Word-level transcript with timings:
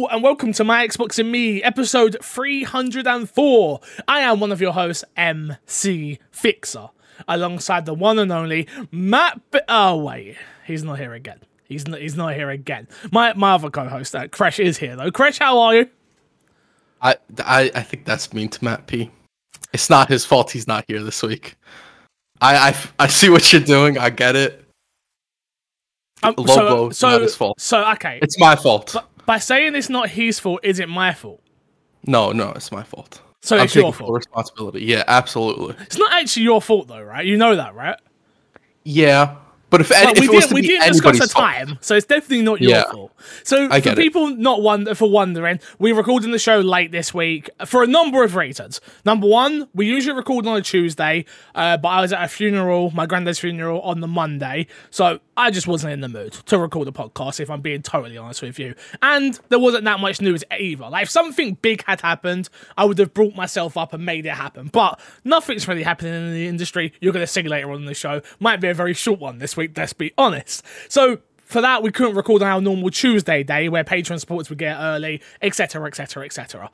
Hello 0.00 0.08
and 0.14 0.22
welcome 0.22 0.54
to 0.54 0.64
My 0.64 0.88
Xbox 0.88 1.18
and 1.18 1.30
Me, 1.30 1.62
episode 1.62 2.16
304. 2.22 3.80
I 4.08 4.20
am 4.20 4.40
one 4.40 4.50
of 4.50 4.58
your 4.58 4.72
hosts, 4.72 5.04
MC 5.14 6.18
Fixer, 6.30 6.88
alongside 7.28 7.84
the 7.84 7.92
one 7.92 8.18
and 8.18 8.32
only 8.32 8.66
Matt. 8.90 9.38
B- 9.50 9.60
oh 9.68 9.98
wait, 9.98 10.38
he's 10.66 10.82
not 10.82 10.98
here 10.98 11.12
again. 11.12 11.40
He's 11.64 11.86
not. 11.86 12.00
He's 12.00 12.16
not 12.16 12.32
here 12.32 12.48
again. 12.48 12.88
My 13.12 13.34
my 13.34 13.52
other 13.52 13.68
co-host, 13.68 14.16
uh, 14.16 14.28
Crash, 14.28 14.58
is 14.58 14.78
here 14.78 14.96
though. 14.96 15.10
Crash, 15.10 15.38
how 15.38 15.58
are 15.58 15.74
you? 15.74 15.90
I, 17.02 17.16
I 17.44 17.70
I 17.74 17.82
think 17.82 18.06
that's 18.06 18.32
mean 18.32 18.48
to 18.48 18.64
Matt 18.64 18.86
P. 18.86 19.10
It's 19.74 19.90
not 19.90 20.08
his 20.08 20.24
fault 20.24 20.50
he's 20.50 20.66
not 20.66 20.86
here 20.88 21.02
this 21.02 21.22
week. 21.22 21.56
I 22.40 22.70
I, 22.70 22.76
I 23.00 23.06
see 23.08 23.28
what 23.28 23.52
you're 23.52 23.60
doing. 23.60 23.98
I 23.98 24.08
get 24.08 24.34
it. 24.34 24.64
Um, 26.22 26.36
Lobo, 26.38 26.86
it's 26.88 26.98
so, 26.98 27.10
not 27.10 27.20
his 27.20 27.36
fault. 27.36 27.60
So 27.60 27.84
okay, 27.92 28.18
It's 28.22 28.40
my 28.40 28.56
fault. 28.56 28.92
but 28.94 29.06
by 29.30 29.38
saying 29.38 29.76
it's 29.76 29.88
not 29.88 30.08
his 30.08 30.40
fault, 30.40 30.58
is 30.64 30.80
it 30.80 30.88
my 30.88 31.14
fault? 31.14 31.40
No, 32.04 32.32
no, 32.32 32.50
it's 32.50 32.72
my 32.72 32.82
fault. 32.82 33.22
So 33.42 33.56
I'm 33.56 33.66
it's 33.66 33.76
your 33.76 33.92
fault. 33.92 34.12
responsibility. 34.12 34.84
Yeah, 34.84 35.04
absolutely. 35.06 35.76
It's 35.82 35.96
not 35.96 36.12
actually 36.12 36.42
your 36.42 36.60
fault 36.60 36.88
though, 36.88 37.00
right? 37.00 37.24
You 37.24 37.36
know 37.36 37.54
that, 37.54 37.76
right? 37.76 37.96
Yeah, 38.82 39.36
but 39.70 39.82
if, 39.82 39.90
Like, 39.92 40.16
if 40.16 40.28
we 40.28 40.40
to 40.40 40.54
we 40.54 40.62
didn't 40.62 40.88
discuss 40.88 41.14
anybody's 41.14 41.20
the 41.20 41.28
fault, 41.28 41.44
time, 41.46 41.78
so 41.80 41.94
it's 41.94 42.06
definitely 42.06 42.42
not 42.42 42.60
your 42.60 42.72
Yeah. 42.72 42.90
fault. 42.90 43.12
So 43.44 43.66
I 43.70 43.78
for 43.78 43.84
get 43.84 43.92
it. 43.92 44.02
people 44.02 44.26
not 44.34 44.62
wonder 44.62 44.96
for 44.96 45.08
wondering, 45.08 45.60
we're 45.78 45.94
recording 45.94 46.32
the 46.32 46.40
show 46.40 46.58
late 46.58 46.90
this 46.90 47.14
week 47.14 47.50
for 47.66 47.84
a 47.84 47.86
number 47.86 48.24
of 48.24 48.34
reasons. 48.34 48.80
Number 49.04 49.28
one, 49.28 49.68
we 49.72 49.86
usually 49.86 50.16
record 50.16 50.44
on 50.48 50.56
a 50.56 50.60
Tuesday, 50.62 51.24
uh, 51.54 51.76
but 51.76 51.88
I 51.88 52.00
was 52.00 52.12
at 52.12 52.24
a 52.24 52.26
funeral, 52.28 52.90
my 52.90 53.06
granddad's 53.06 53.38
funeral, 53.38 53.80
on 53.82 54.00
the 54.00 54.08
Monday, 54.08 54.66
so 54.90 55.20
I 55.40 55.50
just 55.50 55.66
wasn't 55.66 55.94
in 55.94 56.00
the 56.02 56.08
mood 56.08 56.32
to 56.32 56.58
record 56.58 56.86
a 56.86 56.92
podcast. 56.92 57.40
If 57.40 57.48
I'm 57.48 57.62
being 57.62 57.80
totally 57.80 58.18
honest 58.18 58.42
with 58.42 58.58
you, 58.58 58.74
and 59.00 59.40
there 59.48 59.58
wasn't 59.58 59.84
that 59.84 59.98
much 59.98 60.20
news 60.20 60.44
either. 60.52 60.90
Like 60.90 61.04
if 61.04 61.10
something 61.10 61.54
big 61.54 61.82
had 61.86 62.02
happened, 62.02 62.50
I 62.76 62.84
would 62.84 62.98
have 62.98 63.14
brought 63.14 63.34
myself 63.34 63.78
up 63.78 63.94
and 63.94 64.04
made 64.04 64.26
it 64.26 64.34
happen. 64.34 64.68
But 64.68 65.00
nothing's 65.24 65.66
really 65.66 65.82
happening 65.82 66.12
in 66.12 66.34
the 66.34 66.46
industry. 66.46 66.92
You're 67.00 67.14
going 67.14 67.22
to 67.22 67.32
see 67.32 67.42
later 67.42 67.70
on 67.70 67.78
in 67.78 67.86
the 67.86 67.94
show. 67.94 68.20
Might 68.38 68.60
be 68.60 68.68
a 68.68 68.74
very 68.74 68.92
short 68.92 69.18
one 69.18 69.38
this 69.38 69.56
week. 69.56 69.76
Let's 69.78 69.94
be 69.94 70.12
honest. 70.18 70.62
So 70.88 71.20
for 71.46 71.62
that, 71.62 71.82
we 71.82 71.90
couldn't 71.90 72.16
record 72.16 72.42
on 72.42 72.48
our 72.48 72.60
normal 72.60 72.90
Tuesday 72.90 73.42
day 73.42 73.70
where 73.70 73.82
Patreon 73.82 74.20
supporters 74.20 74.50
would 74.50 74.58
get 74.58 74.76
early, 74.78 75.22
etc., 75.40 75.86
etc., 75.86 76.26
etc. 76.26 76.70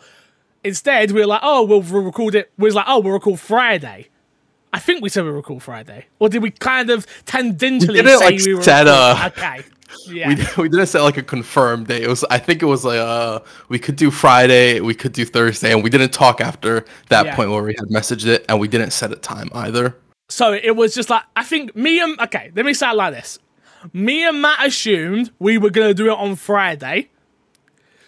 Instead, 0.64 1.12
we 1.12 1.20
were 1.20 1.27
like, 1.28 1.41
oh, 1.44 1.62
we'll 1.62 1.83
record 1.83 2.34
it. 2.34 2.50
We 2.59 2.64
was 2.64 2.75
like, 2.75 2.87
oh, 2.89 2.98
we'll 2.98 3.12
record 3.12 3.39
Friday. 3.39 4.09
I 4.72 4.78
think 4.78 5.03
we 5.03 5.09
said 5.09 5.25
we 5.25 5.31
were 5.31 5.42
cool 5.42 5.61
Friday, 5.61 6.06
or 6.19 6.28
did 6.28 6.42
we 6.42 6.50
kind 6.50 6.91
of 6.91 7.06
tangentially 7.25 8.03
We 8.03 8.09
say 8.09 8.17
like, 8.17 8.41
we 8.45 8.55
were? 8.55 8.62
set 8.62 8.86
a- 8.86 9.27
Okay, 9.28 9.62
yeah. 10.09 10.28
we 10.56 10.64
we 10.64 10.69
didn't 10.69 10.86
set 10.86 11.00
like 11.03 11.17
a 11.17 11.22
confirmed 11.22 11.86
day. 11.86 12.03
It 12.03 12.09
was 12.09 12.25
I 12.31 12.39
think 12.39 12.62
it 12.62 12.67
was 12.67 12.84
like 12.84 12.98
uh 12.98 13.41
we 13.69 13.78
could 13.78 13.97
do 13.97 14.11
Friday, 14.11 14.81
we 14.81 14.94
could 14.94 15.12
do 15.12 15.25
Thursday, 15.25 15.72
and 15.72 15.83
we 15.83 15.89
didn't 15.91 16.12
talk 16.12 16.41
after 16.41 16.84
that 17.09 17.27
Yeah. 17.27 17.37
point 17.37 17.50
where 17.50 17.62
we 17.62 17.75
had 17.78 17.89
messaged 17.89 18.27
it, 18.27 18.44
and 18.48 18.61
we 18.61 18.69
didn't 18.69 18.91
set 18.91 19.12
a 19.12 19.17
time 19.17 19.48
either. 19.55 19.97
So 20.28 20.53
it 20.53 20.75
was 20.77 20.94
just 20.94 21.09
like 21.09 21.22
I 21.37 21.44
think 21.44 21.75
me 21.77 22.00
and 22.00 22.20
okay, 22.20 22.50
let 22.55 22.67
me 22.67 22.75
say 22.75 22.91
it 22.91 22.94
like 22.97 23.14
this. 23.14 23.39
Me 23.92 24.25
and 24.27 24.42
Matt 24.42 24.67
assumed 24.67 25.31
we 25.39 25.56
were 25.59 25.70
gonna 25.70 25.94
do 25.94 26.06
it 26.11 26.19
on 26.19 26.34
Friday. 26.37 27.09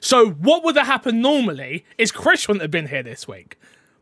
So 0.01 0.31
what 0.31 0.65
would 0.65 0.77
have 0.77 0.87
happened 0.87 1.23
normally 1.23 1.85
is 1.97 2.11
Chris 2.13 2.47
wouldn't 2.49 2.63
have 2.63 2.71
been 2.71 2.89
here 2.89 3.03
this 3.03 3.27
week. 3.29 3.57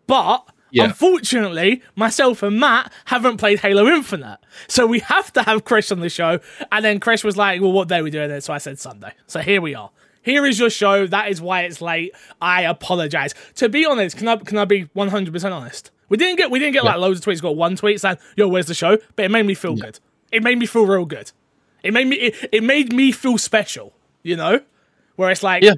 But 0.07 0.47
Yeah. 0.71 0.85
unfortunately, 0.85 1.83
myself 1.95 2.43
and 2.43 2.59
Matt 2.61 2.93
haven't 3.07 3.37
played 3.39 3.61
Halo 3.61 3.87
Infinite. 3.87 4.39
So 4.69 4.87
we 4.87 4.99
have 5.01 5.33
to 5.35 5.43
have 5.43 5.65
Chris 5.65 5.93
on 5.93 6.01
the 6.01 6.09
show. 6.09 6.41
And 6.73 6.85
then 6.85 7.01
Chris 7.01 7.23
was 7.25 7.37
like, 7.37 7.61
Well, 7.61 7.73
what 7.73 7.89
day 7.89 7.99
are 7.99 8.03
we 8.03 8.11
doing 8.11 8.31
it? 8.31 8.43
So 8.43 8.53
I 8.53 8.59
said 8.59 8.79
Sunday. 8.79 9.13
So 9.27 9.41
here 9.41 9.61
we 9.61 9.75
are. 9.75 9.91
Here 10.23 10.45
is 10.45 10.59
your 10.59 10.71
show. 10.71 11.07
That 11.07 11.31
is 11.31 11.41
why 11.41 11.63
it's 11.63 11.81
late. 11.81 12.13
I 12.41 12.63
apologize. 12.63 13.33
To 13.57 13.69
be 13.69 13.87
honest, 13.87 14.17
can 14.17 14.27
I 14.27 14.37
can 14.37 14.59
I 14.59 14.65
be 14.65 14.87
100% 14.87 15.53
honest? 15.53 15.93
We 16.09 16.17
didn't 16.17 16.37
get 16.37 16.51
we 16.51 16.59
didn't 16.59 16.73
get 16.75 16.85
like 16.85 16.97
loads 16.99 17.21
of 17.21 17.25
tweets. 17.27 17.41
Got 17.41 17.57
one 17.57 17.77
tweet 17.77 18.01
saying, 18.01 18.19
"Yo, 18.37 18.49
where's 18.49 18.67
the 18.67 18.75
show?" 18.75 18.99
But 19.15 19.27
it 19.27 19.31
made 19.31 19.47
me 19.47 19.55
feel 19.55 19.77
good. 19.77 20.01
It 20.33 20.43
made 20.43 20.59
me 20.59 20.67
feel 20.67 20.85
real 20.87 21.05
good. 21.05 21.31
It 21.85 21.93
made 21.93 22.09
me 22.09 22.17
it, 22.17 22.49
it 22.53 22.63
made 22.65 22.93
me 22.93 23.13
feel 23.13 23.39
special. 23.39 23.93
You 24.25 24.35
know, 24.37 24.61
where 25.15 25.31
it's 25.31 25.45
like 25.45 25.63
Yeah. 25.63 25.75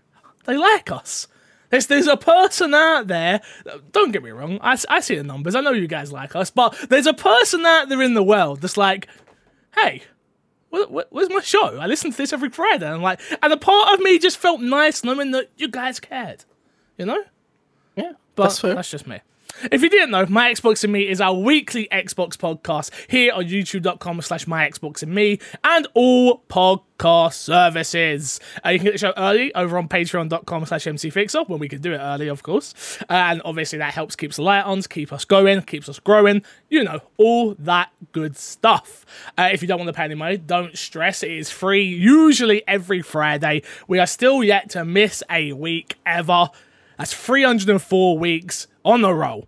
they 0.47 0.57
like 0.57 0.91
us. 0.91 1.29
There's 1.71 1.87
there's 1.87 2.07
a 2.07 2.17
person 2.17 2.73
out 2.75 3.07
there. 3.09 3.41
Don't 3.93 4.11
get 4.13 4.23
me 4.23 4.31
wrong. 4.31 4.59
I, 4.63 4.79
I 4.89 5.01
see 5.01 5.17
the 5.17 5.23
numbers. 5.23 5.55
I 5.55 5.61
know 5.61 5.73
you 5.73 5.87
guys 5.87 6.13
like 6.13 6.35
us, 6.35 6.51
but 6.51 6.75
there's 6.89 7.07
a 7.07 7.13
person 7.15 7.65
out 7.67 7.89
there 7.89 8.01
in 8.03 8.15
the 8.15 8.23
world 8.23 8.61
that's 8.63 8.77
like, 8.79 9.07
hey, 9.75 10.03
where, 10.71 10.87
where- 10.87 11.07
where's 11.11 11.29
my 11.29 11.41
show? 11.41 11.79
I 11.79 11.87
listen 11.87 12.11
to 12.11 12.17
this 12.17 12.33
every 12.33 12.49
Friday. 12.51 12.87
And 12.87 12.95
I'm 12.97 13.03
like, 13.03 13.21
and 13.43 13.53
a 13.53 13.57
part 13.57 13.93
of 13.95 14.01
me 14.01 14.19
just 14.19 14.39
felt 14.39 14.61
nice 14.61 15.05
knowing 15.05 15.31
that 15.33 15.51
you 15.57 15.69
guys 15.69 16.01
cared. 16.01 16.45
You 16.97 17.07
know. 17.07 17.23
Yeah, 17.97 18.13
But 18.35 18.45
that's 18.45 18.61
fair. 18.61 18.75
that's 18.75 18.91
just 18.91 19.07
me. 19.07 19.21
If 19.73 19.83
you 19.83 19.91
didn't 19.91 20.11
know, 20.11 20.25
My 20.29 20.53
Xbox 20.53 20.85
and 20.85 20.93
Me 20.93 21.09
is 21.09 21.21
our 21.21 21.35
weekly 21.35 21.89
Xbox 21.91 22.37
podcast 22.37 22.91
here 23.09 23.33
on 23.33 23.45
youtube.com 23.45 24.23
slash 24.23 24.47
My 24.47 24.69
Xbox 24.69 25.03
and 25.03 25.13
Me 25.13 25.41
and 25.65 25.87
all 25.95 26.45
podcast 26.49 27.35
services. 27.35 28.39
Uh, 28.65 28.71
you 28.71 28.79
can 28.79 28.85
get 28.87 28.93
the 28.93 28.99
show 28.99 29.13
early 29.17 29.53
over 29.55 29.77
on 29.77 29.89
patreon.com 29.89 30.67
slash 30.67 30.85
mcfixer 30.85 31.49
when 31.49 31.59
we 31.59 31.69
can 31.69 31.81
do 31.81 31.93
it 31.93 31.99
early, 31.99 32.29
of 32.29 32.43
course. 32.45 32.99
And 33.09 33.43
obviously 33.45 33.79
that 33.79 33.95
helps 33.95 34.15
keeps 34.15 34.37
the 34.37 34.43
light 34.43 34.65
on, 34.65 34.81
keep 34.83 35.13
us 35.13 35.25
going, 35.25 35.63
keeps 35.63 35.89
us 35.89 35.99
growing, 35.99 36.43
you 36.69 36.85
know, 36.85 37.01
all 37.17 37.57
that 37.59 37.91
good 38.13 38.37
stuff. 38.37 39.05
Uh, 39.37 39.49
if 39.53 39.61
you 39.61 39.67
don't 39.67 39.79
want 39.79 39.89
to 39.89 39.93
pay 39.93 40.05
any 40.05 40.15
money, 40.15 40.37
don't 40.37 40.79
stress. 40.79 41.25
It 41.25 41.33
is 41.33 41.51
free, 41.51 41.83
usually 41.83 42.63
every 42.69 43.03
Friday. 43.03 43.63
We 43.89 43.99
are 43.99 44.07
still 44.07 44.45
yet 44.45 44.71
to 44.71 44.85
miss 44.85 45.25
a 45.29 45.53
week 45.53 45.97
ever. 46.07 46.51
That's 46.97 47.15
304 47.15 48.19
weeks 48.19 48.67
on 48.89 49.03
the 49.03 49.13
roll. 49.13 49.47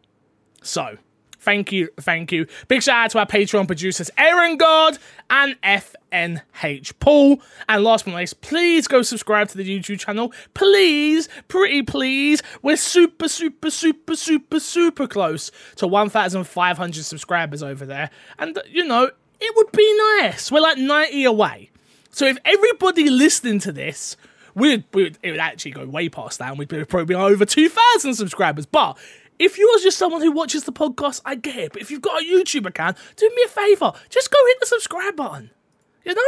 So, 0.62 0.98
thank 1.38 1.72
you, 1.72 1.88
thank 1.98 2.30
you. 2.30 2.46
Big 2.68 2.82
shout 2.82 3.06
out 3.06 3.10
to 3.12 3.18
our 3.18 3.26
Patreon 3.26 3.66
producers, 3.66 4.10
Aaron 4.18 4.58
God 4.58 4.98
and 5.30 5.56
FNH 5.62 6.92
Paul. 7.00 7.40
And 7.66 7.82
last 7.82 8.04
but 8.04 8.10
not 8.10 8.18
least, 8.18 8.42
please 8.42 8.86
go 8.86 9.00
subscribe 9.00 9.48
to 9.48 9.56
the 9.56 9.64
YouTube 9.64 9.98
channel. 9.98 10.32
Please, 10.52 11.30
pretty 11.48 11.82
please. 11.82 12.42
We're 12.60 12.76
super, 12.76 13.28
super, 13.28 13.70
super, 13.70 14.14
super, 14.14 14.60
super 14.60 15.06
close 15.06 15.50
to 15.76 15.86
1,500 15.86 17.04
subscribers 17.04 17.62
over 17.62 17.86
there. 17.86 18.10
And, 18.38 18.60
you 18.70 18.84
know, 18.84 19.10
it 19.40 19.56
would 19.56 19.72
be 19.72 20.18
nice. 20.20 20.52
We're 20.52 20.60
like 20.60 20.76
90 20.76 21.24
away. 21.24 21.70
So 22.10 22.26
if 22.26 22.36
everybody 22.44 23.08
listening 23.08 23.60
to 23.60 23.72
this, 23.72 24.18
we'd, 24.54 24.84
we'd 24.92 25.18
it 25.22 25.30
would 25.30 25.40
actually 25.40 25.70
go 25.72 25.86
way 25.86 26.08
past 26.08 26.38
that, 26.38 26.50
and 26.50 26.58
we'd 26.58 26.68
probably 26.68 27.04
be 27.04 27.14
over 27.14 27.44
two 27.44 27.68
thousand 27.68 28.14
subscribers. 28.14 28.66
But 28.66 28.98
if 29.40 29.58
you're 29.58 29.78
just 29.80 29.98
someone 29.98 30.20
who 30.20 30.30
watches 30.30 30.64
the 30.64 30.72
podcast, 30.72 31.22
I 31.24 31.34
get 31.34 31.56
it. 31.56 31.72
But 31.72 31.82
if 31.82 31.90
you've 31.90 32.02
got 32.02 32.22
a 32.22 32.24
YouTube 32.24 32.66
account, 32.66 32.96
do 33.16 33.28
me 33.34 33.42
a 33.46 33.48
favor, 33.48 33.92
just 34.10 34.30
go 34.30 34.38
hit 34.46 34.60
the 34.60 34.66
subscribe 34.66 35.16
button. 35.16 35.50
You 36.04 36.14
know, 36.14 36.22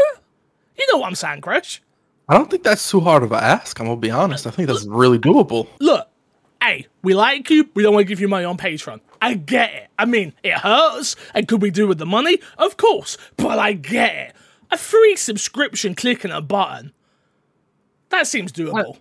you 0.77 0.87
know 0.91 0.99
what 0.99 1.07
I'm 1.07 1.15
saying, 1.15 1.43
Crash. 1.43 1.81
I 2.29 2.35
don't 2.35 2.51
think 2.51 2.63
that's 2.63 2.91
too 2.91 3.01
hard 3.01 3.23
of 3.23 3.31
a 3.31 3.37
ask. 3.37 3.79
I'm 3.79 3.87
gonna 3.87 4.01
be 4.01 4.11
honest. 4.11 4.47
I 4.47 4.51
think 4.51 4.67
that's 4.67 4.87
really 4.87 5.19
doable. 5.19 5.69
Look, 5.79 6.09
hey, 6.63 6.87
we 7.03 7.15
like 7.15 7.51
you. 7.51 7.69
We 7.75 7.83
don't 7.83 7.93
want 7.93 8.07
to 8.07 8.09
give 8.09 8.21
you 8.21 8.29
money 8.29 8.45
on 8.45 8.57
Patreon. 8.57 9.01
I 9.21 9.35
get 9.35 9.75
it. 9.75 9.89
I 9.99 10.07
mean, 10.07 10.33
it 10.43 10.55
hurts. 10.55 11.15
And 11.35 11.47
could 11.47 11.61
we 11.61 11.71
do 11.71 11.87
with 11.87 11.99
the 11.99 12.07
money? 12.07 12.39
Of 12.59 12.77
course. 12.77 13.19
But 13.37 13.59
I 13.59 13.75
get 13.75 14.15
it. 14.15 14.35
A 14.71 14.79
free 14.79 15.17
subscription 15.17 15.95
clicking 15.95 16.31
a 16.31 16.41
button. 16.41 16.93
That 18.09 18.27
seems 18.27 18.53
doable. 18.53 18.99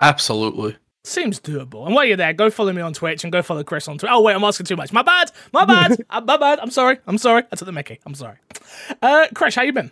Absolutely. 0.00 0.76
Seems 1.08 1.40
doable. 1.40 1.86
And 1.86 1.94
while 1.94 2.04
you're 2.04 2.18
there, 2.18 2.34
go 2.34 2.50
follow 2.50 2.70
me 2.72 2.82
on 2.82 2.92
Twitch 2.92 3.24
and 3.24 3.32
go 3.32 3.40
follow 3.40 3.64
Chris 3.64 3.88
on 3.88 3.96
Twitter. 3.96 4.12
Oh, 4.14 4.20
wait, 4.20 4.34
I'm 4.34 4.44
asking 4.44 4.66
too 4.66 4.76
much. 4.76 4.92
My 4.92 5.00
bad. 5.02 5.30
My 5.54 5.64
bad. 5.74 5.96
uh, 6.10 6.20
my 6.20 6.36
bad. 6.36 6.60
I'm 6.60 6.70
sorry. 6.70 6.98
I'm 7.06 7.16
sorry. 7.16 7.44
I 7.50 7.56
took 7.56 7.64
the 7.64 7.72
Mickey. 7.72 7.98
I'm 8.04 8.14
sorry. 8.14 8.36
Uh, 9.00 9.26
Chris, 9.34 9.54
how 9.54 9.62
you 9.62 9.72
been? 9.72 9.90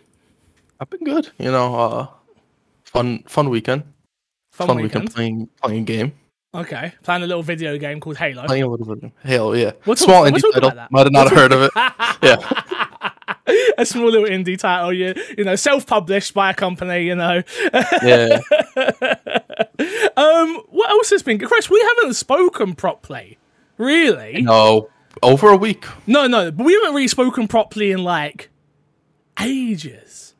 I've 0.79 0.89
been 0.91 1.03
good. 1.03 1.31
You 1.39 1.51
know, 1.51 1.75
uh, 1.75 2.07
fun 2.83 3.23
fun 3.27 3.49
weekend. 3.49 3.83
Fun, 4.51 4.67
Fun 4.67 4.75
weekend. 4.77 5.05
weekend 5.05 5.15
playing 5.15 5.49
playing 5.61 5.85
game. 5.85 6.13
Okay. 6.53 6.93
Playing 7.01 7.23
a 7.23 7.27
little 7.27 7.41
video 7.43 7.77
game 7.79 7.99
called 7.99 8.17
Halo. 8.17 8.45
Playing 8.45 8.63
a 8.63 8.67
little 8.67 8.95
bit. 8.95 9.11
Hell 9.23 9.55
yeah. 9.55 9.71
We'll 9.87 9.95
talk- 9.95 10.05
Small 10.05 10.21
we'll 10.23 10.31
indie 10.33 10.53
title. 10.53 10.71
Might 10.91 11.03
have 11.05 11.11
not 11.11 11.31
We'll 11.31 11.39
heard 11.39 11.51
of 11.51 11.61
it. 11.63 11.71
yeah. 12.21 12.61
a 13.77 13.85
small 13.85 14.09
little 14.09 14.27
indie 14.27 14.57
title, 14.57 14.91
you, 14.93 15.13
you 15.37 15.43
know, 15.43 15.55
self-published 15.55 16.33
by 16.33 16.51
a 16.51 16.53
company, 16.53 17.03
you 17.05 17.15
know. 17.15 17.41
Yeah. 18.03 18.39
Um, 20.17 20.55
what 20.69 20.89
else 20.89 21.11
has 21.11 21.21
been? 21.21 21.37
Chris, 21.39 21.69
we 21.69 21.79
haven't 21.97 22.15
spoken 22.15 22.73
properly. 22.73 23.37
Really? 23.77 24.41
no. 24.41 24.89
Over 25.21 25.49
a 25.49 25.55
week. 25.57 25.85
No, 26.07 26.25
no, 26.27 26.49
but 26.51 26.63
we 26.65 26.73
haven't 26.73 26.93
really 26.95 27.07
spoken 27.07 27.47
properly 27.47 27.91
in 27.91 28.03
like 28.03 28.49
ages. 29.39 30.33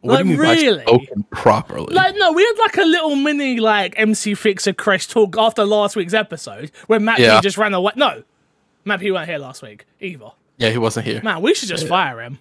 What 0.00 0.14
Like, 0.14 0.24
do 0.24 0.30
you 0.30 0.38
mean 0.38 0.48
really? 0.50 0.82
spoken 0.82 1.22
properly? 1.30 1.94
Like, 1.94 2.14
no, 2.16 2.32
we 2.32 2.42
had 2.42 2.54
like 2.58 2.76
a 2.78 2.84
little 2.84 3.16
mini 3.16 3.60
like 3.60 3.94
MC 3.98 4.34
Fixer 4.34 4.72
Chris 4.72 5.06
talk 5.06 5.36
after 5.38 5.64
last 5.64 5.96
week's 5.96 6.14
episode 6.14 6.70
where 6.86 7.00
Matt 7.00 7.16
P 7.18 7.22
Yeah. 7.24 7.40
just 7.42 7.58
ran 7.58 7.74
away. 7.74 7.92
No, 7.96 8.22
Matt 8.84 9.00
P 9.00 9.10
weren't 9.10 9.28
here 9.28 9.38
last 9.38 9.62
week 9.62 9.84
either. 10.00 10.30
Yeah, 10.60 10.68
he 10.68 10.78
wasn't 10.78 11.06
here. 11.06 11.22
Man, 11.22 11.40
we 11.40 11.54
should 11.54 11.70
just 11.70 11.88
fire 11.88 12.20
him. 12.20 12.38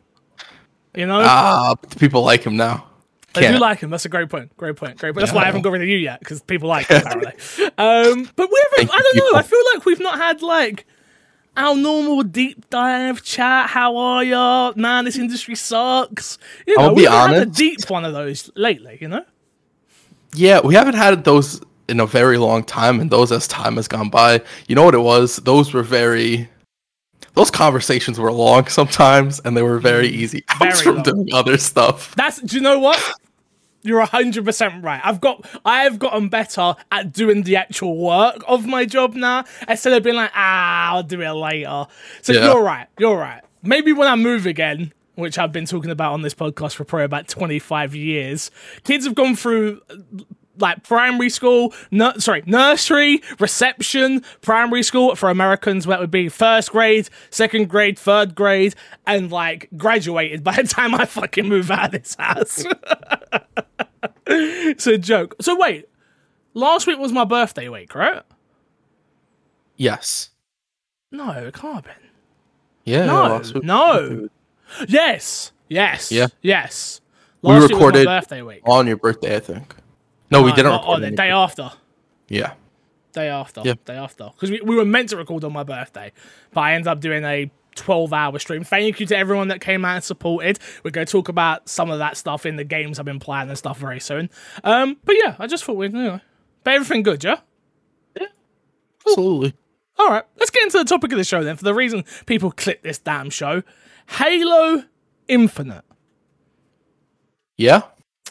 You 0.93 1.05
know? 1.05 1.21
Ah, 1.23 1.75
people 1.97 2.21
like 2.21 2.43
him 2.43 2.57
now. 2.57 2.85
They 3.33 3.41
do 3.41 3.47
Can't. 3.47 3.61
like 3.61 3.79
him. 3.79 3.89
That's 3.89 4.05
a 4.05 4.09
great 4.09 4.29
point. 4.29 4.55
Great 4.57 4.75
point. 4.75 4.97
Great 4.97 5.13
point. 5.13 5.21
That's 5.21 5.31
why 5.31 5.43
I 5.43 5.45
haven't 5.45 5.61
got 5.61 5.71
rid 5.71 5.81
of 5.81 5.87
you 5.87 5.97
yet 5.97 6.19
because 6.19 6.41
people 6.41 6.67
like 6.67 6.87
him 6.87 6.97
apparently. 6.97 7.31
um, 7.77 8.29
but 8.35 8.49
we 8.51 8.63
haven't. 8.71 8.93
I 8.93 9.01
don't 9.01 9.15
know. 9.15 9.39
I 9.39 9.43
feel 9.43 9.61
like 9.73 9.85
we've 9.85 9.99
not 9.99 10.17
had 10.17 10.41
like 10.41 10.85
our 11.55 11.75
normal 11.75 12.23
deep 12.23 12.69
dive 12.69 13.23
chat. 13.23 13.69
How 13.69 13.95
are 13.95 14.23
ya? 14.23 14.73
Man, 14.75 15.05
this 15.05 15.17
industry 15.17 15.55
sucks. 15.55 16.37
You 16.67 16.75
know, 16.75 16.83
I'll 16.83 16.95
be 16.95 17.03
we 17.03 17.07
haven't 17.07 17.35
had 17.35 17.47
a 17.47 17.51
deep 17.51 17.89
one 17.89 18.03
of 18.03 18.11
those 18.11 18.51
lately. 18.55 18.97
You 18.99 19.07
know. 19.07 19.25
Yeah, 20.33 20.59
we 20.61 20.73
haven't 20.75 20.95
had 20.95 21.23
those 21.23 21.61
in 21.87 21.99
a 21.99 22.05
very 22.05 22.37
long 22.37 22.63
time, 22.63 22.99
and 22.99 23.09
those 23.09 23.31
as 23.31 23.47
time 23.47 23.77
has 23.77 23.87
gone 23.87 24.09
by. 24.09 24.41
You 24.67 24.75
know 24.75 24.83
what 24.83 24.95
it 24.95 24.99
was? 24.99 25.37
Those 25.37 25.73
were 25.73 25.83
very. 25.83 26.49
Those 27.33 27.51
conversations 27.51 28.19
were 28.19 28.31
long 28.31 28.67
sometimes, 28.67 29.39
and 29.39 29.55
they 29.55 29.61
were 29.63 29.79
very 29.79 30.07
easy 30.07 30.43
outs 30.49 30.81
Very 30.81 30.83
from 30.83 30.95
long. 30.95 31.03
doing 31.03 31.33
other 31.33 31.57
stuff. 31.57 32.13
That's. 32.15 32.41
Do 32.41 32.55
you 32.57 32.61
know 32.61 32.79
what? 32.79 33.01
You're 33.81 34.01
hundred 34.05 34.43
percent 34.43 34.83
right. 34.83 34.99
I've 35.03 35.21
got. 35.21 35.45
I 35.63 35.83
have 35.83 35.99
gotten 35.99 36.27
better 36.29 36.75
at 36.91 37.13
doing 37.13 37.43
the 37.43 37.55
actual 37.55 37.97
work 37.97 38.43
of 38.47 38.65
my 38.65 38.85
job 38.85 39.13
now, 39.15 39.45
instead 39.67 39.93
of 39.93 40.03
being 40.03 40.17
like, 40.17 40.31
ah, 40.35 40.91
I'll 40.95 41.03
do 41.03 41.21
it 41.21 41.29
later. 41.31 41.87
So 42.21 42.33
Yeah. 42.33 42.45
you're 42.45 42.61
right. 42.63 42.87
You're 42.99 43.17
right. 43.17 43.41
Maybe 43.63 43.93
when 43.93 44.07
I 44.09 44.15
move 44.15 44.45
again, 44.45 44.91
which 45.15 45.37
I've 45.37 45.51
been 45.53 45.65
talking 45.65 45.91
about 45.91 46.11
on 46.13 46.23
this 46.23 46.33
podcast 46.33 46.75
for 46.75 46.83
probably 46.83 47.05
about 47.05 47.27
25 47.29 47.95
years, 47.95 48.51
kids 48.83 49.05
have 49.05 49.15
gone 49.15 49.35
through 49.37 49.81
like 50.59 50.83
primary 50.83 51.29
school, 51.29 51.73
nu- 51.91 52.19
sorry, 52.19 52.43
nursery, 52.45 53.21
reception, 53.39 54.23
primary 54.41 54.83
school 54.83 55.15
for 55.15 55.29
Americans, 55.29 55.85
that 55.85 55.99
would 55.99 56.11
be 56.11 56.29
first 56.29 56.71
grade, 56.71 57.09
second 57.29 57.69
grade, 57.69 57.97
third 57.97 58.35
grade, 58.35 58.75
and 59.07 59.31
like 59.31 59.69
graduated 59.77 60.43
by 60.43 60.55
the 60.55 60.63
time 60.67 60.93
I 60.95 61.05
fucking 61.05 61.47
move 61.47 61.71
out 61.71 61.93
of 61.93 62.01
this 62.03 62.15
house. 62.15 62.63
it's 64.27 64.87
a 64.87 64.97
joke. 64.97 65.35
So 65.41 65.57
wait, 65.57 65.87
last 66.53 66.87
week 66.87 66.99
was 66.99 67.11
my 67.11 67.25
birthday 67.25 67.69
week, 67.69 67.95
right? 67.95 68.23
Yes. 69.77 70.29
No, 71.11 71.31
it 71.31 71.53
can't 71.53 71.75
have 71.75 71.83
been. 71.85 72.09
Yeah. 72.83 73.05
No, 73.05 73.41
no. 73.63 74.29
Yes, 74.87 75.51
yes, 75.67 76.11
Yeah. 76.11 76.27
yes. 76.41 77.01
We 77.41 77.51
Last 77.51 77.61
week 77.61 77.71
was 77.71 77.71
my 77.71 77.77
recorded 77.85 78.05
birthday 78.05 78.41
week. 78.41 78.61
On 78.65 78.85
your 78.85 78.97
birthday, 78.97 79.35
I 79.37 79.39
think. 79.39 79.75
No, 80.31 80.41
we 80.41 80.51
didn't 80.51 80.71
not 80.71 80.81
record 80.81 80.95
on 80.95 81.01
the 81.01 81.11
day 81.11 81.29
after. 81.29 81.71
Yeah. 82.27 82.53
Day 83.13 83.27
after. 83.27 83.61
Yeah. 83.65 83.73
Day 83.85 83.95
after. 83.95 84.29
Because 84.33 84.51
we, 84.51 84.61
we 84.61 84.75
were 84.75 84.85
meant 84.85 85.09
to 85.09 85.17
record 85.17 85.43
on 85.43 85.53
my 85.53 85.63
birthday, 85.63 86.11
but 86.51 86.61
I 86.61 86.73
ended 86.73 86.87
up 86.87 86.99
doing 86.99 87.23
a 87.23 87.49
12 87.75 88.13
hour 88.13 88.37
stream. 88.39 88.63
Thank 88.63 88.99
you 88.99 89.05
to 89.07 89.17
everyone 89.17 89.47
that 89.47 89.61
came 89.61 89.83
out 89.85 89.95
and 89.95 90.03
supported. 90.03 90.59
We're 90.83 90.91
going 90.91 91.07
to 91.07 91.11
talk 91.11 91.29
about 91.29 91.67
some 91.69 91.89
of 91.89 91.99
that 91.99 92.17
stuff 92.17 92.45
in 92.45 92.55
the 92.55 92.63
games 92.63 92.99
I've 92.99 93.05
been 93.05 93.19
playing 93.19 93.49
and 93.49 93.57
stuff 93.57 93.79
very 93.79 93.99
soon. 93.99 94.29
Um, 94.63 94.97
but 95.03 95.15
yeah, 95.15 95.35
I 95.39 95.47
just 95.47 95.63
thought 95.63 95.77
we'd, 95.77 95.93
you 95.93 95.99
know. 95.99 96.19
But 96.63 96.75
everything 96.75 97.03
good, 97.03 97.23
yeah? 97.23 97.39
yeah? 98.19 98.27
Absolutely. 99.07 99.55
All 99.97 100.09
right, 100.09 100.23
let's 100.37 100.51
get 100.51 100.63
into 100.63 100.77
the 100.77 100.85
topic 100.85 101.11
of 101.11 101.17
the 101.17 101.23
show 101.23 101.43
then. 101.43 101.55
For 101.57 101.63
the 101.63 101.73
reason 101.73 102.05
people 102.25 102.51
click 102.51 102.83
this 102.83 102.99
damn 102.99 103.29
show 103.29 103.63
Halo 104.07 104.83
Infinite. 105.27 105.83
Yeah. 107.57 107.83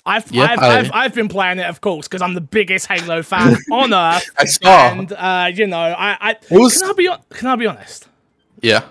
I've, 0.09 0.33
Yeah, 0.33 0.45
I've, 0.45 0.59
I've, 0.59 0.91
I've 0.93 1.15
been 1.15 1.29
playing 1.29 1.59
it, 1.59 1.67
of 1.67 1.81
course, 1.81 2.09
because 2.09 2.23
I'm 2.23 2.35
the 2.35 2.41
biggest 2.41 2.87
Halo 2.87 3.23
fan 3.23 3.57
on 3.73 3.93
earth. 3.93 4.29
I 4.39 4.45
saw. 4.47 4.91
And 4.93 5.13
uh, 5.13 5.51
you 5.55 5.67
know, 5.67 5.77
I, 5.79 6.17
I 6.31 6.37
was- 6.51 6.81
can 6.81 6.91
I 6.91 6.93
be 6.95 7.09
can 7.31 7.49
I 7.49 7.57
be 7.57 7.67
honest? 7.67 8.09
Yeah. 8.61 8.85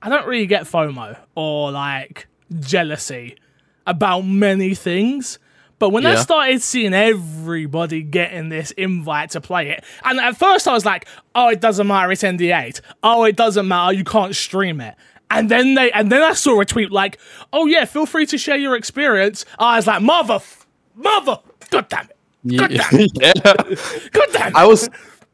I 0.00 0.08
don't 0.08 0.26
really 0.26 0.46
get 0.46 0.64
FOMO 0.64 1.16
or 1.36 1.70
like 1.70 2.26
jealousy 2.58 3.36
about 3.86 4.22
many 4.22 4.74
things. 4.74 5.38
But 5.78 5.90
when 5.90 6.06
I 6.06 6.14
started 6.22 6.62
seeing 6.62 6.94
everybody 6.94 8.02
getting 8.02 8.48
this 8.48 8.70
invite 8.72 9.30
to 9.30 9.40
play 9.40 9.70
it, 9.70 9.84
and 10.04 10.20
at 10.20 10.36
first 10.36 10.68
I 10.68 10.72
was 10.72 10.84
like, 10.84 11.06
"Oh, 11.34 11.48
it 11.48 11.60
doesn't 11.60 11.86
matter, 11.88 12.12
it's 12.12 12.22
NDA. 12.22 12.80
Oh, 13.02 13.24
it 13.24 13.34
doesn't 13.36 13.66
matter, 13.66 13.92
you 13.92 14.04
can't 14.04 14.34
stream 14.34 14.80
it." 14.80 14.94
And 15.38 15.48
then 15.50 15.74
they, 15.74 15.90
and 15.92 16.10
then 16.12 16.22
I 16.22 16.32
saw 16.34 16.60
a 16.60 16.64
tweet 16.64 16.90
like, 16.92 17.18
"Oh 17.52 17.66
yeah, 17.66 17.84
feel 17.84 18.06
free 18.06 18.26
to 18.26 18.38
share 18.38 18.56
your 18.56 18.76
experience." 18.76 19.44
I 19.58 19.76
was 19.76 19.86
like, 19.86 20.02
"Mother, 20.02 20.34
f- 20.34 20.66
mother, 20.94 21.38
god 21.70 21.88
damn 21.88 22.08
it, 22.44 22.56
god 22.58 22.70
damn 22.70 23.00
it, 23.00 23.10
yeah. 23.14 24.08
god 24.12 24.28
damn 24.32 24.48
it." 24.48 24.54
I 24.56 24.66
was 24.66 24.88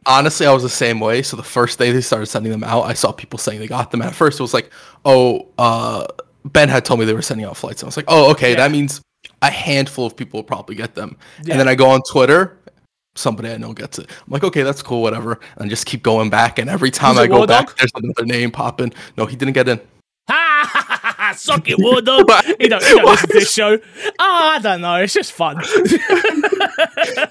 honestly 0.06 0.46
I 0.46 0.52
was 0.52 0.62
the 0.62 0.68
same 0.68 1.00
way. 1.00 1.22
So 1.22 1.36
the 1.36 1.42
first 1.42 1.78
day 1.78 1.90
they 1.92 2.00
started 2.00 2.26
sending 2.26 2.52
them 2.52 2.64
out, 2.64 2.82
I 2.84 2.94
saw 2.94 3.12
people 3.12 3.38
saying 3.38 3.60
they 3.60 3.66
got 3.66 3.90
them. 3.90 4.02
At 4.02 4.14
first 4.14 4.40
it 4.40 4.42
was 4.42 4.54
like, 4.54 4.70
oh, 5.04 5.48
uh, 5.58 6.06
Ben 6.44 6.68
had 6.68 6.84
told 6.84 7.00
me 7.00 7.06
they 7.06 7.14
were 7.14 7.22
sending 7.22 7.46
out 7.46 7.56
flights. 7.56 7.82
I 7.82 7.86
was 7.86 7.96
like, 7.96 8.06
oh, 8.08 8.30
okay, 8.30 8.50
Yeah. 8.50 8.56
that 8.58 8.70
means 8.70 9.02
a 9.42 9.50
handful 9.50 10.06
of 10.06 10.16
people 10.16 10.38
will 10.38 10.44
probably 10.44 10.74
get 10.76 10.94
them. 10.94 11.16
And 11.38 11.60
then 11.60 11.68
I 11.68 11.74
go 11.74 11.90
on 11.90 12.00
Twitter. 12.10 12.57
Somebody 13.18 13.50
I 13.50 13.56
know 13.56 13.72
gets 13.72 13.98
it. 13.98 14.08
I'm 14.10 14.32
like, 14.32 14.44
okay, 14.44 14.62
that's 14.62 14.80
cool, 14.82 15.02
whatever. 15.02 15.40
And 15.56 15.68
just 15.68 15.86
keep 15.86 16.02
going 16.02 16.30
back. 16.30 16.58
And 16.58 16.70
every 16.70 16.90
time 16.90 17.18
I 17.18 17.26
go 17.26 17.46
back, 17.46 17.66
Dog? 17.66 17.76
there's 17.78 17.90
another 17.94 18.24
name 18.24 18.50
popping. 18.50 18.92
No, 19.16 19.26
he 19.26 19.34
didn't 19.36 19.54
get 19.54 19.68
in. 19.68 19.80
Suck 21.34 21.68
it, 21.68 21.78
war 21.78 22.00
dog. 22.00 22.28
You 22.60 22.68
don't, 22.68 22.82
you 22.82 22.96
don't 22.96 23.04
listen 23.06 23.28
to 23.28 23.34
this 23.38 23.52
show. 23.52 23.76
Oh, 23.76 24.12
I 24.18 24.58
don't 24.62 24.80
know. 24.80 24.96
It's 24.96 25.12
just 25.14 25.32
fun. 25.32 25.60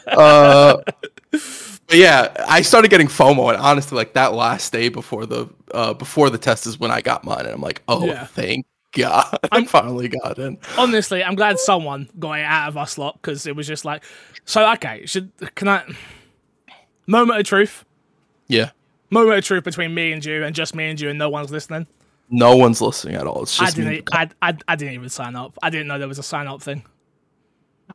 Uh, 0.08 0.82
but 1.32 1.96
yeah, 1.98 2.34
I 2.48 2.62
started 2.62 2.90
getting 2.90 3.08
FOMO, 3.08 3.54
and 3.54 3.62
honestly, 3.62 3.96
like 3.96 4.14
that 4.14 4.34
last 4.34 4.72
day 4.74 4.90
before 4.90 5.26
the 5.26 5.48
uh, 5.74 5.94
before 5.94 6.30
the 6.30 6.38
test 6.38 6.66
is 6.66 6.80
when 6.80 6.90
I 6.92 7.02
got 7.02 7.24
mine, 7.24 7.42
and 7.42 7.50
I'm 7.50 7.62
like, 7.62 7.82
oh, 7.88 8.06
Yeah. 8.06 8.26
thank 8.26 8.66
God, 8.98 9.38
I'm 9.52 9.66
finally 9.66 10.08
got 10.10 10.40
in. 10.40 10.58
Honestly, 10.78 11.24
I'm 11.24 11.36
glad 11.36 11.60
someone 11.60 12.10
got 12.20 12.40
it 12.40 12.44
out 12.44 12.70
of 12.70 12.78
us 12.78 12.98
lot 12.98 13.22
because 13.22 13.46
it 13.48 13.56
was 13.56 13.68
just 13.68 13.86
like, 13.86 14.04
so 14.46 14.70
okay, 14.74 15.06
should 15.06 15.32
can 15.56 15.68
I? 15.68 15.84
Moment 17.06 17.40
of 17.40 17.46
truth. 17.46 17.86
Yeah, 18.48 18.72
Moment 19.10 19.38
of 19.38 19.46
truth 19.46 19.64
between 19.64 19.94
me 19.94 20.12
and 20.12 20.24
you, 20.26 20.44
and 20.44 20.54
just 20.56 20.76
me 20.76 20.90
and 20.90 21.00
you, 21.00 21.10
and 21.10 21.18
no 21.20 21.30
one's 21.30 21.52
listening. 21.52 21.88
no 22.30 22.56
one's 22.58 22.82
listening 22.82 23.16
at 23.16 23.26
all. 23.28 23.44
It's 23.44 23.60
I 23.62 23.66
just 23.66 23.78
me. 23.78 23.84
didn't. 23.86 24.14
I, 24.14 24.30
I, 24.42 24.58
I 24.68 24.76
didn't 24.76 24.96
even 24.96 25.10
sign 25.10 25.36
up. 25.36 25.58
I 25.62 25.70
didn't 25.70 25.88
know 25.88 25.98
there 26.00 26.08
was 26.08 26.20
a 26.20 26.24
sign 26.24 26.48
up 26.48 26.62
thing. 26.62 26.84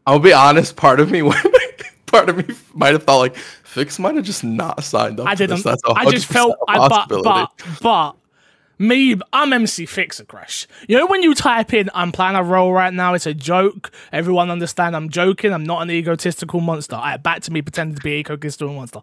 I'll 0.06 0.18
be 0.18 0.32
honest. 0.32 0.76
Part 0.76 1.00
of 1.00 1.10
me, 1.10 1.22
part 2.06 2.28
of 2.30 2.36
me 2.36 2.54
might 2.74 2.92
have 2.92 3.02
thought 3.02 3.18
like 3.18 3.36
Fix 3.36 3.98
might 3.98 4.14
have 4.14 4.24
just 4.24 4.42
not 4.44 4.82
signed 4.84 5.20
up. 5.20 5.26
I 5.26 5.34
for 5.34 5.46
this. 5.46 5.62
didn't. 5.62 5.64
That's 5.64 5.82
I 5.96 6.10
just 6.10 6.26
felt. 6.26 6.56
I, 6.68 6.88
but 6.88 7.08
but 7.22 7.50
but 7.82 8.16
me. 8.82 9.16
I'm 9.32 9.52
MC 9.52 9.86
Fixer 9.86 10.24
Crash. 10.24 10.66
You 10.88 10.98
know 10.98 11.06
when 11.06 11.22
you 11.22 11.34
type 11.34 11.72
in 11.72 11.88
"I'm 11.94 12.12
playing 12.12 12.36
a 12.36 12.42
role 12.42 12.72
right 12.72 12.92
now," 12.92 13.14
it's 13.14 13.26
a 13.26 13.34
joke. 13.34 13.90
Everyone 14.12 14.50
understand 14.50 14.94
I'm 14.96 15.08
joking. 15.08 15.52
I'm 15.52 15.64
not 15.64 15.82
an 15.82 15.90
egotistical 15.90 16.60
monster. 16.60 16.96
I 16.96 17.16
back 17.16 17.40
to 17.42 17.52
me 17.52 17.62
pretending 17.62 17.96
to 17.96 18.02
be 18.02 18.14
an 18.14 18.18
egotistical 18.20 18.74
monster. 18.74 19.00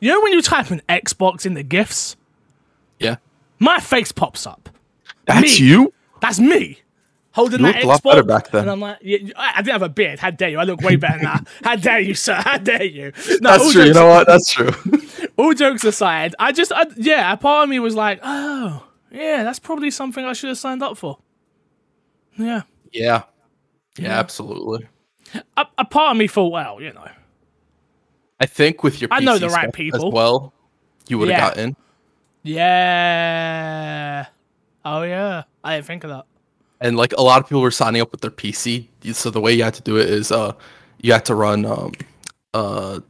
You 0.00 0.12
know 0.12 0.20
when 0.20 0.32
you 0.32 0.42
type 0.42 0.70
in 0.70 0.82
Xbox 0.88 1.46
in 1.46 1.54
the 1.54 1.62
gifs, 1.62 2.16
yeah, 2.98 3.16
my 3.58 3.80
face 3.80 4.12
pops 4.12 4.46
up. 4.46 4.68
that's 5.26 5.58
Me. 5.60 5.66
you. 5.66 5.92
That's 6.20 6.38
me. 6.40 6.78
Holding 7.32 7.60
You 7.60 7.66
that 7.66 7.84
looked 7.84 7.84
a 7.84 7.88
lot 7.88 8.00
Xbox, 8.00 8.04
better 8.10 8.22
back 8.24 8.50
then. 8.50 8.62
and 8.62 8.70
I'm 8.70 8.80
like, 8.80 8.98
yeah, 9.00 9.18
I 9.36 9.58
didn't 9.62 9.72
have 9.74 9.82
a 9.82 9.88
beard. 9.88 10.18
How 10.18 10.30
dare 10.30 10.48
you? 10.48 10.58
I 10.58 10.64
look 10.64 10.80
way 10.80 10.96
better 10.96 11.22
now. 11.22 11.38
How 11.62 11.76
dare 11.76 12.00
you, 12.00 12.14
sir? 12.14 12.34
How 12.34 12.58
dare 12.58 12.82
you? 12.82 13.12
No, 13.40 13.50
That's 13.56 13.72
true. 13.72 13.84
You 13.84 13.92
know 13.92 14.08
what? 14.08 14.26
That's 14.26 14.50
true. 14.52 14.70
all 15.36 15.54
jokes 15.54 15.84
aside, 15.84 16.34
I 16.40 16.50
just, 16.50 16.72
I, 16.72 16.86
yeah, 16.96 17.32
a 17.32 17.36
part 17.36 17.64
of 17.64 17.70
me 17.70 17.78
was 17.78 17.94
like, 17.94 18.18
oh, 18.24 18.82
yeah, 19.10 19.42
that's 19.44 19.58
probably 19.58 19.90
something 19.90 20.24
I 20.24 20.32
should 20.32 20.48
have 20.48 20.58
signed 20.58 20.82
up 20.82 20.96
for. 20.98 21.18
Yeah. 22.36 22.62
yeah. 22.92 23.22
Yeah, 23.98 24.18
absolutely. 24.18 24.86
A, 25.56 25.66
a 25.76 25.84
part 25.84 26.12
of 26.12 26.16
me 26.16 26.26
thought, 26.28 26.52
well, 26.52 26.80
you 26.80 26.92
know, 26.92 27.08
I 28.40 28.46
think 28.46 28.82
with 28.84 29.00
your 29.00 29.08
I 29.12 29.20
know 29.20 29.36
PC 29.36 29.40
the 29.40 29.48
right 29.48 29.72
people. 29.72 30.06
as 30.08 30.12
well, 30.12 30.52
you 31.08 31.18
would 31.18 31.28
have 31.30 31.38
Yeah. 31.38 31.48
got 31.48 31.58
in. 31.58 31.76
yeah. 32.44 34.26
Oh, 34.84 35.02
yeah. 35.02 35.42
I 35.64 35.74
didn't 35.76 35.86
think 35.86 36.04
of 36.04 36.10
that. 36.10 36.24
and 36.80 36.96
like 36.96 37.12
a 37.18 37.20
lot 37.22 37.40
of 37.42 37.48
people 37.48 37.60
were 37.60 37.70
signing 37.72 38.00
up 38.00 38.12
with 38.12 38.20
their 38.20 38.30
PC. 38.30 38.86
So 39.12 39.30
the 39.30 39.40
way 39.40 39.52
you 39.52 39.64
had 39.64 39.74
to 39.74 39.82
do 39.82 39.96
it 39.96 40.08
is 40.08 40.30
uh 40.30 40.52
you 41.00 41.12
had 41.12 41.24
to 41.26 41.34
run 41.34 41.64
um 41.66 41.92
uh 42.54 43.00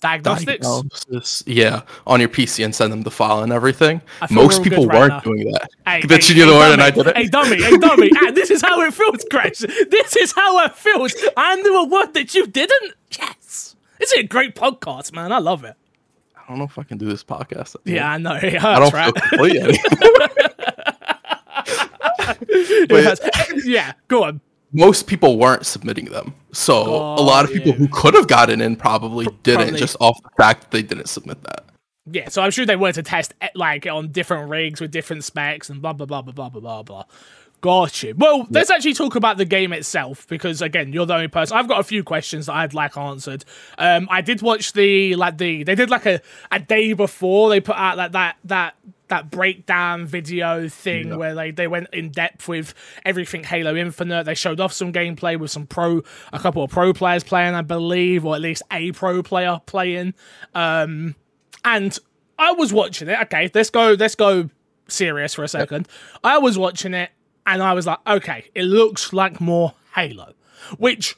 Diagnostics? 0.00 0.66
diagnosis, 0.66 1.42
yeah, 1.46 1.82
on 2.06 2.20
your 2.20 2.28
PC 2.28 2.64
and 2.64 2.74
send 2.74 2.92
them 2.92 3.02
the 3.02 3.10
file 3.10 3.42
and 3.42 3.52
everything. 3.52 4.00
Most 4.30 4.62
people 4.62 4.86
right 4.86 4.98
weren't 4.98 5.12
now. 5.14 5.20
doing 5.20 5.50
that. 5.52 5.68
Hey, 5.86 6.02
Bet 6.06 6.22
hey, 6.22 6.34
you 6.34 6.44
knew 6.44 6.52
the 6.52 6.58
word 6.58 6.72
and 6.74 6.82
I 6.82 6.90
did 6.90 7.06
it. 7.06 7.16
Hey, 7.16 7.28
dummy, 7.28 7.62
hey, 7.62 7.76
dummy. 7.78 8.10
ah, 8.16 8.30
this 8.30 8.50
is 8.50 8.60
how 8.60 8.80
it 8.82 8.92
feels, 8.92 9.24
Crash. 9.30 9.58
This 9.58 10.16
is 10.16 10.32
how 10.32 10.62
it 10.64 10.74
feels. 10.76 11.14
I 11.36 11.56
knew 11.56 11.76
a 11.82 11.88
word 11.88 12.12
that 12.12 12.34
you 12.34 12.46
didn't. 12.46 12.94
Yes. 13.18 13.74
This 13.98 14.12
is 14.12 14.20
a 14.20 14.26
great 14.26 14.54
podcast, 14.54 15.14
man. 15.14 15.32
I 15.32 15.38
love 15.38 15.64
it. 15.64 15.74
I 16.36 16.46
don't 16.48 16.58
know 16.58 16.64
if 16.64 16.78
I 16.78 16.82
can 16.82 16.98
do 16.98 17.06
this 17.06 17.24
podcast. 17.24 17.76
Yeah, 17.84 18.10
I 18.10 18.18
know. 18.18 18.34
Hurts, 18.38 18.64
I 18.64 18.78
don't 18.78 18.92
right? 18.92 19.14
feel 19.14 19.28
complete 19.28 19.56
anymore. 19.62 19.78
But- 22.88 23.64
yeah, 23.64 23.92
go 24.08 24.24
on. 24.24 24.40
Most 24.76 25.06
people 25.06 25.38
weren't 25.38 25.64
submitting 25.64 26.06
them, 26.06 26.34
so 26.52 26.84
a 26.84 27.22
lot 27.22 27.44
of 27.44 27.50
people 27.50 27.72
yeah. 27.72 27.78
who 27.78 27.88
could 27.88 28.12
have 28.14 28.28
gotten 28.28 28.60
in 28.60 28.76
probably 28.76 29.26
didn't, 29.42 29.62
probably. 29.62 29.78
just 29.78 29.96
off 30.00 30.22
the 30.22 30.30
fact 30.36 30.60
that 30.60 30.70
they 30.70 30.82
didn't 30.82 31.08
submit 31.08 31.42
that. 31.44 31.64
Yeah, 32.10 32.28
so 32.28 32.42
I'm 32.42 32.50
sure 32.50 32.66
they 32.66 32.76
wanted 32.76 32.96
to 32.96 33.02
test 33.02 33.34
eh, 33.40 33.48
like 33.54 33.86
on 33.86 34.12
different 34.12 34.50
rigs 34.50 34.80
with 34.80 34.90
different 34.90 35.24
specs 35.24 35.70
and 35.70 35.80
blah 35.80 35.94
blah 35.94 36.06
blah 36.06 36.20
blah 36.20 36.32
blah 36.32 36.50
blah 36.50 36.60
blah 36.60 36.82
blah. 36.82 37.04
Got 37.62 38.02
you. 38.02 38.14
Well, 38.16 38.46
let's 38.50 38.70
actually 38.70 38.92
talk 38.92 39.16
about 39.16 39.38
the 39.38 39.46
game 39.46 39.72
itself 39.72 40.28
because 40.28 40.60
again, 40.60 40.92
you're 40.92 41.06
the 41.06 41.14
only 41.14 41.28
person. 41.28 41.56
I've 41.56 41.66
got 41.66 41.80
a 41.80 41.84
few 41.84 42.04
questions 42.04 42.46
that 42.46 42.52
I'd 42.52 42.74
like 42.74 42.98
answered. 42.98 43.44
Um, 43.78 44.08
I 44.10 44.20
did 44.20 44.42
watch 44.42 44.74
the 44.74 45.16
like 45.16 45.38
the 45.38 45.64
they 45.64 45.74
did 45.74 45.88
like 45.88 46.04
a 46.04 46.20
a 46.52 46.60
day 46.60 46.92
before 46.92 47.48
they 47.48 47.60
put 47.60 47.76
out 47.76 47.96
like 47.96 48.12
that 48.12 48.36
that 48.44 48.74
that 49.08 49.30
breakdown 49.30 50.04
video 50.06 50.68
thing 50.68 51.08
Yeah. 51.10 51.16
where 51.16 51.34
they 51.34 51.50
they 51.52 51.66
went 51.68 51.88
in 51.92 52.10
depth 52.10 52.48
with 52.48 52.74
everything 53.04 53.44
Halo 53.44 53.74
Infinite. 53.76 54.24
They 54.24 54.34
showed 54.34 54.58
off 54.60 54.72
some 54.72 54.92
gameplay 54.92 55.38
with 55.38 55.50
some 55.50 55.66
pro 55.66 56.02
a 56.32 56.38
couple 56.38 56.62
of 56.64 56.70
pro 56.70 56.92
players 56.92 57.22
playing, 57.24 57.54
I 57.54 57.62
believe, 57.62 58.24
or 58.24 58.34
at 58.34 58.40
least 58.40 58.62
a 58.72 58.92
pro 58.92 59.22
player 59.22 59.60
playing. 59.66 60.14
Um, 60.54 61.14
and 61.64 61.98
I 62.38 62.52
was 62.52 62.72
watching 62.72 63.08
it. 63.08 63.18
Okay, 63.22 63.50
let's 63.54 63.70
go. 63.70 63.92
Let's 63.98 64.14
go 64.14 64.50
serious 64.88 65.34
for 65.34 65.44
a 65.44 65.48
second. 65.48 65.88
I 66.22 66.38
was 66.38 66.58
watching 66.58 66.94
it, 66.94 67.10
and 67.46 67.62
I 67.62 67.72
was 67.72 67.86
like, 67.86 67.98
okay, 68.06 68.50
it 68.54 68.64
looks 68.64 69.12
like 69.12 69.40
more 69.40 69.74
Halo, 69.94 70.34
which 70.78 71.16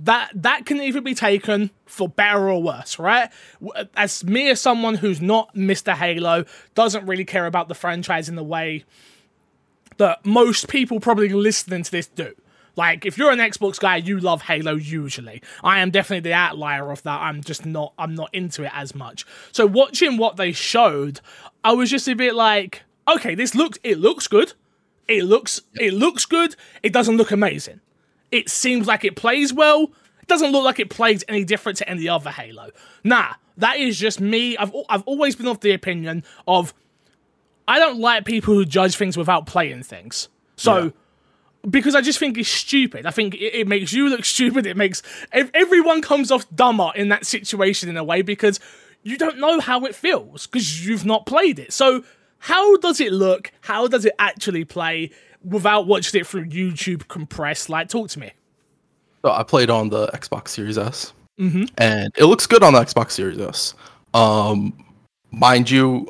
that 0.00 0.30
that 0.34 0.66
can 0.66 0.80
either 0.80 1.00
be 1.00 1.14
taken 1.14 1.70
for 1.86 2.08
better 2.08 2.50
or 2.50 2.62
worse, 2.62 2.98
right? 2.98 3.30
As 3.96 4.24
me, 4.24 4.50
as 4.50 4.60
someone 4.60 4.96
who's 4.96 5.20
not 5.20 5.54
Mr. 5.54 5.94
Halo, 5.94 6.44
doesn't 6.74 7.06
really 7.06 7.24
care 7.24 7.46
about 7.46 7.68
the 7.68 7.74
franchise 7.74 8.28
in 8.28 8.36
the 8.36 8.44
way 8.44 8.84
that 9.96 10.24
most 10.24 10.68
people 10.68 11.00
probably 11.00 11.28
listening 11.28 11.82
to 11.82 11.90
this 11.90 12.06
do. 12.06 12.34
Like, 12.76 13.04
if 13.04 13.18
you're 13.18 13.32
an 13.32 13.40
Xbox 13.40 13.80
guy, 13.80 13.96
you 13.96 14.20
love 14.20 14.42
Halo 14.42 14.74
usually. 14.76 15.42
I 15.64 15.80
am 15.80 15.90
definitely 15.90 16.30
the 16.30 16.34
outlier 16.34 16.92
of 16.92 17.02
that. 17.02 17.20
I'm 17.20 17.42
just 17.42 17.66
not, 17.66 17.92
I'm 17.98 18.14
not 18.14 18.32
into 18.32 18.62
it 18.62 18.70
as 18.72 18.94
much. 18.94 19.26
So 19.50 19.66
watching 19.66 20.16
what 20.16 20.36
they 20.36 20.52
showed, 20.52 21.20
I 21.64 21.72
was 21.72 21.90
just 21.90 22.08
a 22.08 22.14
bit 22.14 22.36
like, 22.36 22.84
okay, 23.08 23.34
this 23.34 23.56
looks, 23.56 23.78
it 23.82 23.98
looks 23.98 24.28
good. 24.28 24.52
It 25.08 25.24
looks, 25.24 25.60
it 25.74 25.92
looks 25.92 26.24
good. 26.24 26.54
It 26.84 26.92
doesn't 26.92 27.16
look 27.16 27.32
amazing. 27.32 27.80
It 28.30 28.48
seems 28.50 28.86
like 28.86 29.04
it 29.04 29.16
plays 29.16 29.52
well. 29.52 29.84
It 30.20 30.28
doesn't 30.28 30.52
look 30.52 30.64
like 30.64 30.78
it 30.78 30.90
plays 30.90 31.24
any 31.28 31.44
different 31.44 31.78
to 31.78 31.88
any 31.88 32.08
other 32.08 32.30
Halo. 32.30 32.70
Nah, 33.04 33.34
that 33.56 33.78
is 33.78 33.98
just 33.98 34.20
me. 34.20 34.56
I've, 34.56 34.72
I've 34.88 35.02
always 35.04 35.34
been 35.36 35.46
of 35.48 35.60
the 35.60 35.72
opinion 35.72 36.24
of 36.46 36.74
I 37.66 37.78
don't 37.78 37.98
like 38.00 38.24
people 38.24 38.54
who 38.54 38.64
judge 38.64 38.96
things 38.96 39.16
without 39.16 39.46
playing 39.46 39.82
things. 39.82 40.28
So, 40.56 40.84
Yeah. 40.84 40.90
because 41.70 41.94
I 41.94 42.00
just 42.00 42.18
think 42.18 42.38
it's 42.38 42.48
stupid. 42.48 43.04
I 43.06 43.10
think 43.10 43.34
it, 43.34 43.60
it 43.60 43.68
makes 43.68 43.92
you 43.92 44.08
look 44.08 44.24
stupid. 44.24 44.66
It 44.66 44.76
makes 44.76 45.02
ev- 45.32 45.50
everyone 45.54 46.02
comes 46.02 46.30
off 46.30 46.48
dumber 46.54 46.90
in 46.94 47.08
that 47.08 47.26
situation 47.26 47.88
in 47.88 47.96
a 47.96 48.04
way 48.04 48.22
because 48.22 48.58
you 49.02 49.16
don't 49.16 49.38
know 49.38 49.60
how 49.60 49.84
it 49.84 49.94
feels 49.94 50.46
because 50.46 50.86
you've 50.86 51.04
not 51.04 51.26
played 51.26 51.58
it. 51.58 51.72
So, 51.72 52.04
how 52.40 52.76
does 52.76 53.00
it 53.00 53.12
look? 53.12 53.50
How 53.62 53.86
does 53.88 54.04
it 54.04 54.14
actually 54.18 54.64
play 54.64 55.10
without 55.48 55.86
watching 55.86 56.20
it 56.20 56.26
through 56.26 56.46
YouTube 56.46 57.08
compressed? 57.08 57.68
Like, 57.68 57.88
talk 57.88 58.08
to 58.10 58.20
me. 58.20 58.32
So 59.24 59.32
I 59.32 59.42
played 59.42 59.70
on 59.70 59.88
the 59.88 60.06
Xbox 60.08 60.48
Series 60.48 60.78
S, 60.78 61.12
mm-hmm. 61.40 61.64
and 61.78 62.12
it 62.16 62.26
looks 62.26 62.46
good 62.46 62.62
on 62.62 62.72
the 62.72 62.80
Xbox 62.80 63.12
Series 63.12 63.38
S. 63.38 63.74
Um, 64.14 64.72
mind 65.32 65.70
you, 65.70 66.06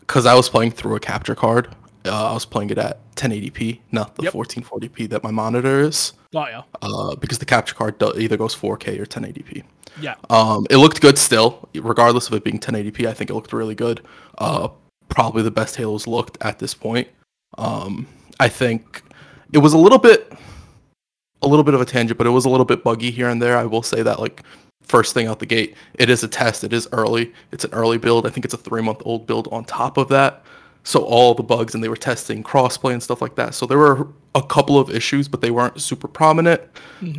because 0.00 0.26
I 0.26 0.34
was 0.34 0.48
playing 0.48 0.72
through 0.72 0.96
a 0.96 1.00
capture 1.00 1.34
card, 1.34 1.74
uh, 2.04 2.30
I 2.30 2.34
was 2.34 2.44
playing 2.44 2.70
it 2.70 2.78
at 2.78 2.98
1080p, 3.16 3.80
not 3.92 4.14
the 4.16 4.24
Yep. 4.24 4.34
1440p 4.34 5.08
that 5.10 5.22
my 5.22 5.30
monitor 5.30 5.80
is, 5.80 6.12
Got 6.32 6.50
ya. 6.50 6.62
uh, 6.82 7.16
because 7.16 7.38
the 7.38 7.46
capture 7.46 7.74
card 7.74 8.02
either 8.16 8.36
goes 8.36 8.54
4K 8.54 8.98
or 8.98 9.06
1080p. 9.06 9.62
Yeah. 10.00 10.16
Um, 10.28 10.66
it 10.70 10.76
looked 10.76 11.00
good 11.00 11.16
still, 11.16 11.68
regardless 11.74 12.26
of 12.28 12.34
it 12.34 12.44
being 12.44 12.58
1080p. 12.58 13.06
I 13.06 13.14
think 13.14 13.30
it 13.30 13.34
looked 13.34 13.52
really 13.52 13.74
good. 13.74 14.02
Uh, 14.38 14.68
probably 15.08 15.42
the 15.42 15.50
best 15.50 15.76
Halo's 15.76 16.06
looked 16.06 16.36
at 16.40 16.58
this 16.58 16.74
point. 16.74 17.08
Um, 17.56 18.06
I 18.40 18.48
think 18.48 19.02
it 19.52 19.58
was 19.58 19.72
a 19.72 19.78
little 19.78 19.98
bit, 19.98 20.32
a 21.42 21.48
little 21.48 21.64
bit 21.64 21.74
of 21.74 21.80
a 21.80 21.84
tangent, 21.84 22.18
but 22.18 22.26
it 22.26 22.30
was 22.30 22.44
a 22.44 22.48
little 22.48 22.64
bit 22.64 22.82
buggy 22.82 23.10
here 23.10 23.28
and 23.28 23.40
there. 23.40 23.56
I 23.56 23.64
will 23.64 23.82
say 23.82 24.02
that, 24.02 24.18
like, 24.20 24.42
first 24.82 25.14
thing 25.14 25.26
out 25.26 25.38
the 25.38 25.46
gate, 25.46 25.76
it 25.94 26.10
is 26.10 26.22
a 26.22 26.28
test. 26.28 26.64
It 26.64 26.72
is 26.72 26.88
early. 26.92 27.32
It's 27.52 27.64
an 27.64 27.72
early 27.72 27.98
build. 27.98 28.26
I 28.26 28.30
think 28.30 28.44
it's 28.44 28.54
a 28.54 28.58
three 28.58 28.82
month 28.82 29.00
old 29.04 29.26
build 29.26 29.48
on 29.50 29.64
top 29.64 29.96
of 29.96 30.08
that. 30.08 30.44
So 30.82 31.02
all 31.02 31.34
the 31.34 31.42
bugs, 31.42 31.74
and 31.74 31.82
they 31.82 31.88
were 31.88 31.96
testing 31.96 32.42
crossplay 32.42 32.92
and 32.92 33.02
stuff 33.02 33.22
like 33.22 33.36
that. 33.36 33.54
So 33.54 33.64
there 33.64 33.78
were 33.78 34.08
a 34.34 34.42
couple 34.42 34.78
of 34.78 34.90
issues, 34.90 35.28
but 35.28 35.40
they 35.40 35.50
weren't 35.50 35.80
super 35.80 36.08
prominent. 36.08 36.60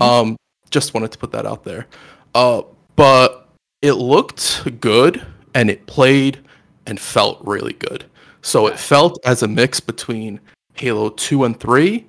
Um, 0.02 0.38
just 0.70 0.94
wanted 0.94 1.12
to 1.14 1.18
put 1.18 1.32
that 1.32 1.48
out 1.48 1.64
there. 1.64 1.88
Uh, 2.36 2.62
but 2.96 3.50
it 3.82 3.94
looked 3.94 4.80
good, 4.82 5.26
and 5.56 5.72
it 5.72 5.88
played 5.88 6.40
and 6.86 7.00
felt 7.00 7.40
really 7.44 7.74
good. 7.74 8.06
So 8.44 8.68
it 8.68 8.78
felt 8.78 9.18
as 9.26 9.42
a 9.42 9.48
mix 9.48 9.80
between 9.80 10.40
Halo 10.76 11.10
2 11.10 11.44
and 11.46 11.60
3 11.60 12.06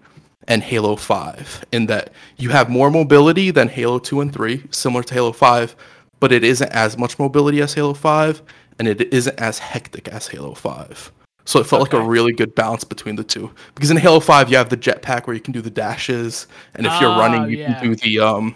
and 0.49 0.63
Halo 0.63 0.97
5 0.97 1.65
in 1.73 1.87
that 1.87 2.13
you 2.37 2.51
have 2.51 2.69
more 2.71 2.91
mobility 2.91 3.51
than 3.51 3.69
Halo 3.69 3.99
2 3.99 4.21
and 4.21 4.33
3, 4.33 4.63
similar 4.71 5.03
to 5.05 5.15
Halo 5.15 5.33
5, 5.33 5.75
but 6.21 6.33
it 6.33 6.45
isn't 6.45 6.71
as 6.73 6.97
much 6.99 7.19
mobility 7.19 7.61
as 7.63 7.75
Halo 7.75 7.95
5 7.95 8.43
and 8.79 8.87
it 8.89 9.01
isn't 9.13 9.39
as 9.41 9.59
hectic 9.59 10.09
as 10.09 10.29
Halo 10.29 10.55
5. 10.55 11.13
So 11.45 11.61
it 11.61 11.67
felt 11.67 11.81
like 11.83 11.93
a 11.93 12.03
really 12.03 12.33
good 12.33 12.55
balance 12.57 12.83
between 12.85 13.15
the 13.17 13.23
two. 13.25 13.53
Because 13.75 13.91
in 13.93 13.97
Halo 13.97 14.19
5 14.21 14.51
you 14.51 14.57
have 14.57 14.69
the 14.69 14.77
jetpack 14.77 15.27
where 15.27 15.35
you 15.35 15.41
can 15.41 15.53
do 15.53 15.63
the 15.63 15.71
dashes 15.71 16.47
and 16.75 16.87
if 16.87 17.01
you're 17.01 17.11
Ah, 17.11 17.19
running 17.21 17.49
you 17.51 17.59
yeah. 17.59 17.75
can 17.79 17.89
do 17.91 17.95
the 17.97 18.19
um 18.19 18.55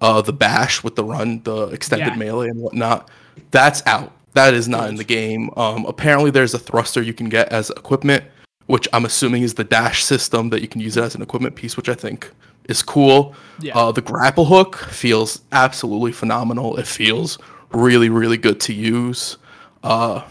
uh 0.00 0.22
the 0.22 0.32
bash 0.32 0.82
with 0.82 0.96
the 0.96 1.04
run, 1.04 1.42
the 1.44 1.66
extended 1.68 2.08
Yeah. 2.14 2.18
melee 2.18 2.48
and 2.48 2.60
whatnot. 2.60 3.10
That's 3.50 3.82
out. 3.86 4.12
That 4.34 4.54
is 4.54 4.68
not 4.68 4.88
in 4.88 4.96
the 4.96 5.04
game. 5.04 5.50
Um, 5.56 5.84
apparently, 5.86 6.30
there's 6.30 6.54
a 6.54 6.58
thruster 6.58 7.02
you 7.02 7.14
can 7.14 7.28
get 7.28 7.48
as 7.50 7.70
equipment, 7.70 8.24
which 8.68 8.86
I'm 8.92 9.04
assuming 9.06 9.42
is 9.42 9.54
the 9.54 9.64
dash 9.64 10.04
system 10.04 10.50
that 10.50 10.60
you 10.60 10.68
can 10.68 10.80
use 10.80 10.96
it 10.96 11.02
as 11.02 11.14
an 11.14 11.22
equipment 11.22 11.56
piece, 11.56 11.76
which 11.76 11.88
I 11.88 11.94
think 11.94 12.30
is 12.68 12.82
cool. 12.82 13.34
Yeah. 13.60 13.76
Uh, 13.76 13.92
the 13.92 14.02
grapple 14.02 14.44
hook 14.44 14.76
feels 14.76 15.40
absolutely 15.52 16.12
phenomenal. 16.12 16.76
It 16.76 16.86
feels 16.86 17.38
really, 17.72 18.10
really 18.10 18.36
good 18.36 18.60
to 18.60 18.74
use. 18.74 19.38
Uh, 19.82 20.22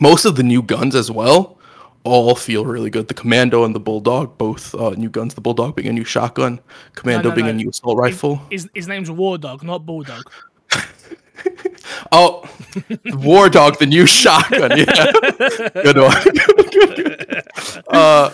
most 0.00 0.26
of 0.26 0.36
the 0.36 0.42
new 0.42 0.62
guns 0.62 0.94
as 0.94 1.10
well 1.10 1.58
all 2.04 2.34
feel 2.34 2.66
really 2.66 2.90
good. 2.90 3.08
The 3.08 3.14
Commando 3.14 3.64
and 3.64 3.74
the 3.74 3.80
Bulldog, 3.80 4.36
both 4.36 4.74
uh, 4.74 4.90
new 4.90 5.08
guns. 5.08 5.34
The 5.34 5.40
Bulldog 5.40 5.76
being 5.76 5.88
a 5.88 5.92
new 5.92 6.04
shotgun, 6.04 6.60
Commando 6.94 7.30
no, 7.30 7.34
being 7.34 7.46
no. 7.46 7.52
a 7.52 7.54
new 7.54 7.70
assault 7.70 7.96
rifle. 7.96 8.36
His, 8.50 8.68
his 8.74 8.86
name's 8.86 9.10
War 9.10 9.38
Dog, 9.38 9.62
not 9.62 9.86
Bulldog. 9.86 10.30
Oh, 12.12 12.48
War 13.06 13.48
Dog, 13.48 13.78
the 13.78 13.86
new 13.86 14.06
shotgun. 14.06 14.78
Yeah, 14.78 15.12
good 15.82 15.96
one. 15.96 17.82
uh, 17.88 18.30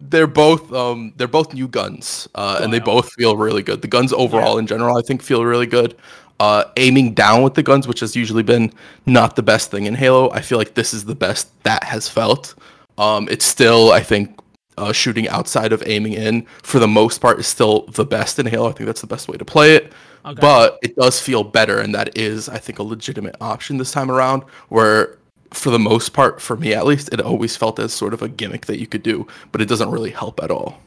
they're 0.00 0.26
both 0.26 0.72
um, 0.72 1.12
they're 1.16 1.28
both 1.28 1.54
new 1.54 1.68
guns, 1.68 2.28
uh, 2.34 2.60
and 2.62 2.72
they 2.72 2.78
both 2.78 3.12
feel 3.12 3.36
really 3.36 3.62
good. 3.62 3.82
The 3.82 3.88
guns 3.88 4.12
overall, 4.12 4.58
in 4.58 4.66
general, 4.66 4.96
I 4.96 5.02
think 5.02 5.22
feel 5.22 5.44
really 5.44 5.66
good. 5.66 5.96
Uh, 6.40 6.64
aiming 6.76 7.14
down 7.14 7.42
with 7.42 7.54
the 7.54 7.62
guns, 7.62 7.86
which 7.86 8.00
has 8.00 8.16
usually 8.16 8.42
been 8.42 8.72
not 9.06 9.36
the 9.36 9.42
best 9.42 9.70
thing 9.70 9.86
in 9.86 9.94
Halo, 9.94 10.30
I 10.30 10.40
feel 10.40 10.58
like 10.58 10.74
this 10.74 10.92
is 10.92 11.04
the 11.04 11.14
best 11.14 11.48
that 11.62 11.84
has 11.84 12.08
felt. 12.08 12.54
Um, 12.98 13.28
it's 13.30 13.44
still, 13.44 13.92
I 13.92 14.00
think, 14.00 14.38
uh, 14.76 14.92
shooting 14.92 15.28
outside 15.28 15.72
of 15.72 15.82
aiming 15.86 16.14
in 16.14 16.46
for 16.62 16.78
the 16.78 16.88
most 16.88 17.20
part 17.20 17.38
is 17.38 17.46
still 17.46 17.82
the 17.86 18.04
best 18.04 18.38
in 18.38 18.46
Halo. 18.46 18.68
I 18.68 18.72
think 18.72 18.86
that's 18.86 19.00
the 19.00 19.06
best 19.06 19.28
way 19.28 19.36
to 19.36 19.44
play 19.44 19.76
it. 19.76 19.92
Okay. 20.24 20.40
But 20.40 20.78
it 20.82 20.96
does 20.96 21.20
feel 21.20 21.44
better, 21.44 21.78
and 21.78 21.94
that 21.94 22.16
is, 22.16 22.48
I 22.48 22.58
think, 22.58 22.78
a 22.78 22.82
legitimate 22.82 23.36
option 23.40 23.76
this 23.76 23.92
time 23.92 24.10
around. 24.10 24.42
Where, 24.68 25.18
for 25.52 25.70
the 25.70 25.78
most 25.78 26.14
part, 26.14 26.40
for 26.40 26.56
me 26.56 26.72
at 26.72 26.86
least, 26.86 27.12
it 27.12 27.20
always 27.20 27.56
felt 27.56 27.78
as 27.78 27.92
sort 27.92 28.14
of 28.14 28.22
a 28.22 28.28
gimmick 28.28 28.66
that 28.66 28.80
you 28.80 28.86
could 28.86 29.02
do, 29.02 29.26
but 29.52 29.60
it 29.60 29.68
doesn't 29.68 29.90
really 29.90 30.10
help 30.10 30.42
at 30.42 30.50
all, 30.50 30.80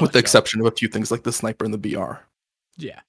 with 0.00 0.12
the 0.12 0.18
exception 0.18 0.60
of 0.60 0.66
a 0.66 0.70
few 0.72 0.88
things 0.88 1.10
like 1.10 1.22
the 1.22 1.32
sniper 1.32 1.64
and 1.64 1.72
the 1.72 1.78
BR. 1.78 2.14
Yeah. 2.76 3.00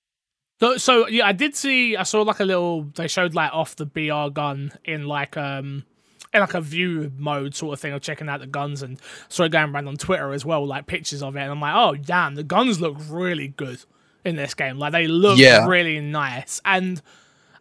So, 0.62 0.78
so 0.78 1.08
yeah, 1.08 1.26
I 1.26 1.34
did 1.34 1.56
see. 1.56 1.98
I 1.98 2.04
saw 2.04 2.22
like 2.22 2.40
a 2.40 2.46
little. 2.46 2.84
They 2.84 3.08
showed 3.08 3.34
like 3.34 3.52
off 3.52 3.76
the 3.76 3.86
BR 3.86 4.32
gun 4.32 4.72
in 4.86 5.06
like 5.08 5.36
um 5.36 5.86
in 6.34 6.40
like 6.40 6.54
a 6.54 6.62
view 6.62 7.12
mode 7.18 7.56
sort 7.56 7.74
of 7.74 7.80
thing 7.80 7.92
of 7.92 8.02
checking 8.02 8.30
out 8.30 8.40
the 8.40 8.48
guns 8.48 8.82
and 8.82 9.00
saw 9.28 9.44
it 9.44 9.52
going 9.52 9.74
around 9.74 9.88
on 9.88 9.98
Twitter 9.98 10.32
as 10.32 10.46
well, 10.46 10.66
like 10.66 10.86
pictures 10.86 11.22
of 11.22 11.36
it. 11.36 11.42
And 11.42 11.52
I'm 11.52 11.60
like, 11.60 11.76
oh 11.76 11.96
damn, 11.96 12.36
the 12.36 12.44
guns 12.44 12.80
look 12.80 12.96
really 13.10 13.50
good 13.50 13.80
in 14.24 14.36
this 14.36 14.54
game. 14.54 14.78
Like 14.78 14.92
they 14.92 15.08
look 15.08 15.38
Yeah. 15.40 15.68
really 15.68 16.00
nice. 16.00 16.62
And 16.66 17.02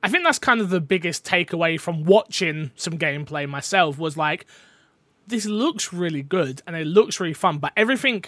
I 0.03 0.09
think 0.09 0.25
that's 0.25 0.39
kind 0.39 0.61
of 0.61 0.71
the 0.71 0.81
biggest 0.81 1.25
takeaway 1.25 1.79
from 1.79 2.05
watching 2.05 2.71
some 2.77 2.99
gameplay 2.99 3.49
myself 3.49 3.99
was 3.99 4.17
like, 4.17 4.47
this 5.27 5.47
looks 5.47 5.93
really 5.93 6.23
good 6.23 6.63
and 6.67 6.75
it 6.77 6.87
looks 6.87 7.21
really 7.21 7.35
fun, 7.35 7.59
but 7.59 7.73
everything 7.77 8.25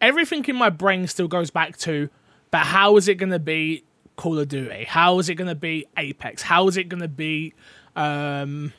everything 0.00 0.44
in 0.46 0.56
my 0.56 0.70
brain 0.70 1.06
still 1.06 1.28
goes 1.28 1.50
back 1.50 1.76
to 1.76 2.08
but 2.50 2.60
how 2.60 2.96
is 2.96 3.08
it 3.08 3.16
going 3.16 3.30
to 3.30 3.38
be 3.38 3.84
Call 4.16 4.38
of 4.38 4.48
Duty? 4.48 4.84
How 4.84 5.18
is 5.18 5.28
it 5.28 5.34
going 5.36 5.48
to 5.48 5.54
be 5.54 5.86
Apex? 5.96 6.42
How 6.42 6.66
is 6.68 6.76
it 6.76 6.88
going 6.88 7.02
to 7.02 7.08
be 7.08 7.54
um 7.96 8.72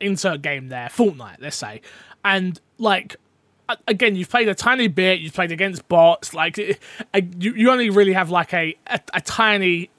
insert 0.00 0.42
game 0.42 0.68
there, 0.68 0.88
Fortnite, 0.88 1.36
let's 1.40 1.56
say. 1.56 1.80
And 2.24 2.60
like 2.78 3.16
again, 3.86 4.16
you've 4.16 4.28
played 4.28 4.48
a 4.48 4.54
tiny 4.54 4.88
bit, 4.88 5.20
you've 5.20 5.34
played 5.34 5.52
against 5.52 5.86
bots, 5.88 6.34
like 6.34 6.56
you, 6.58 6.74
you 7.38 7.70
only 7.70 7.90
really 7.90 8.12
have 8.12 8.30
like 8.30 8.52
a, 8.54 8.76
a 8.86 9.00
a 9.14 9.20
tiny 9.20 9.90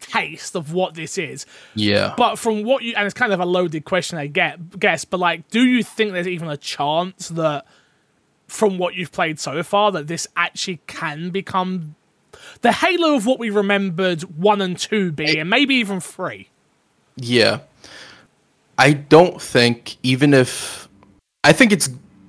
taste 0.00 0.54
of 0.54 0.72
what 0.72 0.94
this 0.94 1.18
is. 1.18 1.46
Yeah. 1.74 2.14
But 2.16 2.36
from 2.36 2.62
what 2.64 2.82
you 2.82 2.94
and 2.96 3.04
it's 3.04 3.14
kind 3.14 3.32
of 3.32 3.40
a 3.40 3.46
loaded 3.46 3.84
question, 3.84 4.18
I 4.18 4.26
get 4.26 4.78
guess, 4.78 5.04
but 5.04 5.18
like, 5.18 5.48
do 5.48 5.64
you 5.64 5.82
think 5.82 6.12
there's 6.12 6.28
even 6.28 6.48
a 6.48 6.56
chance 6.56 7.28
that 7.28 7.66
from 8.46 8.78
what 8.78 8.94
you've 8.94 9.12
played 9.12 9.38
so 9.38 9.62
far 9.62 9.92
that 9.92 10.06
this 10.06 10.26
actually 10.36 10.80
can 10.86 11.30
become 11.30 11.94
the 12.60 12.72
Halo 12.72 13.14
of 13.14 13.26
what 13.26 13.38
we 13.38 13.50
remembered 13.50 14.22
one 14.22 14.60
and 14.60 14.78
two 14.78 15.12
being, 15.12 15.38
and 15.38 15.50
maybe 15.50 15.74
even 15.76 16.00
three. 16.00 16.48
Yeah. 17.16 17.60
I 18.76 18.92
don't 18.92 19.40
think, 19.40 19.96
even 20.02 20.34
if. 20.34 20.88
I 21.44 21.52
think 21.52 21.72
it's 21.72 21.88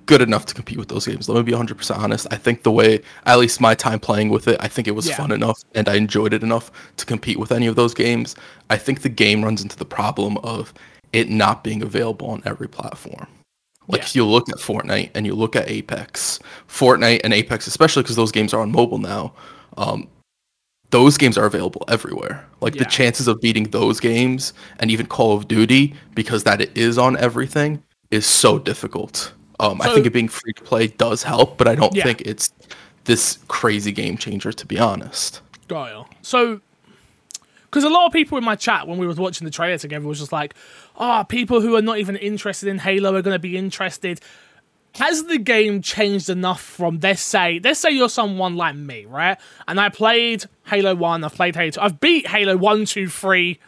good 0.10 0.22
enough 0.24 0.48
to 0.48 0.56
compete 0.56 0.80
with 0.80 0.88
those 0.88 1.06
games. 1.06 1.30
Let 1.30 1.38
me 1.38 1.44
be 1.44 1.52
100% 1.56 1.96
honest. 1.96 2.26
I 2.32 2.36
think 2.36 2.64
the 2.64 2.72
way, 2.72 3.00
at 3.28 3.38
least 3.38 3.62
my 3.62 3.76
time 3.76 4.00
playing 4.00 4.30
with 4.30 4.48
it, 4.48 4.58
I 4.60 4.68
think 4.68 4.88
it 4.88 4.96
was 4.96 5.08
Yeah. 5.08 5.16
fun 5.18 5.32
enough 5.32 5.60
and 5.76 5.88
I 5.88 5.94
enjoyed 5.98 6.34
it 6.34 6.42
enough 6.42 6.72
to 6.98 7.06
compete 7.06 7.38
with 7.38 7.52
any 7.52 7.68
of 7.68 7.76
those 7.76 7.94
games. 7.94 8.36
I 8.72 8.78
think 8.78 9.04
the 9.04 9.10
game 9.24 9.44
runs 9.46 9.62
into 9.62 9.78
the 9.78 9.86
problem 9.86 10.38
of 10.40 10.74
it 11.14 11.30
not 11.30 11.64
being 11.64 11.84
available 11.84 12.26
on 12.28 12.42
every 12.44 12.68
platform. 12.68 13.28
Like 13.88 14.02
Yeah. 14.02 14.06
if 14.08 14.16
you 14.16 14.26
look 14.26 14.50
at 14.50 14.56
Fortnite 14.58 15.12
and 15.14 15.28
you 15.28 15.36
look 15.36 15.56
at 15.56 15.70
Apex, 15.70 16.40
Fortnite 16.68 17.22
and 17.24 17.32
Apex, 17.32 17.68
especially 17.68 18.02
because 18.02 18.16
those 18.16 18.32
games 18.32 18.52
are 18.52 18.62
on 18.62 18.72
mobile 18.72 18.98
now, 18.98 19.34
um, 19.78 20.08
those 20.90 21.18
games 21.20 21.38
are 21.38 21.46
available 21.46 21.84
everywhere. 21.88 22.46
Like 22.62 22.74
Yeah. 22.74 22.84
the 22.84 22.90
chances 22.90 23.28
of 23.28 23.40
beating 23.42 23.66
those 23.66 24.00
games 24.00 24.54
and 24.80 24.90
even 24.90 25.06
Call 25.06 25.38
of 25.38 25.48
Duty, 25.48 25.94
because 26.16 26.44
that 26.46 26.62
it 26.62 26.72
is 26.76 26.98
on 26.98 27.16
everything, 27.18 27.84
is 28.10 28.26
so 28.26 28.58
difficult. 28.58 29.34
Um, 29.60 29.82
I 29.82 29.94
think 29.94 30.06
it 30.06 30.14
being 30.14 30.30
free 30.30 30.54
to 30.54 30.64
play 30.64 30.88
does 30.88 31.24
help, 31.24 31.58
but 31.58 31.68
I 31.68 31.76
don't 31.76 31.94
Yeah. 31.94 32.04
think 32.04 32.22
it's 32.22 32.54
this 33.06 33.40
crazy 33.48 33.92
game 33.92 34.18
changer. 34.18 34.52
To 34.52 34.66
be 34.66 34.80
honest, 34.80 35.42
Got 35.68 35.92
you. 35.92 36.06
So, 36.22 36.62
because 37.66 37.84
a 37.84 37.90
lot 37.90 38.08
of 38.08 38.14
people 38.14 38.38
in 38.38 38.44
my 38.44 38.56
chat 38.56 38.88
when 38.88 38.98
we 38.98 39.06
was 39.06 39.18
watching 39.18 39.46
the 39.46 39.52
trailer 39.52 39.78
together 39.78 40.06
was 40.08 40.20
just 40.20 40.32
like, 40.32 40.56
"Ah, 40.98 41.24
people 41.24 41.62
who 41.62 41.76
are 41.76 41.82
not 41.82 42.00
even 42.00 42.16
interested 42.16 42.70
in 42.70 42.80
Halo 42.80 43.14
are 43.16 43.22
going 43.22 43.36
to 43.36 43.40
be 43.40 43.58
interested." 43.58 44.20
Has 44.96 45.26
the 45.26 45.38
game 45.38 45.84
changed 45.84 46.30
enough 46.32 46.60
from 46.62 47.00
let's 47.04 47.22
say 47.22 47.60
let's 47.64 47.80
say 47.80 47.92
you're 47.92 48.10
someone 48.10 48.56
like 48.56 48.76
me, 48.76 49.06
right? 49.06 49.38
And 49.68 49.80
I 49.80 49.90
played 49.90 50.46
Halo 50.66 50.96
One, 50.96 51.24
I've 51.24 51.36
played 51.36 51.56
Halo 51.56 51.70
Two, 51.70 51.82
I've 51.82 52.00
beat 52.00 52.26
Halo 52.28 52.58
One, 52.58 52.86
Two, 52.86 53.08
Three, 53.08 53.60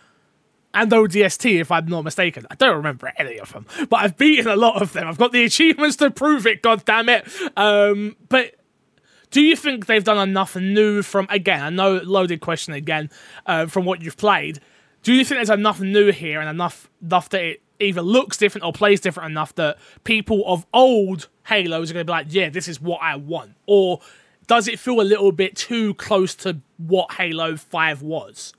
and 0.73 0.91
ODST 0.91 1.59
if 1.59 1.71
I'm 1.71 1.87
not 1.87 2.03
mistaken. 2.03 2.45
I 2.49 2.55
don't 2.55 2.77
remember 2.77 3.11
any 3.17 3.39
of 3.39 3.53
them, 3.53 3.65
but 3.89 3.97
I've 3.97 4.17
beaten 4.17 4.47
a 4.47 4.55
lot 4.55 4.81
of 4.81 4.93
them. 4.93 5.07
I've 5.07 5.17
got 5.17 5.31
the 5.31 5.43
achievements 5.43 5.97
to 5.97 6.11
prove 6.11 6.47
it. 6.47 6.61
God 6.61 6.85
damn 6.85 7.09
it! 7.09 7.27
Um, 7.57 8.15
but 8.29 8.55
do 9.31 9.41
you 9.41 9.55
think 9.55 9.85
they've 9.85 10.03
done 10.03 10.29
enough 10.29 10.55
new 10.55 11.01
from 11.01 11.27
again? 11.29 11.61
I 11.61 11.69
know 11.69 12.01
loaded 12.03 12.41
question 12.41 12.73
again 12.73 13.09
uh, 13.45 13.65
from 13.67 13.85
what 13.85 14.01
you've 14.01 14.17
played. 14.17 14.59
Do 15.03 15.13
you 15.13 15.25
think 15.25 15.37
there's 15.37 15.49
enough 15.49 15.79
new 15.79 16.11
here 16.11 16.39
and 16.39 16.49
enough 16.49 16.89
enough 17.01 17.29
that 17.29 17.41
it 17.41 17.61
either 17.79 18.01
looks 18.01 18.37
different 18.37 18.65
or 18.65 18.73
plays 18.73 19.01
different 19.01 19.31
enough 19.31 19.55
that 19.55 19.77
people 20.03 20.43
of 20.45 20.65
old 20.73 21.27
Halos 21.47 21.89
are 21.89 21.93
going 21.93 22.05
to 22.05 22.09
be 22.09 22.11
like, 22.11 22.27
yeah, 22.29 22.49
this 22.49 22.67
is 22.67 22.79
what 22.79 23.01
I 23.01 23.15
want, 23.15 23.53
or 23.65 24.01
does 24.47 24.67
it 24.67 24.79
feel 24.79 25.01
a 25.01 25.03
little 25.03 25.31
bit 25.31 25.55
too 25.55 25.93
close 25.95 26.35
to 26.35 26.59
what 26.77 27.13
Halo 27.13 27.55
Five 27.55 28.01
was? 28.01 28.53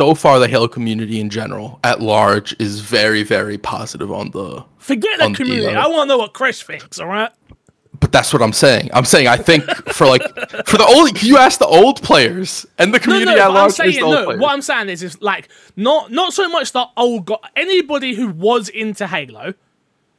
So 0.00 0.14
far 0.14 0.38
the 0.38 0.48
Halo 0.48 0.66
community 0.66 1.20
in 1.20 1.28
general, 1.28 1.78
at 1.84 2.00
large, 2.00 2.56
is 2.58 2.80
very, 2.80 3.22
very 3.22 3.58
positive 3.58 4.10
on 4.10 4.30
the 4.30 4.64
Forget 4.78 5.18
the 5.18 5.28
the, 5.28 5.34
community. 5.34 5.76
uh, 5.76 5.84
I 5.84 5.88
want 5.88 6.04
to 6.04 6.14
know 6.14 6.16
what 6.16 6.32
Chris 6.32 6.62
thinks. 6.62 6.98
All 6.98 7.06
right. 7.06 7.30
But 8.00 8.10
that's 8.10 8.32
what 8.32 8.40
I'm 8.40 8.54
saying. 8.54 8.88
I'm 8.94 9.04
saying 9.04 9.28
I 9.28 9.36
think 9.36 9.62
for 9.92 10.06
like 10.06 10.22
for 10.64 10.78
the 10.78 10.86
old 10.86 11.22
you 11.22 11.36
ask 11.36 11.58
the 11.58 11.66
old 11.66 12.02
players 12.02 12.64
and 12.78 12.94
the 12.94 12.98
community 12.98 13.36
no, 13.36 13.42
at 13.42 13.48
but 13.48 13.48
I'm 13.48 13.54
large 13.54 13.70
is 13.72 13.76
saying 13.76 13.92
the 13.96 14.00
old 14.00 14.14
no. 14.14 14.24
players. 14.24 14.40
What 14.40 14.52
I'm 14.52 14.62
saying 14.62 14.88
is, 14.88 15.02
is 15.02 15.20
like 15.20 15.50
not 15.76 16.10
not 16.10 16.32
so 16.32 16.48
much 16.48 16.72
the 16.72 16.86
old 16.96 17.26
guy. 17.26 17.36
Anybody 17.54 18.14
who 18.14 18.28
was 18.28 18.70
into 18.70 19.06
Halo 19.06 19.52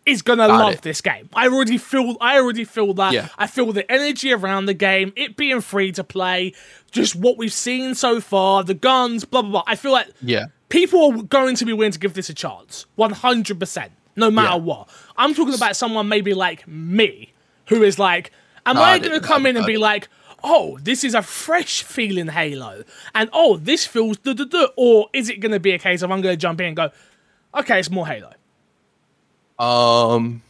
is 0.06 0.22
gonna 0.22 0.48
Got 0.48 0.60
love 0.60 0.74
it. 0.74 0.82
this 0.82 1.02
game. 1.02 1.30
I 1.34 1.48
already 1.48 1.78
feel. 1.78 2.18
I 2.20 2.38
already 2.40 2.64
feel 2.64 2.94
that. 2.96 3.14
Yeah. 3.14 3.28
I 3.38 3.48
feel 3.48 3.72
the 3.72 3.90
energy 3.92 4.34
around 4.34 4.66
the 4.66 4.74
game. 4.74 5.14
It 5.16 5.36
being 5.38 5.62
free 5.62 5.92
to 5.94 6.04
play. 6.04 6.54
Just 6.92 7.16
what 7.16 7.38
we've 7.38 7.54
seen 7.54 7.94
so 7.96 8.20
far. 8.20 8.64
The 8.64 8.74
guns. 8.74 9.26
Blah 9.26 9.44
blah 9.44 9.52
blah. 9.52 9.64
I 9.68 9.76
feel 9.76 9.92
like 9.92 10.10
yeah. 10.22 10.48
people 10.70 11.12
are 11.20 11.24
going 11.24 11.56
to 11.56 11.66
be 11.66 11.74
willing 11.74 11.92
to 11.92 12.00
give 12.00 12.14
this 12.14 12.30
a 12.30 12.34
chance. 12.34 12.86
One 12.96 13.12
hundred 13.12 13.60
percent. 13.60 13.92
No 14.16 14.30
matter 14.32 14.58
Yeah. 14.58 14.64
what. 14.64 14.90
I'm 15.18 15.34
talking 15.34 15.54
about 15.54 15.76
someone 15.76 16.10
maybe 16.10 16.34
like 16.34 16.68
me, 16.68 17.32
who 17.68 17.84
is 17.84 17.98
like, 17.98 18.32
am 18.66 18.76
Got 18.76 18.84
I 18.84 19.00
going 19.00 19.20
to 19.22 19.26
come 19.26 19.46
in 19.46 19.56
and 19.56 19.66
be 19.66 19.78
like, 19.78 20.10
oh, 20.44 20.78
this 20.82 21.04
is 21.04 21.14
a 21.14 21.22
fresh 21.22 21.84
feeling 21.84 22.28
Halo, 22.28 22.84
and 23.14 23.30
oh, 23.32 23.56
this 23.58 23.86
feels 23.86 24.18
duh 24.18 24.34
duh 24.34 24.46
duh, 24.46 24.68
or 24.76 25.08
is 25.14 25.30
it 25.30 25.40
going 25.40 25.52
to 25.52 25.60
be 25.60 25.72
a 25.72 25.80
case 25.80 26.02
of 26.02 26.12
I'm 26.12 26.20
going 26.22 26.34
to 26.34 26.38
jump 26.38 26.60
in 26.60 26.68
and 26.68 26.76
go, 26.76 26.90
okay, 27.56 27.80
it's 27.80 27.90
more 27.92 28.08
Halo. 28.08 28.34
Um. 29.62 30.42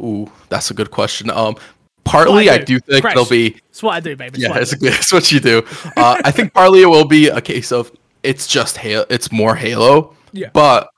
Ooh, 0.00 0.30
that's 0.48 0.70
a 0.70 0.74
good 0.74 0.90
question. 0.90 1.30
Um, 1.30 1.56
partly 2.04 2.50
I 2.50 2.54
I 2.54 2.58
do. 2.58 2.64
do 2.64 2.80
think 2.80 3.02
Crash. 3.02 3.14
there'll 3.14 3.28
be 3.28 3.60
It's 3.70 3.82
what 3.82 3.94
I 3.94 4.00
do, 4.00 4.16
baby. 4.16 4.34
It's 4.34 4.38
yeah, 4.38 4.48
what 4.50 4.62
it's, 4.62 4.76
do. 4.76 4.86
it's 4.88 5.12
what 5.12 5.32
you 5.32 5.40
do. 5.40 5.62
Uh, 5.96 6.20
I 6.24 6.30
think 6.30 6.52
partly 6.52 6.82
it 6.82 6.86
will 6.86 7.06
be 7.06 7.28
a 7.28 7.40
case 7.40 7.72
of 7.72 7.92
it's 8.22 8.46
just 8.46 8.76
Halo, 8.78 9.04
it's 9.10 9.30
more 9.30 9.54
Halo. 9.54 10.14
Yeah. 10.32 10.50
But 10.52 10.90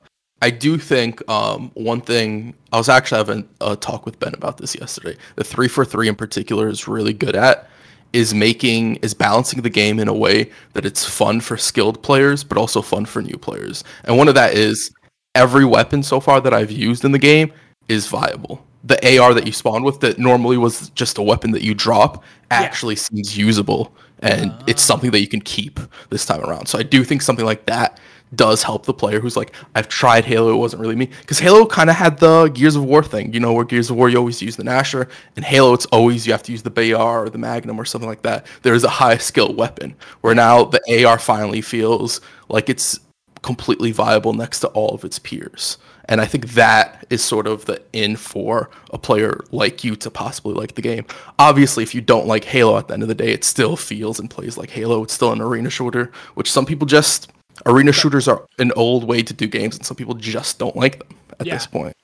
I 0.43 0.51
do 0.51 0.79
think 0.79 1.27
um, 1.29 1.71
one 1.75 2.01
thing 2.01 2.55
I 2.73 2.77
was 2.77 2.89
actually 2.89 3.19
having 3.19 3.49
a 3.61 3.77
talk 3.77 4.05
with 4.05 4.19
Ben 4.19 4.35
about 4.35 4.59
this 4.59 4.75
yesterday. 4.75 5.17
The 5.37 5.45
343 5.45 6.09
in 6.09 6.15
particular 6.17 6.69
is 6.69 6.87
really 6.87 7.15
good 7.15 7.37
at 7.37 7.69
is 8.13 8.33
making 8.33 8.97
is 8.97 9.13
balancing 9.13 9.63
the 9.63 9.71
game 9.71 9.99
in 9.99 10.07
a 10.07 10.15
way 10.15 10.51
that 10.75 10.87
it's 10.87 11.05
fun 11.05 11.41
for 11.41 11.57
skilled 11.57 12.01
players 12.01 12.45
but 12.45 12.57
also 12.57 12.81
fun 12.81 13.05
for 13.05 13.23
new 13.23 13.37
players. 13.37 13.83
And 14.05 14.17
one 14.17 14.29
of 14.29 14.35
that 14.35 14.55
is 14.55 14.91
every 15.35 15.65
weapon 15.65 16.03
so 16.03 16.21
far 16.21 16.41
that 16.41 16.55
I've 16.55 16.71
used 16.71 17.05
in 17.05 17.13
the 17.13 17.19
game 17.19 17.53
is 17.89 18.07
viable. 18.07 18.65
The 18.85 19.19
AR 19.19 19.35
that 19.35 19.47
you 19.47 19.53
spawn 19.53 19.83
with 19.83 20.01
that 20.01 20.19
normally 20.19 20.59
was 20.59 20.91
just 20.91 21.19
a 21.19 21.23
weapon 21.23 21.51
that 21.53 21.63
you 21.63 21.75
drop 21.75 22.23
actually 22.51 22.97
seems 22.97 23.37
usable 23.37 23.95
and 24.21 24.55
it's 24.67 24.83
ah. 24.85 24.87
something 24.87 25.11
that 25.11 25.21
you 25.21 25.29
can 25.29 25.41
keep 25.41 25.81
this 26.11 26.25
time 26.25 26.41
around. 26.41 26.67
So 26.67 26.79
I 26.79 26.83
do 26.83 27.05
think 27.05 27.23
something 27.23 27.45
like 27.45 27.67
that 27.67 27.99
does 28.35 28.63
help 28.63 28.87
the 28.87 28.95
player 28.95 29.21
who's 29.21 29.37
like, 29.37 29.55
I've 29.75 29.89
tried 29.89 30.25
Halo, 30.25 30.53
it 30.53 30.57
wasn't 30.57 30.81
really 30.81 30.97
me. 30.97 31.07
Because 31.21 31.39
Halo 31.39 31.67
kind 31.67 31.91
of 31.91 31.97
had 31.97 32.19
the 32.19 32.49
Gears 32.49 32.77
of 32.77 32.85
War 32.85 33.03
thing, 33.03 33.33
you 33.33 33.41
know, 33.41 33.53
where 33.53 33.65
Gears 33.65 33.91
of 33.91 33.97
War 33.97 34.09
you 34.09 34.17
always 34.17 34.43
use 34.43 34.57
the 34.57 34.65
Gnasher, 34.65 35.09
and 35.37 35.45
Halo 35.45 35.75
it's 35.75 35.87
always 35.87 36.27
you 36.27 36.33
have 36.33 36.43
to 36.45 36.53
use 36.53 36.63
the 36.63 36.71
BR 36.71 36.97
or 36.97 37.29
the 37.29 37.39
Magnum 37.39 37.79
or 37.79 37.85
something 37.85 38.09
like 38.09 38.23
that. 38.23 38.47
There 38.63 38.75
is 38.75 38.85
a 38.85 38.89
high 38.89 39.19
skill 39.19 39.55
weapon. 39.55 39.95
Where 40.23 40.35
now 40.35 40.65
the 40.65 41.05
AR 41.05 41.19
finally 41.19 41.61
feels 41.61 42.21
like 42.49 42.69
it's 42.69 43.01
completely 43.45 43.93
viable 43.93 44.33
next 44.33 44.61
to 44.61 44.69
all 44.69 44.95
of 44.95 45.05
its 45.05 45.19
peers. 45.21 45.79
And 46.07 46.21
I 46.21 46.27
think 46.27 46.51
that 46.51 47.07
is 47.11 47.23
sort 47.23 47.47
of 47.47 47.67
the 47.67 47.81
in 47.93 48.17
for 48.17 48.69
a 48.91 48.99
player 48.99 49.41
like 49.53 49.85
you 49.85 49.95
to 49.97 50.11
possibly 50.11 50.55
like 50.55 50.75
the 50.75 50.83
game. 50.83 51.07
Obviously, 51.39 51.83
if 51.83 51.95
you 51.95 52.01
don't 52.01 52.27
like 52.27 52.45
Halo 52.45 52.77
at 52.79 52.89
the 52.89 52.95
end 52.95 53.03
of 53.03 53.09
the 53.09 53.15
day, 53.15 53.33
it 53.33 53.45
still 53.45 53.77
feels 53.77 54.19
and 54.19 54.29
plays 54.29 54.59
like 54.59 54.71
Halo. 54.71 55.05
It's 55.05 55.15
still 55.15 55.33
an 55.33 55.41
arena 55.41 55.71
shooter, 55.71 56.11
which 56.35 56.51
some 56.51 56.67
people 56.67 56.87
just 56.87 57.31
arena 57.67 57.93
shooters 57.93 58.27
are 58.29 58.45
an 58.59 58.73
old 58.77 59.05
way 59.05 59.23
to 59.23 59.33
do 59.33 59.47
games, 59.47 59.77
and 59.77 59.87
some 59.87 59.97
people 59.97 60.15
just 60.15 60.59
don't 60.59 60.77
like 60.77 60.99
them 60.99 61.17
at 61.41 61.47
Yeah. 61.47 61.55
this 61.55 61.67
point. 61.67 61.95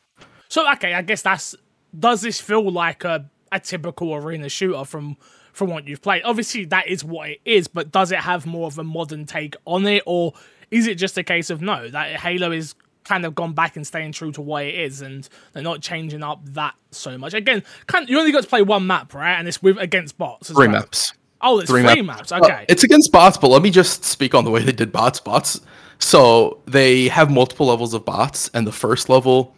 So 0.48 0.70
okay, 0.72 0.94
I 0.94 1.02
guess 1.02 1.22
that's 1.22 1.54
does 1.98 2.20
this 2.22 2.40
feel 2.40 2.70
like 2.70 3.04
a, 3.04 3.28
a 3.52 3.58
typical 3.60 4.14
arena 4.14 4.48
shooter 4.48 4.84
from 4.84 5.16
from 5.52 5.68
what 5.70 5.86
you've 5.86 6.00
played? 6.02 6.22
Obviously 6.24 6.64
that 6.66 6.86
is 6.88 7.04
what 7.04 7.30
it 7.30 7.40
is, 7.44 7.68
but 7.68 7.90
does 7.92 8.12
it 8.12 8.20
have 8.20 8.46
more 8.46 8.66
of 8.66 8.78
a 8.78 8.84
modern 8.84 9.26
take 9.26 9.56
on 9.66 9.86
it, 9.86 10.02
or 10.06 10.32
is 10.70 10.86
it 10.86 10.94
just 10.96 11.16
a 11.18 11.22
case 11.22 11.50
of 11.50 11.60
no, 11.60 11.88
that 11.88 12.16
Halo 12.20 12.50
is 12.52 12.74
kind 13.04 13.24
of 13.24 13.34
gone 13.34 13.52
back 13.54 13.76
and 13.76 13.86
staying 13.86 14.12
true 14.12 14.30
to 14.30 14.40
what 14.42 14.64
it 14.64 14.74
is 14.74 15.00
and 15.00 15.28
they're 15.52 15.62
not 15.62 15.80
changing 15.80 16.22
up 16.22 16.40
that 16.44 16.74
so 16.90 17.16
much. 17.18 17.34
Again, 17.34 17.62
you 18.06 18.18
only 18.18 18.30
got 18.30 18.42
to 18.42 18.48
play 18.48 18.62
one 18.62 18.86
map, 18.86 19.14
right? 19.14 19.32
And 19.34 19.48
it's 19.48 19.62
with 19.62 19.78
against 19.78 20.18
bots. 20.18 20.50
as 20.50 20.56
Three 20.56 20.68
well. 20.68 20.80
maps. 20.80 21.14
Oh, 21.40 21.58
it's 21.58 21.70
three, 21.70 21.82
Three 21.82 22.02
maps. 22.02 22.30
Uh, 22.30 22.38
Okay. 22.42 22.66
it's 22.68 22.84
against 22.84 23.10
bots, 23.10 23.38
but 23.38 23.48
let 23.48 23.62
me 23.62 23.70
just 23.70 24.04
speak 24.04 24.34
on 24.34 24.44
the 24.44 24.50
way 24.50 24.62
they 24.62 24.72
did 24.72 24.92
bots. 24.92 25.18
Bots. 25.18 25.60
So 25.98 26.60
they 26.66 27.08
have 27.08 27.30
multiple 27.30 27.66
levels 27.66 27.94
of 27.94 28.04
bots, 28.04 28.50
and 28.52 28.66
the 28.66 28.72
first 28.72 29.08
level, 29.08 29.54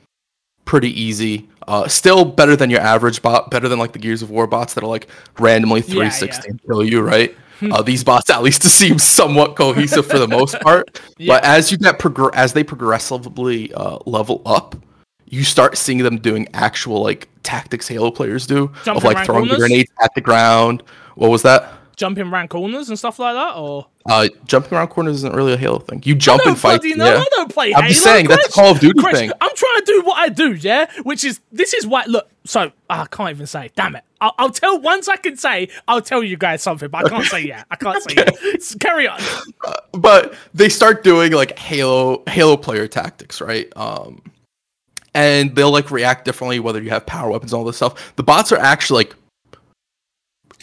pretty 0.65 0.91
easy. 1.01 1.49
Uh, 1.67 1.89
still 1.89 2.25
better 2.25 2.55
than 2.57 2.71
your 2.71 2.81
average 2.81 3.21
bot, 3.23 3.51
better 3.51 3.69
than 3.69 3.79
like 3.81 3.93
the 3.93 3.99
Gears 3.99 4.23
of 4.23 4.31
War 4.31 4.47
bots 4.47 4.75
that 4.75 4.85
are 4.85 4.89
like 4.89 5.09
randomly 5.41 5.81
Yeah, 5.81 5.87
360 5.95 6.49
and 6.51 6.63
kill 6.63 6.85
you, 6.85 7.01
right? 7.01 7.35
Uh, 7.71 7.83
these 7.83 8.03
bots 8.05 8.31
at 8.31 8.43
least 8.43 8.63
seem 8.79 8.99
somewhat 8.99 9.57
cohesive 9.57 10.07
for 10.07 10.19
the 10.19 10.29
most 10.29 10.59
part. 10.61 11.01
Yeah. 11.19 11.35
But 11.35 11.45
as 11.45 11.71
you 11.71 11.79
get 11.79 11.99
progr- 12.01 12.35
as 12.35 12.53
they 12.53 12.65
progressively 12.65 13.73
uh, 13.75 13.99
level 14.07 14.43
up, 14.45 14.75
you 15.27 15.45
start 15.45 15.77
seeing 15.79 15.99
them 15.99 16.19
doing 16.19 16.49
actual 16.53 17.01
like 17.03 17.29
tactics 17.45 17.87
Halo 17.87 18.11
players 18.11 18.47
do 18.47 18.73
of 18.87 19.05
like 19.05 19.25
throwing 19.25 19.47
grenades 19.49 19.91
at 20.01 20.13
the 20.15 20.21
ground. 20.21 20.83
What 21.15 21.31
was 21.31 21.43
that? 21.43 21.73
Jumping 21.97 22.27
around 22.27 22.49
corners 22.49 22.89
and 22.89 22.99
stuff 22.99 23.19
like 23.21 23.35
that, 23.35 23.55
or 23.57 23.87
Uh, 24.07 24.27
jumping 24.47 24.77
around 24.77 24.89
corners 24.89 25.17
isn't 25.17 25.35
really 25.35 25.53
a 25.53 25.57
Halo 25.57 25.79
thing. 25.79 26.03
You 26.05 26.15
jump 26.17 26.41
I 26.41 26.45
in 26.45 26.49
don't 26.49 26.59
fights. 26.59 26.79
bloody 26.83 26.95
know. 26.97 27.05
yeah. 27.13 27.21
I 27.21 27.27
don't 27.31 27.53
play 27.53 27.67
I'm 27.75 27.83
Halo. 27.83 27.89
just 27.89 28.03
saying, 28.03 28.27
that's 28.27 28.49
a 28.49 28.53
Call 28.53 28.73
of 28.73 28.81
Duty 28.81 28.99
Chris, 29.01 29.19
thing. 29.19 29.31
I'm 29.41 29.51
trying 29.55 29.79
to 29.81 29.85
do 29.87 30.03
what 30.05 30.19
I 30.19 30.29
do, 30.29 30.55
yeah. 30.55 30.91
Which 31.03 31.23
is 31.23 31.41
this 31.53 31.73
is 31.75 31.87
why. 31.87 32.05
Look, 32.09 32.29
so 32.45 32.73
I 32.91 33.07
can't 33.07 33.31
even 33.31 33.47
say. 33.47 33.71
Damn 33.77 33.97
it. 33.97 34.05
I'll, 34.21 34.35
I'll 34.39 34.51
tell 34.51 34.81
once 34.81 35.09
I 35.09 35.17
can 35.17 35.37
say. 35.37 35.69
I'll 35.89 36.03
tell 36.03 36.23
you 36.23 36.37
guys 36.37 36.63
something, 36.63 36.89
but 36.89 37.07
I 37.07 37.09
can't 37.09 37.25
say 37.25 37.47
yet. 37.47 37.67
I 37.71 37.77
can't 37.77 38.03
say 38.03 38.15
yet. 38.17 38.63
So 38.63 38.79
carry 38.79 39.07
on. 39.09 39.21
but 39.93 40.35
they 40.55 40.69
start 40.69 41.03
doing 41.05 41.33
like 41.33 41.59
Halo 41.59 42.23
Halo 42.29 42.57
player 42.57 42.87
tactics, 42.89 43.41
right? 43.41 43.73
Um, 43.77 44.23
and 45.15 45.55
they'll 45.55 45.71
like 45.73 45.91
react 45.91 46.25
differently 46.25 46.59
whether 46.61 46.81
you 46.83 46.91
have 46.91 47.05
power 47.07 47.31
weapons 47.31 47.53
and 47.53 47.59
all 47.59 47.65
this 47.65 47.77
stuff. 47.77 48.15
The 48.17 48.23
bots 48.23 48.51
are 48.53 48.59
actually 48.59 49.05
like 49.05 49.15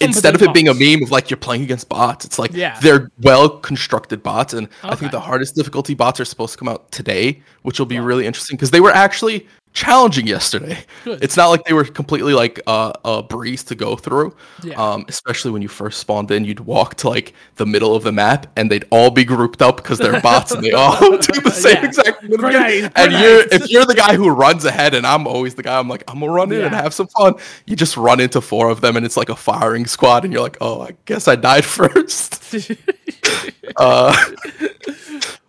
instead 0.01 0.33
of 0.33 0.41
it 0.41 0.53
being 0.53 0.69
a 0.69 0.73
meme 0.73 1.03
of 1.03 1.11
like 1.11 1.29
you're 1.29 1.37
playing 1.37 1.61
against 1.63 1.89
bots, 1.89 2.25
it's 2.25 2.39
like 2.39 2.53
Yeah. 2.53 2.79
they're 2.79 3.09
well 3.21 3.49
constructed 3.59 4.23
bots, 4.23 4.53
and 4.53 4.67
I 4.83 4.95
think 4.95 5.11
the 5.11 5.19
hardest 5.19 5.55
difficulty 5.55 5.93
bots 5.93 6.19
are 6.19 6.25
supposed 6.25 6.53
to 6.53 6.57
come 6.57 6.69
out 6.69 6.89
today, 6.91 7.41
which 7.63 7.79
will 7.79 7.85
be 7.85 7.99
really 7.99 8.25
interesting 8.25 8.55
because 8.55 8.71
they 8.71 8.79
were 8.79 8.91
actually 8.91 9.45
challenging 9.79 10.27
yesterday. 10.27 10.77
Good. 11.05 11.23
It's 11.23 11.37
not 11.37 11.47
like 11.47 11.63
they 11.63 11.73
were 11.73 11.85
completely 11.85 12.33
like 12.33 12.59
uh, 12.67 12.91
a 13.05 13.23
breeze 13.23 13.63
to 13.65 13.75
go 13.75 13.95
through. 13.95 14.35
Yeah. 14.63 14.73
Um, 14.75 15.05
especially 15.07 15.51
when 15.51 15.61
you 15.61 15.69
first 15.69 15.99
spawned 15.99 16.29
in, 16.31 16.43
you'd 16.43 16.59
walk 16.59 16.95
to 16.95 17.09
like 17.09 17.33
the 17.55 17.65
middle 17.65 17.95
of 17.95 18.03
the 18.03 18.11
map, 18.11 18.47
and 18.57 18.69
they'd 18.69 18.85
all 18.91 19.09
be 19.09 19.23
grouped 19.23 19.61
up 19.61 19.77
because 19.77 19.97
they're 19.97 20.19
bots, 20.21 20.51
and 20.51 20.63
they 20.63 20.71
all 20.73 20.99
do 21.17 21.41
the 21.41 21.51
same 21.51 21.75
Yeah. 21.77 21.85
exact 21.85 22.21
thing. 22.21 22.91
And 22.95 23.11
you're 23.13 23.41
if 23.51 23.69
you're 23.69 23.85
the 23.85 23.95
guy 23.95 24.15
who 24.15 24.29
runs 24.29 24.65
ahead, 24.65 24.93
and 24.93 25.07
I'm 25.07 25.25
always 25.27 25.55
the 25.55 25.63
guy, 25.63 25.79
I'm 25.79 25.87
like 25.87 26.03
I'm 26.09 26.19
gonna 26.19 26.31
run 26.31 26.51
in 26.51 26.61
and 26.61 26.75
have 26.75 26.93
some 26.93 27.07
fun. 27.07 27.35
You 27.65 27.75
just 27.77 27.95
run 27.95 28.19
into 28.19 28.41
four 28.41 28.69
of 28.69 28.81
them, 28.81 28.97
and 28.97 29.05
it's 29.05 29.15
like 29.17 29.29
a 29.29 29.35
firing 29.35 29.85
squad, 29.85 30.25
and 30.25 30.33
you're 30.33 30.41
like, 30.43 30.57
oh, 30.59 30.81
I 30.81 30.95
guess 31.05 31.27
I 31.27 31.35
died 31.35 31.63
first. 31.79 32.37
uh, 33.77 34.13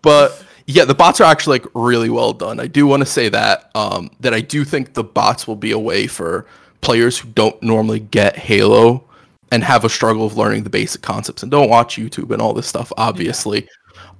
but 0.02 0.44
yeah, 0.70 0.84
the 0.84 0.94
bots 0.94 1.20
are 1.20 1.24
actually 1.24 1.58
like 1.58 1.68
really 1.74 2.10
well 2.10 2.32
done. 2.32 2.60
I 2.60 2.66
do 2.66 2.86
want 2.86 3.00
to 3.00 3.06
say 3.06 3.28
that 3.28 3.70
um, 3.74 4.10
that 4.20 4.32
I 4.32 4.40
do 4.40 4.64
think 4.64 4.94
the 4.94 5.04
bots 5.04 5.46
will 5.46 5.56
be 5.56 5.72
a 5.72 5.78
way 5.78 6.06
for 6.06 6.46
players 6.80 7.18
who 7.18 7.28
don't 7.28 7.60
normally 7.62 8.00
get 8.00 8.36
Halo 8.36 9.04
and 9.50 9.64
have 9.64 9.84
a 9.84 9.88
struggle 9.88 10.24
of 10.24 10.36
learning 10.36 10.62
the 10.62 10.70
basic 10.70 11.02
concepts 11.02 11.42
and 11.42 11.50
don't 11.50 11.68
watch 11.68 11.96
YouTube 11.96 12.30
and 12.30 12.40
all 12.40 12.54
this 12.54 12.68
stuff. 12.68 12.92
Obviously, 12.96 13.68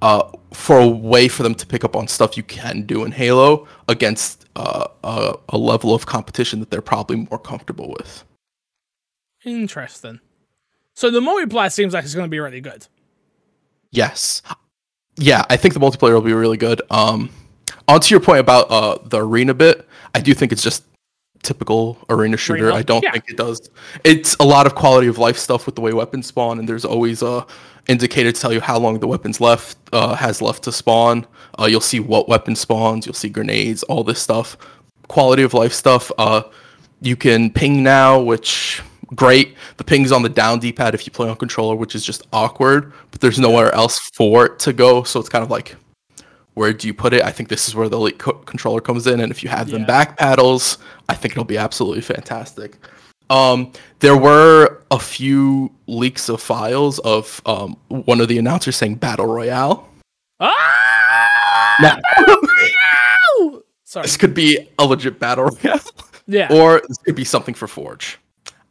uh, 0.01 0.29
for 0.53 0.79
a 0.79 0.87
way 0.87 1.27
for 1.27 1.43
them 1.43 1.55
to 1.55 1.65
pick 1.65 1.83
up 1.83 1.95
on 1.95 2.07
stuff 2.07 2.35
you 2.35 2.43
can 2.43 2.81
do 2.83 3.05
in 3.05 3.11
Halo 3.11 3.67
against 3.87 4.45
uh, 4.57 4.87
a, 5.03 5.35
a 5.49 5.57
level 5.57 5.95
of 5.95 6.05
competition 6.05 6.59
that 6.59 6.69
they're 6.69 6.81
probably 6.81 7.15
more 7.15 7.39
comfortable 7.39 7.95
with. 7.97 8.25
Interesting. 9.45 10.19
So 10.95 11.09
the 11.09 11.21
multiplayer 11.21 11.71
seems 11.71 11.93
like 11.93 12.03
it's 12.03 12.13
going 12.13 12.27
to 12.27 12.29
be 12.29 12.39
really 12.39 12.61
good. 12.61 12.87
Yes. 13.91 14.41
Yeah, 15.17 15.43
I 15.49 15.57
think 15.57 15.73
the 15.73 15.79
multiplayer 15.79 16.13
will 16.13 16.21
be 16.21 16.33
really 16.33 16.57
good. 16.57 16.81
Um 16.89 17.29
onto 17.87 18.13
your 18.13 18.21
point 18.21 18.39
about 18.39 18.71
uh 18.71 18.97
the 19.05 19.23
arena 19.23 19.53
bit, 19.53 19.87
I 20.15 20.19
do 20.21 20.33
think 20.33 20.51
it's 20.51 20.63
just 20.63 20.83
typical 21.43 21.97
arena 22.09 22.37
shooter. 22.37 22.65
Arena? 22.67 22.77
I 22.77 22.81
don't 22.83 23.03
Yeah. 23.03 23.11
think 23.13 23.25
it 23.29 23.37
does. 23.37 23.69
It's 24.03 24.35
a 24.39 24.43
lot 24.43 24.67
of 24.67 24.75
quality 24.75 25.07
of 25.07 25.17
life 25.17 25.37
stuff 25.37 25.65
with 25.65 25.75
the 25.75 25.81
way 25.81 25.91
weapons 25.93 26.27
spawn 26.27 26.59
and 26.59 26.69
there's 26.69 26.85
always 26.85 27.21
a 27.23 27.45
indicator 27.87 28.31
to 28.31 28.39
tell 28.39 28.53
you 28.53 28.61
how 28.61 28.77
long 28.77 28.99
the 28.99 29.07
weapons 29.07 29.41
left 29.41 29.77
uh 29.91 30.15
has 30.15 30.41
left 30.41 30.63
to 30.63 30.71
spawn. 30.71 31.25
Uh 31.59 31.65
you'll 31.65 31.81
see 31.81 31.99
what 31.99 32.29
weapon 32.29 32.55
spawns, 32.55 33.05
you'll 33.05 33.13
see 33.15 33.29
grenades, 33.29 33.83
all 33.83 34.03
this 34.03 34.21
stuff. 34.21 34.55
Quality 35.07 35.43
of 35.43 35.53
life 35.53 35.73
stuff. 35.73 36.11
Uh 36.17 36.43
you 37.01 37.15
can 37.15 37.49
ping 37.51 37.81
now, 37.81 38.19
which 38.19 38.81
great. 39.15 39.55
The 39.77 39.83
ping's 39.83 40.11
on 40.11 40.23
the 40.23 40.29
down 40.29 40.59
D-pad 40.59 40.93
if 40.93 41.05
you 41.05 41.11
play 41.11 41.29
on 41.29 41.35
controller, 41.35 41.75
which 41.75 41.95
is 41.95 42.05
just 42.05 42.27
awkward. 42.33 42.93
But 43.11 43.21
there's 43.21 43.39
nowhere 43.39 43.73
else 43.73 43.99
for 44.13 44.45
it 44.47 44.59
to 44.59 44.73
go, 44.73 45.03
so 45.03 45.19
it's 45.19 45.29
kind 45.29 45.43
of 45.43 45.49
like, 45.51 45.75
where 46.53 46.73
do 46.73 46.87
you 46.87 46.93
put 46.93 47.13
it? 47.13 47.23
I 47.23 47.31
think 47.31 47.49
this 47.49 47.67
is 47.67 47.75
where 47.75 47.87
the 47.89 47.97
elite 47.97 48.19
co- 48.19 48.33
controller 48.33 48.81
comes 48.81 49.07
in, 49.07 49.19
and 49.21 49.31
if 49.31 49.43
you 49.43 49.49
have 49.49 49.69
them 49.69 49.85
back 49.85 50.17
paddles, 50.17 50.77
I 51.07 51.15
think 51.15 51.33
it'll 51.33 51.43
be 51.43 51.57
absolutely 51.57 52.01
fantastic. 52.01 52.77
Um, 53.29 53.71
there 53.99 54.17
were 54.17 54.81
a 54.91 54.99
few 54.99 55.71
leaks 55.87 56.27
of 56.27 56.41
files 56.41 56.99
of 56.99 57.41
um, 57.45 57.77
one 57.87 58.19
of 58.19 58.27
the 58.27 58.37
announcers 58.37 58.75
saying 58.75 58.95
battle 58.95 59.25
royale. 59.25 59.87
Ah! 60.41 61.77
Now, 61.81 61.97
Ow! 62.17 63.63
Sorry. 63.85 64.03
this 64.03 64.17
could 64.17 64.33
be 64.33 64.69
a 64.77 64.85
legit 64.85 65.19
battle 65.19 65.45
royale. 65.45 65.79
Yeah. 66.27 66.47
or 66.51 66.81
this 66.87 66.97
could 66.99 67.15
be 67.15 67.23
something 67.25 67.53
for 67.55 67.67
Forge. 67.67 68.19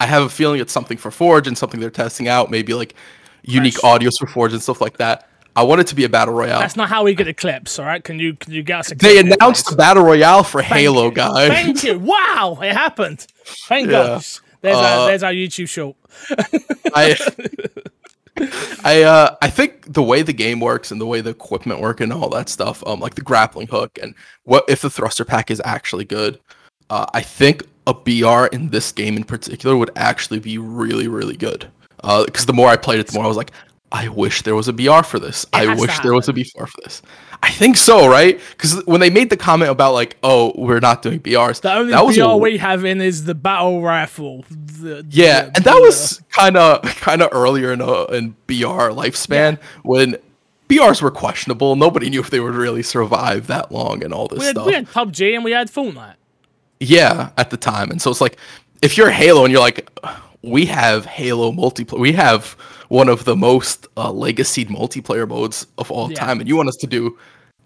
I 0.01 0.07
have 0.07 0.23
a 0.23 0.29
feeling 0.29 0.61
it's 0.61 0.73
something 0.73 0.97
for 0.97 1.11
Forge 1.11 1.47
and 1.47 1.57
something 1.57 1.79
they're 1.79 1.91
testing 1.91 2.27
out, 2.27 2.51
maybe 2.51 2.73
like 2.75 2.95
unique 3.43 3.75
Fresh. 3.79 4.01
audios 4.01 4.19
for 4.19 4.27
Forge 4.27 4.53
and 4.53 4.63
stuff 4.63 4.81
like 4.81 4.97
that. 4.97 5.29
I 5.57 5.63
want 5.65 5.81
it 5.81 5.89
to 5.89 5.95
be 5.95 6.05
a 6.05 6.09
battle 6.09 6.33
royale. 6.35 6.61
That's 6.61 6.77
not 6.77 6.89
how 6.89 7.05
we 7.05 7.15
get 7.15 7.25
the 7.25 7.35
clips, 7.35 7.79
all 7.79 7.85
right? 7.85 8.03
Can 8.03 8.19
you 8.19 8.35
can 8.35 8.53
you 8.53 8.63
get 8.63 8.81
us 8.81 8.93
a 8.93 8.95
they 8.95 9.19
announced 9.19 9.69
the 9.69 9.77
battle 9.77 10.05
royale 10.05 10.43
for 10.43 10.63
Thank 10.63 10.73
Halo, 10.75 11.07
you. 11.07 11.13
guys. 11.13 11.49
Thank 11.49 11.83
you. 11.83 11.99
Wow, 11.99 12.59
it 12.63 12.73
happened. 12.73 13.27
Thank 13.67 13.87
Yeah. 13.91 14.07
gosh. 14.07 14.41
There's 14.63 14.77
our 14.77 14.85
Uh, 14.85 15.07
there's 15.07 15.23
our 15.23 15.33
YouTube 15.33 15.69
show. 15.69 15.97
I, 16.95 17.17
I, 18.85 19.03
uh, 19.03 19.37
I 19.43 19.51
think 19.51 19.93
the 19.93 20.03
way 20.03 20.23
the 20.23 20.33
game 20.33 20.61
works 20.61 20.91
and 20.91 21.01
the 21.01 21.07
way 21.07 21.21
the 21.21 21.31
equipment 21.31 21.81
work 21.81 22.01
and 22.01 22.13
all 22.13 22.29
that 22.31 22.49
stuff, 22.49 22.83
um, 22.87 23.01
like 23.01 23.15
the 23.15 23.21
grappling 23.23 23.67
hook 23.67 23.99
and 24.01 24.15
what 24.45 24.65
if 24.69 24.81
the 24.81 24.89
thruster 24.91 25.25
pack 25.25 25.51
is 25.51 25.61
actually 25.65 26.05
good. 26.05 26.39
Uh, 26.91 27.07
I 27.15 27.23
think 27.23 27.63
a 27.87 27.95
BR 27.95 28.47
in 28.55 28.69
this 28.71 28.93
game 28.93 29.17
in 29.17 29.25
particular 29.25 29.77
would 29.77 29.91
actually 29.97 30.41
be 30.41 30.59
really, 30.59 31.09
really 31.09 31.37
good. 31.37 31.71
Because 32.03 32.47
the 32.47 32.53
more 32.53 32.69
I 32.69 32.77
played 32.77 32.99
it, 33.01 33.07
the 33.07 33.15
more 33.15 33.25
I 33.25 33.29
was 33.29 33.37
like, 33.37 33.53
I 33.93 34.09
wish 34.09 34.43
there 34.43 34.55
was 34.55 34.69
a 34.69 34.73
BR 34.73 35.03
for 35.03 35.19
this. 35.19 35.47
I 35.53 35.75
wish 35.75 35.99
there 36.01 36.15
was 36.15 36.29
a 36.29 36.33
BR 36.33 36.43
for 36.67 36.81
this. 36.85 37.03
I 37.43 37.51
think 37.51 37.77
so, 37.77 38.07
right? 38.09 38.39
Because 38.51 38.85
when 38.87 39.01
they 39.01 39.09
made 39.11 39.31
the 39.31 39.37
comment 39.37 39.71
about 39.71 39.95
like, 39.95 40.17
oh, 40.23 40.53
we're 40.57 40.79
not 40.81 41.03
doing 41.03 41.21
BRs, 41.21 41.61
The 41.63 41.73
only 41.75 41.91
that 41.93 42.05
was 42.05 42.17
BR 42.17 42.23
a- 42.23 42.37
we 42.37 42.59
have 42.59 42.85
in 42.85 43.01
is 43.01 43.25
the 43.25 43.35
battle 43.35 43.83
rifle. 43.83 44.45
The- 44.51 45.07
yeah, 45.11 45.43
the- 45.43 45.47
and 45.57 45.65
that 45.65 45.75
the- 45.75 45.81
was 45.81 46.23
kind 46.31 46.57
of 46.57 46.83
kind 46.83 47.23
of 47.23 47.31
earlier 47.33 47.73
in 47.73 47.81
a 47.81 48.05
in 48.13 48.37
BR 48.47 48.91
lifespan 48.93 49.59
when 49.83 50.17
BRs 50.69 51.01
were 51.03 51.11
questionable. 51.11 51.75
Nobody 51.77 52.11
knew 52.11 52.21
if 52.21 52.31
they 52.31 52.41
would 52.41 52.55
really 52.55 52.83
survive 52.83 53.47
that 53.49 53.73
long 53.73 54.05
and 54.05 54.13
all 54.15 54.29
this 54.29 54.39
we 54.41 54.45
had, 54.47 54.55
stuff. 54.55 54.67
we 54.67 54.73
had 54.75 54.87
PUBG 54.87 55.35
and 55.35 55.45
we 55.45 55.53
had 55.53 55.69
Fortnite. 55.71 56.15
Yeah, 56.81 57.31
at 57.37 57.51
the 57.51 57.57
time, 57.57 57.91
and 57.91 58.01
so 58.01 58.11
it's 58.11 58.21
like 58.21 58.39
if 58.83 58.97
you're 58.97 59.11
Halo 59.11 59.45
and 59.45 59.53
you're 59.53 59.61
like, 59.61 59.89
we 60.43 60.65
have 60.67 61.05
Halo 61.05 61.53
multiplayer, 61.53 61.99
we 62.01 62.13
have 62.13 62.53
one 62.89 63.09
of 63.09 63.25
the 63.25 63.37
most 63.37 63.87
uh, 63.97 64.11
legacied 64.11 64.69
multiplayer 64.69 65.29
modes 65.29 65.67
of 65.79 65.91
all 65.91 66.11
Yeah. 66.11 66.19
time, 66.19 66.41
and 66.41 66.49
you 66.49 66.57
want 66.57 66.69
us 66.71 66.77
to 66.77 66.87
do 66.87 67.19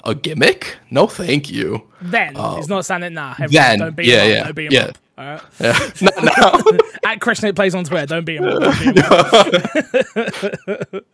a 0.04 0.14
gimmick? 0.14 0.76
No, 0.90 1.06
thank 1.06 1.50
you. 1.50 1.88
Then 2.02 2.34
he's 2.56 2.68
not 2.68 2.84
saying 2.84 3.04
it 3.04 3.10
now. 3.12 3.30
Everyone, 3.32 3.50
then, 3.52 3.78
don't 3.78 3.96
beat 3.96 4.06
yeah, 4.06 4.22
him 4.24 4.26
up. 4.26 4.28
yeah, 4.36 4.44
Don't 4.44 4.54
beat 4.56 4.66
him 4.66 4.72
yeah. 4.72 4.82
up. 4.82 4.98
All 5.16 5.24
right. 5.24 5.42
Yeah, 5.60 5.90
no, 6.02 6.62
no. 6.72 6.78
At 7.10 7.20
Christian 7.20 7.48
it 7.48 7.56
plays 7.56 7.74
on 7.74 7.84
Twitter. 7.84 8.06
Don't 8.06 8.24
beat 8.26 8.38
him 8.40 8.44
up. 8.44 8.78
Beat 8.80 8.98
him 8.98 9.04
up. 9.12 11.04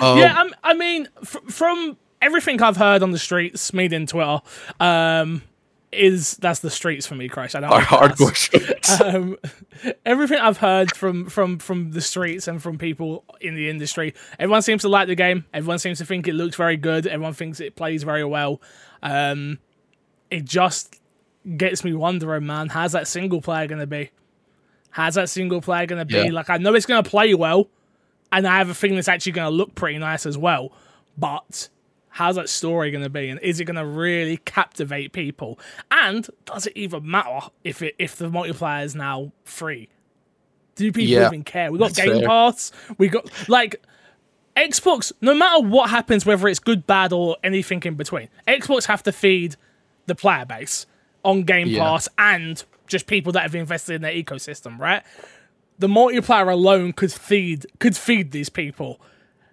Um, 0.00 0.18
yeah, 0.18 0.40
um, 0.40 0.54
I 0.62 0.74
mean, 0.74 1.08
fr- 1.24 1.38
from 1.50 1.96
everything 2.22 2.62
I've 2.62 2.76
heard 2.76 3.02
on 3.02 3.10
the 3.10 3.18
streets, 3.18 3.72
media 3.74 3.96
and 3.98 4.08
Twitter, 4.08 4.40
um, 4.80 5.42
is 5.90 6.36
that's 6.36 6.60
the 6.60 6.70
streets 6.70 7.06
for 7.06 7.14
me, 7.14 7.28
Christ. 7.28 7.56
I 7.56 7.60
don't 7.60 7.72
Our 7.72 7.80
hardcore 7.80 8.34
shit. 8.34 9.00
um, 9.00 9.36
everything 10.04 10.38
I've 10.38 10.58
heard 10.58 10.94
from 10.94 11.26
from 11.26 11.58
from 11.58 11.92
the 11.92 12.00
streets 12.00 12.46
and 12.46 12.62
from 12.62 12.78
people 12.78 13.24
in 13.40 13.54
the 13.54 13.70
industry, 13.70 14.14
everyone 14.38 14.62
seems 14.62 14.82
to 14.82 14.88
like 14.88 15.08
the 15.08 15.14
game. 15.14 15.46
Everyone 15.54 15.78
seems 15.78 15.98
to 15.98 16.04
think 16.04 16.28
it 16.28 16.34
looks 16.34 16.56
very 16.56 16.76
good. 16.76 17.06
Everyone 17.06 17.32
thinks 17.32 17.60
it 17.60 17.74
plays 17.74 18.02
very 18.02 18.24
well. 18.24 18.60
Um, 19.02 19.58
it 20.30 20.44
just 20.44 20.96
gets 21.56 21.84
me 21.84 21.94
wondering, 21.94 22.46
man. 22.46 22.68
How's 22.68 22.92
that 22.92 23.08
single 23.08 23.40
player 23.40 23.66
gonna 23.66 23.86
be? 23.86 24.10
How's 24.90 25.14
that 25.14 25.30
single 25.30 25.60
player 25.60 25.86
gonna 25.86 26.04
be? 26.04 26.14
Yeah. 26.14 26.32
Like, 26.32 26.50
I 26.50 26.58
know 26.58 26.74
it's 26.74 26.86
gonna 26.86 27.02
play 27.02 27.32
well, 27.34 27.68
and 28.30 28.46
I 28.46 28.58
have 28.58 28.68
a 28.68 28.74
feeling 28.74 28.98
it's 28.98 29.08
actually 29.08 29.32
gonna 29.32 29.50
look 29.50 29.74
pretty 29.74 29.98
nice 29.98 30.26
as 30.26 30.36
well. 30.36 30.72
But 31.16 31.68
how's 32.18 32.34
that 32.34 32.48
story 32.48 32.90
going 32.90 33.04
to 33.04 33.08
be 33.10 33.28
and 33.28 33.38
is 33.40 33.60
it 33.60 33.64
going 33.64 33.76
to 33.76 33.86
really 33.86 34.38
captivate 34.38 35.12
people? 35.12 35.58
And 35.90 36.28
does 36.44 36.66
it 36.66 36.72
even 36.76 37.08
matter 37.08 37.46
if 37.62 37.80
it 37.80 37.94
if 37.98 38.16
the 38.16 38.28
multiplayer 38.28 38.84
is 38.84 38.94
now 38.96 39.30
free? 39.44 39.88
Do 40.74 40.90
people 40.90 41.08
Yeah, 41.12 41.26
even 41.28 41.44
care? 41.44 41.70
We 41.70 41.78
got 41.78 41.94
game 41.94 42.18
fair. 42.18 42.26
pass 42.26 42.72
we 42.98 43.08
got 43.08 43.30
like 43.48 43.80
xbox 44.56 45.12
no 45.20 45.34
matter 45.34 45.62
what 45.62 45.88
happens 45.90 46.26
whether 46.26 46.48
it's 46.48 46.58
good 46.58 46.84
bad 46.86 47.12
or 47.12 47.36
anything 47.44 47.80
in 47.84 47.94
between 47.94 48.28
xbox 48.48 48.86
have 48.86 49.02
to 49.04 49.12
feed 49.12 49.54
the 50.06 50.14
player 50.16 50.44
base 50.44 50.84
on 51.24 51.44
game 51.44 51.68
Yeah. 51.68 51.84
pass 51.84 52.08
and 52.18 52.64
just 52.88 53.06
people 53.06 53.30
that 53.32 53.42
have 53.42 53.54
invested 53.54 53.94
in 53.94 54.02
their 54.02 54.12
ecosystem 54.12 54.76
right? 54.78 55.04
The 55.78 55.86
multiplayer 55.86 56.50
alone 56.50 56.92
could 56.92 57.12
feed 57.12 57.66
could 57.78 57.96
feed 57.96 58.32
these 58.32 58.48
people 58.48 59.00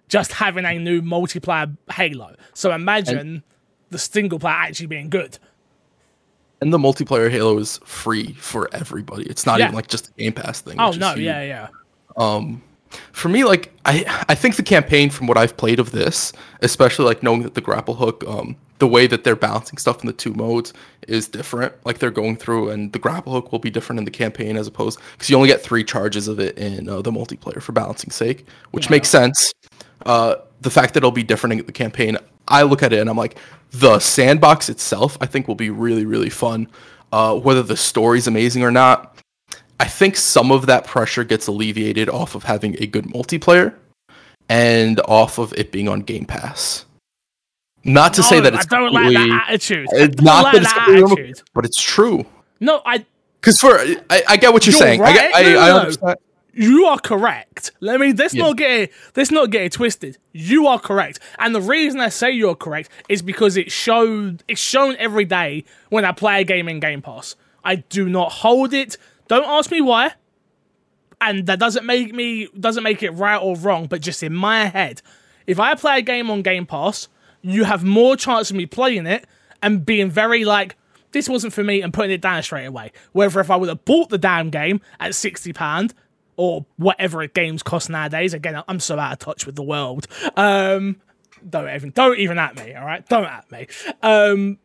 just 0.08 0.32
having 0.32 0.64
a 0.64 0.78
new 0.78 1.02
multiplayer 1.02 1.76
Halo. 1.90 2.34
So 2.54 2.72
imagine 2.72 3.42
the 3.90 3.98
single 3.98 4.38
player 4.38 4.54
actually 4.54 4.86
being 4.86 5.10
good. 5.10 5.38
And 6.60 6.72
the 6.72 6.78
multiplayer 6.78 7.30
Halo 7.30 7.58
is 7.58 7.78
free 7.84 8.32
for 8.34 8.68
everybody. 8.72 9.24
It's 9.24 9.44
not 9.44 9.58
Yeah. 9.58 9.66
even 9.66 9.74
like 9.74 9.88
just 9.88 10.08
a 10.08 10.12
Game 10.12 10.32
Pass 10.32 10.60
thing. 10.60 10.76
Oh 10.80 10.92
no, 10.92 11.14
yeah, 11.14 11.42
yeah. 11.42 11.68
Um, 12.16 12.62
for 13.12 13.28
me, 13.28 13.44
like 13.44 13.72
I, 13.84 14.04
I 14.28 14.34
think 14.34 14.56
the 14.56 14.62
campaign 14.62 15.10
from 15.10 15.26
what 15.26 15.36
I've 15.36 15.56
played 15.56 15.78
of 15.78 15.90
this, 15.90 16.32
especially 16.62 17.04
like 17.04 17.22
knowing 17.22 17.42
that 17.42 17.54
the 17.54 17.60
grapple 17.60 17.94
hook, 17.94 18.24
um, 18.26 18.56
the 18.78 18.86
way 18.86 19.06
that 19.06 19.24
they're 19.24 19.36
balancing 19.36 19.78
stuff 19.78 20.00
in 20.00 20.06
the 20.06 20.12
two 20.12 20.32
modes 20.34 20.72
is 21.08 21.28
different. 21.28 21.74
Like 21.84 21.98
they're 21.98 22.10
going 22.10 22.36
through, 22.36 22.70
and 22.70 22.92
the 22.92 22.98
grapple 22.98 23.32
hook 23.32 23.52
will 23.52 23.58
be 23.58 23.70
different 23.70 23.98
in 23.98 24.04
the 24.04 24.10
campaign 24.10 24.56
as 24.56 24.66
opposed 24.66 24.98
because 25.12 25.28
you 25.28 25.36
only 25.36 25.48
get 25.48 25.60
three 25.62 25.84
charges 25.84 26.28
of 26.28 26.38
it 26.40 26.56
in 26.58 26.88
uh, 26.88 27.02
the 27.02 27.10
multiplayer 27.10 27.60
for 27.60 27.72
balancing 27.72 28.10
sake, 28.10 28.46
which 28.70 28.88
makes 28.88 29.08
sense. 29.08 29.52
Uh, 30.06 30.36
the 30.62 30.70
fact 30.70 30.94
that 30.94 30.98
it'll 30.98 31.10
be 31.10 31.22
different 31.22 31.60
in 31.60 31.66
the 31.66 31.72
campaign, 31.72 32.16
I 32.48 32.62
look 32.62 32.82
at 32.82 32.92
it 32.92 33.00
and 33.00 33.10
I'm 33.10 33.16
like, 33.16 33.36
the 33.72 33.98
sandbox 33.98 34.68
itself, 34.68 35.18
I 35.20 35.26
think 35.26 35.48
will 35.48 35.54
be 35.56 35.70
really 35.70 36.04
really 36.06 36.30
fun. 36.30 36.68
uh, 37.12 37.34
whether 37.38 37.62
the 37.62 37.76
story's 37.76 38.26
amazing 38.26 38.62
or 38.62 38.70
not. 38.70 39.16
I 39.78 39.84
think 39.84 40.16
some 40.16 40.50
of 40.50 40.66
that 40.66 40.86
pressure 40.86 41.22
gets 41.24 41.46
alleviated 41.46 42.08
off 42.08 42.34
of 42.34 42.44
having 42.44 42.76
a 42.82 42.86
good 42.86 43.04
multiplayer 43.06 43.74
and 44.48 45.00
off 45.06 45.38
of 45.38 45.52
it 45.54 45.70
being 45.70 45.88
on 45.88 46.00
Game 46.00 46.24
Pass. 46.24 46.84
Not 47.84 48.14
to 48.14 48.22
say 48.22 48.36
No, 48.36 48.42
that 48.42 48.54
I 48.54 48.56
it's 48.56 48.66
don't 48.66 48.92
like 48.92 49.12
that 49.14 49.44
attitude. 49.48 49.86
It's 49.92 50.20
like 50.22 50.52
that 50.54 50.62
that 50.62 50.88
attitude. 50.90 51.42
but 51.54 51.64
it's 51.64 51.80
true. 51.80 52.24
No, 52.58 52.80
I 52.86 53.04
Because 53.40 53.60
for 53.60 53.78
I, 54.10 54.22
I 54.28 54.36
get 54.36 54.52
what 54.52 54.66
you're, 54.66 54.72
You're 54.72 54.78
saying. 54.80 55.02
I, 55.02 55.12
get, 55.12 55.32
right. 55.32 55.46
I, 55.46 55.52
No, 55.52 55.58
I 55.60 55.68
no, 55.68 55.74
no. 55.74 55.80
understand. 55.80 56.16
You 56.56 56.84
are 56.86 56.98
correct. 56.98 57.72
Let 57.80 58.00
me 58.00 58.12
let's 58.12 58.34
Yeah. 58.34 58.44
not 58.44 58.56
get 58.56 58.70
it 58.80 58.92
let's 59.14 59.30
not 59.30 59.50
get 59.50 59.62
it 59.62 59.72
twisted. 59.72 60.18
You 60.32 60.66
are 60.66 60.78
correct. 60.78 61.20
And 61.38 61.54
the 61.54 61.60
reason 61.60 62.00
I 62.00 62.08
say 62.08 62.30
you're 62.32 62.54
correct 62.54 62.90
is 63.08 63.22
because 63.22 63.56
it 63.56 63.70
showed 63.70 64.42
it's 64.48 64.60
shown 64.60 64.96
every 64.98 65.24
day 65.24 65.64
when 65.90 66.04
I 66.04 66.12
play 66.12 66.40
a 66.40 66.44
game 66.44 66.68
in 66.68 66.80
Game 66.80 67.02
Pass. 67.02 67.36
I 67.64 67.76
do 67.76 68.08
not 68.08 68.32
hold 68.32 68.72
it. 68.72 68.96
Don't 69.28 69.44
ask 69.46 69.70
me 69.70 69.80
why. 69.80 70.12
And 71.20 71.46
that 71.46 71.58
doesn't 71.58 71.86
make 71.86 72.14
me 72.14 72.48
doesn't 72.58 72.82
make 72.82 73.02
it 73.02 73.10
right 73.10 73.38
or 73.38 73.56
wrong, 73.56 73.86
but 73.86 74.00
just 74.02 74.22
in 74.22 74.34
my 74.34 74.66
head, 74.66 75.00
if 75.46 75.58
I 75.58 75.74
play 75.74 75.98
a 75.98 76.02
game 76.02 76.30
on 76.30 76.42
Game 76.42 76.66
Pass, 76.66 77.08
you 77.42 77.64
have 77.64 77.84
more 77.84 78.16
chance 78.16 78.50
of 78.50 78.56
me 78.56 78.66
playing 78.66 79.06
it 79.06 79.26
and 79.62 79.84
being 79.86 80.10
very 80.10 80.44
like, 80.44 80.76
this 81.12 81.28
wasn't 81.28 81.52
for 81.54 81.64
me 81.64 81.80
and 81.80 81.92
putting 81.94 82.10
it 82.12 82.20
down 82.20 82.42
straight 82.42 82.66
away. 82.66 82.92
Whether 83.12 83.40
if 83.40 83.50
I 83.50 83.56
would 83.56 83.68
have 83.70 83.84
bought 83.86 84.10
the 84.10 84.18
damn 84.18 84.50
game 84.50 84.80
at 85.00 85.14
sixty 85.14 85.52
pound 85.52 85.94
or 86.36 86.66
whatever 86.76 87.26
games 87.26 87.62
cost 87.62 87.88
nowadays, 87.90 88.34
again, 88.34 88.62
I'm 88.68 88.80
so 88.80 88.98
out 88.98 89.12
of 89.14 89.18
touch 89.18 89.46
with 89.46 89.56
the 89.56 89.62
world. 89.62 90.06
Um, 90.36 90.96
don't 91.48 91.68
even 91.74 91.90
don't 91.90 92.18
even 92.18 92.38
at 92.38 92.56
me, 92.56 92.74
all 92.74 92.84
right? 92.84 93.06
Don't 93.08 93.24
at 93.26 93.50
me. 93.50 93.66
Um, 94.02 94.58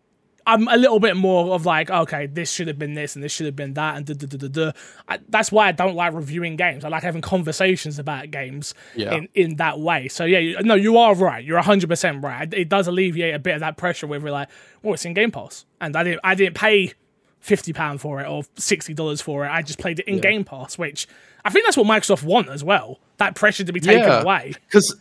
I'm 0.48 0.68
a 0.68 0.76
little 0.76 1.00
bit 1.00 1.16
more 1.16 1.54
of 1.54 1.68
like, 1.68 1.92
okay, 1.92 2.26
this 2.26 2.52
should 2.52 2.68
have 2.68 2.80
been 2.80 2.96
this 2.96 3.14
and 3.16 3.24
this 3.24 3.32
should 3.32 3.46
have 3.46 3.56
been 3.56 3.76
that, 3.76 3.96
and 3.98 4.06
da 4.08 4.16
da 4.16 4.26
da 4.26 4.48
da. 4.48 4.72
I, 5.08 5.20
that's 5.30 5.52
why 5.52 5.68
I 5.68 5.72
don't 5.72 5.96
like 5.96 6.14
reviewing 6.14 6.56
games. 6.56 6.84
I 6.84 6.90
like 6.90 7.04
having 7.04 7.22
conversations 7.22 8.00
about 8.00 8.32
games 8.32 8.74
Yeah. 8.96 9.14
in, 9.14 9.30
in 9.36 9.56
that 9.58 9.80
way. 9.80 10.08
So 10.08 10.26
yeah, 10.26 10.40
you, 10.40 10.60
no, 10.64 10.74
you 10.74 10.98
are 10.98 11.14
right. 11.14 11.46
You're 11.46 11.58
100 11.58 11.88
percent 11.88 12.24
right. 12.24 12.52
It, 12.52 12.70
does 12.70 12.88
alleviate 12.88 13.36
a 13.36 13.40
bit 13.40 13.54
of 13.54 13.60
that 13.60 13.78
pressure 13.78 14.08
where 14.08 14.20
we're 14.20 14.32
like, 14.32 14.50
well, 14.82 14.96
it's 14.96 15.06
in 15.06 15.14
Game 15.14 15.30
Pass, 15.30 15.66
and 15.80 15.96
I 15.96 16.04
didn't 16.04 16.22
I 16.24 16.34
didn't 16.34 16.56
pay 16.56 16.94
fifty 17.40 17.72
pound 17.72 18.02
for 18.02 18.20
it 18.20 18.28
or 18.28 18.44
sixty 18.58 18.96
dollars 18.96 19.22
for 19.22 19.46
it. 19.46 19.50
I 19.50 19.62
just 19.62 19.78
played 19.78 20.00
it 20.00 20.08
in 20.08 20.20
Game 20.22 20.44
Pass, 20.44 20.76
which 20.78 21.08
I 21.46 21.50
think 21.50 21.66
that's 21.66 21.78
what 21.78 21.88
Microsoft 21.88 22.24
want 22.24 22.50
as 22.50 22.64
well. 22.64 23.00
That 23.18 23.36
pressure 23.36 23.64
to 23.64 23.72
be 23.74 23.80
taken 23.80 24.04
Yeah. 24.04 24.22
away. 24.22 24.54
Because 24.68 24.96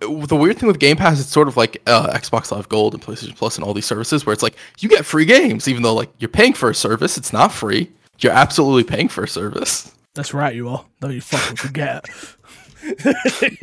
the 0.00 0.36
weird 0.36 0.58
thing 0.58 0.66
with 0.66 0.78
Game 0.78 0.96
Pass, 0.96 1.20
it's 1.20 1.28
sort 1.30 1.48
of 1.48 1.56
like 1.56 1.80
uh, 1.86 2.12
Xbox 2.12 2.50
Live 2.50 2.68
Gold 2.68 2.94
and 2.94 3.02
PlayStation 3.02 3.36
Plus 3.36 3.56
and 3.56 3.64
all 3.64 3.74
these 3.74 3.86
services, 3.86 4.24
where 4.26 4.32
it's 4.32 4.42
like 4.42 4.56
you 4.78 4.88
get 4.88 5.04
free 5.04 5.24
games, 5.24 5.68
even 5.68 5.82
though 5.82 5.94
like 5.94 6.10
you're 6.18 6.28
paying 6.28 6.52
for 6.54 6.70
a 6.70 6.74
service. 6.74 7.16
It's 7.18 7.32
not 7.32 7.52
free. 7.52 7.90
You're 8.20 8.32
absolutely 8.32 8.84
paying 8.84 9.08
for 9.08 9.24
a 9.24 9.28
service. 9.28 9.92
That's 10.14 10.32
right, 10.32 10.54
you 10.54 10.68
are. 10.70 10.84
Don't 11.00 11.12
you 11.12 11.20
fucking 11.20 11.56
forget. 11.56 12.06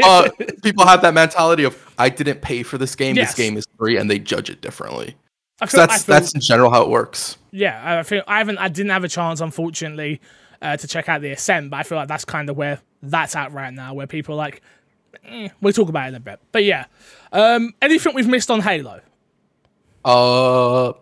Uh, 0.04 0.30
people 0.64 0.86
have 0.86 1.02
that 1.02 1.14
mentality 1.14 1.64
of 1.64 1.94
I 1.98 2.10
didn't 2.10 2.42
pay 2.42 2.62
for 2.64 2.78
this 2.78 2.94
game. 2.94 3.16
Yes. 3.16 3.30
This 3.30 3.36
game 3.46 3.56
is 3.58 3.66
free, 3.78 3.96
and 3.98 4.10
they 4.12 4.20
judge 4.20 4.50
it 4.50 4.60
differently. 4.60 5.16
Feel, 5.66 5.88
that's 5.88 6.04
feel- 6.04 6.14
that's 6.16 6.36
in 6.36 6.42
general 6.42 6.70
how 6.72 6.82
it 6.82 6.90
works. 6.90 7.38
yeah, 7.52 8.00
I 8.00 8.04
feel 8.04 8.24
I 8.28 8.40
haven't, 8.40 8.58
I 8.58 8.68
didn't 8.68 8.90
have 8.92 9.06
a 9.06 9.08
chance, 9.08 9.40
unfortunately, 9.40 10.20
uh, 10.64 10.78
to 10.78 10.88
check 10.88 11.10
out 11.10 11.22
the 11.22 11.32
Ascent, 11.32 11.70
but 11.70 11.78
I 11.78 11.84
feel 11.84 11.98
like 11.98 12.08
that's 12.08 12.26
kind 12.26 12.50
of 12.50 12.58
where 12.58 12.80
that's 13.04 13.36
at 13.36 13.52
right 13.52 13.74
now, 13.74 13.94
where 13.94 14.08
people 14.08 14.34
are 14.36 14.38
like, 14.38 14.62
eh, 15.26 15.50
we'll 15.62 15.74
talk 15.74 15.90
about 15.90 16.06
it 16.06 16.10
in 16.10 16.16
a 16.16 16.20
bit. 16.20 16.40
But 16.52 16.64
yeah, 16.64 16.86
um, 17.32 17.74
anything 17.82 18.16
we've 18.16 18.28
missed 18.28 18.50
on 18.50 18.62
Halo? 18.62 19.02
Uh, 20.06 20.94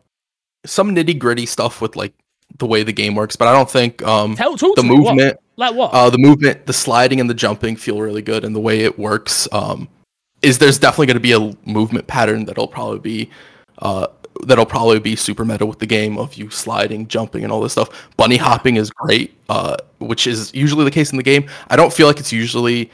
some 0.65 0.95
nitty 0.95 1.17
gritty 1.17 1.45
stuff 1.45 1.79
with 1.79 1.95
like 1.95 2.13
the 2.57 2.65
way 2.65 2.83
the 2.83 2.91
game 2.91 3.15
works, 3.15 3.35
but 3.35 3.47
I 3.47 3.53
don't 3.53 3.69
think 3.69 4.03
um 4.03 4.35
Tell, 4.35 4.55
the 4.55 4.73
to 4.75 4.83
me, 4.83 4.99
what? 4.99 5.15
movement 5.15 5.39
like 5.57 5.75
what? 5.75 5.93
uh, 5.93 6.09
the 6.09 6.17
movement, 6.17 6.65
the 6.65 6.73
sliding, 6.73 7.19
and 7.19 7.29
the 7.29 7.33
jumping 7.33 7.75
feel 7.75 7.99
really 7.99 8.21
good, 8.21 8.43
and 8.43 8.55
the 8.55 8.59
way 8.59 8.81
it 8.81 8.99
works 8.99 9.47
um, 9.51 9.87
is 10.41 10.57
there's 10.57 10.79
definitely 10.79 11.07
going 11.07 11.15
to 11.15 11.19
be 11.19 11.33
a 11.33 11.69
movement 11.69 12.07
pattern 12.07 12.45
that'll 12.45 12.67
probably 12.67 12.99
be 12.99 13.29
uh, 13.79 14.07
that'll 14.45 14.65
probably 14.65 14.99
be 14.99 15.15
super 15.15 15.45
meta 15.45 15.65
with 15.65 15.79
the 15.79 15.85
game 15.85 16.17
of 16.17 16.35
you 16.35 16.49
sliding, 16.49 17.07
jumping, 17.07 17.43
and 17.43 17.51
all 17.51 17.61
this 17.61 17.73
stuff. 17.73 18.09
Bunny 18.17 18.37
hopping 18.37 18.75
is 18.75 18.89
great, 18.89 19.37
uh, 19.49 19.77
which 19.99 20.27
is 20.27 20.53
usually 20.53 20.83
the 20.83 20.91
case 20.91 21.11
in 21.11 21.17
the 21.17 21.23
game. 21.23 21.49
I 21.69 21.75
don't 21.75 21.93
feel 21.93 22.07
like 22.07 22.19
it's 22.19 22.31
usually 22.31 22.91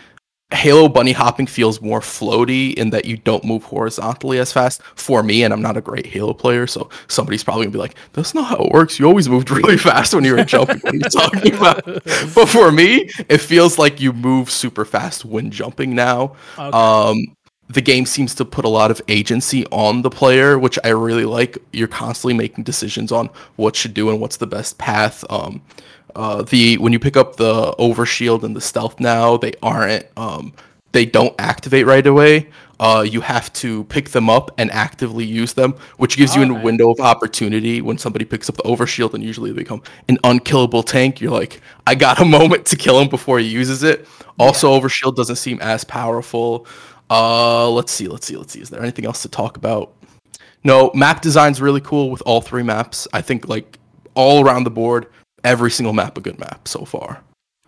Halo 0.51 0.87
bunny 0.87 1.11
hopping 1.11 1.45
feels 1.45 1.81
more 1.81 1.99
floaty 1.99 2.73
in 2.75 2.91
that 2.91 3.03
you 3.03 3.17
don't 3.17 3.43
move 3.43 3.63
horizontally 3.63 4.39
as 4.39 4.49
fast 4.49 4.81
for 4.95 5.21
me, 5.21 5.43
and 5.43 5.53
I'm 5.53 5.61
not 5.61 5.75
a 5.75 5.81
great 5.81 6.05
Halo 6.05 6.33
player, 6.33 6.65
so 6.65 6.89
somebody's 7.09 7.43
probably 7.43 7.65
gonna 7.65 7.73
be 7.73 7.79
like, 7.79 7.95
"That's 8.13 8.33
not 8.33 8.45
how 8.45 8.63
it 8.63 8.71
works. 8.71 8.97
You 8.97 9.07
always 9.07 9.27
moved 9.27 9.51
really 9.51 9.77
fast 9.77 10.13
when 10.13 10.23
you 10.23 10.33
were 10.33 10.45
jumping." 10.45 10.79
what 10.79 10.93
are 10.93 10.95
you 10.95 11.01
talking 11.11 11.53
about? 11.53 11.83
But 11.83 12.45
for 12.45 12.71
me, 12.71 13.09
it 13.27 13.39
feels 13.39 13.77
like 13.77 13.99
you 13.99 14.13
move 14.13 14.49
super 14.49 14.85
fast 14.85 15.25
when 15.25 15.51
jumping 15.51 15.93
now. 15.93 16.37
Um, 16.57 17.17
the 17.69 17.81
game 17.81 18.05
seems 18.05 18.33
to 18.35 18.45
put 18.45 18.65
a 18.65 18.69
lot 18.69 18.91
of 18.91 19.01
agency 19.07 19.65
on 19.67 20.01
the 20.01 20.09
player, 20.09 20.57
which 20.57 20.79
I 20.83 20.89
really 20.89 21.25
like. 21.25 21.57
You're 21.73 21.87
constantly 21.89 22.33
making 22.33 22.63
decisions 22.63 23.11
on 23.11 23.29
what 23.57 23.75
should 23.75 23.93
do 23.93 24.09
and 24.09 24.21
what's 24.21 24.37
the 24.37 24.47
best 24.47 24.77
path. 24.77 25.25
Um, 25.29 25.61
uh, 26.15 26.43
the 26.43 26.77
when 26.77 26.93
you 26.93 26.99
pick 26.99 27.17
up 27.17 27.35
the 27.35 27.73
overshield 27.73 28.43
and 28.43 28.55
the 28.55 28.61
stealth 28.61 28.99
now, 28.99 29.37
they 29.37 29.53
aren't 29.61 30.05
um, 30.17 30.53
they 30.93 31.05
don't 31.05 31.35
activate 31.39 31.85
right 31.85 32.05
away. 32.07 32.49
Uh, 32.79 33.03
you 33.07 33.21
have 33.21 33.51
to 33.53 33.83
pick 33.85 34.09
them 34.09 34.29
up 34.29 34.51
and 34.59 34.71
actively 34.71 35.25
use 35.25 35.53
them, 35.53 35.73
which 35.97 36.15
gives 36.15 36.35
you 36.35 36.43
a 36.43 36.45
Okay. 36.45 36.61
window 36.63 36.91
of 36.91 36.99
opportunity 36.99 37.81
when 37.81 37.97
somebody 37.97 38.23
picks 38.23 38.49
up 38.49 38.55
the 38.55 38.63
overshield 38.63 39.13
and 39.15 39.23
usually 39.23 39.51
they 39.51 39.57
become 39.57 39.81
an 40.07 40.19
unkillable 40.23 40.83
tank. 40.83 41.19
You're 41.19 41.31
like, 41.31 41.59
I 41.87 41.95
got 41.95 42.21
a 42.21 42.25
moment 42.39 42.67
to 42.67 42.75
kill 42.75 42.99
him 42.99 43.09
before 43.09 43.39
he 43.39 43.47
uses 43.47 43.81
it. 43.83 44.07
Also, 44.39 44.79
overshield 44.79 45.15
doesn't 45.15 45.37
seem 45.37 45.59
as 45.59 45.83
powerful. 45.83 46.67
Uh, 47.09 47.69
let's 47.69 47.91
see, 47.91 48.07
let's 48.07 48.27
see, 48.27 48.35
let's 48.35 48.53
see. 48.53 48.61
Is 48.61 48.69
there 48.69 48.81
anything 48.81 49.05
else 49.05 49.21
to 49.21 49.29
talk 49.29 49.57
about? 49.57 49.93
No, 50.63 50.91
map 50.93 51.21
design's 51.21 51.61
really 51.61 51.81
cool 51.81 52.09
with 52.09 52.21
all 52.25 52.41
three 52.41 52.63
maps. 52.63 53.07
I 53.13 53.21
think 53.21 53.47
like 53.47 53.79
all 54.15 54.43
around 54.43 54.63
the 54.63 54.71
board, 54.71 55.07
every 55.43 55.71
single 55.71 55.93
map 55.93 56.17
a 56.17 56.21
good 56.21 56.39
map 56.39 56.67
so 56.67 56.83
far. 56.83 57.23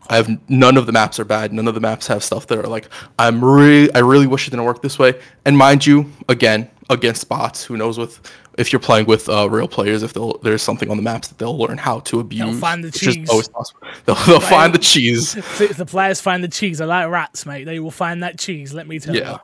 I 0.09 0.15
have 0.15 0.49
none 0.49 0.75
of 0.75 0.87
the 0.87 0.91
maps 0.91 1.19
are 1.19 1.25
bad. 1.25 1.53
None 1.53 1.67
of 1.67 1.75
the 1.75 1.79
maps 1.79 2.07
have 2.07 2.23
stuff 2.23 2.47
that 2.47 2.57
are 2.57 2.67
like 2.67 2.89
I'm 3.19 3.45
really 3.45 3.93
I 3.93 3.99
really 3.99 4.27
wish 4.27 4.47
it 4.47 4.51
didn't 4.51 4.65
work 4.65 4.81
this 4.81 4.97
way. 4.97 5.19
And 5.45 5.57
mind 5.57 5.85
you, 5.85 6.11
again 6.27 6.69
against 6.89 7.29
bots, 7.29 7.63
who 7.63 7.77
knows 7.77 7.97
with 7.97 8.19
if 8.57 8.73
you're 8.73 8.79
playing 8.79 9.05
with 9.05 9.29
uh, 9.29 9.49
real 9.49 9.67
players, 9.67 10.03
if 10.03 10.11
they'll, 10.13 10.37
there's 10.39 10.61
something 10.61 10.89
on 10.89 10.97
the 10.97 11.03
maps 11.03 11.29
that 11.29 11.37
they'll 11.37 11.57
learn 11.57 11.77
how 11.77 11.99
to 12.01 12.19
abuse. 12.19 12.41
They'll 12.41 12.59
find 12.59 12.83
the 12.83 12.91
cheese. 12.91 13.29
always 13.29 13.47
possible. 13.47 13.81
They'll, 14.05 14.15
they'll 14.25 14.39
find 14.39 14.73
the 14.73 14.79
cheese. 14.79 15.35
If 15.61 15.77
the 15.77 15.85
players 15.85 16.19
find 16.19 16.43
the 16.43 16.47
cheese, 16.49 16.81
are 16.81 16.85
like 16.87 17.09
rats, 17.09 17.45
mate. 17.45 17.63
They 17.65 17.79
will 17.79 17.91
find 17.91 18.21
that 18.23 18.37
cheese. 18.37 18.73
Let 18.73 18.87
me 18.87 18.99
tell 18.99 19.15
Yeah. 19.15 19.31
you. 19.33 19.39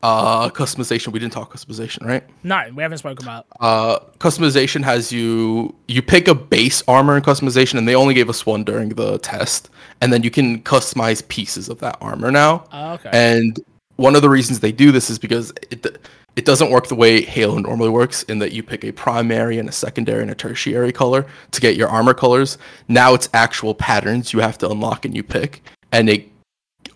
Uh, 0.00 0.48
customization. 0.50 1.08
We 1.12 1.18
didn't 1.18 1.32
talk 1.32 1.52
customization, 1.52 2.04
right? 2.06 2.22
No, 2.44 2.62
we 2.72 2.82
haven't 2.84 2.98
spoken 2.98 3.24
about. 3.26 3.46
uh, 3.58 3.98
customization 4.20 4.84
has 4.84 5.10
you 5.10 5.74
you 5.88 6.02
pick 6.02 6.28
a 6.28 6.36
base 6.36 6.84
armor 6.86 7.16
in 7.16 7.22
customization, 7.24 7.78
and 7.78 7.88
they 7.88 7.96
only 7.96 8.14
gave 8.14 8.30
us 8.30 8.46
one 8.46 8.62
during 8.62 8.90
the 8.90 9.18
test, 9.18 9.70
and 10.00 10.12
then 10.12 10.22
you 10.22 10.30
can 10.30 10.62
customize 10.62 11.26
pieces 11.26 11.68
of 11.68 11.80
that 11.80 11.96
armor 12.00 12.30
now. 12.30 12.64
Oh, 12.70 12.92
okay. 12.92 13.10
And 13.12 13.58
one 13.96 14.14
of 14.14 14.22
the 14.22 14.28
reasons 14.28 14.60
they 14.60 14.70
do 14.70 14.92
this 14.92 15.10
is 15.10 15.18
because 15.18 15.52
it 15.72 15.98
it 16.38 16.44
doesn't 16.44 16.70
work 16.70 16.86
the 16.86 16.94
way 16.94 17.20
Halo 17.20 17.58
normally 17.58 17.88
works, 17.88 18.22
in 18.22 18.38
that 18.38 18.52
you 18.52 18.62
pick 18.62 18.84
a 18.84 18.92
primary 18.92 19.58
and 19.58 19.68
a 19.68 19.72
secondary 19.72 20.22
and 20.22 20.30
a 20.30 20.36
tertiary 20.36 20.92
color 20.92 21.26
to 21.50 21.60
get 21.60 21.74
your 21.74 21.88
armor 21.88 22.14
colors. 22.14 22.58
Now 22.86 23.12
it's 23.12 23.28
actual 23.34 23.74
patterns 23.74 24.32
you 24.32 24.38
have 24.38 24.56
to 24.58 24.70
unlock 24.70 25.04
and 25.04 25.16
you 25.16 25.24
pick, 25.24 25.64
and 25.90 26.08
it 26.08 26.28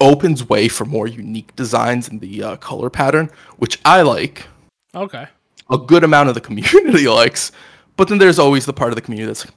opens 0.00 0.48
way 0.48 0.68
for 0.68 0.84
more 0.84 1.08
unique 1.08 1.56
designs 1.56 2.06
in 2.06 2.20
the 2.20 2.40
uh, 2.40 2.56
color 2.58 2.88
pattern, 2.88 3.30
which 3.56 3.80
I 3.84 4.02
like 4.02 4.46
okay. 4.94 5.26
a 5.68 5.76
good 5.76 6.04
amount 6.04 6.28
of 6.28 6.36
the 6.36 6.40
community 6.40 7.08
likes. 7.08 7.50
But 7.96 8.06
then 8.06 8.18
there's 8.18 8.38
always 8.38 8.64
the 8.64 8.72
part 8.72 8.92
of 8.92 8.94
the 8.94 9.02
community 9.02 9.26
that's 9.26 9.44
like, 9.44 9.54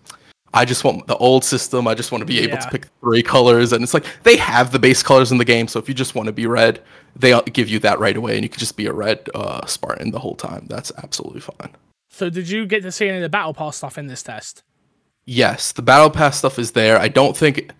I 0.56 0.66
just 0.66 0.84
want 0.84 1.06
the 1.06 1.18
old 1.18 1.44
system. 1.44 1.88
I 1.88 1.94
just 1.94 2.12
want 2.12 2.22
to 2.22 2.26
be 2.26 2.40
able 2.40 2.54
Yeah. 2.54 2.60
to 2.62 2.70
pick 2.72 2.88
three 3.02 3.22
colors. 3.22 3.74
And 3.74 3.84
it's 3.84 3.94
like 3.94 4.06
they 4.24 4.38
have 4.38 4.72
the 4.72 4.80
base 4.80 5.04
colors 5.04 5.32
in 5.32 5.38
the 5.38 5.46
game. 5.46 5.68
So 5.68 5.80
if 5.80 5.88
you 5.88 5.94
just 5.94 6.16
want 6.16 6.28
to 6.28 6.32
be 6.32 6.48
red, 6.48 6.82
they 7.16 7.40
give 7.54 7.68
you 7.70 7.78
that 7.80 8.00
right 8.00 8.16
away. 8.16 8.36
And 8.36 8.44
you 8.44 8.50
can 8.50 8.60
just 8.60 8.78
be 8.78 8.88
a 8.88 8.94
red 8.94 9.30
uh, 9.36 9.66
Spartan 9.66 10.12
the 10.12 10.20
whole 10.20 10.36
time. 10.36 10.66
That's 10.68 10.92
absolutely 10.98 11.42
fine. 11.42 11.76
So 12.10 12.30
did 12.30 12.50
you 12.50 12.66
get 12.66 12.82
to 12.84 12.92
see 12.92 13.10
any 13.10 13.18
of 13.18 13.24
the 13.24 13.30
battle 13.30 13.54
pass 13.54 13.76
stuff 13.78 13.98
in 13.98 14.08
this 14.08 14.24
test? 14.24 14.64
Yes, 15.26 15.74
the 15.74 15.82
battle 15.82 16.10
pass 16.10 16.38
stuff 16.38 16.58
is 16.58 16.72
there. 16.72 16.98
I 16.98 17.10
don't 17.10 17.36
think, 17.36 17.72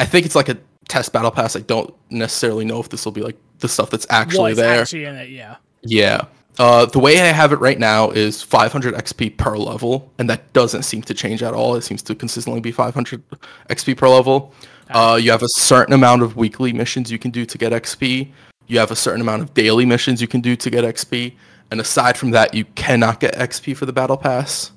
I 0.00 0.04
think 0.04 0.26
it's 0.26 0.34
like 0.34 0.48
a 0.48 0.56
test 0.88 1.12
battle 1.12 1.30
pass. 1.30 1.54
I 1.54 1.60
don't 1.60 1.94
necessarily 2.10 2.64
know 2.64 2.80
if 2.80 2.88
this 2.88 3.04
will 3.04 3.12
be 3.12 3.20
like 3.20 3.36
the 3.60 3.68
stuff 3.68 3.90
that's 3.90 4.06
actually 4.10 4.54
there. 4.54 4.80
actually 4.80 5.04
in 5.04 5.14
it? 5.14 5.28
Yeah. 5.28 5.56
Yeah. 5.82 6.22
Uh, 6.58 6.86
the 6.86 6.98
way 6.98 7.20
I 7.20 7.26
have 7.26 7.52
it 7.52 7.58
right 7.58 7.78
now 7.78 8.10
is 8.10 8.42
500 8.42 8.94
XP 8.94 9.36
per 9.36 9.56
level, 9.56 10.12
and 10.18 10.30
that 10.30 10.52
doesn't 10.52 10.84
seem 10.84 11.02
to 11.02 11.14
change 11.14 11.42
at 11.42 11.52
all. 11.52 11.74
It 11.74 11.82
seems 11.82 12.02
to 12.02 12.14
consistently 12.14 12.60
be 12.60 12.70
500 12.70 13.22
XP 13.70 13.96
per 13.96 14.08
level. 14.08 14.54
Uh, 14.90 15.18
you 15.20 15.30
have 15.30 15.42
a 15.42 15.48
certain 15.48 15.94
amount 15.94 16.22
of 16.22 16.36
weekly 16.36 16.72
missions 16.72 17.10
you 17.10 17.18
can 17.18 17.30
do 17.30 17.44
to 17.44 17.58
get 17.58 17.72
XP. 17.72 18.30
You 18.66 18.78
have 18.78 18.90
a 18.90 18.96
certain 18.96 19.20
amount 19.20 19.42
of 19.42 19.52
daily 19.54 19.84
missions 19.84 20.20
you 20.20 20.28
can 20.28 20.40
do 20.40 20.54
to 20.56 20.70
get 20.70 20.84
XP. 20.84 21.34
And 21.70 21.80
aside 21.80 22.16
from 22.16 22.30
that, 22.32 22.54
you 22.54 22.64
cannot 22.76 23.20
get 23.20 23.34
XP 23.34 23.76
for 23.76 23.86
the 23.86 23.92
battle 23.92 24.16
pass. 24.16 24.70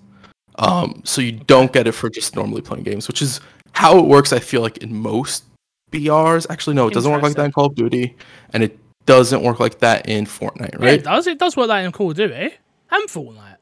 Um, 0.55 1.01
so 1.05 1.21
you 1.21 1.33
don't 1.33 1.71
get 1.71 1.85
it 1.85 1.91
for 1.91 2.09
just 2.09 2.35
normally 2.35 2.61
playing 2.61 2.83
games, 2.83 3.07
which 3.07 3.21
is 3.21 3.39
how 3.73 3.99
it 3.99 4.05
works. 4.05 4.33
I 4.33 4.39
feel 4.39 4.61
like 4.61 4.77
in 4.77 4.95
most 4.95 5.43
BRs. 5.91 6.47
Actually, 6.49 6.75
no, 6.75 6.87
it 6.87 6.93
doesn't 6.93 7.11
work 7.11 7.21
like 7.21 7.35
that 7.35 7.45
in 7.45 7.51
Call 7.51 7.65
of 7.67 7.75
Duty, 7.75 8.15
and 8.53 8.63
it 8.63 8.79
doesn't 9.07 9.41
work 9.41 9.59
like 9.59 9.79
that 9.79 10.07
in 10.07 10.25
Fortnite, 10.25 10.73
Yeah, 10.79 10.85
right? 10.85 10.93
it 10.99 11.03
does. 11.03 11.25
It 11.25 11.39
does 11.39 11.57
work 11.57 11.69
like 11.69 11.83
in 11.85 11.91
Call 11.91 12.11
of 12.11 12.17
Duty 12.17 12.51
and 12.91 13.09
Fortnite. 13.09 13.57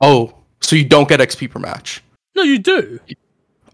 oh, 0.00 0.34
so 0.60 0.76
you 0.76 0.84
don't 0.84 1.08
get 1.08 1.18
XP 1.20 1.50
per 1.50 1.58
match. 1.58 2.02
No, 2.36 2.42
you 2.42 2.58
do. 2.58 3.00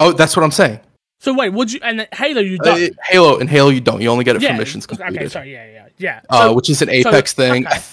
Oh, 0.01 0.12
that's 0.12 0.35
what 0.37 0.42
I'm 0.44 0.51
saying. 0.51 0.81
So 1.20 1.35
wait, 1.35 1.51
would 1.51 1.72
you? 1.72 1.81
And 1.83 2.07
Halo, 2.12 2.40
you 2.40 2.59
Uh, 2.61 2.64
don't. 2.64 2.81
it- 2.81 2.96
Halo 3.05 3.38
and 3.38 3.49
Halo, 3.51 3.70
you 3.70 3.81
don't. 3.81 4.01
You 4.01 4.09
only 4.11 4.25
get 4.25 4.37
it 4.37 4.42
yeah. 4.42 4.53
for 4.53 4.59
missions 4.59 4.87
completed. 4.87 5.16
Okay, 5.18 5.29
sorry. 5.29 5.53
Yeah, 5.53 5.66
yeah, 5.70 5.87
yeah. 5.99 6.20
uh, 6.31 6.49
So- 6.49 6.53
which 6.55 6.70
is 6.70 6.81
an 6.83 6.90
Apex 6.90 7.33
thing. 7.35 7.66
okay. 7.66 7.75
I, 7.75 7.79
th- 7.79 7.85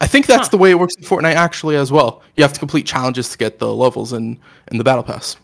I 0.00 0.06
think 0.06 0.26
that's 0.26 0.48
Huh. 0.48 0.50
the 0.52 0.58
way 0.58 0.70
it 0.70 0.78
works 0.78 0.94
in 0.94 1.02
Fortnite 1.04 1.34
actually 1.34 1.76
as 1.76 1.90
well. 1.90 2.22
You 2.36 2.44
have 2.44 2.52
to 2.52 2.60
complete 2.60 2.84
challenges 2.86 3.30
to 3.30 3.38
get 3.38 3.58
the 3.58 3.74
levels 3.74 4.12
in 4.12 4.38
in 4.70 4.78
the 4.78 4.84
battle 4.84 5.02
pass. 5.02 5.36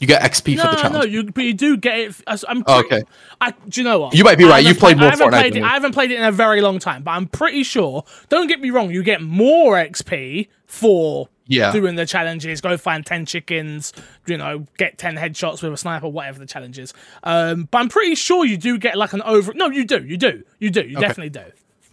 You 0.00 0.06
get 0.06 0.22
XP 0.22 0.56
for 0.60 0.68
the 0.68 0.76
challenge. 0.76 0.92
no, 0.92 1.00
no, 1.00 1.04
you 1.04 1.24
but 1.24 1.42
you 1.44 1.54
do 1.54 1.76
get 1.76 1.98
it. 1.98 2.14
I'm 2.48 2.62
Oh, 2.66 2.80
okay. 2.80 3.02
I, 3.40 3.50
do 3.50 3.80
you 3.80 3.84
know 3.84 3.98
what? 4.00 4.14
You 4.14 4.22
might 4.24 4.38
be 4.38 4.44
right. 4.44 4.64
You've 4.64 4.78
played 4.78 4.96
I 4.96 5.00
more 5.00 5.10
haven't 5.10 5.28
Fortnite 5.28 5.40
Played 5.40 5.56
it. 5.56 5.62
I 5.64 5.68
haven't 5.70 5.92
played 5.92 6.10
it 6.12 6.18
in 6.18 6.24
a 6.24 6.30
very 6.32 6.60
long 6.60 6.78
time, 6.78 7.02
but 7.02 7.12
I'm 7.12 7.26
pretty 7.26 7.62
sure. 7.64 8.04
Don't 8.28 8.46
get 8.46 8.60
me 8.60 8.70
wrong. 8.70 8.90
You 8.90 9.02
get 9.02 9.20
more 9.22 9.74
XP 9.74 10.46
for 10.66 11.28
Yeah. 11.46 11.72
doing 11.72 11.96
the 11.96 12.06
challenges. 12.06 12.60
Go 12.60 12.76
find 12.76 13.04
ten 13.04 13.26
chickens. 13.26 13.92
You 14.26 14.36
know, 14.36 14.66
get 14.76 14.98
ten 14.98 15.16
headshots 15.16 15.62
with 15.62 15.72
a 15.72 15.76
sniper, 15.76 16.08
whatever 16.08 16.38
the 16.38 16.46
challenge 16.46 16.78
is. 16.78 16.94
Um, 17.24 17.66
but 17.70 17.78
I'm 17.78 17.88
pretty 17.88 18.14
sure 18.14 18.44
you 18.44 18.56
do 18.56 18.78
get 18.78 18.96
like 18.96 19.12
an 19.14 19.22
over. 19.22 19.52
No, 19.54 19.68
you 19.68 19.84
do. 19.84 20.04
You 20.04 20.16
do. 20.16 20.44
You 20.60 20.70
do. 20.70 20.82
You 20.82 20.98
definitely 21.00 21.30
do. 21.30 21.42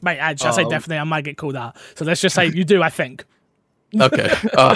Mate, 0.03 0.17
actually, 0.19 0.49
I 0.49 0.51
say 0.51 0.63
Um, 0.63 0.69
definitely. 0.69 0.99
I 0.99 1.03
might 1.05 1.23
get 1.23 1.37
called 1.37 1.55
out. 1.55 1.75
So 1.95 2.05
let's 2.05 2.21
just 2.21 2.35
say 2.35 2.47
you 2.47 2.63
do. 2.63 2.83
I 2.83 2.89
think. 2.89 3.25
Okay. 3.99 4.29
Uh, 4.57 4.75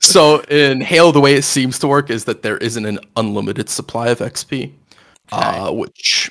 so 0.00 0.40
in 0.42 0.80
Halo, 0.80 1.12
the 1.12 1.20
way 1.20 1.34
it 1.34 1.42
seems 1.42 1.78
to 1.80 1.86
work 1.86 2.10
is 2.10 2.24
that 2.24 2.42
there 2.42 2.58
isn't 2.58 2.84
an 2.84 2.98
unlimited 3.16 3.68
supply 3.68 4.08
of 4.08 4.18
XP, 4.18 4.72
uh, 5.32 5.72
which 5.72 6.30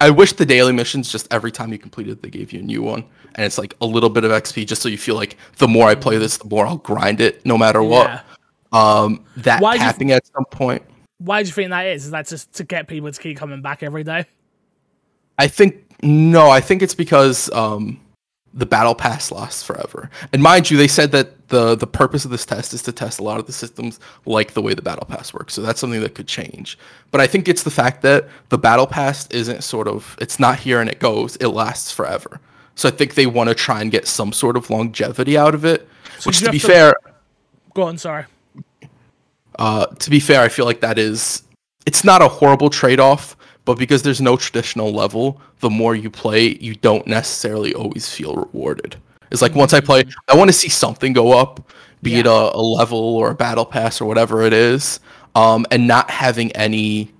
I 0.00 0.10
wish 0.10 0.32
the 0.32 0.46
daily 0.46 0.72
missions 0.72 1.10
just 1.10 1.32
every 1.32 1.50
time 1.50 1.72
you 1.72 1.78
completed 1.78 2.22
they 2.22 2.30
gave 2.30 2.52
you 2.52 2.60
a 2.60 2.62
new 2.62 2.82
one, 2.82 3.04
and 3.34 3.44
it's 3.44 3.58
like 3.58 3.74
a 3.80 3.86
little 3.86 4.10
bit 4.10 4.24
of 4.24 4.30
XP 4.30 4.66
just 4.66 4.82
so 4.82 4.88
you 4.88 4.98
feel 4.98 5.16
like 5.16 5.36
the 5.56 5.68
more 5.68 5.88
I 5.88 5.94
play 5.94 6.18
this, 6.18 6.36
the 6.38 6.48
more 6.48 6.66
I'll 6.66 6.76
grind 6.78 7.20
it 7.20 7.44
no 7.44 7.58
matter 7.58 7.82
what. 7.82 8.08
Yeah. 8.08 8.20
Um, 8.72 9.24
that 9.38 9.60
Why 9.62 9.74
you- 9.74 9.80
capping 9.80 10.12
at 10.12 10.26
some 10.26 10.44
point. 10.46 10.82
Why 11.18 11.42
do 11.42 11.48
you 11.48 11.52
think 11.52 11.70
that 11.70 11.86
is? 11.86 12.04
Is 12.04 12.10
that 12.12 12.28
just 12.28 12.52
to 12.54 12.64
get 12.64 12.86
people 12.86 13.10
to 13.10 13.20
keep 13.20 13.36
coming 13.36 13.60
back 13.60 13.82
every 13.82 14.04
day? 14.04 14.26
I 15.36 15.48
think 15.48 15.84
no, 16.02 16.48
I 16.48 16.60
think 16.60 16.80
it's 16.82 16.94
because 16.94 17.50
um, 17.50 18.00
the 18.54 18.66
battle 18.66 18.94
pass 18.94 19.30
lasts 19.30 19.62
forever. 19.62 20.10
And 20.32 20.42
mind 20.42 20.70
you, 20.70 20.76
they 20.76 20.88
said 20.88 21.12
that 21.12 21.48
the 21.48 21.74
the 21.76 21.86
purpose 21.86 22.24
of 22.24 22.30
this 22.30 22.44
test 22.46 22.72
is 22.74 22.82
to 22.82 22.92
test 22.92 23.18
a 23.20 23.22
lot 23.22 23.38
of 23.38 23.46
the 23.46 23.52
systems 23.52 24.00
like 24.26 24.52
the 24.54 24.62
way 24.62 24.74
the 24.74 24.82
battle 24.82 25.04
pass 25.06 25.32
works. 25.34 25.54
So 25.54 25.62
that's 25.62 25.80
something 25.80 26.00
that 26.00 26.14
could 26.14 26.26
change. 26.28 26.78
But 27.10 27.20
I 27.20 27.26
think 27.26 27.48
it's 27.48 27.62
the 27.62 27.70
fact 27.70 28.02
that 28.02 28.28
the 28.48 28.58
battle 28.58 28.86
pass 28.86 29.26
isn't 29.28 29.62
sort 29.64 29.86
of 29.88 30.16
it's 30.20 30.38
not 30.40 30.58
here 30.58 30.80
and 30.80 30.88
it 30.90 30.98
goes. 30.98 31.36
It 31.36 31.48
lasts 31.48 31.92
forever. 31.92 32.40
So 32.74 32.88
I 32.88 32.92
think 32.92 33.14
they 33.14 33.26
want 33.26 33.48
to 33.48 33.54
try 33.54 33.80
and 33.80 33.90
get 33.90 34.06
some 34.06 34.32
sort 34.32 34.56
of 34.56 34.70
longevity 34.70 35.36
out 35.36 35.54
of 35.54 35.64
it. 35.64 35.88
which 36.24 36.38
to 36.40 36.50
be 36.50 36.58
to- 36.58 36.66
fair, 36.66 36.94
Go 37.74 37.82
on. 37.82 37.98
Sorry. 37.98 38.24
uh, 39.58 39.86
to 39.86 40.10
be 40.10 40.20
fair, 40.20 40.40
I 40.42 40.48
feel 40.48 40.64
like 40.64 40.80
that 40.80 40.98
is 40.98 41.42
it's 41.86 42.04
not 42.04 42.22
a 42.22 42.28
horrible 42.28 42.70
trade-off, 42.70 43.36
but 43.68 43.76
because 43.76 44.00
there's 44.00 44.22
no 44.22 44.34
traditional 44.34 44.90
level, 44.94 45.42
the 45.60 45.68
more 45.68 45.94
you 45.94 46.08
play, 46.08 46.56
you 46.58 46.74
don't 46.74 47.06
necessarily 47.06 47.74
always 47.74 48.08
feel 48.08 48.34
rewarded. 48.34 48.96
It's 49.30 49.42
like 49.42 49.54
once 49.54 49.74
I 49.74 49.80
play, 49.80 50.04
I 50.26 50.36
want 50.36 50.48
to 50.48 50.54
see 50.54 50.70
something 50.70 51.12
go 51.12 51.38
up, 51.38 51.70
be 52.02 52.18
it 52.18 52.24
a, 52.24 52.30
a 52.30 52.62
level 52.62 52.98
or 52.98 53.28
a 53.28 53.34
battle 53.34 53.66
pass 53.66 54.00
or 54.00 54.06
whatever 54.06 54.40
it 54.40 54.54
is, 54.54 55.00
um, 55.34 55.66
and 55.70 55.86
not 55.86 56.08
having 56.08 56.50
any, 56.52 57.10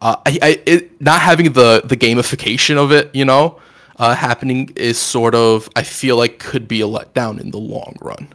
uh, 0.00 0.14
I, 0.24 0.38
I 0.40 0.62
it, 0.66 1.00
not 1.02 1.20
having 1.20 1.52
the 1.52 1.82
the 1.84 1.96
gamification 1.96 2.76
of 2.76 2.92
it, 2.92 3.12
you 3.12 3.24
know, 3.24 3.60
uh, 3.96 4.14
happening 4.14 4.72
is 4.76 5.00
sort 5.00 5.34
of 5.34 5.68
I 5.74 5.82
feel 5.82 6.16
like 6.16 6.38
could 6.38 6.68
be 6.68 6.80
a 6.80 6.86
letdown 6.86 7.40
in 7.40 7.50
the 7.50 7.58
long 7.58 7.96
run. 8.00 8.32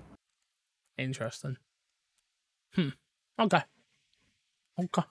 Interesting. 0.97 1.55
Hmm. 2.75 2.89
Okay. 3.39 3.63
Okay. 4.77 5.03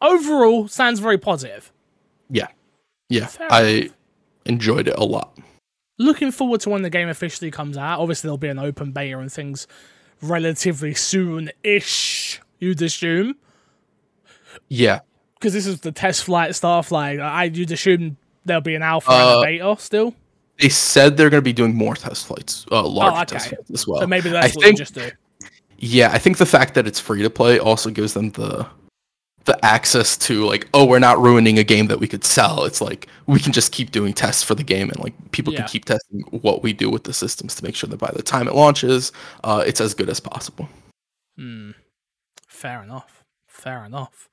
Overall, 0.00 0.68
sounds 0.68 1.00
very 1.00 1.18
positive. 1.18 1.72
Yeah, 2.30 2.48
yeah, 3.08 3.26
Fair 3.26 3.48
I 3.50 3.90
enjoyed 4.46 4.88
it 4.88 4.94
a 4.96 5.04
lot. 5.04 5.36
Looking 5.98 6.30
forward 6.30 6.60
to 6.60 6.70
when 6.70 6.82
the 6.82 6.90
game 6.90 7.08
officially 7.08 7.50
comes 7.50 7.76
out. 7.76 7.98
Obviously, 7.98 8.28
there'll 8.28 8.38
be 8.38 8.48
an 8.48 8.58
open 8.58 8.92
beta 8.92 9.18
and 9.18 9.32
things 9.32 9.66
relatively 10.22 10.94
soon-ish. 10.94 12.40
You'd 12.60 12.80
assume, 12.82 13.36
Yeah. 14.68 15.00
because 15.34 15.52
this 15.52 15.66
is 15.66 15.80
the 15.80 15.92
test 15.92 16.24
flight 16.24 16.54
stuff. 16.54 16.90
Like, 16.92 17.18
I 17.20 17.44
you'd 17.44 17.70
assume 17.72 18.16
there'll 18.44 18.60
be 18.62 18.74
an 18.74 18.82
alpha 18.82 19.10
and 19.10 19.22
Uh, 19.22 19.40
a 19.40 19.42
beta 19.44 19.76
still. 19.78 20.14
They 20.60 20.68
said 20.68 21.16
they're 21.16 21.30
going 21.30 21.38
to 21.40 21.44
be 21.44 21.52
doing 21.52 21.76
more 21.76 21.94
test 21.94 22.26
flights, 22.26 22.66
uh, 22.72 22.82
larger 22.86 23.16
Oh, 23.16 23.20
okay. 23.22 23.24
test 23.26 23.48
flights 23.48 23.70
as 23.70 23.86
well. 23.86 24.00
So 24.00 24.06
maybe 24.08 24.28
I 24.30 24.32
that's 24.32 24.56
what 24.56 24.64
think, 24.64 24.76
they 24.78 24.82
just 24.84 24.94
do. 24.94 25.10
yeah, 25.78 26.10
I 26.12 26.18
think 26.18 26.38
the 26.38 26.46
fact 26.46 26.74
that 26.74 26.86
it's 26.86 26.98
free 26.98 27.22
to 27.22 27.30
play 27.30 27.58
also 27.60 27.90
gives 27.90 28.14
them 28.14 28.30
the 28.30 28.66
the 29.44 29.62
access 29.64 30.16
to 30.18 30.44
like, 30.44 30.68
oh, 30.74 30.84
we're 30.84 30.98
not 30.98 31.18
ruining 31.18 31.58
a 31.58 31.64
game 31.64 31.86
that 31.86 32.00
we 32.00 32.06
could 32.06 32.22
sell. 32.24 32.64
It's 32.64 32.80
like 32.80 33.08
we 33.26 33.38
can 33.40 33.52
just 33.52 33.72
keep 33.72 33.90
doing 33.90 34.12
tests 34.12 34.42
for 34.42 34.54
the 34.54 34.62
game, 34.62 34.90
and 34.90 34.98
like 34.98 35.14
people 35.30 35.52
Yeah. 35.52 35.60
can 35.60 35.68
keep 35.68 35.84
testing 35.86 36.20
what 36.30 36.62
we 36.62 36.72
do 36.72 36.90
with 36.90 37.04
the 37.04 37.12
systems 37.14 37.54
to 37.56 37.64
make 37.64 37.74
sure 37.74 37.88
that 37.88 37.98
by 37.98 38.10
the 38.14 38.22
time 38.22 38.46
it 38.48 38.54
launches, 38.54 39.10
uh, 39.44 39.64
it's 39.66 39.80
as 39.80 39.94
good 39.94 40.08
as 40.10 40.20
possible. 40.20 40.68
Fair 42.48 42.82
enough. 42.82 43.24
Fair 43.46 43.84
enough. 43.84 44.28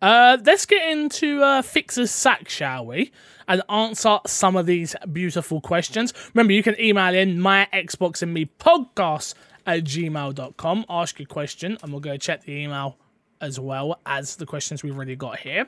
Uh, 0.00 0.38
let's 0.44 0.66
get 0.66 0.88
into 0.90 1.42
uh, 1.42 1.62
Fixer's 1.62 2.10
Sack, 2.10 2.48
shall 2.48 2.86
we? 2.86 3.10
And 3.48 3.62
answer 3.68 4.18
some 4.26 4.56
of 4.56 4.66
these 4.66 4.94
beautiful 5.12 5.60
questions. 5.60 6.12
Remember, 6.34 6.52
you 6.52 6.62
can 6.62 6.78
email 6.80 7.14
in 7.14 7.40
my 7.40 7.66
Xbox 7.72 8.22
and 8.22 8.32
me 8.34 8.50
podcast 8.60 9.34
at 9.66 9.84
gmail.com. 9.84 10.84
Ask 10.88 11.18
your 11.18 11.26
question, 11.26 11.78
and 11.82 11.90
we'll 11.92 12.00
go 12.00 12.16
check 12.16 12.44
the 12.44 12.52
email 12.52 12.96
as 13.40 13.58
well 13.60 14.00
as 14.06 14.36
the 14.36 14.46
questions 14.46 14.82
we've 14.82 14.96
already 14.96 15.16
got 15.16 15.38
here. 15.40 15.66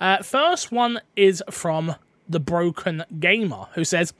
Uh, 0.00 0.22
first 0.22 0.72
one 0.72 1.00
is 1.16 1.42
from 1.50 1.94
the 2.28 2.40
Broken 2.40 3.04
Gamer, 3.18 3.66
who 3.74 3.84
says, 3.84 4.12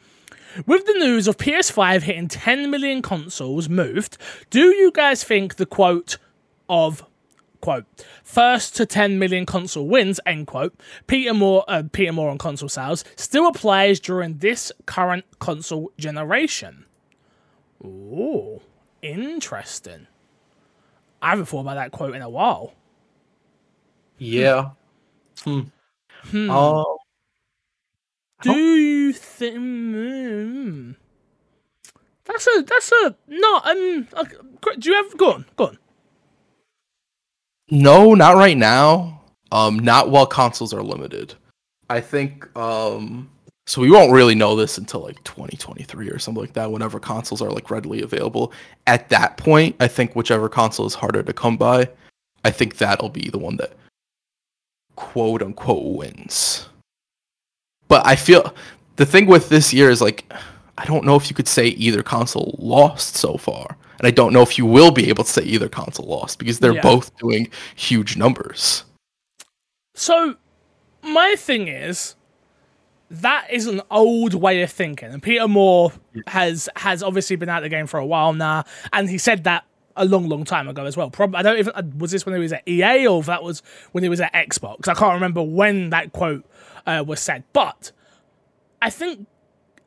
with 0.66 0.84
the 0.84 0.92
news 0.94 1.28
of 1.28 1.38
PS5 1.38 2.02
hitting 2.02 2.28
10 2.28 2.70
million 2.70 3.00
consoles 3.00 3.68
moved, 3.68 4.18
do 4.50 4.66
you 4.66 4.92
guys 4.92 5.24
think 5.24 5.56
the 5.56 5.66
quote 5.66 6.18
of 6.68 7.04
quote 7.62 7.86
first 8.24 8.76
to 8.76 8.84
10 8.84 9.18
million 9.18 9.46
console 9.46 9.86
wins 9.86 10.18
end 10.26 10.48
quote 10.48 10.74
Peter 11.06 11.32
Moore 11.32 11.64
uh, 11.68 11.84
Peter 11.92 12.12
Moore 12.12 12.28
on 12.28 12.36
console 12.36 12.68
sales 12.68 13.04
still 13.14 13.46
applies 13.46 14.00
during 14.00 14.38
this 14.38 14.72
current 14.84 15.24
console 15.38 15.92
generation? 15.96 16.84
Ooh, 17.84 18.60
interesting. 19.00 20.06
I 21.22 21.30
haven't 21.30 21.46
thought 21.46 21.60
about 21.60 21.76
that 21.76 21.92
quote 21.92 22.14
in 22.14 22.22
a 22.22 22.28
while. 22.28 22.74
Yeah. 24.18 24.70
Hmm. 25.44 25.62
Um, 26.50 26.84
Do 28.42 28.52
you 28.52 29.12
think? 29.12 29.56
Mm, 29.56 30.96
that's 32.24 32.46
a 32.46 32.62
that's 32.62 32.92
a 33.04 33.16
not 33.26 33.68
um. 33.68 34.08
okay, 34.16 34.36
Do 34.78 34.90
you 34.90 34.96
have 34.96 35.16
go 35.16 35.32
on 35.32 35.44
go 35.56 35.66
on? 35.66 35.78
No, 37.70 38.14
not 38.14 38.36
right 38.36 38.56
now. 38.56 39.22
Um, 39.50 39.78
not 39.78 40.10
while 40.10 40.26
consoles 40.26 40.72
are 40.72 40.82
limited. 40.82 41.34
I 41.90 42.00
think 42.00 42.48
um 42.56 43.28
so 43.66 43.80
we 43.80 43.90
won't 43.90 44.12
really 44.12 44.34
know 44.34 44.56
this 44.56 44.76
until 44.76 45.00
like 45.00 45.22
2023 45.24 46.08
or 46.08 46.18
something 46.18 46.40
like 46.40 46.54
that 46.54 46.72
whenever 46.72 46.98
consoles 46.98 47.40
are 47.40 47.50
like 47.50 47.70
readily 47.70 48.02
available. 48.02 48.52
At 48.86 49.08
that 49.10 49.36
point, 49.36 49.76
I 49.78 49.88
think 49.88 50.14
whichever 50.14 50.48
console 50.48 50.86
is 50.86 50.94
harder 50.94 51.22
to 51.22 51.32
come 51.32 51.56
by, 51.56 51.88
I 52.44 52.50
think 52.50 52.78
that'll 52.78 53.08
be 53.08 53.28
the 53.30 53.38
one 53.38 53.56
that 53.58 53.74
quote 54.96 55.42
unquote 55.42 55.96
wins. 55.96 56.68
But 57.88 58.06
I 58.06 58.16
feel 58.16 58.54
the 58.96 59.06
thing 59.06 59.26
with 59.26 59.48
this 59.48 59.72
year 59.72 59.90
is 59.90 60.00
like 60.00 60.30
I 60.78 60.84
don't 60.86 61.04
know 61.04 61.16
if 61.16 61.28
you 61.28 61.36
could 61.36 61.48
say 61.48 61.66
either 61.68 62.02
console 62.02 62.56
lost 62.58 63.16
so 63.16 63.36
far. 63.36 63.76
And 63.98 64.06
I 64.06 64.10
don't 64.10 64.32
know 64.32 64.42
if 64.42 64.58
you 64.58 64.66
will 64.66 64.90
be 64.90 65.08
able 65.10 65.22
to 65.22 65.30
say 65.30 65.42
either 65.42 65.68
console 65.68 66.06
lost 66.06 66.38
because 66.38 66.58
they're 66.58 66.74
Yeah. 66.74 66.82
both 66.82 67.16
doing 67.18 67.48
huge 67.76 68.16
numbers. 68.16 68.84
So, 69.94 70.36
my 71.02 71.36
thing 71.36 71.68
is, 71.68 72.16
that 73.10 73.46
is 73.52 73.66
an 73.66 73.82
old 73.90 74.34
way 74.34 74.62
of 74.62 74.72
thinking, 74.72 75.10
and 75.12 75.22
Peter 75.22 75.46
Moore 75.46 75.92
has 76.26 76.68
has 76.76 77.02
obviously 77.02 77.36
been 77.36 77.50
out 77.50 77.58
of 77.58 77.64
the 77.64 77.68
game 77.68 77.86
for 77.86 78.00
a 78.00 78.06
while 78.06 78.32
now, 78.32 78.64
and 78.92 79.08
he 79.10 79.18
said 79.18 79.44
that 79.44 79.64
a 79.96 80.04
long, 80.04 80.28
long 80.28 80.44
time 80.44 80.68
ago 80.68 80.84
as 80.84 80.96
well. 80.96 81.10
Probably, 81.10 81.38
I 81.38 81.42
don't 81.42 81.58
even 81.58 81.72
uh, 81.74 81.82
was 81.98 82.10
this 82.10 82.24
when 82.26 82.34
he 82.34 82.40
was 82.40 82.52
at 82.52 82.66
EA 82.66 83.06
or 83.06 83.20
if 83.20 83.26
that 83.26 83.42
was 83.42 83.62
when 83.92 84.02
he 84.02 84.08
was 84.08 84.20
at 84.20 84.32
Xbox. 84.32 84.88
I 84.88 84.94
can't 84.94 85.14
remember 85.14 85.42
when 85.42 85.90
that 85.90 86.12
quote 86.12 86.44
uh, 86.86 87.04
was 87.06 87.20
said, 87.20 87.44
but 87.52 87.92
I 88.80 88.90
think 88.90 89.26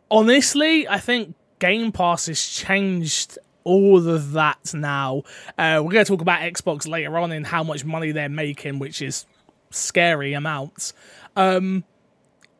honestly, 0.09 0.87
I 0.87 0.99
think 0.99 1.35
Game 1.59 1.91
Pass 1.91 2.27
has 2.27 2.41
changed 2.45 3.37
all 3.63 4.07
of 4.07 4.31
that 4.33 4.73
now. 4.73 5.23
Uh, 5.57 5.81
we're 5.83 5.91
going 5.91 6.05
to 6.05 6.11
talk 6.11 6.21
about 6.21 6.41
Xbox 6.41 6.87
later 6.87 7.17
on 7.17 7.31
and 7.31 7.45
how 7.45 7.63
much 7.63 7.83
money 7.83 8.11
they're 8.11 8.29
making, 8.29 8.79
which 8.79 9.01
is 9.01 9.25
scary 9.71 10.33
amounts. 10.33 10.93
Um, 11.35 11.83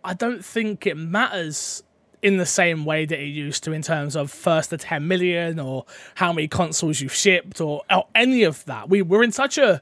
I 0.03 0.13
don't 0.13 0.43
think 0.43 0.85
it 0.85 0.97
matters 0.97 1.83
in 2.25 2.37
the 2.37 2.45
same 2.45 2.85
way 2.85 3.05
that 3.05 3.19
it 3.19 3.27
used 3.27 3.63
to 3.63 3.71
in 3.71 3.81
terms 3.83 4.15
of 4.15 4.31
first 4.31 4.71
to 4.71 4.77
10 4.77 5.07
million 5.07 5.59
or 5.59 5.85
how 6.15 6.33
many 6.33 6.47
consoles 6.47 6.99
you've 6.99 7.13
shipped 7.13 7.61
or, 7.61 7.83
or 7.91 8.07
any 8.15 8.43
of 8.43 8.65
that. 8.65 8.89
We, 8.89 9.03
we're 9.03 9.21
in 9.23 9.31
such 9.31 9.57
a 9.59 9.79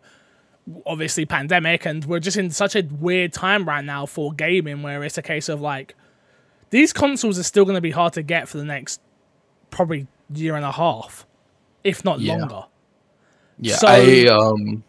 obviously 0.86 1.26
pandemic 1.26 1.86
and 1.86 2.04
we're 2.06 2.20
just 2.20 2.36
in 2.38 2.50
such 2.52 2.76
a 2.76 2.84
weird 3.00 3.32
time 3.32 3.66
right 3.66 3.84
now 3.86 4.06
for 4.06 4.34
gaming 4.34 4.82
where 4.84 5.04
it's 5.06 5.18
a 5.18 5.22
case 5.22 5.48
of 5.48 5.62
like 5.62 5.96
these 6.70 6.92
consoles 6.92 7.40
are 7.40 7.44
still 7.44 7.64
going 7.64 7.76
to 7.76 7.82
be 7.82 7.92
hard 7.92 8.12
to 8.14 8.24
get 8.24 8.50
for 8.50 8.58
the 8.58 8.66
next 8.66 9.00
probably 9.70 10.06
year 10.34 10.56
and 10.56 10.66
a 10.66 10.72
half 10.72 11.26
if 11.84 12.04
not 12.04 12.20
Yeah. 12.20 12.36
longer 12.38 12.64
Yeah, 13.60 13.76
So- 13.78 13.88
I 13.88 14.26
um, 14.28 14.84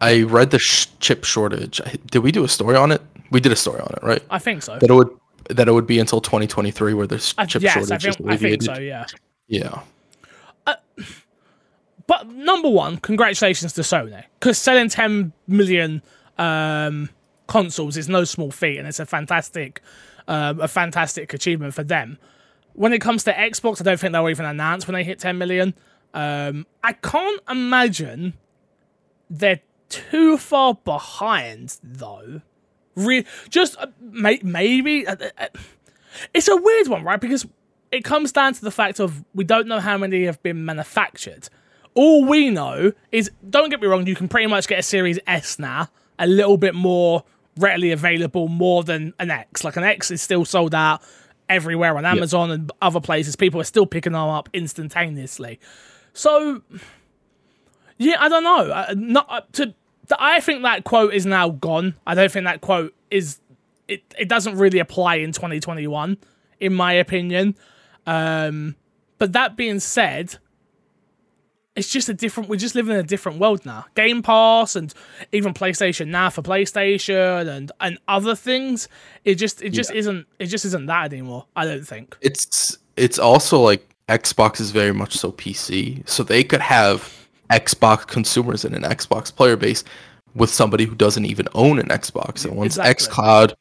I 0.00 0.22
read 0.22 0.50
the 0.50 0.58
sh- 0.58 0.86
chip 1.00 1.24
shortage. 1.24 1.80
Did 2.10 2.18
we 2.20 2.30
do 2.30 2.44
a 2.44 2.48
story 2.48 2.76
on 2.76 2.92
it? 2.92 3.00
We 3.30 3.40
did 3.40 3.52
a 3.52 3.56
story 3.56 3.80
on 3.80 3.90
it, 3.96 4.02
right? 4.02 4.22
i 4.30 4.38
think 4.38 4.62
so 4.62 4.78
That 4.78 4.90
it 4.90 4.94
would 4.94 5.08
that 5.50 5.68
it 5.68 5.72
would 5.72 5.86
be 5.86 5.98
until 5.98 6.20
2023 6.20 6.94
where 6.94 7.06
this 7.06 7.34
chip 7.46 7.62
yes 7.62 7.74
shortage 7.74 8.06
I 8.06 8.08
is 8.08 8.16
think, 8.16 8.30
I 8.30 8.36
think 8.36 8.62
alleviated. 8.62 8.64
so 8.64 8.78
yeah. 8.80 9.06
Yeah, 9.46 9.82
but 12.06 12.28
number 12.28 12.68
one 12.68 12.98
congratulations 12.98 13.72
to 13.74 13.80
sony 13.82 14.24
because 14.40 14.58
selling 14.58 14.88
10 14.88 15.32
million 15.46 16.02
um, 16.38 17.08
consoles 17.46 17.96
is 17.96 18.08
no 18.08 18.24
small 18.24 18.50
feat 18.50 18.78
and 18.78 18.86
it's 18.88 19.00
a 19.00 19.06
fantastic 19.06 19.80
um, 20.28 20.60
a 20.60 20.68
fantastic 20.68 21.34
achievement 21.34 21.74
for 21.74 21.84
them. 21.84 22.18
When 22.72 22.92
it 22.92 23.00
comes 23.00 23.24
to 23.24 23.32
xbox 23.32 23.80
i 23.80 23.84
don't 23.84 23.98
think 24.00 24.12
they'll 24.12 24.28
even 24.28 24.46
announce 24.46 24.86
when 24.86 24.94
they 24.94 25.04
hit 25.04 25.18
10 25.18 25.38
million. 25.38 25.74
Um, 26.14 26.66
i 26.82 26.92
can't 26.92 27.40
imagine 27.50 28.34
they're 29.28 29.60
too 29.88 30.38
far 30.38 30.74
behind 30.74 31.78
though 31.82 32.40
Re- 32.96 33.26
just 33.48 33.76
uh, 33.78 33.86
may- 34.00 34.40
maybe 34.42 35.06
uh, 35.06 35.16
uh, 35.38 35.46
it's 36.32 36.48
a 36.48 36.56
weird 36.56 36.88
one 36.88 37.02
right? 37.04 37.20
Because 37.20 37.46
it 37.90 38.04
comes 38.04 38.32
down 38.32 38.54
to 38.54 38.60
the 38.60 38.70
fact 38.70 38.98
of 39.00 39.24
we 39.34 39.44
don't 39.44 39.66
know 39.68 39.80
how 39.80 39.96
many 39.98 40.24
have 40.24 40.42
been 40.42 40.64
manufactured. 40.64 41.48
All 41.94 42.24
we 42.24 42.50
know 42.50 42.92
is 43.12 43.30
don't 43.48 43.70
get 43.70 43.80
me 43.80 43.86
wrong 43.86 44.06
you 44.06 44.16
can 44.16 44.28
pretty 44.28 44.46
much 44.48 44.66
get 44.66 44.78
a 44.80 44.82
series 44.82 45.18
s 45.26 45.58
now 45.58 45.88
a 46.18 46.26
little 46.26 46.56
bit 46.56 46.74
more 46.74 47.24
readily 47.56 47.92
available 47.92 48.48
more 48.48 48.82
than 48.82 49.12
an 49.18 49.30
x. 49.30 49.62
Like 49.64 49.76
an 49.76 49.84
x 49.84 50.10
is 50.10 50.20
still 50.22 50.44
sold 50.44 50.74
out 50.74 51.02
everywhere 51.48 51.96
on 51.96 52.04
amazon 52.04 52.50
and 52.50 52.72
other 52.82 53.00
places. 53.00 53.36
People 53.36 53.60
are 53.60 53.64
still 53.64 53.86
picking 53.86 54.12
them 54.12 54.28
up 54.28 54.48
instantaneously. 54.52 55.60
So 56.12 56.62
yeah 57.98 58.16
i 58.18 58.28
don't 58.28 58.42
know. 58.44 58.70
Uh, 58.72 58.94
not 58.96 59.26
uh, 59.30 59.40
to 59.52 59.74
i 60.18 60.40
think 60.40 60.62
that 60.62 60.84
quote 60.84 61.14
is 61.14 61.26
now 61.26 61.50
gone. 61.50 61.94
I 62.06 62.14
don't 62.14 62.30
think 62.30 62.44
that 62.44 62.60
quote 62.60 62.94
is 63.10 63.40
it, 63.88 64.02
it 64.18 64.28
doesn't 64.28 64.56
really 64.56 64.78
apply 64.78 65.16
in 65.16 65.32
2021 65.32 66.16
in 66.60 66.74
my 66.74 66.92
opinion. 66.92 67.56
Um 68.06 68.76
but 69.18 69.32
that 69.32 69.56
being 69.56 69.80
said 69.80 70.36
it's 71.76 71.90
just 71.90 72.08
a 72.08 72.14
different 72.14 72.48
We're 72.48 72.56
just 72.56 72.74
live 72.74 72.88
in 72.88 72.96
a 72.96 73.02
different 73.02 73.40
world 73.40 73.66
now. 73.66 73.86
Game 73.94 74.22
pass 74.22 74.76
and 74.76 74.94
even 75.32 75.52
playstation 75.54 76.08
now 76.08 76.30
for 76.30 76.42
playstation 76.42 77.48
and 77.48 77.72
and 77.80 77.98
other 78.06 78.34
things 78.34 78.88
it 79.24 79.36
just 79.36 79.62
it 79.62 79.70
just 79.70 79.90
isn't 79.90 80.26
it 80.38 80.46
just 80.46 80.64
isn't 80.64 80.86
that 80.86 81.12
anymore 81.12 81.46
i 81.56 81.64
don't 81.64 81.86
think. 81.86 82.16
It's 82.20 82.78
it's 82.96 83.18
also 83.18 83.60
like 83.60 83.94
Xbox 84.08 84.60
is 84.60 84.70
very 84.70 84.92
much 84.92 85.16
so 85.16 85.32
PC, 85.32 86.06
so 86.08 86.22
they 86.22 86.44
could 86.44 86.60
have 86.60 87.23
Xbox 87.50 88.06
consumers 88.06 88.64
and 88.64 88.74
an 88.74 88.82
Xbox 88.82 89.34
player 89.34 89.56
base 89.56 89.84
with 90.34 90.50
somebody 90.50 90.84
who 90.84 90.94
doesn't 90.94 91.24
even 91.26 91.46
own 91.54 91.78
an 91.78 91.88
Xbox. 91.88 92.44
And 92.44 92.56
once 92.56 92.76
Exactly. 92.76 93.06
XCloud 93.06 93.52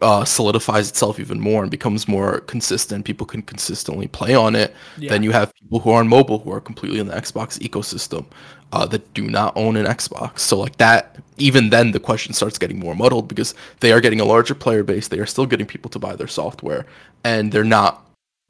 uh, 0.00 0.24
solidifies 0.24 0.88
itself 0.88 1.20
even 1.20 1.40
more 1.40 1.62
and 1.62 1.70
becomes 1.70 2.08
more 2.08 2.40
consistent, 2.40 3.04
people 3.04 3.26
can 3.26 3.42
consistently 3.42 4.08
play 4.08 4.34
on 4.34 4.54
it. 4.56 4.74
Then 4.98 5.22
you 5.22 5.30
have 5.32 5.52
people 5.54 5.80
who 5.80 5.90
are 5.90 6.00
on 6.00 6.08
mobile 6.08 6.38
who 6.40 6.52
are 6.52 6.60
completely 6.60 6.98
in 6.98 7.06
the 7.06 7.14
Xbox 7.14 7.58
ecosystem 7.60 8.26
uh, 8.72 8.86
that 8.86 9.12
do 9.14 9.28
not 9.28 9.56
own 9.56 9.76
an 9.76 9.86
Xbox. 9.86 10.40
So 10.40 10.58
like 10.58 10.76
that, 10.78 11.16
even 11.38 11.70
then 11.70 11.92
the 11.92 12.00
question 12.00 12.34
starts 12.34 12.58
getting 12.58 12.78
more 12.78 12.94
muddled 12.94 13.28
because 13.28 13.54
they 13.80 13.92
are 13.92 14.00
getting 14.00 14.20
a 14.20 14.24
larger 14.24 14.54
player 14.54 14.82
base. 14.82 15.08
They 15.08 15.18
are 15.18 15.26
still 15.26 15.46
getting 15.46 15.66
people 15.66 15.90
to 15.90 15.98
buy 15.98 16.16
their 16.16 16.28
software, 16.28 16.84
and 17.24 17.52
they're 17.52 17.64
not 17.64 18.04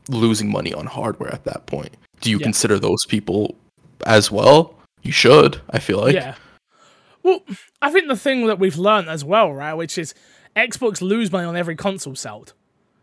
losing 0.09 0.51
money 0.51 0.73
on 0.75 0.87
hardware 0.87 1.33
at 1.33 1.45
that 1.45 1.67
point. 1.67 1.95
Do 2.21 2.31
you 2.31 2.39
Yeah. 2.39 2.45
consider 2.45 2.79
those 2.79 3.05
people 3.07 3.57
as 4.07 4.31
well? 4.31 4.75
You 5.03 5.13
should. 5.13 5.61
I 5.71 5.79
feel 5.79 6.01
like. 6.01 6.15
yeah. 6.15 6.35
Well, 7.23 7.41
I 7.81 7.91
think 7.91 8.09
the 8.09 8.17
thing 8.17 8.47
that 8.49 8.59
we've 8.59 8.77
learned 8.79 9.09
as 9.09 9.25
well, 9.25 9.53
right, 9.53 9.75
which 9.75 9.97
is 9.97 10.15
Xbox 10.57 11.01
lose 11.01 11.31
money 11.31 11.47
on 11.47 11.57
every 11.57 11.77
console 11.77 12.15
sold. 12.17 12.53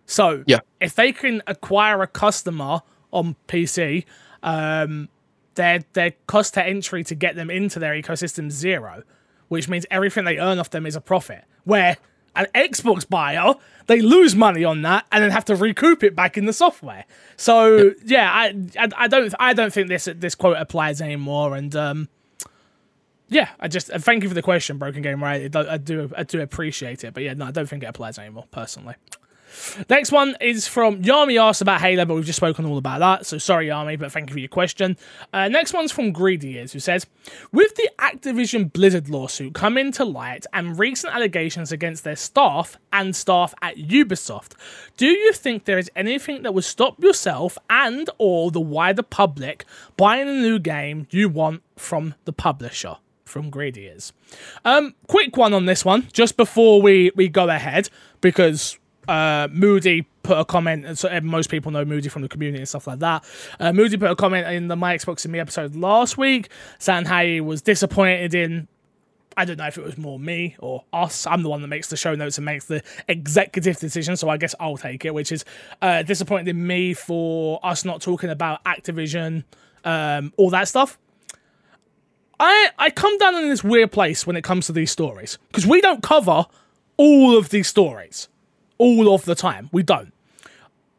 So 0.06 0.44
Yeah. 0.48 0.60
if 0.82 0.94
they 0.96 1.12
can 1.12 1.42
acquire 1.48 2.02
a 2.02 2.08
customer 2.08 2.82
on 3.12 3.36
PC, 3.48 4.06
um, 4.44 5.08
their 5.56 5.80
their 5.94 6.14
cost 6.28 6.54
to 6.56 6.64
entry 6.66 7.04
to 7.06 7.16
get 7.16 7.36
them 7.36 7.50
into 7.50 7.80
their 7.80 7.94
ecosystem 7.94 8.48
is 8.48 8.54
zero, 8.56 9.04
which 9.48 9.68
means 9.70 9.86
everything 9.92 10.26
they 10.26 10.38
earn 10.38 10.60
off 10.60 10.70
them 10.70 10.86
is 10.86 10.96
a 10.96 11.02
profit. 11.02 11.44
Where 11.64 11.98
an 12.36 12.48
Xbox 12.56 13.08
buyer, 13.08 13.56
they 13.88 14.02
lose 14.02 14.36
money 14.36 14.64
on 14.64 14.82
that 14.84 15.06
and 15.12 15.24
then 15.24 15.32
have 15.32 15.46
to 15.46 15.56
recoup 15.56 16.04
it 16.04 16.16
back 16.16 16.38
in 16.38 16.46
the 16.46 16.54
software. 16.54 17.06
So 17.38 17.92
yeah, 18.06 18.32
I, 18.32 18.56
I 18.78 18.90
I 18.98 19.08
don't 19.08 19.34
I 19.40 19.54
don't 19.54 19.74
think 19.74 19.88
this 19.88 20.08
this 20.16 20.36
quote 20.36 20.58
applies 20.58 21.02
anymore. 21.02 21.56
And 21.56 21.76
um, 21.76 22.10
yeah, 23.30 23.50
I 23.60 23.68
just 23.68 23.88
thank 23.88 24.24
you 24.24 24.30
for 24.30 24.36
the 24.36 24.42
question, 24.42 24.78
Broken 24.78 25.02
Game. 25.02 25.24
Right, 25.24 25.56
I 25.56 25.78
do 25.78 26.12
I 26.16 26.24
do 26.24 26.42
appreciate 26.42 27.04
it, 27.04 27.14
but 27.14 27.24
yeah, 27.24 27.34
no, 27.34 27.46
I 27.46 27.52
don't 27.52 27.68
think 27.68 27.84
it 27.84 27.88
applies 27.88 28.20
anymore 28.20 28.46
personally. 28.52 28.96
Next 29.90 30.12
one 30.12 30.36
is 30.42 30.68
from 30.68 31.02
Yami 31.04 31.42
asked 31.42 31.62
about 31.62 31.82
Halo, 31.82 32.06
but 32.06 32.16
we've 32.16 32.26
just 32.26 32.38
spoken 32.38 32.66
all 32.66 32.78
about 32.78 33.00
that. 33.00 33.26
So 33.26 33.38
sorry, 33.38 33.68
Yami, 33.68 34.00
but 34.00 34.12
thank 34.12 34.30
you 34.30 34.34
for 34.34 34.40
your 34.40 34.50
question. 34.50 34.98
Uh, 35.34 35.48
next 35.48 35.74
one's 35.74 35.92
from 35.92 36.12
Greedy 36.12 36.56
Ears, 36.56 36.74
who 36.74 36.80
says, 36.80 37.06
with 37.52 37.76
the 37.76 37.90
Activision 38.00 38.72
Blizzard 38.72 39.10
lawsuit 39.10 39.54
coming 39.54 39.92
to 39.94 40.06
light 40.06 40.46
and 40.54 40.80
recent 40.80 41.14
allegations 41.14 41.72
against 41.72 42.04
their 42.04 42.16
staff 42.16 42.78
and 42.94 43.16
staff 43.16 43.54
at 43.62 43.78
Ubisoft, 43.78 44.54
do 44.98 45.08
you 45.08 45.34
think 45.34 45.66
there 45.66 45.78
is 45.78 45.92
anything 45.96 46.44
that 46.44 46.54
would 46.54 46.64
stop 46.64 47.02
yourself 47.02 47.58
and 47.70 48.10
or 48.18 48.52
the 48.52 48.62
wider 48.62 49.04
public 49.04 49.66
buying 49.98 50.28
a 50.28 50.34
new 50.34 50.60
game 50.60 51.08
you 51.10 51.30
want 51.30 51.64
from 51.76 52.16
the 52.26 52.34
publisher? 52.34 52.98
From 53.26 53.52
Greedy 53.52 53.82
Ears. 53.82 54.12
Um, 54.66 54.96
quick 55.06 55.38
one 55.38 55.54
on 55.54 55.68
this 55.68 55.86
one, 55.86 56.08
just 56.12 56.36
before 56.36 56.82
we 56.82 57.12
we 57.16 57.28
go 57.28 57.48
ahead, 57.48 57.88
because 58.22 58.80
uh, 59.10 59.48
Moody 59.52 60.04
put 60.22 60.38
a 60.38 60.46
comment, 60.46 60.86
and 60.86 60.98
so 60.98 61.20
most 61.22 61.50
people 61.50 61.72
know 61.72 61.84
Moody 61.84 62.10
from 62.10 62.22
the 62.22 62.30
community 62.30 62.60
and 62.60 62.70
stuff 62.70 62.86
like 62.86 63.00
that. 63.00 63.24
Uh, 63.60 63.74
Moody 63.74 63.98
put 63.98 64.12
a 64.12 64.16
comment 64.16 64.48
in 64.48 64.68
the 64.68 64.76
My 64.76 64.96
Xbox 64.96 65.26
and 65.26 65.32
Me 65.32 65.40
episode 65.40 65.76
last 65.76 66.18
week, 66.18 66.50
saying 66.78 67.06
how 67.06 67.24
he 67.24 67.42
was 67.42 67.64
disappointed 67.64 68.36
in. 68.36 68.68
I 69.36 69.46
don't 69.46 69.58
know 69.58 69.68
if 69.68 69.78
it 69.78 69.84
was 69.84 69.98
more 69.98 70.20
me 70.20 70.58
or 70.60 70.84
us. 70.92 71.26
I'm 71.26 71.44
the 71.44 71.50
one 71.50 71.62
that 71.62 71.70
makes 71.70 71.88
the 71.88 71.96
show 71.96 72.14
notes 72.14 72.38
and 72.38 72.46
makes 72.46 72.66
the 72.66 72.84
executive 73.08 73.80
decision, 73.80 74.16
so 74.16 74.30
I 74.30 74.38
guess 74.38 74.54
I'll 74.60 74.78
take 74.78 75.06
it. 75.06 75.14
Which 75.14 75.32
is 75.32 75.44
uh, 75.82 76.04
disappointed 76.04 76.50
in 76.50 76.68
me 76.68 76.94
for 76.94 77.60
us 77.64 77.86
not 77.86 78.02
talking 78.02 78.30
about 78.30 78.64
Activision, 78.64 79.44
um, 79.86 80.34
all 80.38 80.52
that 80.52 80.68
stuff. 80.68 81.00
I 82.40 82.70
I 82.78 82.92
come 82.92 83.18
down 83.18 83.36
in 83.36 83.50
this 83.50 83.64
weird 83.64 83.92
place 83.92 84.28
when 84.28 84.36
it 84.36 84.44
comes 84.44 84.68
to 84.68 84.72
these 84.72 84.92
stories 84.92 85.40
because 85.48 85.66
we 85.66 85.82
don't 85.82 86.04
cover 86.04 86.46
all 86.98 87.38
of 87.38 87.50
these 87.50 87.68
stories 87.68 88.28
all 88.80 89.14
of 89.14 89.26
the 89.26 89.36
time. 89.36 89.70
We 89.72 89.84
don't. 89.84 90.12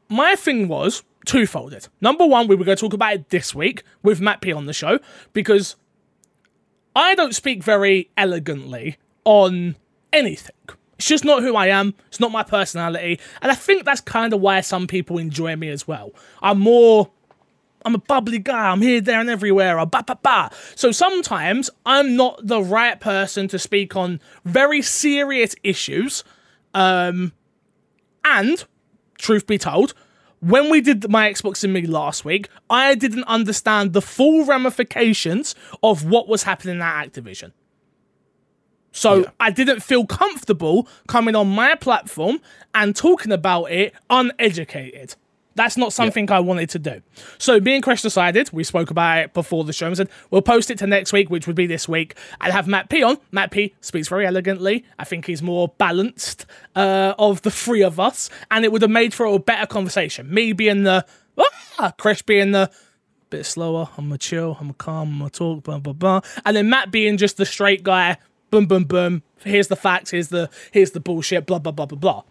My 0.09 0.37
thing 0.37 0.69
was 0.69 1.03
twofolded. 1.27 1.89
Number 2.01 2.25
one, 2.25 2.47
we 2.47 2.55
were 2.55 2.65
going 2.65 2.77
to 2.77 2.81
talk 2.81 2.93
about 2.93 3.15
it 3.15 3.31
this 3.31 3.55
week 3.55 3.83
with 4.03 4.21
Matt 4.21 4.41
P 4.41 4.53
on 4.53 4.67
the 4.67 4.73
show 4.73 5.01
because 5.33 5.75
I 6.95 7.17
don't 7.17 7.35
speak 7.35 7.65
very 7.65 8.11
elegantly 8.17 8.99
on 9.25 9.77
anything. 10.13 10.55
It's 10.97 11.09
just 11.09 11.25
not 11.25 11.43
who 11.43 11.57
I 11.57 11.69
am. 11.69 11.95
It's 12.09 12.21
not 12.21 12.31
my 12.31 12.43
personality. 12.43 13.19
And 13.41 13.51
I 13.51 13.55
think 13.55 13.85
that's 13.85 14.01
kind 14.01 14.33
of 14.33 14.41
why 14.41 14.61
some 14.61 14.87
people 14.87 15.19
enjoy 15.19 15.57
me 15.57 15.71
as 15.71 15.89
well. 15.89 16.13
I'm 16.43 16.61
more 16.61 17.11
I'm 17.85 17.95
a 17.95 17.99
bubbly 17.99 18.39
guy. 18.39 18.71
I'm 18.71 18.83
here, 18.83 19.01
there, 19.01 19.21
and 19.21 19.31
everywhere. 19.31 19.85
Ba 19.87 20.05
ba 20.07 20.19
ba. 20.23 20.51
So 20.75 20.93
sometimes 20.93 21.71
I'm 21.87 22.17
not 22.17 22.47
the 22.47 22.63
right 22.63 23.01
person 23.01 23.49
to 23.49 23.59
speak 23.59 23.97
on 23.97 24.21
very 24.45 24.83
serious 24.83 25.55
issues. 25.63 26.25
Um, 26.75 27.33
and 28.25 28.65
truth 29.19 29.47
be 29.47 29.59
told, 29.59 29.95
when 30.41 30.71
we 30.71 30.81
did 30.81 31.09
my 31.11 31.31
Xbox 31.31 31.63
and 31.65 31.73
me 31.73 31.87
last 31.87 32.25
week, 32.25 32.49
I 32.71 32.95
didn't 32.95 33.25
understand 33.25 33.93
the 33.93 34.01
full 34.01 34.45
ramifications 34.45 35.55
of 35.83 36.05
what 36.05 36.29
was 36.29 36.45
happening 36.45 36.81
at 36.81 37.13
Activision. 37.13 37.53
So 38.93 39.17
Yeah. 39.21 39.31
I 39.39 39.51
didn't 39.51 39.81
feel 39.81 40.07
comfortable 40.07 40.89
coming 41.07 41.37
on 41.37 41.49
my 41.49 41.75
platform 41.75 42.41
and 42.75 42.97
talking 42.97 43.33
about 43.33 43.67
it 43.67 43.95
uneducated. 44.09 45.15
That's 45.61 45.77
not 45.77 45.93
something 45.93 46.31
I 46.31 46.41
wanted 46.41 46.71
to 46.71 46.79
do. 46.79 47.03
So 47.37 47.61
me 47.61 47.75
and 47.75 47.83
Chris 47.83 48.01
decided, 48.01 48.51
we 48.51 48.65
spoke 48.65 48.91
about 48.91 49.19
it 49.19 49.35
before 49.35 49.63
the 49.63 49.75
show 49.75 49.89
and 49.89 49.95
said, 49.95 50.09
we'll 50.31 50.41
post 50.41 50.71
it 50.71 50.79
to 50.79 50.87
next 50.87 51.13
week, 51.13 51.29
which 51.29 51.47
would 51.47 51.55
be 51.55 51.67
this 51.67 51.87
week. 51.87 52.17
I'd 52.41 52.51
have 52.51 52.67
Matt 52.67 52.89
P 52.89 53.03
on. 53.03 53.19
Matt 53.31 53.51
P 53.51 53.75
speaks 53.83 54.09
very 54.09 54.25
elegantly. 54.27 54.87
I 54.99 55.05
think 55.05 55.27
he's 55.27 55.43
more 55.43 55.69
balanced 55.77 56.47
uh, 56.75 57.13
of 57.19 57.43
the 57.43 57.51
three 57.51 57.83
of 57.83 58.01
us, 58.01 58.31
and 58.51 58.65
it 58.65 58.73
would 58.73 58.81
have 58.81 58.91
made 58.91 59.13
for 59.13 59.27
a 59.27 59.39
better 59.39 59.67
conversation. 59.67 60.33
Me 60.33 60.55
being 60.55 60.85
the, 60.85 61.05
ah, 61.79 61.93
Chris 61.99 62.23
being 62.23 62.53
the, 62.53 62.71
bit 63.29 63.45
slower. 63.45 63.91
I'm 63.99 64.11
a 64.13 64.17
chill. 64.17 64.57
I'm 64.59 64.71
a 64.71 64.75
calm. 64.75 65.21
I'm 65.21 65.27
a 65.27 65.31
talk. 65.31 65.65
Blah 65.65 65.79
blah 65.81 65.93
blah. 65.93 66.21
And 66.47 66.57
then 66.57 66.71
Matt 66.71 66.91
being 66.91 67.19
just 67.19 67.37
the 67.37 67.45
straight 67.45 67.83
guy. 67.83 68.17
Boom 68.51 68.65
boom 68.65 68.85
boom. 68.85 69.23
Here's 69.45 69.69
the 69.69 69.77
facts. 69.77 70.11
Here's 70.11 70.29
the 70.29 70.49
here's 70.73 70.93
the 70.93 71.01
bullshit. 71.01 71.47
Blah 71.47 71.59
blah 71.59 71.73
blah 71.73 71.85
blah 71.85 71.99
blah. 71.99 72.23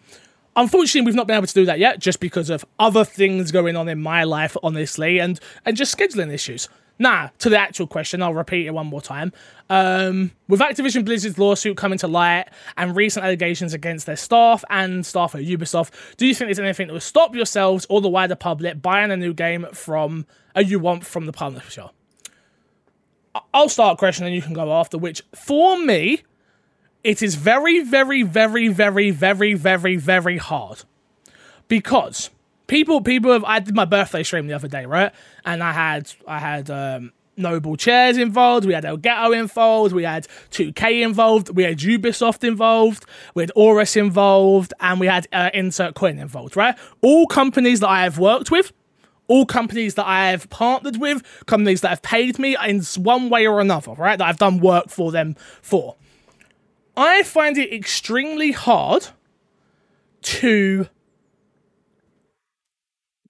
Unfortunately, 0.60 1.06
we've 1.06 1.14
not 1.14 1.26
been 1.26 1.36
able 1.36 1.46
to 1.46 1.54
do 1.54 1.64
that 1.64 1.78
yet, 1.78 2.00
just 2.00 2.20
because 2.20 2.50
of 2.50 2.66
other 2.78 3.02
things 3.02 3.50
going 3.50 3.76
on 3.76 3.88
in 3.88 3.98
my 3.98 4.24
life, 4.24 4.58
honestly, 4.62 5.18
and 5.18 5.40
and 5.64 5.74
just 5.74 5.96
scheduling 5.96 6.30
issues. 6.30 6.68
Now, 6.98 7.30
to 7.38 7.48
the 7.48 7.58
actual 7.58 7.86
question, 7.86 8.22
I'll 8.22 8.34
repeat 8.34 8.66
it 8.66 8.74
one 8.74 8.86
more 8.86 9.00
time. 9.00 9.32
Um, 9.70 10.32
with 10.48 10.60
Activision 10.60 11.06
Blizzard's 11.06 11.38
lawsuit 11.38 11.78
coming 11.78 11.96
to 12.00 12.08
light 12.08 12.48
and 12.76 12.94
recent 12.94 13.24
allegations 13.24 13.72
against 13.72 14.04
their 14.04 14.16
staff 14.16 14.62
and 14.68 15.06
staff 15.06 15.34
at 15.34 15.40
Ubisoft, 15.40 15.92
do 16.18 16.26
you 16.26 16.34
think 16.34 16.48
there's 16.48 16.58
anything 16.58 16.88
that 16.88 16.92
will 16.92 17.00
stop 17.00 17.34
yourselves 17.34 17.86
or 17.88 18.02
the 18.02 18.10
wider 18.10 18.36
public 18.36 18.82
buying 18.82 19.10
a 19.10 19.16
new 19.16 19.32
game 19.32 19.66
from 19.72 20.26
a 20.54 20.62
you 20.62 20.78
want 20.78 21.06
from 21.06 21.24
the 21.24 21.32
publisher? 21.32 21.88
I'll 23.54 23.70
start 23.70 23.96
question 23.96 24.26
and 24.26 24.34
you 24.34 24.42
can 24.42 24.52
go 24.52 24.70
after, 24.70 24.98
which 24.98 25.22
for 25.34 25.78
me, 25.78 26.20
it 27.02 27.22
is 27.22 27.34
very, 27.34 27.80
very, 27.80 28.22
very, 28.22 28.68
very, 28.68 29.10
very, 29.10 29.54
very, 29.54 29.96
very 29.96 30.36
hard. 30.38 30.82
Because 31.68 32.30
people 32.66 33.00
people 33.00 33.32
have 33.32 33.44
I 33.44 33.58
did 33.60 33.74
my 33.74 33.84
birthday 33.84 34.22
stream 34.22 34.46
the 34.46 34.54
other 34.54 34.68
day, 34.68 34.86
right? 34.86 35.12
And 35.44 35.62
I 35.62 35.72
had 35.72 36.12
I 36.26 36.38
had 36.38 36.70
um 36.70 37.12
Noble 37.36 37.76
Chairs 37.76 38.18
involved, 38.18 38.66
we 38.66 38.74
had 38.74 38.84
Elgato 38.84 39.38
involved, 39.38 39.94
we 39.94 40.02
had 40.02 40.26
2K 40.50 41.02
involved, 41.02 41.56
we 41.56 41.62
had 41.62 41.78
Ubisoft 41.78 42.46
involved, 42.46 43.06
we 43.34 43.42
had 43.42 43.52
Aorus 43.56 43.96
involved, 43.96 44.74
and 44.78 45.00
we 45.00 45.06
had 45.06 45.26
uh, 45.32 45.48
Insert 45.54 45.94
Coin 45.94 46.18
involved, 46.18 46.54
right? 46.54 46.76
All 47.00 47.26
companies 47.26 47.80
that 47.80 47.88
I 47.88 48.02
have 48.02 48.18
worked 48.18 48.50
with, 48.50 48.72
all 49.26 49.46
companies 49.46 49.94
that 49.94 50.06
I 50.06 50.30
have 50.30 50.50
partnered 50.50 50.98
with, 50.98 51.22
companies 51.46 51.80
that 51.80 51.88
have 51.88 52.02
paid 52.02 52.38
me 52.38 52.56
in 52.66 52.82
one 52.98 53.30
way 53.30 53.46
or 53.46 53.60
another, 53.60 53.92
right? 53.92 54.18
That 54.18 54.28
I've 54.28 54.38
done 54.38 54.58
work 54.58 54.90
for 54.90 55.10
them 55.10 55.34
for. 55.62 55.96
I 56.96 57.22
find 57.22 57.56
it 57.58 57.72
extremely 57.72 58.52
hard 58.52 59.08
to 60.22 60.86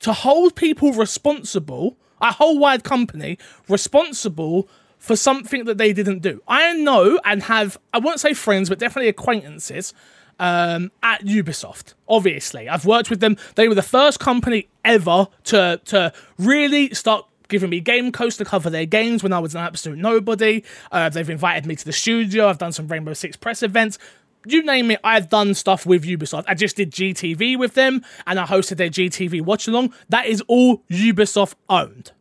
to 0.01 0.13
hold 0.13 0.57
people 0.57 0.93
responsible, 0.93 1.97
a 2.21 2.33
whole 2.33 2.59
wide 2.59 2.85
company 2.85 3.39
responsible 3.69 4.69
for 4.99 5.15
something 5.15 5.65
that 5.65 5.79
they 5.79 5.93
didn't 5.93 6.21
do. 6.21 6.43
I 6.49 6.73
know 6.73 7.21
and 7.25 7.43
have 7.45 7.79
I 7.93 7.99
won't 7.99 8.21
say 8.21 8.35
friends, 8.35 8.69
but 8.69 8.79
definitely 8.79 9.09
acquaintances 9.09 9.95
um, 10.39 10.91
at 11.03 11.23
Ubisoft. 11.23 11.95
Obviously, 12.09 12.69
I've 12.69 12.87
worked 12.87 13.11
with 13.11 13.21
them. 13.21 13.37
They 13.55 13.69
were 13.69 13.75
the 13.75 13.83
first 13.83 14.19
company 14.19 14.69
ever 14.85 15.29
to 15.45 15.81
to 15.85 16.13
really 16.39 16.93
start 16.95 17.27
giving 17.51 17.69
me 17.69 17.81
game 17.81 18.11
codes 18.11 18.39
to 18.39 18.45
cover 18.45 18.71
their 18.71 18.87
games 18.87 19.23
when 19.23 19.33
I 19.33 19.39
was 19.39 19.55
an 19.55 19.61
absolute 19.61 19.99
nobody. 19.99 20.63
Uh, 20.91 21.11
they've 21.11 21.29
invited 21.29 21.67
me 21.67 21.77
to 21.77 21.85
the 21.85 21.93
studio. 21.93 22.49
I've 22.49 22.59
done 22.59 22.73
some 22.73 22.89
Rainbow 22.89 23.13
Six 23.13 23.37
press 23.37 23.63
events. 23.63 23.99
You 24.47 24.63
name 24.63 24.91
it, 24.91 25.01
I've 25.05 25.29
done 25.29 25.53
stuff 25.53 25.85
with 25.85 26.05
Ubisoft. 26.05 26.45
I 26.49 26.55
just 26.55 26.77
did 26.77 26.91
GTV 26.91 27.59
with 27.59 27.75
them 27.75 28.03
and 28.27 28.41
I 28.41 28.47
hosted 28.47 28.79
their 28.79 28.89
GTV 28.89 29.43
watch 29.43 29.69
along. 29.69 29.93
That 30.09 30.25
is 30.25 30.43
all 30.49 30.79
Ubisoft 30.91 31.57
owned. 31.69 32.13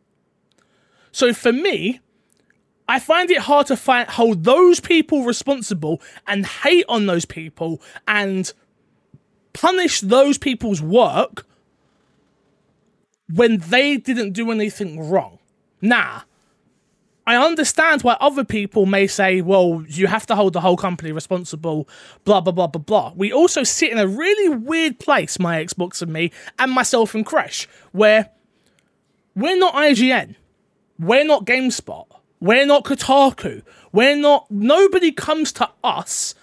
So 1.12 1.32
for 1.32 1.52
me, 1.52 2.00
I 2.86 2.98
find 2.98 3.30
it 3.30 3.38
hard 3.38 3.68
to 3.68 3.76
find 3.76 4.08
hold 4.08 4.44
those 4.44 4.80
people 4.80 5.24
responsible 5.24 6.02
and 6.26 6.44
hate 6.44 6.84
on 6.88 7.06
those 7.06 7.24
people 7.24 7.80
and 8.06 8.52
punish 9.52 10.00
those 10.00 10.38
people's 10.38 10.82
work 10.82 11.46
when 13.32 13.58
they 13.58 13.96
didn't 13.96 14.32
do 14.32 14.50
anything 14.50 15.08
wrong. 15.08 15.38
Nah. 15.80 16.22
I 17.26 17.36
understand 17.36 18.02
why 18.02 18.16
other 18.20 18.44
people 18.44 18.86
may 18.86 19.06
say, 19.06 19.40
well, 19.40 19.84
you 19.86 20.08
have 20.08 20.26
to 20.26 20.34
hold 20.34 20.52
the 20.52 20.60
whole 20.60 20.76
company 20.76 21.12
responsible, 21.12 21.88
blah, 22.24 22.40
blah, 22.40 22.52
blah, 22.52 22.66
blah, 22.66 22.80
blah. 22.80 23.12
We 23.14 23.32
also 23.32 23.62
sit 23.62 23.92
in 23.92 23.98
a 23.98 24.06
really 24.06 24.48
weird 24.48 24.98
place, 24.98 25.38
my 25.38 25.62
Xbox 25.62 26.02
and 26.02 26.12
me, 26.12 26.32
and 26.58 26.72
myself 26.72 27.14
and 27.14 27.24
Crash, 27.24 27.68
where 27.92 28.30
we're 29.36 29.58
not 29.58 29.74
IGN, 29.74 30.34
we're 30.98 31.24
not 31.24 31.44
GameSpot, 31.44 32.06
we're 32.40 32.66
not 32.66 32.84
Kotaku, 32.84 33.62
we're 33.92 34.16
not, 34.16 34.50
nobody 34.50 35.12
comes 35.12 35.52
to 35.52 35.70
us 35.84 36.34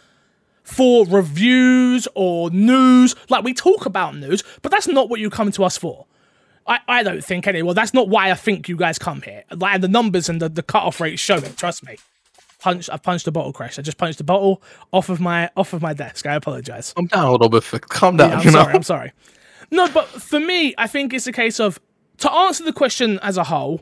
for 0.63 1.05
reviews 1.05 2.07
or 2.15 2.49
news. 2.51 3.15
Like, 3.29 3.43
we 3.43 3.53
talk 3.53 3.85
about 3.85 4.15
news, 4.15 4.43
but 4.61 4.71
that's 4.71 4.88
not 4.88 5.09
what 5.09 5.19
you 5.19 5.29
come 5.29 5.51
to 5.53 5.65
us 5.65 5.77
for. 5.77 6.05
I, 6.68 6.80
I 6.88 7.03
don't 7.03 7.24
think 7.24 7.47
anyway. 7.47 7.63
Well, 7.63 7.74
that's 7.74 7.93
not 7.93 8.09
why 8.09 8.30
I 8.30 8.36
think 8.36 8.68
you 8.68 8.76
guys 8.76 8.99
come 8.99 9.22
here. 9.22 9.43
Like 9.51 9.82
the 9.82 9.88
numbers 9.88 10.30
and 10.30 10.41
the, 10.41 10.49
the 10.49 10.63
cutoff 10.63 10.99
rates 10.99 11.22
show 11.22 11.38
it. 11.38 11.55
Trust 11.57 11.86
me. 11.86 11.97
Punch. 12.59 12.89
I 12.89 12.97
punched 12.97 13.28
a 13.28 13.32
bottle, 13.32 13.53
Crash. 13.53 13.80
I 13.80 13.82
just 13.82 13.97
punched 13.97 14.20
a 14.20 14.24
bottle 14.24 14.61
off 14.91 15.09
of 15.09 15.20
my 15.20 15.49
off 15.55 15.74
of 15.74 15.82
my 15.82 15.93
desk. 15.93 16.26
I 16.26 16.36
apologize. 16.36 16.93
Calm 16.93 17.05
down 17.07 17.26
a 17.26 17.32
little 17.32 17.49
bit. 17.49 17.63
Calm 17.89 18.18
down. 18.18 18.32
Yeah, 18.32 18.38
I'm 18.38 18.45
you 18.45 18.51
know? 18.51 18.63
sorry. 18.63 18.74
I'm 18.74 18.84
sorry. 18.84 19.11
No, 19.72 19.88
but 19.89 20.07
for 20.07 20.39
me, 20.39 20.74
I 20.78 20.88
think 20.88 21.13
it's 21.13 21.28
a 21.28 21.32
case 21.32 21.59
of 21.59 21.80
to 22.18 22.32
answer 22.32 22.63
the 22.63 22.74
question 22.74 23.20
as 23.20 23.38
a 23.38 23.45
whole. 23.45 23.82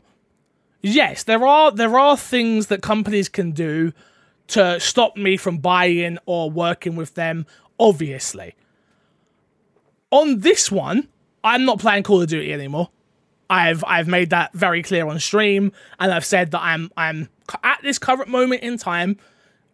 Yes, 0.82 1.24
there 1.24 1.46
are 1.46 1.70
there 1.70 1.98
are 1.98 2.16
things 2.16 2.66
that 2.68 2.82
companies 2.82 3.28
can 3.28 3.52
do 3.52 3.92
to 4.48 4.78
stop 4.78 5.16
me 5.16 5.36
from 5.36 5.58
buying 5.58 6.18
or 6.26 6.50
working 6.50 6.96
with 6.96 7.14
them. 7.14 7.46
Obviously, 7.78 8.54
on 10.10 10.40
this 10.40 10.70
one, 10.70 11.08
I'm 11.46 11.64
not 11.64 11.78
playing 11.78 12.02
Call 12.02 12.20
of 12.20 12.28
Duty 12.28 12.52
anymore. 12.52 12.90
I've 13.48 13.84
I've 13.86 14.08
made 14.08 14.30
that 14.30 14.52
very 14.52 14.82
clear 14.82 15.06
on 15.06 15.20
stream, 15.20 15.70
and 16.00 16.12
I've 16.12 16.24
said 16.24 16.50
that 16.50 16.60
I'm 16.60 16.90
I'm 16.96 17.28
at 17.62 17.80
this 17.82 18.00
current 18.00 18.28
moment 18.28 18.62
in 18.62 18.76
time 18.78 19.16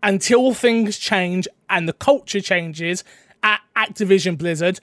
until 0.03 0.53
things 0.53 0.99
change 0.99 1.49
and 1.71 1.89
the 1.89 1.95
culture 1.95 2.43
changes 2.43 3.05
at 3.43 3.63
Activision 3.75 4.37
Blizzard. 4.37 4.81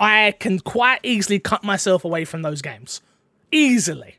I 0.00 0.34
can 0.40 0.60
quite 0.60 1.00
easily 1.02 1.38
cut 1.38 1.62
myself 1.62 2.06
away 2.06 2.24
from 2.24 2.40
those 2.40 2.62
games 2.62 3.02
easily 3.52 4.16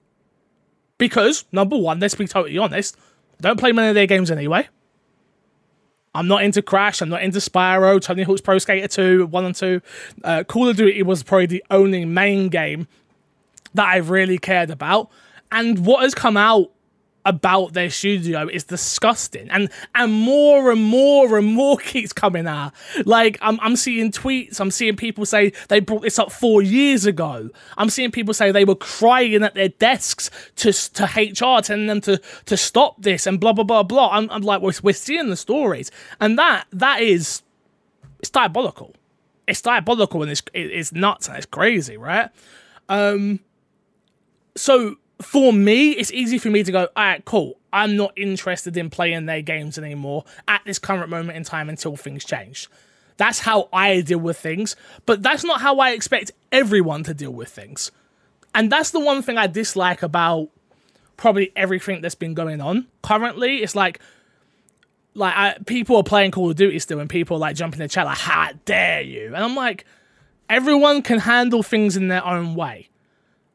because 1.00 1.46
number 1.52 1.76
one, 1.76 2.00
let's 2.00 2.14
be 2.14 2.28
totally 2.28 2.60
honest, 2.60 2.96
I 3.40 3.42
don't 3.42 3.60
play 3.60 3.72
many 3.72 3.90
of 3.90 3.96
their 3.96 4.06
games 4.06 4.30
anyway. 4.30 4.68
I'm 6.14 6.28
not 6.28 6.44
into 6.44 6.62
Crash. 6.62 7.02
I'm 7.02 7.10
not 7.10 7.24
into 7.24 7.40
Spyro, 7.40 8.02
Tony 8.02 8.24
Hawk's 8.24 8.42
Pro 8.42 8.58
Skater 8.58 8.88
2, 8.88 9.28
1 9.28 9.46
and 9.46 9.56
2. 9.56 9.82
Uh, 10.24 10.44
Call 10.44 10.68
of 10.68 10.76
Duty 10.76 11.04
was 11.04 11.24
probably 11.24 11.46
the 11.46 11.64
only 11.72 12.04
main 12.06 12.50
game 12.50 12.88
that 13.74 13.88
I 13.88 13.98
really 13.98 14.38
cared 14.38 14.70
about. 14.70 15.10
And 15.52 15.86
what 15.86 16.04
has 16.04 16.14
come 16.14 16.38
out 16.38 16.72
about 17.26 17.74
their 17.74 17.90
studio 17.90 18.48
is 18.48 18.64
disgusting. 18.64 19.50
And 19.50 19.70
and 19.94 20.12
more 20.12 20.72
and 20.72 20.82
more 20.82 21.38
and 21.38 21.48
more 21.48 21.78
keeps 21.92 22.14
coming 22.14 22.48
out. 22.48 22.74
Like 23.06 23.38
I'm 23.42 23.60
I'm 23.62 23.76
seeing 23.76 24.12
tweets, 24.12 24.60
I'm 24.60 24.72
seeing 24.72 24.96
people 24.96 25.26
say 25.26 25.54
they 25.70 25.80
brought 25.80 26.02
this 26.02 26.20
up 26.20 26.32
four 26.32 26.62
years 26.62 27.06
ago. 27.06 27.50
I'm 27.78 27.90
seeing 27.90 28.12
people 28.12 28.34
say 28.34 28.52
they 28.52 28.66
were 28.66 28.76
crying 28.76 29.44
at 29.44 29.56
their 29.56 29.70
desks 29.70 30.30
to 30.58 30.72
to 30.74 31.04
HR 31.04 31.62
telling 31.62 31.88
them 31.88 32.02
to 32.02 32.20
to 32.46 32.58
stop 32.58 33.02
this 33.02 33.28
and 33.28 33.40
blah 33.40 33.54
blah 33.54 33.64
blah 33.64 33.84
blah. 33.84 34.10
I'm, 34.12 34.30
I'm 34.32 34.42
like 34.42 34.62
we're, 34.62 34.74
we're 34.84 34.94
seeing 34.94 35.30
the 35.30 35.38
stories. 35.38 35.92
And 36.20 36.38
that 36.38 36.66
that 36.72 37.02
is 37.02 37.44
it's 38.20 38.30
diabolical. 38.30 38.96
It's 39.48 39.62
diabolical 39.62 40.24
and 40.24 40.32
it's 40.32 40.42
it's 40.54 40.92
nuts 40.92 41.28
and 41.28 41.38
it's 41.38 41.46
crazy, 41.46 41.98
right? 41.98 42.30
Um 42.90 43.40
so 44.56 44.96
for 45.22 45.54
me, 45.54 45.92
it's 45.92 46.12
easy 46.12 46.38
for 46.38 46.50
me 46.50 46.64
to 46.64 46.72
go, 46.72 46.82
all 46.96 47.04
right, 47.04 47.24
cool. 47.26 47.58
I'm 47.74 47.96
not 47.96 48.14
interested 48.18 48.76
in 48.76 48.90
playing 48.90 49.26
their 49.26 49.42
games 49.42 49.78
anymore 49.78 50.26
at 50.48 50.62
this 50.66 50.80
current 50.80 51.10
moment 51.10 51.38
in 51.38 51.44
time 51.44 51.70
until 51.70 51.96
things 51.96 52.26
change. 52.26 52.70
That's 53.18 53.40
how 53.40 53.70
I 53.72 54.02
deal 54.02 54.20
with 54.20 54.38
things, 54.38 54.76
but 55.06 55.22
that's 55.22 55.44
not 55.44 55.62
how 55.62 55.80
I 55.80 55.92
expect 55.92 56.32
everyone 56.52 57.04
to 57.04 57.14
deal 57.14 57.32
with 57.32 57.50
things. 57.50 57.92
And 58.54 58.72
that's 58.72 58.92
the 58.92 59.00
one 59.00 59.22
thing 59.22 59.38
I 59.38 59.48
dislike 59.48 60.04
about 60.04 60.50
probably 61.18 61.52
everything 61.56 62.02
that's 62.02 62.16
been 62.16 62.34
going 62.34 62.60
on 62.60 62.88
currently. 63.04 63.58
It's 63.58 63.76
like, 63.76 64.00
like 65.14 65.34
I, 65.36 65.58
people 65.66 65.98
are 65.98 66.04
playing 66.04 66.32
Call 66.32 66.50
of 66.50 66.56
Duty 66.56 66.80
still, 66.80 67.00
and 67.00 67.10
people 67.10 67.38
are 67.38 67.40
like 67.40 67.56
jumping 67.56 67.80
in 67.80 67.86
the 67.86 67.90
chat 67.90 68.06
like, 68.06 68.18
"How 68.18 68.50
dare 68.66 69.02
you?" 69.02 69.28
And 69.28 69.38
I'm 69.38 69.56
like, 69.56 69.86
everyone 70.50 71.02
can 71.02 71.20
handle 71.20 71.64
things 71.64 71.96
in 71.96 72.08
their 72.08 72.26
own 72.26 72.56
way. 72.56 72.90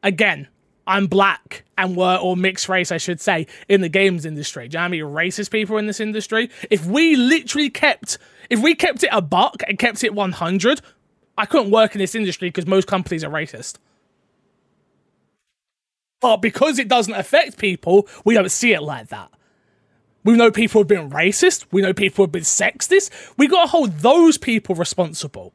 Again, 0.01 0.47
I'm 0.87 1.07
black 1.07 1.65
and 1.77 1.95
were 1.95 2.15
or 2.15 2.37
mixed 2.37 2.69
race, 2.69 2.91
I 2.91 2.97
should 2.97 3.19
say, 3.19 3.45
in 3.67 3.81
the 3.81 3.89
games 3.89 4.25
industry. 4.25 4.67
Do 4.67 4.75
you 4.75 4.79
know 4.79 4.83
how 4.83 4.87
many 4.87 5.01
racist 5.01 5.51
people 5.51 5.77
in 5.77 5.85
this 5.85 5.99
industry? 5.99 6.49
If 6.71 6.85
we 6.85 7.15
literally 7.15 7.69
kept, 7.69 8.17
if 8.49 8.61
we 8.61 8.73
kept 8.73 9.03
it 9.03 9.09
a 9.11 9.21
buck 9.21 9.61
and 9.67 9.77
kept 9.77 10.03
it 10.03 10.13
100, 10.13 10.81
I 11.37 11.45
couldn't 11.45 11.71
work 11.71 11.93
in 11.93 11.99
this 11.99 12.15
industry 12.15 12.47
because 12.47 12.65
most 12.65 12.87
companies 12.87 13.23
are 13.23 13.29
racist. 13.29 13.75
But 16.21 16.37
because 16.37 16.79
it 16.79 16.87
doesn't 16.87 17.13
affect 17.13 17.57
people, 17.57 18.07
we 18.25 18.33
don't 18.33 18.49
see 18.49 18.71
it 18.73 18.81
like 18.81 19.09
that. 19.09 19.29
We 20.23 20.35
know 20.35 20.51
people 20.51 20.81
have 20.81 20.87
been 20.87 21.09
racist. 21.09 21.65
We 21.71 21.81
know 21.81 21.93
people 21.93 22.25
have 22.25 22.31
been 22.31 22.43
sexist. 22.43 23.11
We 23.37 23.47
got 23.47 23.65
to 23.65 23.71
hold 23.71 23.99
those 23.99 24.37
people 24.37 24.73
responsible, 24.73 25.53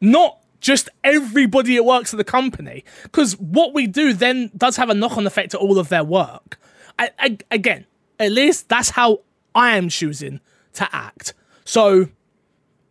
not 0.00 0.41
just 0.62 0.88
everybody 1.04 1.74
that 1.74 1.84
works 1.84 2.14
at 2.14 2.16
the 2.16 2.24
company. 2.24 2.84
Because 3.02 3.38
what 3.38 3.74
we 3.74 3.86
do 3.86 4.14
then 4.14 4.50
does 4.56 4.76
have 4.76 4.88
a 4.88 4.94
knock 4.94 5.18
on 5.18 5.26
effect 5.26 5.50
to 5.50 5.58
all 5.58 5.78
of 5.78 5.90
their 5.90 6.04
work. 6.04 6.58
I, 6.98 7.10
I, 7.18 7.38
again, 7.50 7.84
at 8.18 8.32
least 8.32 8.68
that's 8.70 8.90
how 8.90 9.20
I 9.54 9.76
am 9.76 9.90
choosing 9.90 10.40
to 10.74 10.88
act. 10.94 11.34
So 11.64 12.08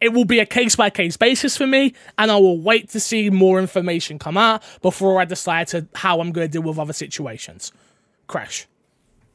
it 0.02 0.14
will 0.14 0.26
be 0.26 0.40
a 0.40 0.46
case 0.46 0.76
by 0.76 0.90
case 0.90 1.16
basis 1.16 1.56
for 1.56 1.66
me, 1.66 1.94
and 2.18 2.32
I 2.32 2.36
will 2.36 2.60
wait 2.60 2.90
to 2.90 3.00
see 3.00 3.30
more 3.30 3.60
information 3.60 4.20
come 4.20 4.38
out 4.38 4.64
before 4.82 5.22
I 5.22 5.26
decide 5.26 5.68
to 5.70 5.88
how 5.96 6.20
I'm 6.20 6.32
going 6.32 6.48
to 6.48 6.52
deal 6.52 6.64
with 6.64 6.78
other 6.78 6.94
situations. 6.94 7.72
Crash. 8.28 8.68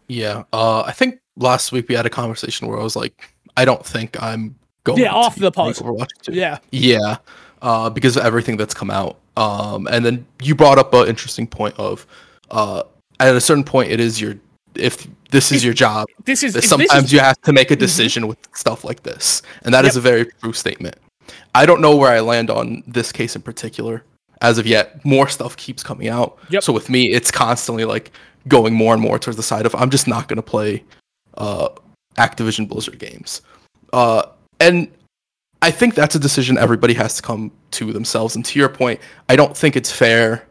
Yeah, 0.08 0.44
uh, 0.52 0.82
I 0.82 0.92
think 0.92 1.20
last 1.36 1.72
week 1.72 1.88
we 1.88 1.94
had 1.94 2.06
a 2.06 2.10
conversation 2.10 2.68
where 2.68 2.78
I 2.78 2.82
was 2.82 2.96
like, 2.96 3.32
I 3.56 3.64
don't 3.64 3.84
think 3.84 4.20
I'm 4.22 4.56
going. 4.84 5.00
Yeah, 5.00 5.14
after 5.14 5.40
the 5.40 5.52
post. 5.52 5.82
Overwatch 5.82 6.08
2. 6.22 6.32
Yeah. 6.32 6.58
Yeah, 6.70 7.16
uh, 7.66 7.90
because 7.90 8.16
of 8.16 8.24
everything 8.24 8.56
that's 8.56 8.74
come 8.74 8.90
out. 8.92 9.18
Um, 9.36 9.88
and 9.90 10.04
then 10.06 10.24
you 10.40 10.54
brought 10.54 10.78
up 10.78 10.94
an 10.94 11.08
interesting 11.08 11.48
point 11.48 11.74
of, 11.78 12.06
uh, 12.52 12.84
at 13.18 13.34
a 13.34 13.40
certain 13.40 13.64
point, 13.64 13.90
it 13.90 13.98
is 13.98 14.20
your 14.20 14.36
if 14.76 15.08
this 15.30 15.50
is 15.50 15.64
your 15.64 15.74
job. 15.74 16.06
This 16.24 16.42
is 16.42 16.52
sometimes 16.68 16.90
this 16.92 17.04
is, 17.04 17.12
you 17.12 17.18
have 17.20 17.40
to 17.42 17.52
make 17.52 17.70
a 17.70 17.76
decision 17.76 18.28
with 18.28 18.38
stuff 18.54 18.84
like 18.84 19.02
this, 19.02 19.42
and 19.64 19.74
that 19.74 19.84
is 19.84 19.96
Yep. 19.96 20.00
a 20.00 20.08
very 20.10 20.24
true 20.42 20.52
statement. 20.52 20.96
I 21.54 21.66
don't 21.66 21.80
know 21.80 21.96
where 21.96 22.12
I 22.12 22.20
land 22.20 22.50
on 22.50 22.84
this 22.86 23.10
case 23.10 23.34
in 23.34 23.42
particular. 23.42 24.04
As 24.42 24.58
of 24.58 24.66
yet, 24.66 25.02
more 25.04 25.28
stuff 25.28 25.56
keeps 25.56 25.82
coming 25.82 26.08
out. 26.08 26.38
Yep. 26.50 26.62
So 26.62 26.72
with 26.72 26.88
me, 26.90 27.10
it's 27.10 27.30
constantly 27.30 27.84
like 27.86 28.12
going 28.46 28.74
more 28.74 28.92
and 28.92 29.02
more 29.02 29.18
towards 29.18 29.38
the 29.38 29.42
side 29.42 29.66
of 29.66 29.74
I'm 29.74 29.90
just 29.90 30.06
not 30.06 30.28
going 30.28 30.36
to 30.36 30.42
play 30.42 30.84
uh, 31.38 31.70
Activision 32.16 32.68
Blizzard 32.68 32.98
games. 32.98 33.40
Uh, 33.94 34.22
and 34.60 34.88
I 35.66 35.72
think 35.72 35.96
that's 35.96 36.14
a 36.14 36.20
decision 36.20 36.56
everybody 36.58 36.94
has 36.94 37.16
to 37.16 37.22
come 37.22 37.50
to 37.72 37.92
themselves. 37.92 38.36
And 38.36 38.44
to 38.44 38.58
your 38.58 38.68
point, 38.68 39.00
I 39.28 39.34
don't 39.34 39.56
think 39.56 39.74
it's 39.74 39.90
fair 39.90 40.46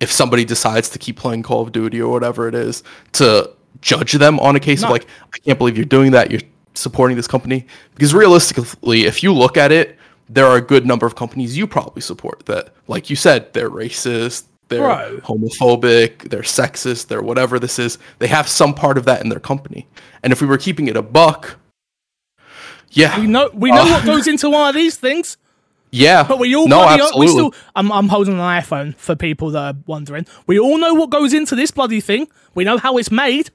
if 0.00 0.12
somebody 0.12 0.44
decides 0.44 0.90
to 0.90 0.98
keep 0.98 1.16
playing 1.16 1.42
Call 1.42 1.62
of 1.62 1.72
Duty 1.72 2.00
or 2.02 2.12
whatever 2.12 2.46
it 2.46 2.54
is 2.54 2.82
to 3.12 3.50
judge 3.80 4.12
them 4.12 4.38
on 4.38 4.56
a 4.56 4.60
case 4.60 4.82
No. 4.82 4.88
of 4.88 4.92
like, 4.92 5.06
I 5.32 5.38
can't 5.38 5.56
believe 5.58 5.76
you're 5.78 5.86
doing 5.86 6.10
that. 6.12 6.30
You're 6.30 6.42
supporting 6.74 7.16
this 7.16 7.26
company. 7.26 7.66
Because 7.94 8.12
realistically, 8.12 9.06
if 9.06 9.22
you 9.22 9.32
look 9.32 9.56
at 9.56 9.72
it, 9.72 9.96
there 10.28 10.44
are 10.46 10.56
a 10.58 10.60
good 10.60 10.84
number 10.84 11.06
of 11.06 11.16
companies 11.16 11.56
you 11.56 11.66
probably 11.66 12.02
support 12.02 12.44
that, 12.44 12.74
like 12.86 13.08
you 13.08 13.16
said, 13.16 13.52
they're 13.54 13.70
racist, 13.70 14.44
they're 14.68 14.80
Bro. 14.80 15.20
homophobic, 15.24 16.28
they're 16.28 16.42
sexist, 16.42 17.06
they're 17.08 17.22
whatever 17.22 17.58
this 17.58 17.78
is. 17.78 17.96
They 18.18 18.26
have 18.28 18.46
some 18.46 18.74
part 18.74 18.98
of 18.98 19.06
that 19.06 19.22
in 19.22 19.30
their 19.30 19.40
company. 19.40 19.88
And 20.22 20.34
if 20.34 20.42
we 20.42 20.46
were 20.46 20.58
keeping 20.58 20.86
it 20.88 20.96
a 20.98 21.02
buck, 21.02 21.56
yeah, 22.90 23.18
we 23.20 23.26
know 23.26 23.50
we 23.54 23.70
know 23.70 23.82
Uh, 23.82 23.90
what 23.90 24.04
goes 24.04 24.26
into 24.26 24.50
one 24.50 24.68
of 24.68 24.74
these 24.74 24.96
things. 24.96 25.36
yeah, 25.90 26.22
But 26.22 26.38
we 26.38 26.54
all 26.54 26.68
no, 26.68 26.78
bloody 26.80 27.02
absolutely. 27.02 27.26
we 27.26 27.32
still 27.32 27.54
I'm 27.74 27.90
I'm 27.92 28.08
holding 28.08 28.34
an 28.34 28.40
iPhone 28.40 28.94
for 28.96 29.14
people 29.16 29.50
that 29.50 29.62
are 29.74 29.78
wondering. 29.86 30.26
We 30.46 30.58
all 30.58 30.78
know 30.78 30.94
what 30.94 31.10
goes 31.10 31.32
into 31.32 31.54
this 31.56 31.70
bloody 31.70 32.00
thing. 32.00 32.28
We 32.54 32.64
know 32.64 32.78
how 32.78 32.96
it's 32.98 33.10
made. 33.10 33.50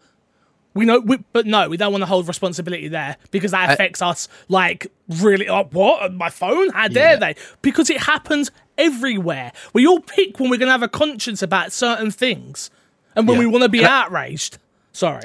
We 0.73 0.83
know, 0.83 0.99
we, 0.99 1.19
but 1.31 1.45
no, 1.45 1.69
we 1.69 1.77
don't 1.77 1.93
want 1.93 2.01
to 2.01 2.05
hold 2.05 2.27
responsibility 2.27 2.89
there 2.89 3.15
because 3.31 3.51
that 3.51 3.71
affects 3.71 4.01
us. 4.01 4.27
Like, 4.49 4.88
really, 5.07 5.47
like, 5.47 5.69
what? 5.71 6.13
My 6.13 6.29
phone? 6.29 6.67
How 6.71 6.89
dare 6.89 7.11
Yeah. 7.11 7.15
they? 7.15 7.36
Because 7.61 7.89
it 7.89 8.01
happens 8.01 8.51
everywhere. 8.77 9.53
We 9.71 9.88
all 9.88 10.01
pick 10.01 10.38
when 10.38 10.49
we're 10.49 10.57
going 10.57 10.67
to 10.67 10.73
have 10.73 10.83
a 10.83 10.89
conscience 10.89 11.41
about 11.41 11.71
certain 11.71 12.11
things 12.11 12.69
and 13.15 13.25
when 13.25 13.38
Yeah. 13.38 13.45
we 13.45 13.51
want 13.51 13.63
to 13.63 13.69
be 13.69 13.79
And 13.79 13.88
I- 13.88 14.01
outraged. 14.01 14.57
Sorry. 14.91 15.23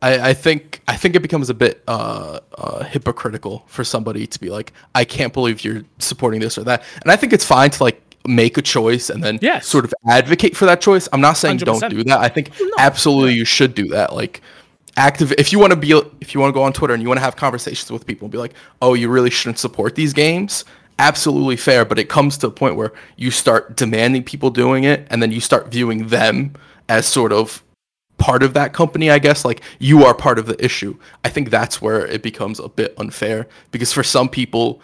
I, 0.00 0.30
I 0.30 0.34
think 0.34 0.80
I 0.86 0.96
think 0.96 1.16
it 1.16 1.20
becomes 1.22 1.50
a 1.50 1.54
bit 1.54 1.82
uh, 1.88 2.40
uh, 2.56 2.84
hypocritical 2.84 3.64
for 3.66 3.82
somebody 3.84 4.26
to 4.26 4.40
be 4.40 4.48
like, 4.50 4.72
I 4.94 5.04
can't 5.04 5.32
believe 5.32 5.64
you're 5.64 5.82
supporting 5.98 6.40
this 6.40 6.56
or 6.58 6.64
that, 6.64 6.84
and 7.02 7.10
I 7.10 7.16
think 7.16 7.32
it's 7.32 7.44
fine 7.44 7.70
to 7.70 7.82
like 7.82 8.00
make 8.26 8.58
a 8.58 8.62
choice 8.62 9.10
and 9.10 9.22
then 9.24 9.38
Yes. 9.40 9.66
sort 9.66 9.84
of 9.84 9.94
advocate 10.08 10.56
for 10.56 10.66
that 10.66 10.80
choice. 10.80 11.08
I'm 11.12 11.20
not 11.20 11.34
saying 11.38 11.58
do 11.58 11.64
100%. 11.64 11.80
not 11.80 11.90
do 11.90 12.04
that. 12.04 12.18
I 12.20 12.28
think 12.28 12.50
absolutely 12.78 13.34
you 13.34 13.44
should 13.44 13.74
do 13.74 13.88
that. 13.88 14.14
Like 14.14 14.40
active 14.96 15.32
if 15.38 15.52
you 15.52 15.58
want 15.58 15.70
to 15.72 15.76
be 15.76 15.92
if 16.20 16.34
you 16.34 16.40
want 16.40 16.50
to 16.50 16.54
go 16.54 16.62
on 16.62 16.72
Twitter 16.72 16.92
and 16.94 17.02
you 17.02 17.08
want 17.08 17.18
to 17.18 17.24
have 17.24 17.36
conversations 17.36 17.90
with 17.90 18.06
people 18.06 18.26
and 18.26 18.32
be 18.32 18.38
like, 18.38 18.54
oh, 18.82 18.94
you 18.94 19.08
really 19.08 19.30
shouldn't 19.30 19.58
support 19.58 19.94
these 19.94 20.12
games. 20.12 20.64
Absolutely 21.00 21.56
fair, 21.56 21.84
but 21.84 21.98
it 21.98 22.08
comes 22.08 22.36
to 22.38 22.48
a 22.48 22.50
point 22.50 22.74
where 22.76 22.92
you 23.16 23.30
start 23.30 23.76
demanding 23.76 24.24
people 24.24 24.50
doing 24.50 24.82
it, 24.84 25.06
and 25.10 25.22
then 25.22 25.30
you 25.30 25.40
start 25.40 25.68
viewing 25.68 26.08
them 26.08 26.52
as 26.88 27.06
sort 27.06 27.32
of 27.32 27.62
part 28.18 28.42
of 28.42 28.54
that 28.54 28.72
company, 28.72 29.10
I 29.10 29.18
guess. 29.18 29.44
Like 29.44 29.62
you 29.78 30.04
are 30.04 30.14
part 30.14 30.38
of 30.38 30.46
the 30.46 30.62
issue. 30.64 30.98
I 31.24 31.28
think 31.28 31.50
that's 31.50 31.80
where 31.80 32.06
it 32.06 32.22
becomes 32.22 32.58
a 32.60 32.68
bit 32.68 32.94
unfair 32.98 33.46
because 33.70 33.92
for 33.92 34.02
some 34.02 34.28
people, 34.28 34.80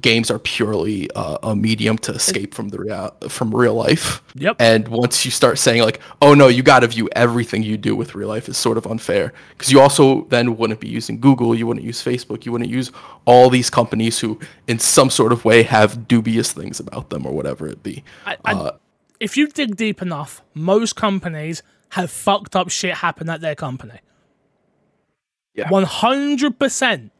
games 0.00 0.30
are 0.30 0.38
purely 0.38 1.10
uh, 1.12 1.38
a 1.42 1.56
medium 1.56 1.96
to 1.96 2.12
escape 2.12 2.54
from 2.54 2.68
the 2.68 2.78
real 2.78 3.10
from 3.28 3.54
real 3.54 3.74
life. 3.74 4.22
Yep. 4.34 4.56
And 4.58 4.88
once 4.88 5.24
you 5.24 5.30
start 5.30 5.58
saying 5.58 5.82
like, 5.82 6.00
"Oh 6.20 6.34
no, 6.34 6.48
you 6.48 6.62
got 6.62 6.80
to 6.80 6.88
view 6.88 7.08
everything 7.16 7.62
you 7.62 7.76
do 7.76 7.96
with 7.96 8.14
real 8.14 8.28
life," 8.28 8.48
is 8.48 8.56
sort 8.56 8.78
of 8.78 8.86
unfair 8.86 9.32
because 9.50 9.72
you 9.72 9.80
also 9.80 10.24
then 10.24 10.56
wouldn't 10.56 10.80
be 10.80 10.88
using 10.88 11.20
Google, 11.20 11.54
you 11.54 11.66
wouldn't 11.66 11.84
use 11.84 12.02
Facebook, 12.02 12.44
you 12.44 12.52
wouldn't 12.52 12.70
use 12.70 12.92
all 13.24 13.50
these 13.50 13.70
companies 13.70 14.18
who, 14.20 14.38
in 14.66 14.78
some 14.78 15.10
sort 15.10 15.32
of 15.32 15.44
way, 15.44 15.62
have 15.62 16.06
dubious 16.06 16.52
things 16.52 16.80
about 16.80 17.10
them 17.10 17.26
or 17.26 17.32
whatever 17.32 17.66
it 17.66 17.82
be. 17.82 18.04
I, 18.26 18.36
I, 18.44 18.52
Uh, 18.52 18.70
if 19.18 19.36
you 19.36 19.46
dig 19.48 19.76
deep 19.76 20.02
enough, 20.02 20.42
most 20.54 20.94
companies 20.94 21.62
have 21.90 22.10
fucked 22.10 22.56
up 22.56 22.70
shit 22.70 22.94
happen 22.94 23.28
at 23.28 23.40
their 23.40 23.54
company. 23.54 24.00
Yeah. 25.54 25.70
One 25.70 25.84
hundred 25.84 26.58
percent. 26.58 27.12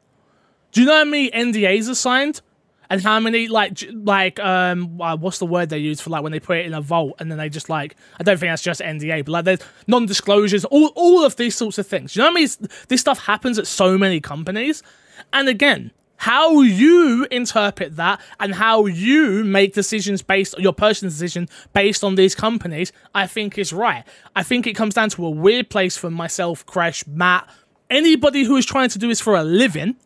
Do 0.72 0.80
you 0.80 0.86
know 0.86 0.98
how 0.98 1.04
many 1.04 1.30
NDAs 1.30 1.90
are 1.90 1.94
signed? 1.94 2.42
And 2.88 3.02
how 3.02 3.18
many 3.18 3.48
like 3.48 3.82
like 3.92 4.38
um 4.38 5.00
uh, 5.00 5.16
what's 5.16 5.38
the 5.38 5.46
word 5.46 5.70
they 5.70 5.78
use 5.78 6.00
for 6.00 6.10
like 6.10 6.22
when 6.22 6.30
they 6.30 6.38
put 6.38 6.58
it 6.58 6.66
in 6.66 6.74
a 6.74 6.80
vault 6.80 7.14
and 7.18 7.28
then 7.28 7.38
they 7.38 7.48
just 7.48 7.68
like 7.68 7.96
I 8.20 8.22
don't 8.22 8.38
think 8.38 8.52
that's 8.52 8.62
just 8.62 8.80
NDA 8.80 9.24
but 9.24 9.32
like 9.32 9.44
there's 9.44 9.58
non-disclosures 9.88 10.64
all 10.66 10.92
all 10.94 11.24
of 11.24 11.34
these 11.34 11.56
sorts 11.56 11.78
of 11.78 11.86
things. 11.88 12.14
Do 12.14 12.20
you 12.20 12.24
know 12.24 12.30
what 12.30 12.38
I 12.38 12.40
mean? 12.42 12.68
This 12.86 13.00
stuff 13.00 13.18
happens 13.18 13.58
at 13.58 13.66
so 13.66 13.98
many 13.98 14.20
companies, 14.20 14.84
and 15.32 15.48
again, 15.48 15.90
how 16.16 16.62
you 16.62 17.26
interpret 17.30 17.96
that 17.96 18.20
and 18.40 18.54
how 18.54 18.86
you 18.86 19.44
make 19.44 19.74
decisions 19.74 20.22
based 20.22 20.54
on 20.54 20.62
your 20.62 20.72
personal 20.72 21.10
decision 21.10 21.48
based 21.72 22.02
on 22.02 22.14
these 22.14 22.34
companies, 22.34 22.92
I 23.14 23.26
think 23.26 23.58
is 23.58 23.72
right. 23.72 24.04
I 24.34 24.42
think 24.42 24.66
it 24.66 24.74
comes 24.74 24.94
down 24.94 25.10
to 25.10 25.26
a 25.26 25.30
weird 25.30 25.68
place 25.68 25.96
for 25.96 26.10
myself, 26.10 26.64
Crash, 26.66 27.06
Matt, 27.06 27.48
anybody 27.90 28.44
who 28.44 28.56
is 28.56 28.66
trying 28.66 28.88
to 28.90 28.98
do 28.98 29.08
this 29.08 29.20
for 29.20 29.36
a 29.36 29.44
living. 29.44 29.96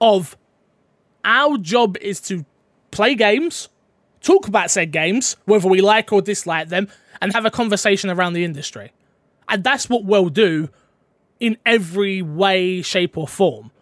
Of 0.00 0.36
our 1.24 1.58
job 1.58 1.96
is 1.96 2.20
to 2.22 2.44
play 2.92 3.16
games, 3.16 3.68
talk 4.20 4.46
about 4.46 4.70
said 4.70 4.92
games, 4.92 5.36
whether 5.44 5.68
we 5.68 5.80
like 5.80 6.12
or 6.12 6.22
dislike 6.22 6.68
them, 6.68 6.88
and 7.20 7.32
have 7.32 7.44
a 7.44 7.50
conversation 7.50 8.08
around 8.08 8.34
the 8.34 8.44
industry. 8.44 8.92
And 9.48 9.64
that's 9.64 9.88
what 9.88 10.04
we'll 10.04 10.28
do 10.28 10.68
in 11.40 11.56
every 11.66 12.22
way, 12.22 12.82
shape, 12.82 13.18
or 13.18 13.26
form. 13.26 13.72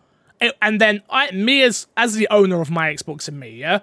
And 0.40 0.80
then 0.80 1.02
I, 1.08 1.30
me 1.30 1.62
as 1.62 1.86
as 1.96 2.14
the 2.14 2.28
owner 2.30 2.60
of 2.60 2.70
my 2.70 2.92
Xbox 2.92 3.28
and 3.28 3.40
me, 3.40 3.50
yeah, 3.50 3.80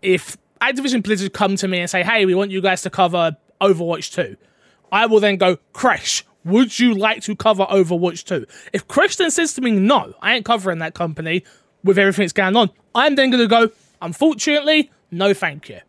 if 0.00 0.36
Activision 0.60 1.02
Blizzard 1.02 1.32
come 1.32 1.56
to 1.56 1.68
me 1.68 1.80
and 1.80 1.90
say, 1.90 2.02
"Hey, 2.02 2.24
we 2.24 2.34
want 2.34 2.50
you 2.50 2.60
guys 2.60 2.82
to 2.82 2.90
cover 2.90 3.36
Overwatch 3.60 4.12
2," 4.14 4.36
I 4.92 5.06
will 5.06 5.20
then 5.20 5.36
go, 5.36 5.56
"Crash, 5.72 6.24
would 6.44 6.78
you 6.78 6.94
like 6.94 7.22
to 7.22 7.34
cover 7.34 7.66
Overwatch 7.66 8.24
2?" 8.24 8.46
If 8.72 8.86
Crash 8.86 9.16
then 9.16 9.30
says 9.30 9.54
to 9.54 9.60
me, 9.60 9.72
"No, 9.72 10.14
I 10.22 10.34
ain't 10.34 10.44
covering 10.44 10.78
that 10.78 10.94
company 10.94 11.44
with 11.82 11.98
everything 11.98 12.24
that's 12.24 12.32
going 12.32 12.56
on," 12.56 12.70
I'm 12.94 13.16
then 13.16 13.30
going 13.30 13.42
to 13.42 13.48
go, 13.48 13.70
"Unfortunately, 14.00 14.92
no, 15.10 15.34
thank 15.34 15.68
you." 15.68 15.80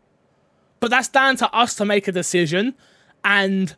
But 0.80 0.90
that's 0.90 1.08
down 1.08 1.36
to 1.36 1.50
us 1.54 1.74
to 1.76 1.84
make 1.84 2.08
a 2.08 2.12
decision, 2.12 2.74
and 3.22 3.74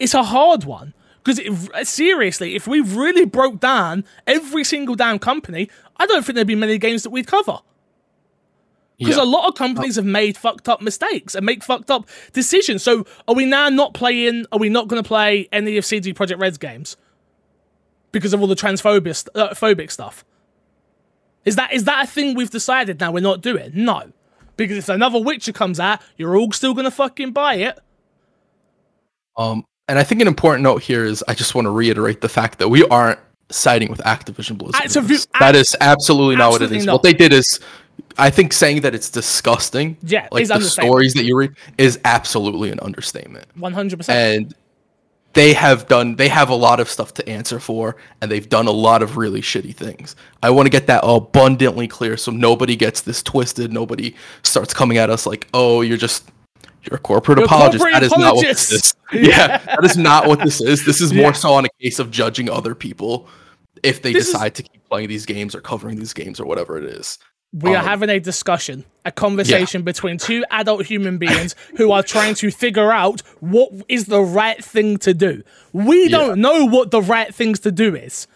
it's 0.00 0.14
a 0.14 0.24
hard 0.24 0.64
one 0.64 0.94
because 1.24 1.88
seriously, 1.88 2.54
if 2.54 2.66
we 2.66 2.80
really 2.80 3.24
broke 3.24 3.58
down 3.58 4.04
every 4.26 4.62
single 4.62 4.94
damn 4.94 5.18
company, 5.18 5.70
I 5.96 6.06
don't 6.06 6.24
think 6.24 6.34
there'd 6.34 6.46
be 6.46 6.54
many 6.54 6.76
games 6.78 7.02
that 7.02 7.10
we'd 7.10 7.26
cover. 7.26 7.60
Because 8.98 9.16
a 9.16 9.24
lot 9.24 9.48
of 9.48 9.54
companies 9.56 9.96
have 9.96 10.04
made 10.04 10.36
fucked 10.36 10.68
up 10.68 10.80
mistakes 10.80 11.34
and 11.34 11.44
make 11.44 11.64
fucked 11.64 11.90
up 11.90 12.08
decisions. 12.32 12.82
So 12.82 13.04
are 13.26 13.34
we 13.34 13.44
now 13.44 13.68
not 13.68 13.92
playing? 13.92 14.46
Are 14.52 14.58
we 14.58 14.68
not 14.68 14.86
going 14.86 15.02
to 15.02 15.06
play 15.06 15.48
any 15.50 15.76
of 15.76 15.84
CD 15.84 16.14
Projekt 16.14 16.40
Red's 16.40 16.58
games 16.58 16.96
because 18.12 18.32
of 18.32 18.40
all 18.40 18.46
the 18.46 18.54
transphobic 18.54 19.28
uh, 19.34 19.48
phobic 19.50 19.90
stuff? 19.90 20.24
Is 21.44 21.56
that 21.56 21.72
is 21.72 21.84
that 21.84 22.04
a 22.04 22.06
thing 22.06 22.34
we've 22.34 22.50
decided 22.50 23.00
now 23.00 23.10
we're 23.10 23.20
not 23.20 23.40
doing? 23.40 23.72
No, 23.74 24.12
because 24.56 24.78
if 24.78 24.88
another 24.88 25.20
Witcher 25.20 25.52
comes 25.52 25.80
out, 25.80 26.00
you're 26.16 26.36
all 26.36 26.52
still 26.52 26.72
going 26.72 26.84
to 26.84 26.90
fucking 26.90 27.32
buy 27.32 27.56
it. 27.56 27.78
Um, 29.36 29.64
and 29.88 29.98
I 29.98 30.04
think 30.04 30.20
an 30.20 30.28
important 30.28 30.62
note 30.62 30.82
here 30.82 31.04
is 31.04 31.24
I 31.28 31.34
just 31.34 31.54
want 31.54 31.66
to 31.66 31.70
reiterate 31.70 32.20
the 32.20 32.28
fact 32.28 32.58
that 32.58 32.68
we 32.68 32.84
aren't 32.86 33.18
siding 33.50 33.90
with 33.90 34.00
Activision 34.00 34.58
Blizzard. 34.58 34.96
A 34.96 35.00
view- 35.00 35.18
that 35.40 35.54
is 35.54 35.76
absolutely 35.80 36.36
not 36.36 36.50
what 36.50 36.62
it 36.62 36.64
absolutely 36.64 36.86
not. 36.86 36.92
What 36.92 37.02
they 37.02 37.12
did 37.12 37.32
is 37.32 37.60
I 38.16 38.30
think 38.30 38.52
saying 38.52 38.82
that 38.82 38.94
it's 38.94 39.10
disgusting, 39.10 39.96
Yeah, 40.02 40.28
like 40.30 40.46
the 40.46 40.60
stories 40.62 41.14
that 41.14 41.24
you 41.24 41.36
read, 41.36 41.54
is 41.78 41.98
absolutely 42.04 42.70
an 42.70 42.80
understatement. 42.80 43.46
One 43.56 43.72
hundred 43.72 43.98
percent. 43.98 44.18
And 44.36 44.54
they 45.32 45.52
have 45.52 45.88
done, 45.88 46.14
they 46.14 46.28
have 46.28 46.48
a 46.48 46.54
lot 46.54 46.78
of 46.78 46.88
stuff 46.88 47.12
to 47.14 47.28
answer 47.28 47.58
for, 47.58 47.96
and 48.20 48.30
they've 48.30 48.48
done 48.48 48.68
a 48.68 48.72
lot 48.72 49.02
of 49.02 49.16
really 49.16 49.40
shitty 49.40 49.74
things. 49.74 50.14
I 50.42 50.50
want 50.50 50.66
to 50.66 50.70
get 50.70 50.86
that 50.86 51.00
abundantly 51.02 51.88
clear, 51.88 52.16
so 52.16 52.30
nobody 52.30 52.76
gets 52.76 53.00
this 53.00 53.20
twisted. 53.22 53.72
Nobody 53.72 54.14
starts 54.44 54.72
coming 54.72 54.96
at 54.96 55.10
us 55.10 55.26
like, 55.26 55.48
"Oh, 55.52 55.80
you're 55.80 55.98
just." 55.98 56.30
You're 56.88 56.96
a 56.96 57.00
corporate 57.00 57.38
You're 57.38 57.46
apologist. 57.46 57.82
corporate 57.82 58.00
that 58.00 58.06
is 58.06 58.16
not 58.16 58.36
what 58.36 58.46
this 58.46 58.72
is. 58.72 58.94
Yeah, 59.12 59.58
that 59.66 59.84
is 59.84 59.96
not 59.96 60.26
what 60.26 60.40
this 60.40 60.60
is. 60.60 60.84
This 60.84 61.00
is 61.00 61.12
Yeah. 61.12 61.22
more 61.22 61.34
so 61.34 61.52
on 61.54 61.64
a 61.64 61.68
case 61.80 61.98
of 61.98 62.10
judging 62.10 62.50
other 62.50 62.74
people 62.74 63.26
if 63.82 64.02
they 64.02 64.12
This 64.12 64.26
is- 64.26 64.32
decide 64.32 64.54
to 64.56 64.62
keep 64.62 64.88
playing 64.88 65.08
these 65.08 65.24
games 65.26 65.54
or 65.54 65.60
covering 65.60 65.98
these 65.98 66.12
games 66.12 66.40
or 66.40 66.46
whatever 66.46 66.76
it 66.78 66.84
is. 66.84 67.18
We 67.52 67.70
are 67.70 67.78
Um, 67.78 67.84
having 67.84 68.10
a 68.10 68.18
discussion, 68.18 68.84
a 69.04 69.12
conversation 69.12 69.82
between 69.82 70.18
two 70.18 70.44
adult 70.50 70.86
human 70.86 71.18
beings 71.18 71.54
who 71.76 71.92
are 71.92 72.02
trying 72.02 72.34
to 72.36 72.50
figure 72.50 72.90
out 72.90 73.20
what 73.38 73.70
is 73.88 74.06
the 74.06 74.20
right 74.20 74.62
thing 74.64 74.96
to 74.98 75.14
do. 75.14 75.42
We 75.72 76.08
don't 76.08 76.40
know 76.40 76.64
what 76.64 76.90
the 76.90 77.00
right 77.00 77.32
things 77.32 77.60
to 77.60 77.70
do 77.70 77.94
is. 77.94 78.26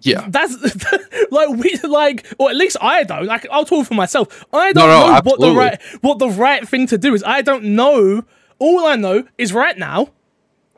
Yeah. 0.00 0.26
That's 0.28 0.54
like 1.30 1.48
we 1.50 1.76
like, 1.84 2.26
or 2.38 2.50
at 2.50 2.56
least 2.56 2.76
I 2.80 3.04
don't. 3.04 3.26
Like 3.26 3.46
I'll 3.50 3.64
talk 3.64 3.86
for 3.86 3.94
myself. 3.94 4.44
I 4.52 4.72
don't 4.72 4.86
No, 4.88 5.06
no, 5.06 5.06
know 5.14 5.20
what 5.22 5.40
the 5.40 5.52
right 5.52 5.80
what 6.00 6.18
the 6.18 6.28
right 6.30 6.66
thing 6.66 6.86
to 6.88 6.98
do 6.98 7.14
is. 7.14 7.22
I 7.24 7.42
don't 7.42 7.64
know. 7.76 8.24
All 8.58 8.86
I 8.86 8.96
know 8.96 9.26
is 9.38 9.52
right 9.52 9.76
now, 9.76 10.08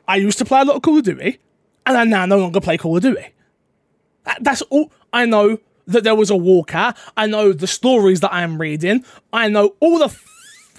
I 0.07 0.17
used 0.17 0.37
to 0.39 0.45
play 0.45 0.61
a 0.61 0.65
lot 0.65 0.75
of 0.75 0.81
Call 0.81 0.97
of 0.97 1.03
Duty, 1.03 1.39
and 1.85 1.97
I 1.97 2.03
now 2.03 2.25
no 2.25 2.37
longer 2.39 2.59
play 2.59 2.77
Call 2.77 2.97
of 2.97 3.03
Duty. 3.03 3.25
That- 4.25 4.43
That's 4.43 4.61
all 4.63 4.91
I 5.13 5.25
know. 5.25 5.59
That 5.87 6.03
there 6.03 6.15
was 6.15 6.31
a 6.31 6.33
walkout. 6.33 6.97
I 7.15 7.27
know 7.27 7.53
the 7.53 7.67
stories 7.67 8.19
that 8.21 8.33
I'm 8.33 8.59
reading. 8.59 9.05
I 9.31 9.49
know 9.49 9.75
all 9.79 9.99
the 9.99 10.05
f- 10.05 10.25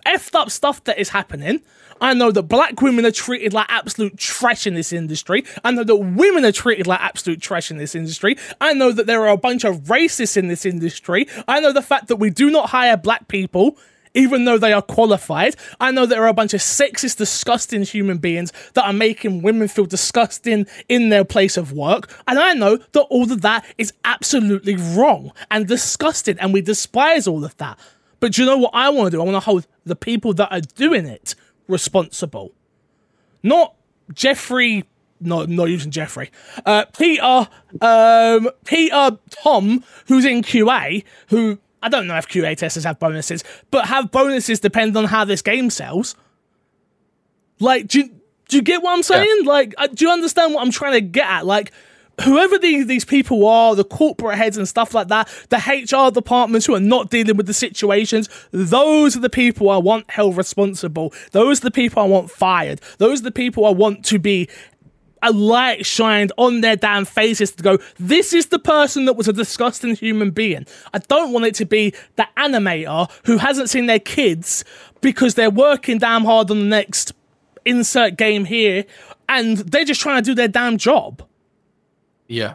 effed 0.04 0.34
up 0.34 0.50
stuff 0.50 0.82
that 0.82 0.98
is 0.98 1.10
happening. 1.10 1.62
I 2.00 2.14
know 2.14 2.30
that 2.30 2.44
black 2.44 2.82
women 2.82 3.06
are 3.06 3.10
treated 3.10 3.52
like 3.52 3.66
absolute 3.68 4.16
trash 4.16 4.66
in 4.66 4.74
this 4.74 4.92
industry. 4.92 5.44
I 5.64 5.70
know 5.70 5.84
that 5.84 5.96
women 5.96 6.44
are 6.44 6.52
treated 6.52 6.86
like 6.86 7.00
absolute 7.00 7.40
trash 7.40 7.70
in 7.70 7.78
this 7.78 7.94
industry. 7.94 8.36
I 8.60 8.72
know 8.74 8.92
that 8.92 9.06
there 9.06 9.22
are 9.22 9.28
a 9.28 9.36
bunch 9.36 9.64
of 9.64 9.82
racists 9.84 10.36
in 10.36 10.48
this 10.48 10.66
industry. 10.66 11.26
I 11.48 11.60
know 11.60 11.72
the 11.72 11.82
fact 11.82 12.08
that 12.08 12.16
we 12.16 12.30
do 12.30 12.50
not 12.50 12.70
hire 12.70 12.96
black 12.96 13.28
people 13.28 13.78
even 14.16 14.46
though 14.46 14.58
they 14.58 14.72
are 14.72 14.82
qualified. 14.82 15.54
I 15.78 15.90
know 15.92 16.06
there 16.06 16.24
are 16.24 16.28
a 16.28 16.32
bunch 16.32 16.54
of 16.54 16.60
sexist, 16.60 17.18
disgusting 17.18 17.82
human 17.82 18.18
beings 18.18 18.50
that 18.72 18.86
are 18.86 18.92
making 18.92 19.42
women 19.42 19.68
feel 19.68 19.84
disgusting 19.84 20.66
in 20.88 21.10
their 21.10 21.24
place 21.24 21.56
of 21.56 21.72
work. 21.72 22.10
And 22.26 22.38
I 22.38 22.54
know 22.54 22.78
that 22.78 23.02
all 23.02 23.30
of 23.30 23.42
that 23.42 23.64
is 23.76 23.92
absolutely 24.04 24.76
wrong 24.76 25.32
and 25.50 25.68
disgusting, 25.68 26.38
and 26.38 26.52
we 26.52 26.62
despise 26.62 27.28
all 27.28 27.44
of 27.44 27.56
that. 27.58 27.78
But 28.18 28.38
you 28.38 28.46
know 28.46 28.56
what 28.56 28.70
I 28.72 28.88
want 28.88 29.08
to 29.08 29.16
do? 29.18 29.20
I 29.20 29.24
want 29.24 29.36
to 29.36 29.40
hold 29.40 29.66
the 29.84 29.94
people 29.94 30.32
that 30.34 30.50
are 30.50 30.62
doing 30.62 31.04
it 31.04 31.34
responsible. 31.68 32.52
Not 33.42 33.74
Jeffrey. 34.12 34.84
No, 35.20 35.44
not 35.44 35.64
using 35.64 35.90
Jeffrey. 35.90 36.30
Uh, 36.64 36.84
Peter, 36.96 37.48
um, 37.80 38.50
Peter 38.64 39.18
Tom, 39.30 39.82
who's 40.08 40.26
in 40.26 40.42
QA, 40.42 41.04
who 41.28 41.58
I 41.82 41.88
don't 41.88 42.06
know 42.06 42.16
if 42.16 42.28
QA 42.28 42.56
testers 42.56 42.84
have 42.84 42.98
bonuses, 42.98 43.44
but 43.70 43.86
have 43.86 44.10
bonuses 44.10 44.60
depending 44.60 44.96
on 44.96 45.04
how 45.04 45.24
this 45.24 45.40
game 45.40 45.70
sells. 45.70 46.16
Like, 47.60 47.86
do 47.86 48.00
you, 48.00 48.08
do 48.48 48.56
you 48.56 48.62
get 48.62 48.82
what 48.82 48.92
I'm 48.92 49.02
saying? 49.02 49.44
Like, 49.44 49.74
uh, 49.78 49.86
do 49.86 50.04
you 50.04 50.10
understand 50.10 50.52
what 50.52 50.62
I'm 50.62 50.70
trying 50.70 50.92
to 50.92 51.00
get 51.00 51.26
at? 51.26 51.46
Like, 51.46 51.72
whoever 52.22 52.58
these, 52.58 52.86
these 52.86 53.04
people 53.04 53.46
are, 53.46 53.74
the 53.74 53.84
corporate 53.84 54.38
heads 54.38 54.56
and 54.56 54.68
stuff 54.68 54.94
like 54.94 55.08
that, 55.08 55.28
the 55.50 55.58
HR 55.58 56.12
departments 56.12 56.66
who 56.66 56.74
are 56.74 56.80
not 56.80 57.10
dealing 57.10 57.36
with 57.36 57.46
the 57.46 57.54
situations, 57.54 58.28
those 58.50 59.16
are 59.16 59.20
the 59.20 59.30
people 59.30 59.70
I 59.70 59.76
want 59.76 60.10
held 60.10 60.36
responsible. 60.36 61.12
Those 61.32 61.60
are 61.60 61.64
the 61.64 61.70
people 61.70 62.02
I 62.02 62.06
want 62.06 62.30
fired. 62.30 62.80
Those 62.98 63.20
are 63.20 63.24
the 63.24 63.32
people 63.32 63.66
I 63.66 63.70
want 63.70 64.04
to 64.06 64.18
be 64.18 64.48
a 65.22 65.32
light 65.32 65.84
shined 65.84 66.32
on 66.36 66.60
their 66.60 66.76
damn 66.76 67.04
faces 67.04 67.50
to 67.52 67.62
go, 67.62 67.78
this 67.98 68.32
is 68.32 68.46
the 68.46 68.58
person 68.58 69.06
that 69.06 69.14
was 69.14 69.26
a 69.26 69.32
disgusting 69.32 69.96
human 69.96 70.30
being. 70.30 70.66
I 70.92 70.98
don't 70.98 71.32
want 71.32 71.46
it 71.46 71.54
to 71.56 71.64
be 71.64 71.94
the 72.16 72.28
animator 72.36 73.10
who 73.24 73.38
hasn't 73.38 73.70
seen 73.70 73.86
their 73.86 73.98
kids 73.98 74.64
because 75.00 75.34
they're 75.34 75.50
working 75.50 75.98
damn 75.98 76.24
hard 76.24 76.50
on 76.50 76.58
the 76.58 76.66
next 76.66 77.12
insert 77.64 78.16
game 78.16 78.44
here 78.44 78.84
and 79.28 79.58
they're 79.58 79.84
just 79.84 80.00
trying 80.00 80.22
to 80.22 80.30
do 80.30 80.34
their 80.34 80.48
damn 80.48 80.78
job. 80.78 81.22
Yeah. 82.28 82.54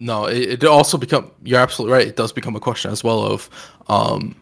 No, 0.00 0.26
it, 0.26 0.62
it 0.62 0.64
also 0.64 0.96
become 0.96 1.30
you're 1.42 1.58
absolutely 1.60 1.92
right. 1.92 2.06
It 2.06 2.16
does 2.16 2.32
become 2.32 2.54
a 2.54 2.60
question 2.60 2.90
as 2.90 3.02
well 3.02 3.24
of 3.24 3.50
um 3.88 4.36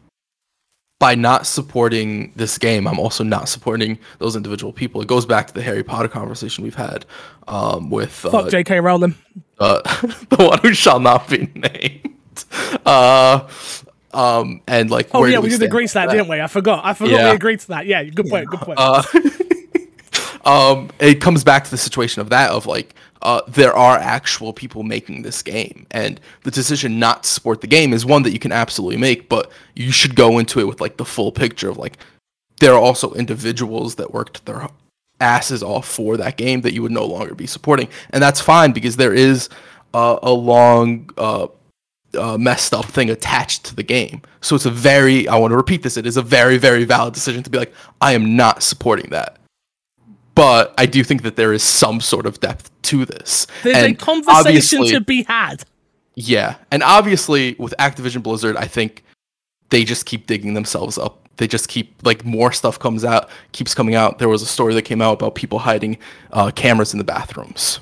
by 0.98 1.14
not 1.14 1.46
supporting 1.46 2.32
this 2.36 2.56
game, 2.56 2.86
I'm 2.86 2.98
also 2.98 3.22
not 3.22 3.50
supporting 3.50 3.98
those 4.18 4.34
individual 4.34 4.72
people. 4.72 5.02
It 5.02 5.08
goes 5.08 5.26
back 5.26 5.46
to 5.48 5.52
the 5.52 5.62
Harry 5.62 5.82
Potter 5.84 6.08
conversation 6.08 6.64
we've 6.64 6.74
had 6.74 7.06
um 7.48 7.90
with 7.90 8.24
uh, 8.24 8.30
Fuck 8.30 8.50
J.K. 8.50 8.80
Rowling. 8.80 9.14
uh, 9.58 9.80
the 10.30 10.36
one 10.38 10.58
who 10.60 10.74
shall 10.74 11.00
not 11.00 11.28
be 11.28 11.50
named. 11.54 12.44
Uh 12.84 13.48
um 14.12 14.60
and 14.66 14.90
like 14.90 15.08
Oh 15.14 15.24
yeah, 15.24 15.36
do 15.36 15.42
we 15.42 15.48
did 15.50 15.62
agree 15.62 15.86
to 15.86 15.94
that, 15.94 16.08
on 16.08 16.14
didn't 16.16 16.28
we? 16.28 16.40
I 16.40 16.46
forgot. 16.48 16.84
I 16.84 16.92
forgot 16.92 17.12
Yeah. 17.12 17.30
we 17.30 17.36
agreed 17.36 17.60
to 17.60 17.68
that. 17.68 17.86
Yeah, 17.86 18.02
good 18.04 18.26
point. 18.26 18.48
Good 18.48 18.60
point. 18.60 18.78
Um 20.46 20.90
it 20.98 21.20
comes 21.20 21.44
back 21.44 21.64
to 21.64 21.70
the 21.70 21.76
situation 21.76 22.22
of 22.22 22.30
that 22.30 22.50
of 22.50 22.64
like 22.66 22.94
uh 23.22 23.42
there 23.48 23.74
are 23.74 23.98
actual 23.98 24.52
people 24.52 24.82
making 24.82 25.22
this 25.22 25.42
game 25.42 25.86
and 25.90 26.20
the 26.44 26.50
decision 26.50 26.98
not 26.98 27.24
to 27.24 27.28
support 27.28 27.60
the 27.60 27.66
game 27.66 27.92
is 27.92 28.06
one 28.06 28.22
that 28.22 28.32
you 28.32 28.38
can 28.38 28.52
absolutely 28.52 28.96
make 28.96 29.28
but 29.28 29.50
you 29.74 29.90
should 29.90 30.14
go 30.14 30.38
into 30.38 30.60
it 30.60 30.64
with 30.64 30.80
like 30.80 30.96
the 30.96 31.04
full 31.04 31.32
picture 31.32 31.68
of 31.68 31.76
like 31.76 31.98
there 32.60 32.72
are 32.72 32.80
also 32.80 33.12
individuals 33.12 33.96
that 33.96 34.14
worked 34.14 34.46
their 34.46 34.68
asses 35.20 35.62
off 35.62 35.86
for 35.86 36.16
that 36.16 36.36
game 36.38 36.62
that 36.62 36.72
you 36.72 36.82
would 36.82 36.92
no 36.92 37.04
longer 37.04 37.34
be 37.34 37.46
supporting 37.46 37.88
and 38.10 38.22
that's 38.22 38.40
fine 38.40 38.72
because 38.72 38.96
there 38.96 39.14
is 39.14 39.48
uh, 39.94 40.18
a 40.22 40.32
long 40.32 41.10
uh 41.18 41.46
uh, 42.16 42.38
messed 42.38 42.72
up 42.72 42.84
thing 42.86 43.10
attached 43.10 43.64
to 43.64 43.74
the 43.74 43.82
game. 43.82 44.22
So 44.40 44.56
it's 44.56 44.66
a 44.66 44.70
very, 44.70 45.28
I 45.28 45.36
want 45.36 45.52
to 45.52 45.56
repeat 45.56 45.82
this, 45.82 45.96
it 45.96 46.06
is 46.06 46.16
a 46.16 46.22
very, 46.22 46.58
very 46.58 46.84
valid 46.84 47.14
decision 47.14 47.42
to 47.42 47.50
be 47.50 47.58
like, 47.58 47.74
I 48.00 48.12
am 48.12 48.36
not 48.36 48.62
supporting 48.62 49.10
that. 49.10 49.36
But 50.36 50.72
I 50.78 50.86
do 50.86 51.02
think 51.02 51.22
that 51.22 51.34
there 51.34 51.52
is 51.52 51.64
some 51.64 52.00
sort 52.00 52.26
of 52.26 52.38
depth 52.38 52.70
to 52.82 53.04
this. 53.04 53.48
There's 53.64 53.76
a 53.76 53.86
And 53.86 53.98
conversation 53.98 54.36
obviously- 54.46 54.90
to 54.92 55.00
be 55.00 55.24
had. 55.24 55.64
Yeah. 56.14 56.54
And 56.70 56.82
obviously, 56.84 57.56
with 57.58 57.74
Activision 57.80 58.22
Blizzard, 58.22 58.56
I 58.56 58.66
think 58.66 59.02
they 59.70 59.82
just 59.82 60.06
keep 60.06 60.26
digging 60.28 60.54
themselves 60.54 60.96
up. 60.96 61.28
They 61.38 61.46
just 61.46 61.68
keep, 61.68 61.94
like, 62.06 62.24
more 62.24 62.52
stuff 62.52 62.78
comes 62.78 63.04
out, 63.04 63.28
keeps 63.52 63.74
coming 63.74 63.94
out. 63.94 64.18
There 64.18 64.28
was 64.28 64.40
a 64.40 64.46
story 64.46 64.72
that 64.74 64.82
came 64.82 65.02
out 65.02 65.14
about 65.14 65.34
people 65.34 65.58
hiding 65.58 65.98
uh, 66.32 66.50
cameras 66.52 66.92
in 66.94 66.98
the 66.98 67.04
bathrooms. 67.04 67.80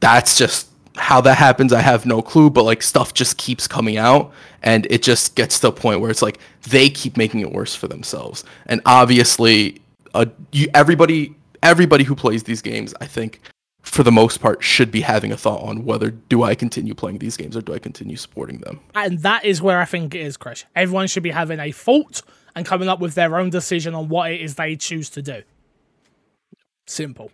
That's 0.00 0.36
just 0.36 0.68
how 0.96 1.20
that 1.22 1.36
happens. 1.38 1.72
I 1.72 1.80
have 1.80 2.04
no 2.04 2.20
clue, 2.20 2.50
but, 2.50 2.64
like, 2.64 2.82
stuff 2.82 3.14
just 3.14 3.38
keeps 3.38 3.66
coming 3.66 3.96
out. 3.96 4.32
And 4.62 4.86
it 4.90 5.02
just 5.02 5.34
gets 5.36 5.60
to 5.60 5.68
a 5.68 5.72
point 5.72 6.00
where 6.00 6.10
it's 6.10 6.20
like 6.22 6.38
they 6.68 6.90
keep 6.90 7.16
making 7.16 7.40
it 7.40 7.52
worse 7.52 7.74
for 7.74 7.88
themselves. 7.88 8.44
And 8.66 8.82
obviously, 8.84 9.80
uh, 10.14 10.26
you, 10.52 10.68
everybody, 10.74 11.34
everybody 11.62 12.04
who 12.04 12.14
plays 12.14 12.42
these 12.44 12.62
games, 12.62 12.94
I 13.00 13.06
think, 13.06 13.40
for 13.82 14.02
the 14.02 14.12
most 14.12 14.40
part, 14.40 14.62
should 14.62 14.90
be 14.90 15.00
having 15.00 15.32
a 15.32 15.36
thought 15.36 15.62
on 15.62 15.84
whether 15.84 16.10
do 16.10 16.42
I 16.42 16.54
continue 16.54 16.94
playing 16.94 17.18
these 17.18 17.36
games 17.36 17.56
or 17.56 17.62
do 17.62 17.74
I 17.74 17.78
continue 17.78 18.16
supporting 18.16 18.58
them. 18.58 18.80
And 18.94 19.20
that 19.20 19.44
is 19.44 19.62
where 19.62 19.80
I 19.80 19.84
think 19.84 20.14
it 20.14 20.20
is, 20.20 20.36
Chris. 20.36 20.64
Everyone 20.76 21.06
should 21.06 21.22
be 21.22 21.30
having 21.30 21.60
a 21.60 21.72
thought 21.72 22.22
and 22.54 22.66
coming 22.66 22.88
up 22.88 23.00
with 23.00 23.14
their 23.14 23.38
own 23.38 23.50
decision 23.50 23.94
on 23.94 24.08
what 24.08 24.32
it 24.32 24.40
is 24.40 24.56
they 24.56 24.76
choose 24.76 25.10
to 25.10 25.22
do. 25.22 25.42
Simple. 26.86 27.30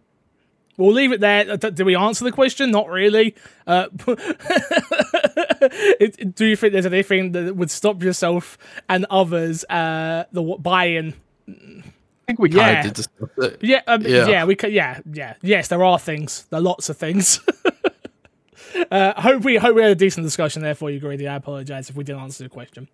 We'll 0.76 0.92
leave 0.92 1.12
it 1.12 1.20
there. 1.20 1.56
Did 1.56 1.80
we 1.80 1.96
answer 1.96 2.24
the 2.24 2.32
question? 2.32 2.70
Not 2.70 2.90
really. 2.90 3.34
Uh, 3.66 3.86
do 6.34 6.44
you 6.44 6.56
think 6.56 6.74
there's 6.74 6.84
anything 6.84 7.32
that 7.32 7.56
would 7.56 7.70
stop 7.70 8.02
yourself 8.02 8.58
and 8.88 9.06
others 9.08 9.64
uh, 9.64 10.24
the 10.32 10.42
buying? 10.42 11.14
Think 12.26 12.38
we 12.38 12.48
kind 12.50 12.58
Yeah. 12.72 12.78
of 12.80 12.84
did 12.84 12.94
discuss 12.94 13.28
it. 13.38 13.58
Yeah, 13.62 13.80
um, 13.86 14.02
yeah, 14.02 14.26
Yeah. 14.26 14.44
we 14.44 14.56
could. 14.56 14.72
Yeah, 14.72 15.00
yeah, 15.12 15.34
yes. 15.42 15.68
There 15.68 15.82
are 15.84 15.98
things. 15.98 16.44
There 16.50 16.58
are 16.58 16.62
lots 16.62 16.88
of 16.88 16.96
things. 16.96 17.40
uh, 18.90 19.20
hope 19.20 19.44
we 19.44 19.56
hope 19.56 19.76
we 19.76 19.82
had 19.82 19.92
a 19.92 19.94
decent 19.96 20.24
discussion 20.26 20.62
there 20.62 20.74
for 20.74 20.90
you, 20.90 21.00
Greedy. 21.00 21.28
I 21.28 21.36
apologize 21.36 21.88
if 21.90 21.96
we 21.96 22.04
didn't 22.04 22.22
answer 22.22 22.44
the 22.44 22.50
question. 22.50 22.88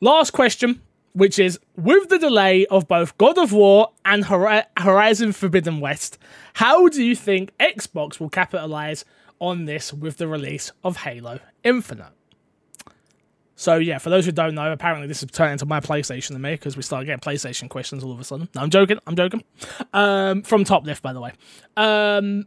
Last 0.00 0.30
question, 0.32 0.80
which 1.12 1.38
is 1.38 1.58
with 1.76 2.08
the 2.08 2.18
delay 2.18 2.64
of 2.66 2.88
both 2.88 3.16
God 3.18 3.36
of 3.38 3.52
War 3.52 3.90
and 4.04 4.24
Hori- 4.24 4.62
Horizon 4.78 5.32
Forbidden 5.32 5.80
West, 5.80 6.18
how 6.54 6.88
do 6.88 7.02
you 7.04 7.14
think 7.14 7.56
Xbox 7.58 8.18
will 8.18 8.30
capitalize 8.30 9.04
on 9.38 9.66
this 9.66 9.92
with 9.92 10.16
the 10.16 10.26
release 10.28 10.72
of 10.82 10.98
Halo 10.98 11.40
Infinite? 11.64 12.12
So 13.60 13.76
yeah, 13.76 13.98
for 13.98 14.08
those 14.08 14.24
who 14.24 14.32
don't 14.32 14.54
know, 14.54 14.72
apparently 14.72 15.06
this 15.06 15.22
is 15.22 15.30
turning 15.30 15.52
into 15.52 15.66
my 15.66 15.80
PlayStation 15.80 16.28
to 16.28 16.38
me 16.38 16.52
because 16.52 16.78
we 16.78 16.82
started 16.82 17.04
getting 17.04 17.20
PlayStation 17.20 17.68
questions 17.68 18.02
all 18.02 18.10
of 18.10 18.18
a 18.18 18.24
sudden. 18.24 18.48
No, 18.54 18.62
I'm 18.62 18.70
joking. 18.70 18.98
I'm 19.06 19.14
joking. 19.14 19.44
Um, 19.92 20.42
from 20.44 20.64
Top 20.64 20.86
Left, 20.86 21.02
by 21.02 21.12
the 21.12 21.20
way. 21.20 21.32
Um, 21.76 22.46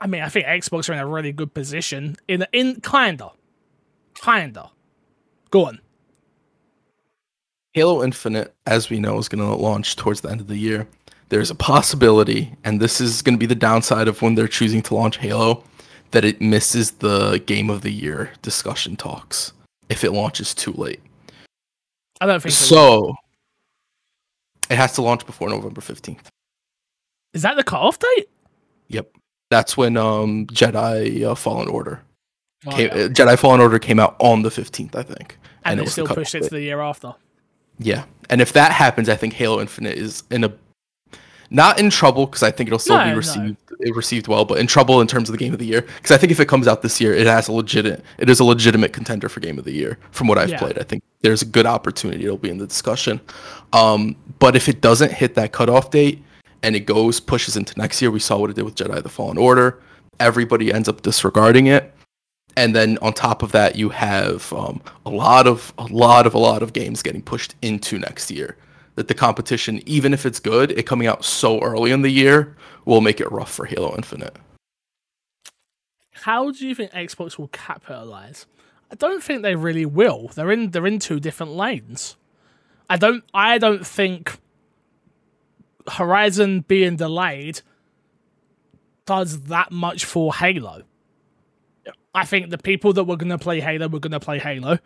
I 0.00 0.06
mean, 0.06 0.22
I 0.22 0.30
think 0.30 0.46
Xbox 0.46 0.88
are 0.88 0.94
in 0.94 1.00
a 1.00 1.06
really 1.06 1.32
good 1.32 1.52
position. 1.52 2.16
In 2.28 2.46
in 2.54 2.80
kinda, 2.80 3.32
kinda. 4.14 4.70
Go 5.50 5.66
on. 5.66 5.82
Halo 7.74 8.02
Infinite, 8.02 8.54
as 8.64 8.88
we 8.88 8.98
know, 8.98 9.18
is 9.18 9.28
going 9.28 9.46
to 9.46 9.54
launch 9.54 9.96
towards 9.96 10.22
the 10.22 10.30
end 10.30 10.40
of 10.40 10.46
the 10.46 10.56
year. 10.56 10.88
There's 11.28 11.50
a 11.50 11.54
possibility, 11.54 12.54
and 12.64 12.80
this 12.80 13.02
is 13.02 13.20
going 13.20 13.34
to 13.34 13.38
be 13.38 13.44
the 13.44 13.54
downside 13.54 14.08
of 14.08 14.22
when 14.22 14.34
they're 14.34 14.48
choosing 14.48 14.80
to 14.84 14.94
launch 14.94 15.18
Halo, 15.18 15.62
that 16.12 16.24
it 16.24 16.40
misses 16.40 16.92
the 16.92 17.36
Game 17.44 17.68
of 17.68 17.82
the 17.82 17.92
Year 17.92 18.30
discussion 18.40 18.96
talks 18.96 19.52
if 19.88 20.04
it 20.04 20.12
launches 20.12 20.54
too 20.54 20.72
late. 20.72 21.00
I 22.20 22.26
don't 22.26 22.40
think 22.40 22.52
so. 22.52 23.14
It 24.70 24.76
has 24.76 24.92
to 24.94 25.02
launch 25.02 25.24
before 25.26 25.48
November 25.48 25.80
15th. 25.80 26.26
Is 27.34 27.42
that 27.42 27.56
the 27.56 27.62
cutoff 27.62 27.98
date? 27.98 28.28
Yep. 28.88 29.10
That's 29.50 29.76
when 29.76 29.96
um, 29.96 30.46
Jedi 30.46 31.24
uh, 31.24 31.34
Fallen 31.34 31.68
Order 31.68 32.02
Oh, 32.66 32.70
came, 32.72 32.88
yeah. 32.88 32.94
uh, 33.04 33.08
Jedi 33.08 33.38
Fallen 33.38 33.60
Order 33.60 33.78
came 33.78 34.00
out 34.00 34.16
on 34.18 34.42
the 34.42 34.48
15th, 34.48 34.96
I 34.96 35.02
think. 35.02 35.38
and, 35.64 35.78
it 35.78 35.84
they 35.84 35.88
still 35.90 36.06
pushed 36.06 36.34
it 36.34 36.44
to 36.44 36.48
the 36.50 36.60
year 36.62 36.80
after. 36.80 37.14
Yeah, 37.78 38.04
and 38.30 38.40
if 38.40 38.52
that 38.54 38.72
happens, 38.72 39.08
I 39.08 39.14
think 39.16 39.34
Halo 39.34 39.60
Infinite 39.60 39.98
is 39.98 40.24
in 40.30 40.42
a 40.44 40.52
not 41.50 41.78
in 41.80 41.90
trouble 41.90 42.26
because 42.26 42.42
I 42.42 42.50
think 42.50 42.68
it'll 42.68 42.78
still 42.78 42.98
No, 42.98 43.04
be 43.04 43.10
no. 43.10 43.16
received 43.16 43.56
it 43.80 43.94
received 43.94 44.26
well, 44.26 44.44
but 44.46 44.58
in 44.58 44.66
trouble 44.66 45.00
in 45.02 45.06
terms 45.06 45.28
of 45.28 45.32
the 45.34 45.38
game 45.38 45.52
of 45.52 45.58
the 45.58 45.66
year 45.66 45.82
because 45.82 46.10
I 46.10 46.16
think 46.16 46.32
if 46.32 46.40
it 46.40 46.48
comes 46.48 46.66
out 46.66 46.80
this 46.82 47.00
year, 47.00 47.12
it 47.14 47.26
has 47.26 47.48
a 47.48 47.52
legit 47.52 47.84
it 47.86 48.30
is 48.30 48.40
a 48.40 48.44
legitimate 48.44 48.92
contender 48.92 49.28
for 49.28 49.40
game 49.40 49.58
of 49.58 49.64
the 49.64 49.72
year 49.72 49.98
from 50.12 50.28
what 50.28 50.38
I've 50.38 50.50
Yeah. 50.50 50.58
played. 50.58 50.78
I 50.78 50.82
think 50.82 51.02
there's 51.22 51.42
a 51.42 51.46
good 51.46 51.66
opportunity 51.66 52.24
it'll 52.24 52.38
be 52.38 52.50
in 52.50 52.58
the 52.58 52.66
discussion. 52.66 53.20
Um, 53.72 54.16
but 54.38 54.56
if 54.56 54.68
it 54.68 54.80
doesn't 54.80 55.12
hit 55.12 55.34
that 55.34 55.52
cutoff 55.52 55.90
date 55.90 56.22
and 56.62 56.74
it 56.74 56.80
goes 56.86 57.20
pushes 57.20 57.56
into 57.56 57.78
next 57.78 58.00
year, 58.00 58.10
we 58.10 58.20
saw 58.20 58.38
what 58.38 58.48
it 58.50 58.56
did 58.56 58.64
with 58.64 58.74
Jedi: 58.76 59.02
The 59.02 59.08
Fallen 59.08 59.36
Order. 59.36 59.78
Everybody 60.18 60.72
ends 60.72 60.88
up 60.88 61.02
disregarding 61.02 61.66
it 61.66 61.92
and 62.56 62.74
then 62.74 62.96
on 63.02 63.12
top 63.12 63.42
of 63.42 63.52
that 63.52 63.76
you 63.76 63.90
have 63.90 64.50
um, 64.54 64.80
a 65.04 65.10
lot 65.10 65.46
of 65.46 65.74
a 65.76 65.84
lot 65.84 66.26
of 66.26 66.32
a 66.32 66.38
lot 66.38 66.62
of 66.62 66.72
games 66.72 67.02
getting 67.02 67.20
pushed 67.20 67.54
into 67.60 67.98
next 67.98 68.30
year 68.30 68.56
that 68.96 69.08
the 69.08 69.14
competition 69.14 69.80
even 69.86 70.12
if 70.12 70.26
it's 70.26 70.40
good 70.40 70.72
it 70.72 70.84
coming 70.84 71.06
out 71.06 71.24
so 71.24 71.60
early 71.60 71.92
in 71.92 72.02
the 72.02 72.10
year 72.10 72.56
will 72.84 73.00
make 73.00 73.20
it 73.20 73.30
rough 73.30 73.52
for 73.52 73.64
halo 73.64 73.94
infinite 73.96 74.36
How 76.22 76.50
do 76.50 76.66
you 76.66 76.74
think 76.74 76.90
Xbox 76.92 77.38
will 77.38 77.48
capitalize? 77.48 78.46
I 78.90 78.94
don't 78.94 79.22
think 79.22 79.42
they 79.42 79.54
really 79.54 79.84
will. 79.86 80.28
They're 80.34 80.50
in 80.50 80.70
they're 80.70 80.86
in 80.86 80.98
two 80.98 81.20
different 81.20 81.52
lanes. 81.52 82.16
I 82.88 82.96
don't 82.96 83.22
I 83.34 83.58
don't 83.58 83.86
think 83.86 84.38
Horizon 85.88 86.60
being 86.60 86.96
delayed 86.96 87.60
does 89.04 89.42
that 89.42 89.70
much 89.70 90.04
for 90.04 90.34
Halo. 90.34 90.82
I 92.14 92.24
think 92.24 92.50
the 92.50 92.58
people 92.58 92.92
that 92.94 93.04
were 93.04 93.16
going 93.16 93.30
to 93.30 93.38
play 93.38 93.60
Halo 93.60 93.88
were 93.88 94.00
going 94.00 94.12
to 94.12 94.20
play 94.20 94.38
Halo, 94.38 94.78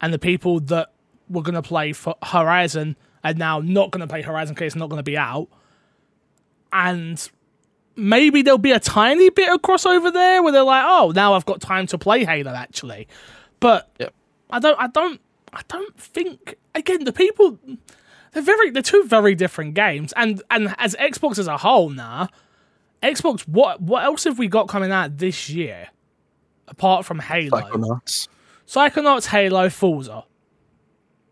and 0.00 0.12
the 0.12 0.18
people 0.18 0.58
that 0.60 0.92
were 1.28 1.42
going 1.42 1.54
to 1.54 1.62
play 1.62 1.92
for 1.92 2.16
Horizon 2.22 2.96
are 3.24 3.34
now 3.34 3.60
not 3.60 3.90
going 3.90 4.00
to 4.00 4.06
play 4.06 4.22
Horizon 4.22 4.54
because 4.54 4.66
it's 4.66 4.76
not 4.76 4.88
going 4.88 4.98
to 4.98 5.02
be 5.04 5.16
out. 5.16 5.48
And 6.72 7.30
maybe 7.96 8.42
there'll 8.42 8.58
be 8.58 8.72
a 8.72 8.80
tiny 8.80 9.30
bit 9.30 9.48
of 9.50 9.60
crossover 9.62 10.12
there 10.12 10.42
where 10.42 10.52
they're 10.52 10.62
like, 10.62 10.84
oh, 10.86 11.12
now 11.14 11.34
I've 11.34 11.44
got 11.44 11.60
time 11.60 11.86
to 11.88 11.98
play 11.98 12.24
Halo 12.24 12.52
actually. 12.52 13.08
But 13.60 13.90
Yep. 14.00 14.14
I 14.50 14.58
don't, 14.58 14.80
I 14.80 14.86
don't, 14.88 15.20
I 15.52 15.60
don't 15.68 15.96
think. 15.98 16.56
Again, 16.74 17.04
the 17.04 17.12
people, 17.12 17.58
they're 18.32 18.42
very, 18.42 18.70
they're 18.70 18.82
two 18.82 19.04
very 19.06 19.34
different 19.34 19.74
games, 19.74 20.12
and 20.16 20.42
and 20.50 20.74
as 20.78 20.94
Xbox 20.96 21.38
as 21.38 21.46
a 21.46 21.56
whole 21.58 21.90
now, 21.90 22.28
Xbox, 23.02 23.42
what 23.42 23.80
what 23.80 24.04
else 24.04 24.24
have 24.24 24.38
we 24.38 24.48
got 24.48 24.68
coming 24.68 24.90
out 24.90 25.18
this 25.18 25.48
year 25.50 25.88
apart 26.68 27.04
from 27.04 27.18
Halo? 27.18 27.60
Psychonauts. 27.60 28.28
Psychonauts, 28.66 29.26
Halo, 29.26 29.68
Forza. 29.68 30.24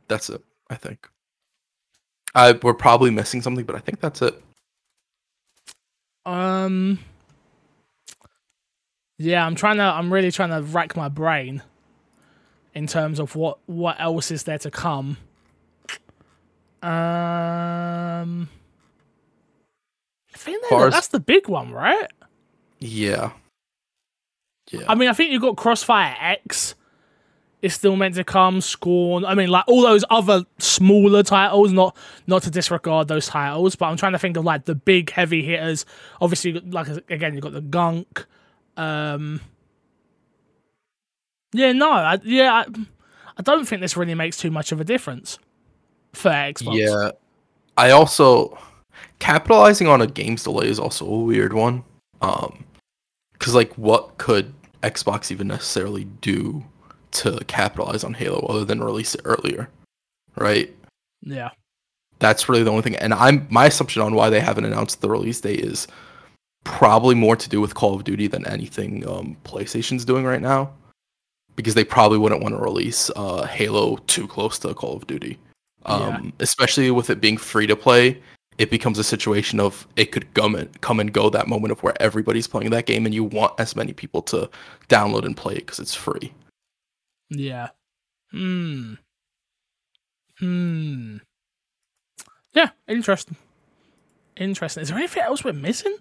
that's 0.09 0.28
it 0.28 0.43
i 0.68 0.74
think 0.74 1.09
I, 2.35 2.53
we're 2.62 2.74
probably 2.74 3.11
missing 3.11 3.43
something 3.43 3.64
but 3.64 3.76
i 3.76 3.81
think 3.81 4.01
that's 4.01 4.22
it 4.22 4.41
Um. 6.26 6.99
Yeah, 9.18 9.45
I'm 9.45 9.55
trying 9.55 9.76
to. 9.78 9.83
I'm 9.83 10.12
really 10.12 10.31
trying 10.31 10.51
to 10.51 10.62
rack 10.62 10.97
my 10.97 11.09
brain 11.09 11.62
in 12.74 12.87
terms 12.87 13.18
of 13.18 13.35
what 13.37 13.59
what 13.66 14.01
else 14.01 14.31
is 14.31 14.45
there 14.45 14.59
to 14.59 14.70
come. 14.70 15.16
Um. 16.83 18.49
I 20.33 20.39
think 20.39 20.62
that, 20.70 20.91
that's 20.91 21.09
the 21.09 21.20
big 21.20 21.49
one, 21.49 21.72
right? 21.72 22.07
yeah 22.83 23.33
yeah 24.70 24.85
I 24.89 24.95
mean, 24.95 25.11
I 25.11 25.12
think 25.12 25.33
you've 25.33 25.43
got 25.43 25.57
Crossfire 25.57 26.16
X. 26.18 26.74
Is 27.63 27.75
still 27.75 27.95
meant 27.95 28.15
to 28.15 28.25
come. 28.25 28.63
Scorn. 28.63 29.25
I 29.25 29.35
mean, 29.35 29.51
like 29.51 29.65
all 29.67 29.83
those 29.83 30.05
other 30.09 30.45
smaller 30.59 31.23
titles. 31.23 31.73
Not 31.73 31.97
not 32.27 32.43
to 32.45 32.51
disregard 32.51 33.09
those 33.09 33.27
titles, 33.27 33.77
but 33.77 33.87
I'm 33.87 33.97
trying 33.99 34.13
to 34.13 34.19
think 34.19 34.37
of 34.39 34.45
like 34.45 34.65
the 34.65 34.75
big 34.75 35.11
heavy 35.11 35.43
hitters. 35.43 35.85
Obviously, 36.23 36.53
like 36.53 36.89
again, 37.11 37.35
you've 37.35 37.43
got 37.43 37.53
the 37.53 37.61
Gunk. 37.61 38.27
Um. 38.77 39.41
Yeah, 41.53 41.73
no, 41.73 41.91
I, 41.91 42.19
yeah, 42.23 42.53
I, 42.53 42.67
I 43.37 43.43
don't 43.43 43.67
think 43.67 43.81
this 43.81 43.97
really 43.97 44.15
makes 44.15 44.37
too 44.37 44.51
much 44.51 44.71
of 44.71 44.81
a 44.81 44.85
difference 44.85 45.39
for 46.13 46.31
Xbox. 46.31 46.77
Yeah. 46.77 47.11
I 47.77 47.91
also 47.91 48.59
capitalizing 49.19 49.87
on 49.87 50.01
a 50.01 50.07
game's 50.07 50.45
delay 50.45 50.69
is 50.69 50.79
also 50.79 51.07
a 51.07 51.19
weird 51.19 51.53
one. 51.53 51.85
Um 52.21 52.65
cuz 53.39 53.55
like 53.55 53.73
what 53.75 54.19
could 54.19 54.53
Xbox 54.83 55.31
even 55.31 55.49
necessarily 55.49 56.05
do 56.05 56.65
to 57.13 57.43
capitalize 57.47 58.05
on 58.05 58.15
Halo 58.15 58.41
other 58.49 58.65
than 58.65 58.83
release 58.83 59.15
it 59.15 59.23
earlier? 59.25 59.69
Right? 60.37 60.75
yeah, 61.23 61.51
That's 62.19 62.49
really 62.49 62.63
the 62.63 62.71
only 62.71 62.83
thing 62.83 62.97
and 62.97 63.13
I'm 63.13 63.47
my 63.51 63.67
assumption 63.67 64.01
on 64.03 64.15
why 64.15 64.31
they 64.31 64.41
haven't 64.41 64.65
announced 64.65 65.01
the 65.01 65.11
release 65.11 65.41
date 65.41 65.61
is 65.61 65.87
probably 66.65 67.15
more 67.15 67.37
to 67.37 67.49
do 67.49 67.61
with 67.61 67.75
Call 67.75 67.95
of 67.95 68.05
Duty 68.05 68.27
than 68.27 68.47
anything 68.47 69.07
um 69.09 69.37
PlayStation's 69.45 70.05
doing 70.05 70.25
right 70.25 70.41
now 70.41 70.71
because 71.57 71.75
they 71.75 71.85
probably 71.85 72.17
wouldn't 72.19 72.43
want 72.43 72.55
to 72.55 72.61
release 72.61 73.11
uh 73.17 73.45
Halo 73.47 73.97
too 74.07 74.27
close 74.27 74.59
to 74.61 74.73
Call 74.75 74.97
of 74.97 75.07
Duty. 75.07 75.39
Um, 75.87 76.01
Yeah. 76.01 76.31
especially 76.41 76.91
with 76.91 77.11
it 77.11 77.21
being 77.21 77.37
free 77.39 77.67
to 77.67 77.77
play, 77.77 78.21
it 78.59 78.71
becomes 78.71 78.99
a 78.99 79.05
situation 79.05 79.59
of 79.61 79.87
it 79.97 80.13
could 80.13 80.33
come 80.35 80.55
and 80.55 80.81
come 80.83 81.01
and 81.01 81.13
go 81.13 81.29
that 81.31 81.49
moment 81.49 81.73
of 81.73 81.83
where 81.83 82.01
everybody's 82.01 82.47
playing 82.47 82.71
that 82.71 82.87
game 82.87 83.05
and 83.07 83.15
you 83.15 83.25
want 83.25 83.59
as 83.59 83.75
many 83.77 83.93
people 83.95 84.23
to 84.23 84.49
download 84.89 85.25
and 85.25 85.37
play 85.37 85.55
it 85.55 85.67
because 85.67 85.81
it's 85.81 85.95
free. 85.95 86.33
Yeah. 87.31 87.68
Hmm. 88.31 88.95
Hmm. 90.39 91.16
Yeah, 92.53 92.70
interesting. 92.89 93.37
Interesting. 94.37 94.83
Is 94.83 94.89
there 94.89 94.99
anything 94.99 95.22
else 95.22 95.45
we're 95.45 95.53
missing? 95.53 95.97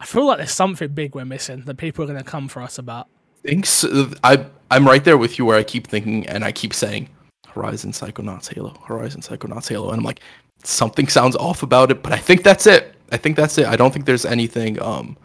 I 0.00 0.06
feel 0.06 0.26
like 0.26 0.38
there's 0.38 0.50
something 0.50 0.88
big 0.88 1.14
we're 1.14 1.24
missing 1.24 1.62
that 1.62 1.76
people 1.76 2.04
are 2.04 2.06
going 2.06 2.18
to 2.18 2.24
come 2.24 2.48
for 2.48 2.62
us 2.62 2.78
about. 2.78 3.08
Thanks. 3.46 3.84
I 4.24 4.44
I'm 4.70 4.86
right 4.86 5.04
there 5.04 5.18
with 5.18 5.38
you 5.38 5.44
where 5.44 5.56
I 5.56 5.62
keep 5.62 5.86
thinking 5.86 6.26
and 6.26 6.44
I 6.44 6.52
keep 6.52 6.74
saying 6.74 7.08
Horizon 7.46 7.92
Psychonauts 7.92 8.52
Halo, 8.52 8.74
Horizon 8.86 9.20
Psychonauts 9.20 9.68
Halo, 9.68 9.90
and 9.90 9.98
I'm 9.98 10.04
like 10.04 10.20
something 10.64 11.06
sounds 11.08 11.36
off 11.36 11.62
about 11.62 11.90
it, 11.90 12.02
but 12.02 12.12
I 12.12 12.16
think 12.16 12.42
that's 12.42 12.66
it. 12.66 12.94
I 13.12 13.18
think 13.18 13.36
that's 13.36 13.58
it. 13.58 13.66
I 13.66 13.76
don't 13.76 13.92
think 13.92 14.06
there's 14.06 14.24
anything 14.24 14.80
um 14.82 15.16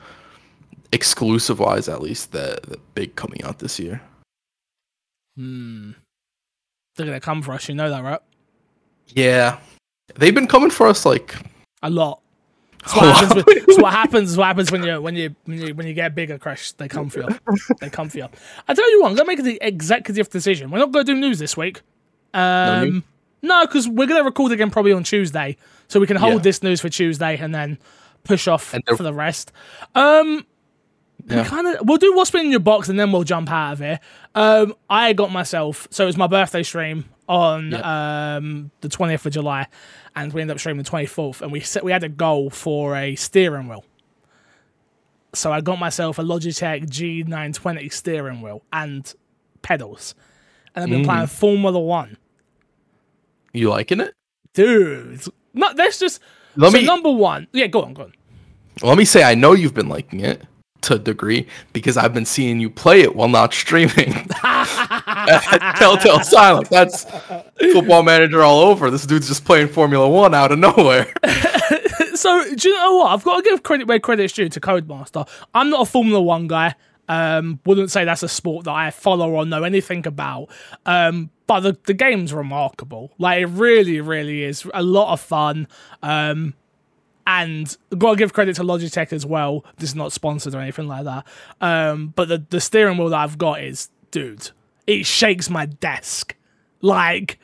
exclusive 0.92 1.60
wise 1.60 1.88
at 1.88 2.02
least 2.02 2.32
that, 2.32 2.64
that 2.64 2.96
big 2.96 3.16
coming 3.16 3.44
out 3.44 3.60
this 3.60 3.80
year. 3.80 4.02
Hmm. 5.40 5.92
They're 6.98 7.06
going 7.06 7.18
to 7.18 7.24
come 7.24 7.42
for 7.42 7.54
us. 7.54 7.70
You 7.70 7.76
know 7.76 7.90
that, 7.90 8.04
right? 8.04 8.20
Yeah. 9.08 9.60
They've 10.16 10.36
been 10.36 10.48
coming 10.48 10.70
for 10.70 10.86
us 10.88 11.06
like 11.06 11.34
A 11.82 11.90
lot. 11.90 12.20
It's 12.84 12.94
what, 12.96 13.16
happens 13.16 13.78
what 13.78 13.92
happens. 13.94 14.38
What 14.38 14.46
happens 14.48 14.72
when 14.72 14.84
you 14.84 15.02
when 15.02 15.16
you 15.16 15.36
when 15.46 15.58
you 15.62 15.76
when 15.76 15.86
you 15.88 15.94
get 15.94 16.16
bigger, 16.16 16.38
crash? 16.38 16.72
They 16.74 16.88
come 16.88 17.10
for 17.10 17.20
you. 17.22 17.28
They 17.80 17.90
come 17.90 18.10
for 18.10 18.18
you. 18.18 18.28
I 18.68 18.74
tell 18.74 18.90
you 18.92 19.02
what, 19.02 19.10
I'm 19.12 19.16
gonna 19.16 19.28
make 19.28 19.44
the 19.44 19.60
executive 19.62 20.30
decision. 20.30 20.72
We're 20.72 20.80
not 20.80 20.92
gonna 20.92 21.04
do 21.06 21.14
news 21.16 21.40
this 21.40 21.56
week. 21.58 21.82
No? 22.34 22.84
Um, 22.88 23.04
no, 23.42 23.66
because 23.66 23.88
we're 23.88 24.08
gonna 24.08 24.24
record 24.24 24.52
again 24.54 24.72
probably 24.72 24.94
on 24.94 25.04
Tuesday, 25.04 25.58
so 25.90 26.00
we 26.00 26.08
can 26.08 26.16
hold 26.18 26.36
Yeah. 26.36 26.40
this 26.40 26.64
news 26.64 26.80
for 26.82 26.88
Tuesday 26.90 27.38
and 27.38 27.54
then 27.54 27.78
push 28.24 28.48
off 28.48 28.74
And 28.74 28.84
for 28.96 29.04
the 29.04 29.14
rest. 29.14 29.52
Um, 29.94 30.46
Yeah. 31.28 31.44
kind 31.44 31.68
of. 31.68 31.88
We'll 31.88 31.98
do 31.98 32.16
what's 32.16 32.32
been 32.32 32.46
in 32.46 32.52
your 32.52 32.60
box 32.60 32.90
and 32.90 33.00
then 33.00 33.12
we'll 33.12 33.24
jump 33.24 33.52
out 33.52 33.74
of 33.74 33.80
here. 33.80 34.00
Um, 34.36 34.74
I 34.90 35.14
got 35.14 35.32
myself. 35.32 35.88
So 35.92 36.04
it 36.04 36.08
was 36.08 36.18
my 36.18 36.28
birthday 36.28 36.64
stream 36.64 37.06
on 37.28 37.72
Yeah. 37.72 38.36
um 38.38 38.72
the 38.82 38.90
20th 38.90 39.26
of 39.26 39.34
July, 39.34 39.68
and 40.16 40.34
we 40.34 40.42
ended 40.42 40.56
up 40.56 40.60
streaming 40.60 40.84
the 40.84 40.90
24th, 40.90 41.42
and 41.42 41.52
we 41.52 41.60
set 41.60 41.84
we 41.84 41.92
had 41.92 42.04
a 42.04 42.10
goal 42.10 42.50
for 42.50 42.96
a 42.96 43.16
steering 43.16 43.68
wheel. 43.68 43.86
So 45.34 45.52
I 45.52 45.62
got 45.62 45.78
myself 45.80 46.18
a 46.18 46.24
Logitech 46.24 46.88
G920 46.90 47.94
steering 47.94 48.42
wheel 48.42 48.64
and 48.74 49.14
pedals, 49.62 50.16
and 50.76 50.84
I've 50.86 50.90
been 50.90 51.04
Mm. 51.04 51.06
playing 51.06 51.28
Formula 51.28 51.80
One, 51.80 52.18
you 53.54 53.70
liking 53.70 54.00
it? 54.00 54.16
dude. 54.54 55.22
No, 55.54 55.72
that's 55.76 56.00
just 56.00 56.20
Let 56.56 56.72
so 56.72 56.78
me 56.80 56.86
number 56.86 57.12
one. 57.12 57.48
Yeah, 57.54 57.68
go 57.68 57.82
on, 57.84 57.94
go 57.94 58.04
on. 58.04 58.14
let 58.82 58.98
me 58.98 59.06
say 59.06 59.22
I 59.24 59.36
know 59.36 59.54
you've 59.54 59.74
been 59.76 59.90
liking 59.90 60.22
it 60.22 60.42
to 60.82 60.96
a 60.96 61.00
degree 61.00 61.48
because 61.74 61.98
I've 61.98 62.14
been 62.14 62.26
seeing 62.26 62.60
you 62.60 62.70
play 62.70 63.02
it 63.02 63.16
while 63.16 63.28
not 63.28 63.54
streaming. 63.54 64.14
Telltale. 65.78 66.22
Like 66.32 66.70
that's 66.70 67.06
football 67.72 68.04
manager 68.04 68.42
all 68.42 68.62
over. 68.62 68.90
This 68.90 69.06
dude's 69.06 69.28
just 69.28 69.46
playing 69.46 69.68
Formula 69.70 70.08
One 70.08 70.34
out 70.34 70.52
of 70.52 70.60
nowhere. 70.60 71.14
so 72.16 72.56
do 72.56 72.70
you 72.70 72.76
know 72.76 72.98
what? 72.98 73.12
I've 73.12 73.24
got 73.24 73.38
to 73.38 73.50
give 73.50 73.64
credit 73.64 73.88
where 73.88 74.00
credit's 74.00 74.34
due 74.34 74.50
to 74.50 74.60
Codemaster. 74.60 75.28
I'm 75.54 75.70
not 75.70 75.82
a 75.82 75.86
Formula 75.86 76.22
One 76.22 76.48
guy. 76.48 76.76
Um, 77.08 77.60
wouldn't 77.66 77.90
say 77.90 78.06
that's 78.06 78.22
a 78.22 78.30
sport 78.30 78.66
that 78.66 78.76
I 78.76 78.92
follow 78.92 79.32
or 79.32 79.46
know 79.46 79.64
anything 79.64 80.06
about. 80.06 80.50
Um, 80.86 81.32
but 81.48 81.62
the, 81.62 81.78
the 81.86 81.96
game's 81.96 82.32
remarkable. 82.32 83.12
Like 83.18 83.42
it 83.42 83.48
really, 83.48 84.00
really 84.00 84.44
is 84.44 84.68
a 84.74 84.84
lot 84.84 85.12
of 85.12 85.20
fun. 85.20 85.68
Um, 86.04 86.54
and 87.30 87.78
gotta 87.96 88.18
give 88.18 88.34
credit 88.34 88.56
to 88.56 88.64
Logitech 88.64 89.14
as 89.14 89.24
well. 89.24 89.64
This 89.78 89.90
is 89.90 89.96
not 89.96 90.12
sponsored 90.12 90.56
or 90.56 90.60
anything 90.60 90.88
like 90.88 91.06
that. 91.06 91.28
Um, 91.62 92.08
but 92.16 92.28
the 92.28 92.44
the 92.50 92.60
steering 92.60 92.98
wheel 92.98 93.10
that 93.10 93.20
I've 93.20 93.38
got 93.38 93.62
is, 93.62 93.90
dude, 94.10 94.50
it 94.88 95.06
shakes 95.06 95.48
my 95.48 95.68
desk. 95.68 96.36
Like, 96.82 97.38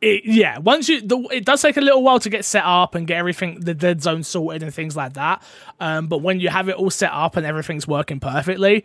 it 0.00 0.22
yeah. 0.24 0.58
Once 0.58 0.88
you, 0.88 1.00
the, 1.00 1.18
it 1.32 1.44
does 1.44 1.60
take 1.60 1.76
a 1.76 1.80
little 1.80 2.04
while 2.04 2.20
to 2.20 2.30
get 2.30 2.44
set 2.44 2.62
up 2.64 2.94
and 2.94 3.04
get 3.04 3.16
everything 3.16 3.58
the 3.58 3.74
dead 3.74 4.00
zone 4.00 4.22
sorted 4.22 4.62
and 4.62 4.72
things 4.72 4.96
like 4.96 5.14
that. 5.14 5.42
Um, 5.80 6.06
but 6.06 6.18
when 6.18 6.38
you 6.38 6.48
have 6.48 6.68
it 6.68 6.76
all 6.76 6.90
set 6.90 7.10
up 7.12 7.36
and 7.36 7.44
everything's 7.44 7.88
working 7.88 8.20
perfectly, 8.20 8.84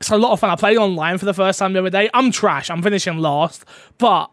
it's 0.00 0.10
a 0.10 0.18
lot 0.18 0.32
of 0.32 0.40
fun. 0.40 0.50
I 0.50 0.56
played 0.56 0.76
online 0.76 1.16
for 1.16 1.24
the 1.24 1.32
first 1.32 1.58
time 1.58 1.72
the 1.72 1.78
other 1.78 1.88
day. 1.88 2.10
I'm 2.12 2.30
trash. 2.30 2.68
I'm 2.68 2.82
finishing 2.82 3.16
last, 3.16 3.64
but 3.96 4.30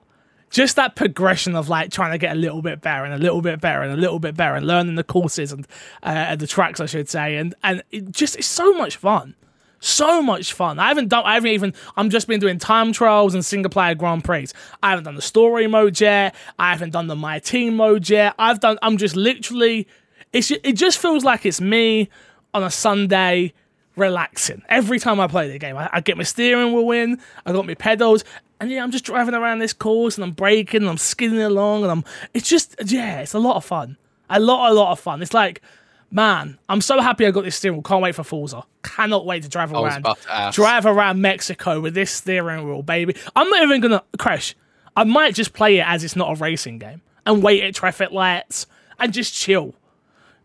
just 0.52 0.76
that 0.76 0.96
progression 0.96 1.56
of 1.56 1.70
like 1.70 1.92
trying 1.92 2.12
to 2.12 2.18
get 2.18 2.34
a 2.34 2.40
little 2.40 2.62
bit 2.62 2.82
better 2.82 3.04
and 3.04 3.14
a 3.14 3.18
little 3.18 3.42
bit 3.42 3.60
better 3.60 3.82
and 3.82 3.92
a 3.92 3.96
little 3.96 4.20
bit 4.20 4.36
better 4.36 4.56
and 4.56 4.68
learning 4.68 4.96
the 4.96 5.04
courses 5.04 5.52
and 5.52 5.66
uh, 6.04 6.36
the 6.36 6.46
tracks, 6.46 6.80
I 6.80 6.86
should 6.86 7.10
say, 7.10 7.38
and 7.38 7.56
and 7.64 7.82
it 7.90 8.12
just 8.12 8.36
it's 8.36 8.48
so 8.48 8.74
much 8.74 8.98
fun, 8.98 9.36
so 9.80 10.22
much 10.22 10.54
fun. 10.54 10.78
I 10.78 10.90
haven't 10.90 11.08
done, 11.08 11.24
I 11.26 11.36
haven't 11.36 11.52
even, 11.52 11.74
I'm 11.96 12.10
just 12.10 12.28
been 12.28 12.40
doing 12.40 12.60
time 12.60 12.92
trials 12.92 13.34
and 13.34 13.44
single 13.44 13.70
player 13.70 13.96
Grand 13.96 14.24
Prix. 14.24 14.48
I 14.84 14.92
haven't 14.92 15.06
done 15.06 15.16
the 15.16 15.22
story 15.22 15.68
mode 15.68 16.00
yet. 16.00 16.36
I 16.60 16.72
haven't 16.72 16.92
done 16.92 17.08
the 17.08 17.16
my 17.16 17.40
team 17.40 17.78
mode 17.78 18.10
yet. 18.10 18.36
I've 18.38 18.60
done, 18.60 18.78
I'm 18.82 18.98
just 18.98 19.16
literally, 19.16 19.88
it's 20.34 20.52
it 20.52 20.74
just 20.74 21.00
feels 21.00 21.24
like 21.24 21.46
it's 21.46 21.62
me 21.62 22.10
on 22.54 22.64
a 22.64 22.70
Sunday 22.70 23.54
relaxing. 23.96 24.62
Every 24.70 25.00
time 25.00 25.20
I 25.20 25.28
play 25.28 25.50
the 25.50 25.60
game, 25.60 25.78
I, 25.78 25.90
I, 25.92 26.02
get 26.02 26.18
my 26.18 26.24
steering 26.24 26.74
wheel 26.74 26.92
in, 26.92 27.20
I 27.46 27.52
got 27.52 27.66
my 27.66 27.74
pedals, 27.74 28.24
and 28.62 28.70
yeah, 28.70 28.84
I'm 28.84 28.92
just 28.92 29.06
driving 29.06 29.34
around 29.34 29.58
this 29.58 29.74
course 29.74 30.18
and 30.18 30.24
I'm 30.24 30.34
braking 30.34 30.82
and 30.82 30.90
I'm 30.90 30.98
skidding 30.98 31.42
along 31.42 31.82
and 31.82 31.92
I'm. 31.92 32.04
It's 32.36 32.48
just 32.48 32.76
yeah, 32.86 33.22
it's 33.22 33.34
a 33.34 33.40
lot 33.40 33.56
of 33.56 33.66
fun. 33.66 33.98
A 34.30 34.40
lot, 34.40 34.72
a 34.72 34.74
lot 34.74 34.92
of 34.92 35.00
fun. 35.00 35.24
It's 35.24 35.34
like, 35.34 35.64
man, 36.12 36.60
I'm 36.70 36.80
so 36.80 37.02
happy 37.02 37.26
I 37.26 37.32
got 37.32 37.44
this 37.44 37.56
steering 37.56 37.78
wheel. 37.78 37.84
Can't 37.84 38.04
wait 38.04 38.14
for 38.14 38.24
Forza. 38.24 38.64
Cannot 38.84 39.26
wait 39.26 39.42
to 39.44 39.50
drive 39.50 39.74
around. 39.74 40.04
To 40.06 40.52
drive 40.54 40.86
around 40.86 41.20
Mexico 41.20 41.82
with 41.82 41.96
this 41.96 42.12
steering 42.12 42.68
wheel, 42.68 42.84
baby. 42.84 43.16
I'm 43.36 43.50
not 43.50 43.64
even 43.64 43.82
gonna 43.82 44.04
crash. 44.20 44.56
I 44.96 45.06
might 45.06 45.34
just 45.34 45.54
play 45.54 45.80
it 45.80 45.88
as 45.88 46.04
it's 46.04 46.16
not 46.16 46.32
a 46.32 46.36
racing 46.36 46.78
game 46.78 47.02
and 47.26 47.42
wait 47.42 47.64
at 47.64 47.74
traffic 47.74 48.12
lights 48.12 48.68
and 49.00 49.12
just 49.12 49.34
chill. 49.34 49.74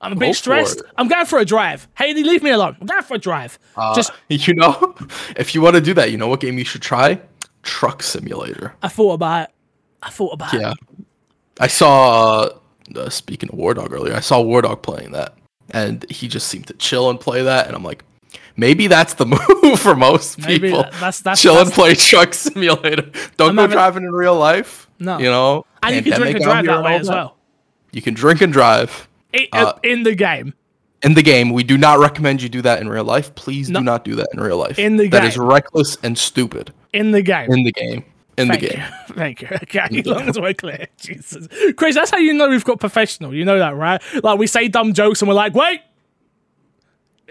I'm 0.01 0.12
a 0.12 0.17
bit 0.17 0.35
stressed. 0.37 0.83
I'm 0.97 1.09
going 1.09 1.27
for 1.27 1.39
a 1.39 1.45
drive. 1.45 1.89
Haley, 1.99 2.23
leave 2.23 2.43
me 2.43 2.51
alone. 2.51 2.77
I'm 2.81 2.87
going 2.87 3.03
for 3.03 3.14
a 3.14 3.19
drive. 3.19 3.59
Uh, 3.77 3.95
just 3.95 4.11
you 4.31 4.55
know, 4.55 4.95
if 5.37 5.55
you 5.55 5.61
want 5.61 5.75
to 5.75 5.83
do 5.83 5.93
that, 5.95 6.11
you 6.11 6.17
know 6.17 6.29
what 6.29 6.41
game 6.41 6.57
you 6.57 6.64
should 6.64 6.83
try? 6.83 7.21
Truck 7.67 8.03
Simulator. 8.03 8.75
I 8.83 8.89
thought 8.89 9.14
about 9.14 9.49
it. 9.49 9.55
I 10.03 10.11
thought 10.11 10.33
about 10.33 10.55
yeah. 10.55 10.71
it. 10.71 10.79
Yeah, 10.99 11.05
I 11.61 11.67
saw. 11.67 12.49
Uh, 12.95 13.11
speaking 13.11 13.49
of 13.49 13.59
War 13.59 13.75
Dog 13.75 13.93
earlier, 13.93 14.14
I 14.14 14.21
saw 14.21 14.41
War 14.41 14.62
Dog 14.62 14.81
playing 14.81 15.11
that, 15.12 15.37
and 15.71 16.09
he 16.09 16.29
just 16.29 16.47
seemed 16.47 16.69
to 16.69 16.75
chill 16.75 17.11
and 17.11 17.19
play 17.19 17.43
that, 17.43 17.67
and 17.67 17.75
I'm 17.75 17.83
like, 17.83 18.05
maybe 18.57 18.87
that's 18.87 19.14
the 19.14 19.27
move 19.62 19.81
for 19.81 19.97
most 19.97 20.39
maybe 20.39 20.69
people. 20.69 20.85
That's 21.01 21.21
that's 21.21 21.43
chill 21.43 21.57
that's, 21.57 21.71
and 21.71 21.75
play 21.75 21.95
Truck 21.95 22.33
Simulator. 22.35 23.11
Don't 23.37 23.51
I'm 23.51 23.57
go 23.57 23.62
having, 23.62 23.75
driving 23.75 24.05
in 24.05 24.12
real 24.12 24.37
life. 24.37 24.89
No, 25.01 25.19
you 25.19 25.27
know, 25.27 25.67
and 25.83 25.97
you 25.97 26.03
can 26.03 26.21
drink 26.21 26.37
and 26.37 26.45
drive 26.45 26.64
that 26.67 26.85
way 26.85 26.97
as 26.97 27.09
well. 27.09 27.37
You 27.91 28.03
can 28.03 28.14
drink 28.14 28.41
and 28.41 28.53
drive. 28.53 29.09
It, 29.33 29.49
uh, 29.53 29.75
in 29.83 30.05
the 30.05 30.14
game. 30.14 30.55
In 31.03 31.14
the 31.14 31.23
game, 31.23 31.51
we 31.51 31.62
do 31.62 31.77
not 31.77 31.99
recommend 31.99 32.41
you 32.41 32.49
do 32.49 32.62
that 32.62 32.81
in 32.81 32.89
real 32.89 33.05
life. 33.05 33.35
Please 33.35 33.69
no. 33.69 33.81
do 33.81 33.85
not 33.85 34.05
do 34.05 34.14
that 34.14 34.29
in 34.33 34.41
real 34.41 34.57
life. 34.57 34.79
In 34.79 34.97
the 34.97 35.05
that 35.05 35.11
game, 35.11 35.23
that 35.23 35.25
is 35.25 35.37
reckless 35.37 35.99
and 36.03 36.17
stupid. 36.17 36.73
In 36.97 37.11
the 37.11 37.22
game. 37.22 37.53
In 37.53 37.64
the 37.64 37.72
game. 37.72 38.05
In 38.38 38.49
Thank 38.49 38.61
the 38.61 38.68
game. 38.68 38.78
You. 38.78 39.14
Thank 39.14 39.42
you. 39.42 39.49
Okay, 39.62 39.99
as 39.99 40.07
long 40.07 40.28
as 40.28 40.38
we're 40.38 40.55
clear. 40.55 40.86
Jesus. 40.97 41.49
Chris, 41.76 41.94
that's 41.94 42.11
how 42.11 42.18
you 42.18 42.34
know 42.34 42.49
we've 42.49 42.64
got 42.64 42.80
professional. 42.80 43.34
You 43.34 43.44
know 43.44 43.59
that, 43.59 43.76
right? 43.76 44.01
Like 44.22 44.38
we 44.38 44.47
say 44.47 44.68
dumb 44.68 44.92
jokes 44.92 45.22
and 45.22 45.28
we're 45.28 45.34
like, 45.34 45.55
wait. 45.55 45.80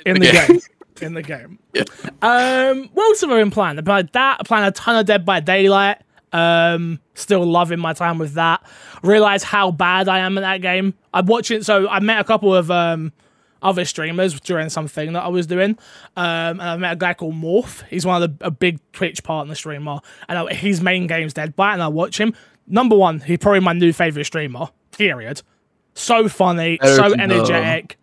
In 0.05 0.15
the, 0.15 0.27
the 0.27 0.31
game. 0.31 0.47
game. 0.47 0.59
In 1.01 1.13
the 1.13 1.21
game. 1.21 1.59
Yeah. 1.73 1.83
Um, 2.21 2.89
what 2.93 3.05
else 3.05 3.21
have 3.21 3.31
I 3.31 3.39
been 3.39 3.51
playing? 3.51 3.83
Played 3.83 4.13
that. 4.13 4.37
I 4.39 4.43
played 4.43 4.63
a 4.63 4.71
ton 4.71 4.95
of 4.95 5.05
Dead 5.05 5.25
by 5.25 5.39
Daylight. 5.39 5.97
Um, 6.31 6.99
still 7.13 7.45
loving 7.45 7.79
my 7.79 7.93
time 7.93 8.17
with 8.17 8.33
that. 8.33 8.65
Realize 9.03 9.43
how 9.43 9.71
bad 9.71 10.07
I 10.09 10.19
am 10.19 10.37
at 10.37 10.41
that 10.41 10.61
game. 10.61 10.93
I'm 11.13 11.25
watching. 11.25 11.63
So 11.63 11.87
I 11.87 11.99
met 11.99 12.19
a 12.19 12.23
couple 12.23 12.53
of 12.53 12.71
um, 12.71 13.13
other 13.65 13.85
streamers 13.85 14.39
during 14.39 14.69
something 14.69 15.13
that 15.13 15.23
I 15.23 15.27
was 15.27 15.47
doing, 15.47 15.77
um, 16.15 16.59
and 16.59 16.61
I 16.61 16.77
met 16.77 16.93
a 16.93 16.95
guy 16.95 17.13
called 17.13 17.35
Morph. 17.35 17.83
He's 17.89 18.05
one 18.05 18.21
of 18.21 18.37
the 18.37 18.45
a 18.45 18.51
big 18.51 18.79
Twitch 18.93 19.23
partner 19.23 19.55
streamer, 19.55 19.99
and 20.29 20.37
I, 20.37 20.53
his 20.53 20.81
main 20.81 21.07
game's 21.07 21.33
Dead 21.33 21.55
by, 21.55 21.73
and 21.73 21.81
I 21.81 21.87
watch 21.87 22.19
him. 22.19 22.33
Number 22.67 22.95
one, 22.95 23.19
he's 23.19 23.39
probably 23.39 23.59
my 23.59 23.73
new 23.73 23.93
favorite 23.93 24.25
streamer. 24.25 24.69
Period. 24.91 25.41
So 25.93 26.27
funny, 26.29 26.79
so 26.83 27.13
energetic. 27.13 27.97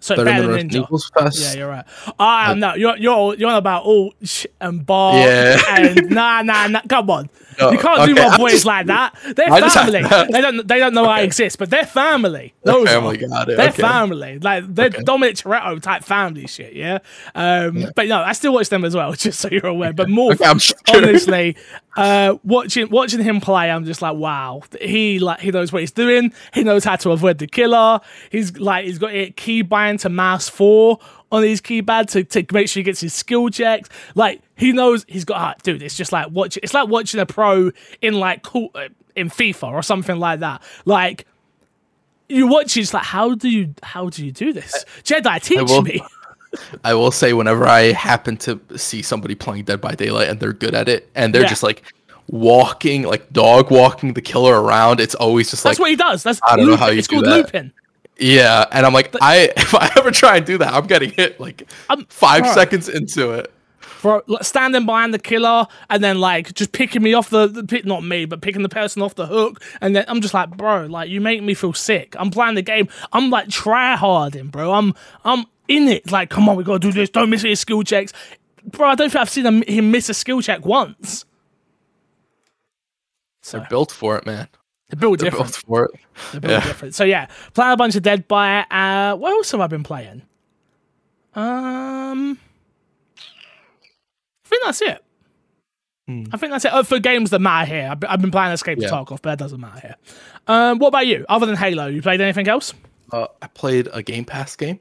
So 0.00 0.16
better, 0.16 0.48
better 0.48 0.52
than 0.56 0.70
Ninja. 0.70 1.38
Yeah, 1.38 1.58
you're 1.58 1.68
right. 1.68 1.84
Ah, 2.18 2.50
uh, 2.50 2.54
no, 2.54 2.74
you're 2.74 2.96
you're 2.96 3.34
you're 3.34 3.50
on 3.50 3.56
about 3.56 3.84
all 3.84 4.14
sh- 4.22 4.46
and 4.58 4.84
bar 4.84 5.14
yeah. 5.16 5.60
and 5.68 6.10
nah, 6.10 6.40
nah, 6.40 6.68
nah. 6.68 6.80
Come 6.88 7.10
on, 7.10 7.28
no, 7.58 7.70
you 7.70 7.78
can't 7.78 8.00
okay, 8.00 8.12
do 8.12 8.20
my 8.20 8.36
boys 8.36 8.52
just, 8.52 8.64
like 8.64 8.86
that. 8.86 9.14
They're 9.36 9.52
I 9.52 9.68
family. 9.68 10.02
they 10.32 10.40
don't 10.40 10.66
they 10.66 10.78
don't 10.78 10.94
know 10.94 11.04
okay. 11.04 11.12
I 11.12 11.20
exist, 11.22 11.58
but 11.58 11.70
they're 11.70 11.86
family. 11.86 12.54
Those 12.62 12.84
they're 12.84 13.00
family, 13.00 13.16
got 13.16 13.48
it. 13.48 13.56
They're 13.56 13.68
okay. 13.68 13.82
family. 13.82 14.38
Like 14.38 14.74
they're 14.74 14.86
okay. 14.86 15.02
Dominic 15.02 15.36
Toretto 15.36 15.80
type 15.80 16.04
family 16.04 16.46
shit. 16.46 16.74
Yeah. 16.74 16.98
Um. 17.34 17.76
Yeah. 17.76 17.90
But 17.94 18.08
no, 18.08 18.20
I 18.20 18.32
still 18.32 18.52
watch 18.52 18.68
them 18.68 18.84
as 18.84 18.94
well, 18.94 19.12
just 19.14 19.40
so 19.40 19.48
you're 19.50 19.66
aware. 19.66 19.92
But 19.92 20.08
more 20.08 20.36
sure. 20.36 20.76
honestly, 20.94 21.56
uh, 21.96 22.36
watching 22.44 22.88
watching 22.90 23.22
him 23.22 23.40
play, 23.40 23.70
I'm 23.70 23.84
just 23.84 24.02
like, 24.02 24.16
wow. 24.16 24.62
He 24.80 25.18
like 25.18 25.40
he 25.40 25.50
knows 25.50 25.72
what 25.72 25.80
he's 25.80 25.92
doing. 25.92 26.32
He 26.54 26.64
knows 26.64 26.84
how 26.84 26.96
to 26.96 27.10
avoid 27.10 27.38
the 27.38 27.46
killer. 27.46 28.00
He's 28.30 28.56
like 28.58 28.84
he's 28.84 28.98
got 28.98 29.14
it 29.14 29.36
keybind 29.36 30.00
to 30.00 30.08
mouse 30.08 30.48
four 30.48 30.98
on 31.32 31.42
his 31.42 31.60
keypad 31.60 32.08
to, 32.10 32.24
to 32.24 32.54
make 32.54 32.68
sure 32.68 32.80
he 32.80 32.84
gets 32.84 33.00
his 33.00 33.14
skill 33.14 33.48
checks. 33.48 33.88
Like 34.14 34.42
he 34.60 34.72
knows 34.72 35.06
he's 35.08 35.24
got. 35.24 35.38
Ah, 35.38 35.54
dude, 35.62 35.82
it's 35.82 35.96
just 35.96 36.12
like 36.12 36.30
watching. 36.30 36.60
It's 36.62 36.74
like 36.74 36.88
watching 36.88 37.18
a 37.18 37.26
pro 37.26 37.72
in 38.02 38.14
like 38.14 38.42
cool 38.42 38.70
in 39.16 39.30
FIFA 39.30 39.72
or 39.72 39.82
something 39.82 40.18
like 40.18 40.40
that. 40.40 40.62
Like 40.84 41.26
you 42.28 42.46
watch, 42.46 42.76
it's 42.76 42.92
like 42.92 43.04
how 43.04 43.34
do 43.34 43.48
you 43.48 43.74
how 43.82 44.10
do 44.10 44.24
you 44.24 44.32
do 44.32 44.52
this? 44.52 44.84
Jedi, 45.02 45.42
teach 45.42 45.62
will, 45.62 45.82
me. 45.82 46.02
I 46.84 46.94
will 46.94 47.10
say, 47.10 47.32
whenever 47.32 47.66
I 47.66 47.92
happen 47.92 48.36
to 48.38 48.60
see 48.76 49.02
somebody 49.02 49.34
playing 49.34 49.64
Dead 49.64 49.80
by 49.80 49.94
Daylight 49.94 50.28
and 50.28 50.38
they're 50.38 50.52
good 50.52 50.74
at 50.74 50.88
it, 50.88 51.10
and 51.14 51.34
they're 51.34 51.42
yeah. 51.42 51.48
just 51.48 51.62
like 51.62 51.82
walking, 52.28 53.02
like 53.02 53.32
dog 53.32 53.70
walking 53.70 54.12
the 54.12 54.22
killer 54.22 54.60
around, 54.60 55.00
it's 55.00 55.14
always 55.14 55.50
just 55.50 55.64
like 55.64 55.72
that's 55.72 55.80
what 55.80 55.90
he 55.90 55.96
does. 55.96 56.22
That's 56.22 56.40
I 56.46 56.56
don't 56.56 56.66
know 56.66 56.76
how 56.76 56.88
you 56.88 56.98
it's 56.98 57.08
do 57.08 57.16
called 57.16 57.26
that. 57.26 57.36
looping. 57.36 57.72
Yeah, 58.18 58.66
and 58.72 58.84
I'm 58.84 58.92
like, 58.92 59.12
but, 59.12 59.22
I 59.22 59.52
if 59.56 59.74
I 59.74 59.90
ever 59.96 60.10
try 60.10 60.36
and 60.36 60.44
do 60.44 60.58
that, 60.58 60.74
I'm 60.74 60.86
getting 60.86 61.10
hit 61.12 61.40
like 61.40 61.70
I'm, 61.88 62.04
5 62.04 62.42
bro, 62.42 62.52
seconds 62.52 62.88
into 62.88 63.30
it. 63.32 63.50
For 64.00 64.22
standing 64.40 64.86
behind 64.86 65.12
the 65.12 65.18
killer 65.18 65.66
and 65.90 66.02
then 66.02 66.20
like 66.20 66.54
just 66.54 66.72
picking 66.72 67.02
me 67.02 67.12
off 67.12 67.28
the, 67.28 67.48
the 67.48 67.82
not 67.84 68.02
me, 68.02 68.24
but 68.24 68.40
picking 68.40 68.62
the 68.62 68.70
person 68.70 69.02
off 69.02 69.14
the 69.14 69.26
hook, 69.26 69.62
and 69.82 69.94
then 69.94 70.06
I'm 70.08 70.22
just 70.22 70.32
like, 70.32 70.56
bro, 70.56 70.86
like 70.86 71.10
you 71.10 71.20
make 71.20 71.42
me 71.42 71.52
feel 71.52 71.74
sick. 71.74 72.16
I'm 72.18 72.30
playing 72.30 72.54
the 72.54 72.62
game. 72.62 72.88
I'm 73.12 73.28
like 73.28 73.48
try 73.48 73.96
harding, 73.96 74.46
bro. 74.46 74.72
I'm 74.72 74.94
I'm 75.22 75.44
in 75.68 75.86
it. 75.86 76.10
Like, 76.10 76.30
come 76.30 76.48
on, 76.48 76.56
we 76.56 76.64
gotta 76.64 76.78
do 76.78 76.92
this. 76.92 77.10
Don't 77.10 77.28
miss 77.28 77.44
any 77.44 77.54
skill 77.54 77.82
checks, 77.82 78.14
bro. 78.64 78.88
I 78.88 78.94
don't 78.94 79.10
think 79.10 79.20
I've 79.20 79.28
seen 79.28 79.44
him, 79.44 79.62
him 79.68 79.90
miss 79.90 80.08
a 80.08 80.14
skill 80.14 80.40
check 80.40 80.64
once. 80.64 81.26
So. 83.42 83.58
They're 83.58 83.66
built 83.68 83.92
for 83.92 84.16
it, 84.16 84.24
man. 84.24 84.48
They're 84.88 84.98
built 84.98 85.18
They're 85.18 85.30
different. 85.30 85.52
Built 85.52 85.64
for 85.66 85.84
it. 85.84 85.90
They're 86.32 86.40
built 86.40 86.52
yeah. 86.52 86.66
different. 86.66 86.94
So 86.94 87.04
yeah, 87.04 87.26
playing 87.52 87.72
a 87.72 87.76
bunch 87.76 87.96
of 87.96 88.02
Dead 88.02 88.26
by. 88.26 88.60
Uh, 88.70 89.14
what 89.16 89.30
else 89.32 89.50
have 89.52 89.60
I 89.60 89.66
been 89.66 89.82
playing? 89.82 90.22
Um, 91.34 92.38
think 94.50 94.64
that's 94.64 94.82
it. 94.82 95.04
Hmm. 96.06 96.24
I 96.32 96.36
think 96.36 96.52
that's 96.52 96.64
it. 96.64 96.72
Oh, 96.74 96.82
for 96.82 96.98
games 96.98 97.30
that 97.30 97.40
matter 97.40 97.66
here, 97.66 97.96
I've, 98.08 98.20
been 98.20 98.30
playing 98.30 98.52
Escape 98.52 98.78
yeah. 98.78 98.88
to 98.88 98.94
Tarkov, 98.94 99.22
but 99.22 99.30
that 99.30 99.38
doesn't 99.38 99.60
matter 99.60 99.80
here. 99.80 99.96
Um, 100.46 100.78
what 100.78 100.88
about 100.88 101.06
you? 101.06 101.24
Other 101.28 101.46
than 101.46 101.56
Halo, 101.56 101.86
you 101.86 102.02
played 102.02 102.20
anything 102.20 102.48
else? 102.48 102.74
Uh, 103.12 103.26
I 103.40 103.46
played 103.48 103.88
a 103.92 104.02
Game 104.02 104.24
Pass 104.24 104.56
game. 104.56 104.80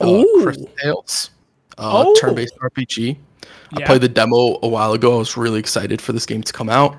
Uh, 0.00 0.24
Cris 0.42 0.64
Tales, 0.80 1.30
uh, 1.78 2.04
oh. 2.06 2.14
turn-based 2.18 2.56
RPG. 2.58 3.16
Yeah. 3.46 3.48
I 3.72 3.84
played 3.84 4.00
the 4.00 4.08
demo 4.08 4.58
a 4.62 4.68
while 4.68 4.92
ago. 4.92 5.14
I 5.14 5.18
was 5.18 5.36
really 5.36 5.60
excited 5.60 6.00
for 6.00 6.12
this 6.12 6.26
game 6.26 6.42
to 6.42 6.52
come 6.52 6.68
out. 6.68 6.96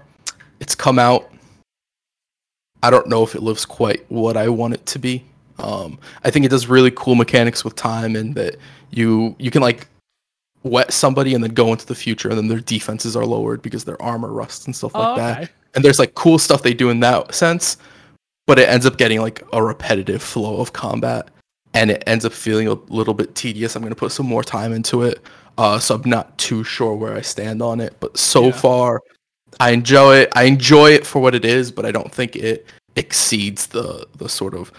It's 0.59 0.76
come 0.76 0.99
out 0.99 1.34
I 2.84 2.89
don't 2.89 3.07
know 3.07 3.24
if 3.24 3.34
it 3.34 3.41
lives 3.41 3.66
quite 3.66 4.05
what 4.11 4.36
I 4.36 4.49
want 4.49 4.74
it 4.74 4.86
to 4.88 4.99
be. 4.99 5.24
Um, 5.57 5.97
I 6.26 6.32
think 6.32 6.45
it 6.45 6.49
does 6.49 6.68
really 6.68 6.91
cool 6.91 7.16
mechanics 7.16 7.64
with 7.64 7.76
time 7.76 8.16
and 8.18 8.36
that 8.36 8.57
you 8.91 9.36
you 9.39 9.49
can 9.51 9.61
like 9.61 9.88
wet 10.64 10.91
somebody 10.93 11.34
and 11.34 11.43
then 11.43 11.53
go 11.53 11.72
into 11.72 11.86
the 11.86 11.95
future 11.95 12.30
and 12.30 12.38
then 12.38 12.47
their 12.47 12.59
defenses 12.59 13.16
are 13.16 13.26
lowered 13.26 13.61
because 13.61 13.84
their 13.84 14.01
armor 14.01 14.32
rusts 14.32 14.66
and 14.66 14.76
stuff 14.76 14.93
like 14.93 15.07
Oh, 15.07 15.11
okay. 15.14 15.22
that. 15.41 15.51
And 15.76 15.84
there's 15.84 15.99
like 15.99 16.14
cool 16.16 16.39
stuff 16.39 16.64
they 16.64 16.74
do 16.74 16.89
in 16.89 16.99
that 17.01 17.34
sense, 17.36 17.78
but 18.47 18.59
it 18.59 18.70
ends 18.70 18.86
up 18.86 18.97
getting 18.97 19.20
like 19.22 19.43
a 19.53 19.61
repetitive 19.64 20.22
flow 20.22 20.59
of 20.61 20.74
combat 20.74 21.30
and 21.74 21.89
it 21.91 22.03
ends 22.07 22.24
up 22.26 22.32
feeling 22.34 22.68
a 22.68 22.74
little 22.89 23.14
bit 23.14 23.36
tedious. 23.36 23.76
I'm 23.76 23.82
going 23.82 23.93
to 23.93 23.99
put 23.99 24.11
some 24.11 24.26
more 24.28 24.43
time 24.43 24.72
into 24.74 25.01
it. 25.03 25.20
Uh, 25.57 25.80
so 25.80 25.95
I'm 25.95 26.09
not 26.09 26.38
too 26.38 26.64
sure 26.64 26.93
where 26.95 27.14
I 27.16 27.22
stand 27.22 27.61
on 27.61 27.80
it, 27.80 27.95
but 27.99 28.18
so 28.18 28.45
Yeah. 28.45 28.51
far 28.51 29.01
I 29.59 29.70
enjoy 29.72 30.18
it. 30.18 30.30
I 30.36 30.43
enjoy 30.43 30.91
it 30.91 31.05
for 31.05 31.22
what 31.22 31.36
it 31.36 31.45
is, 31.45 31.72
but 31.72 31.86
I 31.86 31.91
don't 31.91 32.11
think 32.11 32.36
it 32.36 32.66
exceeds 32.95 33.68
the 33.68 34.07
the 34.18 34.28
sort 34.30 34.53
of 34.55 34.72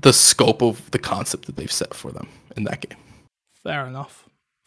the 0.00 0.12
scope 0.12 0.62
of 0.62 0.90
the 0.90 0.98
concept 0.98 1.46
that 1.46 1.56
they've 1.56 1.72
set 1.72 1.92
for 1.94 2.12
them 2.12 2.28
in 2.56 2.64
that 2.64 2.80
game. 2.80 2.98
Fair 3.62 3.86
enough. 3.86 4.25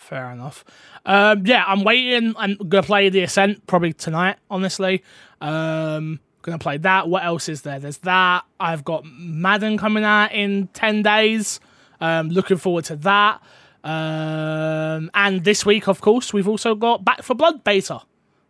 Fair 0.10 0.32
enough. 0.32 0.66
Um, 1.06 1.46
yeah, 1.46 1.64
I'm 1.68 1.84
waiting. 1.84 2.34
I'm 2.36 2.56
gonna 2.56 2.82
play 2.82 3.10
the 3.10 3.22
Ascent 3.22 3.68
probably 3.68 3.94
tonight. 3.94 4.38
Honestly, 4.50 5.04
um, 5.40 6.20
gonna 6.42 6.58
play 6.58 6.78
that. 6.78 7.08
What 7.08 7.24
else 7.24 7.48
is 7.48 7.62
there? 7.62 7.80
There's 7.80 8.00
that. 8.00 8.44
I've 8.60 8.84
got 8.84 9.04
Madden 9.06 9.78
coming 9.78 10.04
out 10.04 10.32
in 10.32 10.66
ten 10.74 11.04
days. 11.04 11.60
Um, 12.02 12.30
looking 12.30 12.58
forward 12.58 12.86
to 12.86 12.96
that. 12.96 13.40
Um, 13.84 15.12
and 15.14 15.44
this 15.44 15.64
week, 15.64 15.88
of 15.88 16.02
course, 16.02 16.34
we've 16.34 16.48
also 16.48 16.74
got 16.74 17.06
Back 17.06 17.22
4 17.22 17.36
Blood 17.36 17.64
beta. 17.64 18.02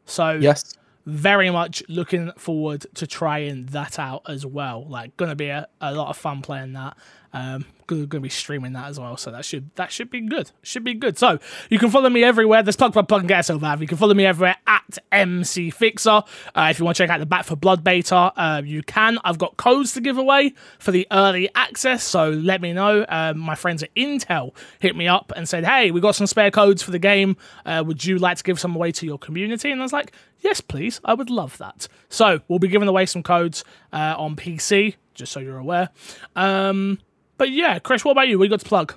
So 0.05 0.31
Yes. 0.39 0.75
very 1.05 1.49
much 1.49 1.83
looking 1.89 2.31
forward 2.37 2.85
to 2.95 3.05
trying 3.05 3.65
that 3.67 3.99
out 3.99 4.21
as 4.29 4.45
well. 4.45 4.85
Like, 4.87 5.17
gonna 5.17 5.35
be 5.35 5.49
a, 5.49 5.67
a 5.81 5.93
lot 5.93 6.09
of 6.09 6.15
fun 6.17 6.41
playing 6.41 6.73
that. 6.73 6.95
Um, 7.33 7.65
gonna, 7.89 8.05
gonna 8.05 8.21
be 8.21 8.29
streaming 8.29 8.73
that 8.73 8.87
as 8.87 8.99
well, 8.99 9.17
so 9.17 9.31
that 9.31 9.43
should 9.43 9.73
that 9.75 9.91
should 9.91 10.09
be 10.09 10.21
good. 10.21 10.51
Should 10.61 10.83
be 10.83 10.93
good. 10.93 11.17
So 11.17 11.39
you 11.69 11.79
can 11.79 11.89
follow 11.89 12.09
me 12.09 12.23
everywhere. 12.23 12.63
There's 12.63 12.75
plug 12.75 12.93
plug 12.93 13.07
plug 13.07 13.21
and 13.21 13.27
get 13.27 13.37
yourself 13.37 13.63
out. 13.63 13.81
You 13.81 13.87
can 13.87 13.97
follow 13.97 14.13
me 14.13 14.25
everywhere 14.25 14.55
at 14.67 14.97
MC 15.11 15.69
Fixer. 15.69 16.23
Uh, 16.55 16.67
if 16.69 16.79
you 16.79 16.85
want 16.85 16.97
to 16.97 17.03
check 17.03 17.09
out 17.09 17.19
the 17.19 17.25
Back 17.25 17.45
4 17.45 17.57
Blood 17.57 17.83
beta, 17.83 18.31
uh, 18.35 18.61
you 18.63 18.83
can. 18.83 19.17
I've 19.23 19.37
got 19.37 19.57
codes 19.57 19.93
to 19.93 20.01
give 20.01 20.17
away 20.17 20.53
for 20.77 20.91
the 20.91 21.07
early 21.11 21.49
access, 21.55 22.03
so 22.03 22.29
let 22.29 22.61
me 22.61 22.73
know. 22.73 23.05
Um, 23.09 23.39
my 23.39 23.55
friends 23.55 23.83
at 23.83 23.93
Intel 23.95 24.55
hit 24.79 24.95
me 24.95 25.07
up 25.07 25.33
and 25.35 25.49
said, 25.49 25.65
"Hey, 25.65 25.91
we 25.91 25.99
got 25.99 26.15
some 26.15 26.27
spare 26.27 26.51
codes 26.51 26.81
for 26.81 26.91
the 26.91 26.99
game. 26.99 27.37
Uh, 27.65 27.83
would 27.85 28.05
you 28.05 28.17
like 28.17 28.37
to 28.37 28.43
give 28.43 28.59
some 28.59 28.75
away 28.75 28.91
to 28.93 29.05
your 29.05 29.17
community?" 29.17 29.71
And 29.71 29.81
I 29.81 29.83
was 29.83 29.93
like, 29.93 30.13
"Yes, 30.39 30.61
please. 30.61 31.01
I 31.03 31.13
would 31.13 31.29
love 31.29 31.57
that." 31.57 31.87
So 32.09 32.41
we'll 32.47 32.59
be 32.59 32.67
giving 32.67 32.87
away 32.87 33.05
some 33.05 33.23
codes 33.23 33.63
uh, 33.91 34.15
on 34.17 34.35
PC, 34.35 34.95
just 35.13 35.31
so 35.31 35.39
you're 35.39 35.57
aware. 35.57 35.89
Um, 36.35 36.99
but 37.39 37.49
yeah, 37.49 37.79
Chris, 37.79 38.05
what 38.05 38.11
about 38.11 38.27
you? 38.27 38.37
What 38.37 38.43
you 38.43 38.49
got 38.51 38.59
to 38.59 38.65
plug? 38.65 38.93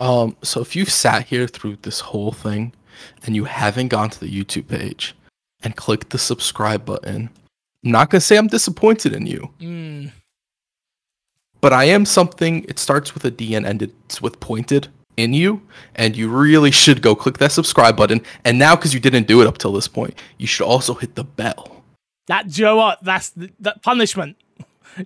Um, 0.00 0.36
so 0.42 0.60
if 0.60 0.74
you've 0.74 0.90
sat 0.90 1.24
here 1.26 1.46
through 1.46 1.76
this 1.82 2.00
whole 2.00 2.32
thing 2.32 2.72
and 3.24 3.36
you 3.36 3.44
haven't 3.44 3.88
gone 3.88 4.10
to 4.10 4.18
the 4.20 4.28
YouTube 4.28 4.66
page 4.68 5.14
and 5.62 5.76
clicked 5.76 6.10
the 6.10 6.18
subscribe 6.18 6.84
button, 6.84 7.30
I'm 7.84 7.90
not 7.92 8.10
gonna 8.10 8.20
say 8.20 8.36
I'm 8.36 8.48
disappointed 8.48 9.14
in 9.14 9.26
you. 9.26 9.48
Mm, 9.60 10.10
But 11.60 11.72
I 11.72 11.84
am 11.84 12.04
something 12.04 12.64
it 12.68 12.78
starts 12.78 13.14
with 13.14 13.24
a 13.24 13.30
D 13.30 13.54
and 13.54 13.64
ends 13.64 14.20
with 14.20 14.38
pointed 14.40 14.88
in 15.16 15.32
you, 15.32 15.62
and 15.94 16.14
you 16.14 16.28
really 16.28 16.70
should 16.70 17.00
go 17.00 17.14
click 17.14 17.38
that 17.38 17.52
subscribe 17.52 17.96
button. 17.96 18.20
And 18.44 18.58
now 18.58 18.76
because 18.76 18.92
you 18.92 19.00
didn't 19.00 19.26
do 19.26 19.40
it 19.40 19.46
up 19.46 19.56
till 19.56 19.72
this 19.72 19.88
point, 19.88 20.14
you 20.36 20.46
should 20.46 20.66
also 20.66 20.92
hit 20.94 21.14
the 21.14 21.24
bell. 21.24 21.82
that, 22.26 22.48
do 22.50 22.60
you 22.60 22.66
know 22.66 22.76
what? 22.76 23.02
That's 23.02 23.30
the, 23.30 23.50
that 23.60 23.82
punishment. 23.82 24.36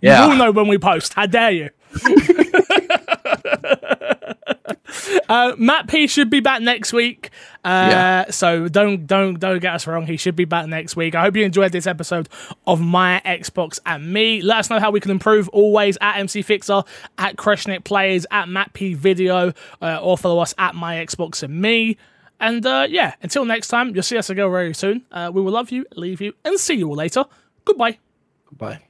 Yeah. 0.00 0.24
You 0.24 0.30
will 0.30 0.36
know 0.36 0.50
when 0.52 0.66
we 0.68 0.78
post. 0.78 1.14
How 1.14 1.26
dare 1.26 1.50
you? 1.52 1.70
Uh, 5.28 5.54
Matt 5.56 5.88
P 5.88 6.06
should 6.06 6.30
be 6.30 6.40
back 6.40 6.62
next 6.62 6.92
week. 6.92 7.30
Uh, 7.64 7.88
Yeah. 7.90 8.30
So 8.30 8.68
don't 8.68 9.06
don't 9.06 9.38
don't 9.38 9.58
get 9.60 9.74
us 9.74 9.86
wrong. 9.86 10.06
He 10.06 10.16
should 10.16 10.36
be 10.36 10.44
back 10.44 10.66
next 10.66 10.96
week. 10.96 11.14
I 11.14 11.22
hope 11.22 11.36
you 11.36 11.44
enjoyed 11.44 11.72
this 11.72 11.86
episode 11.86 12.28
of 12.66 12.80
my 12.80 13.20
Xbox 13.24 13.78
and 13.86 14.12
me. 14.12 14.42
Let 14.42 14.58
us 14.58 14.70
know 14.70 14.78
how 14.80 14.90
we 14.90 15.00
can 15.00 15.10
improve. 15.10 15.48
Always 15.50 15.96
at 16.00 16.18
MC 16.18 16.42
Fixer, 16.42 16.82
at 17.18 17.36
Kreshnik 17.36 17.84
Plays, 17.84 18.26
at 18.30 18.48
Matt 18.48 18.72
P 18.72 18.94
Video, 18.94 19.52
uh, 19.80 20.00
or 20.02 20.16
follow 20.18 20.38
us 20.40 20.54
at 20.58 20.74
my 20.74 20.96
Xbox 20.96 21.42
and 21.42 21.60
me. 21.60 21.96
And 22.40 22.64
uh, 22.64 22.86
yeah, 22.88 23.14
until 23.22 23.44
next 23.44 23.68
time, 23.68 23.94
you'll 23.94 24.02
see 24.02 24.16
us 24.16 24.30
again 24.30 24.50
very 24.50 24.72
soon. 24.74 25.04
Uh, 25.12 25.30
we 25.32 25.42
will 25.42 25.52
love 25.52 25.70
you, 25.70 25.84
leave 25.94 26.20
you, 26.22 26.32
and 26.44 26.58
see 26.58 26.74
you 26.74 26.88
all 26.88 26.96
later. 26.96 27.24
Goodbye. 27.64 27.98
Bye. 28.52 28.80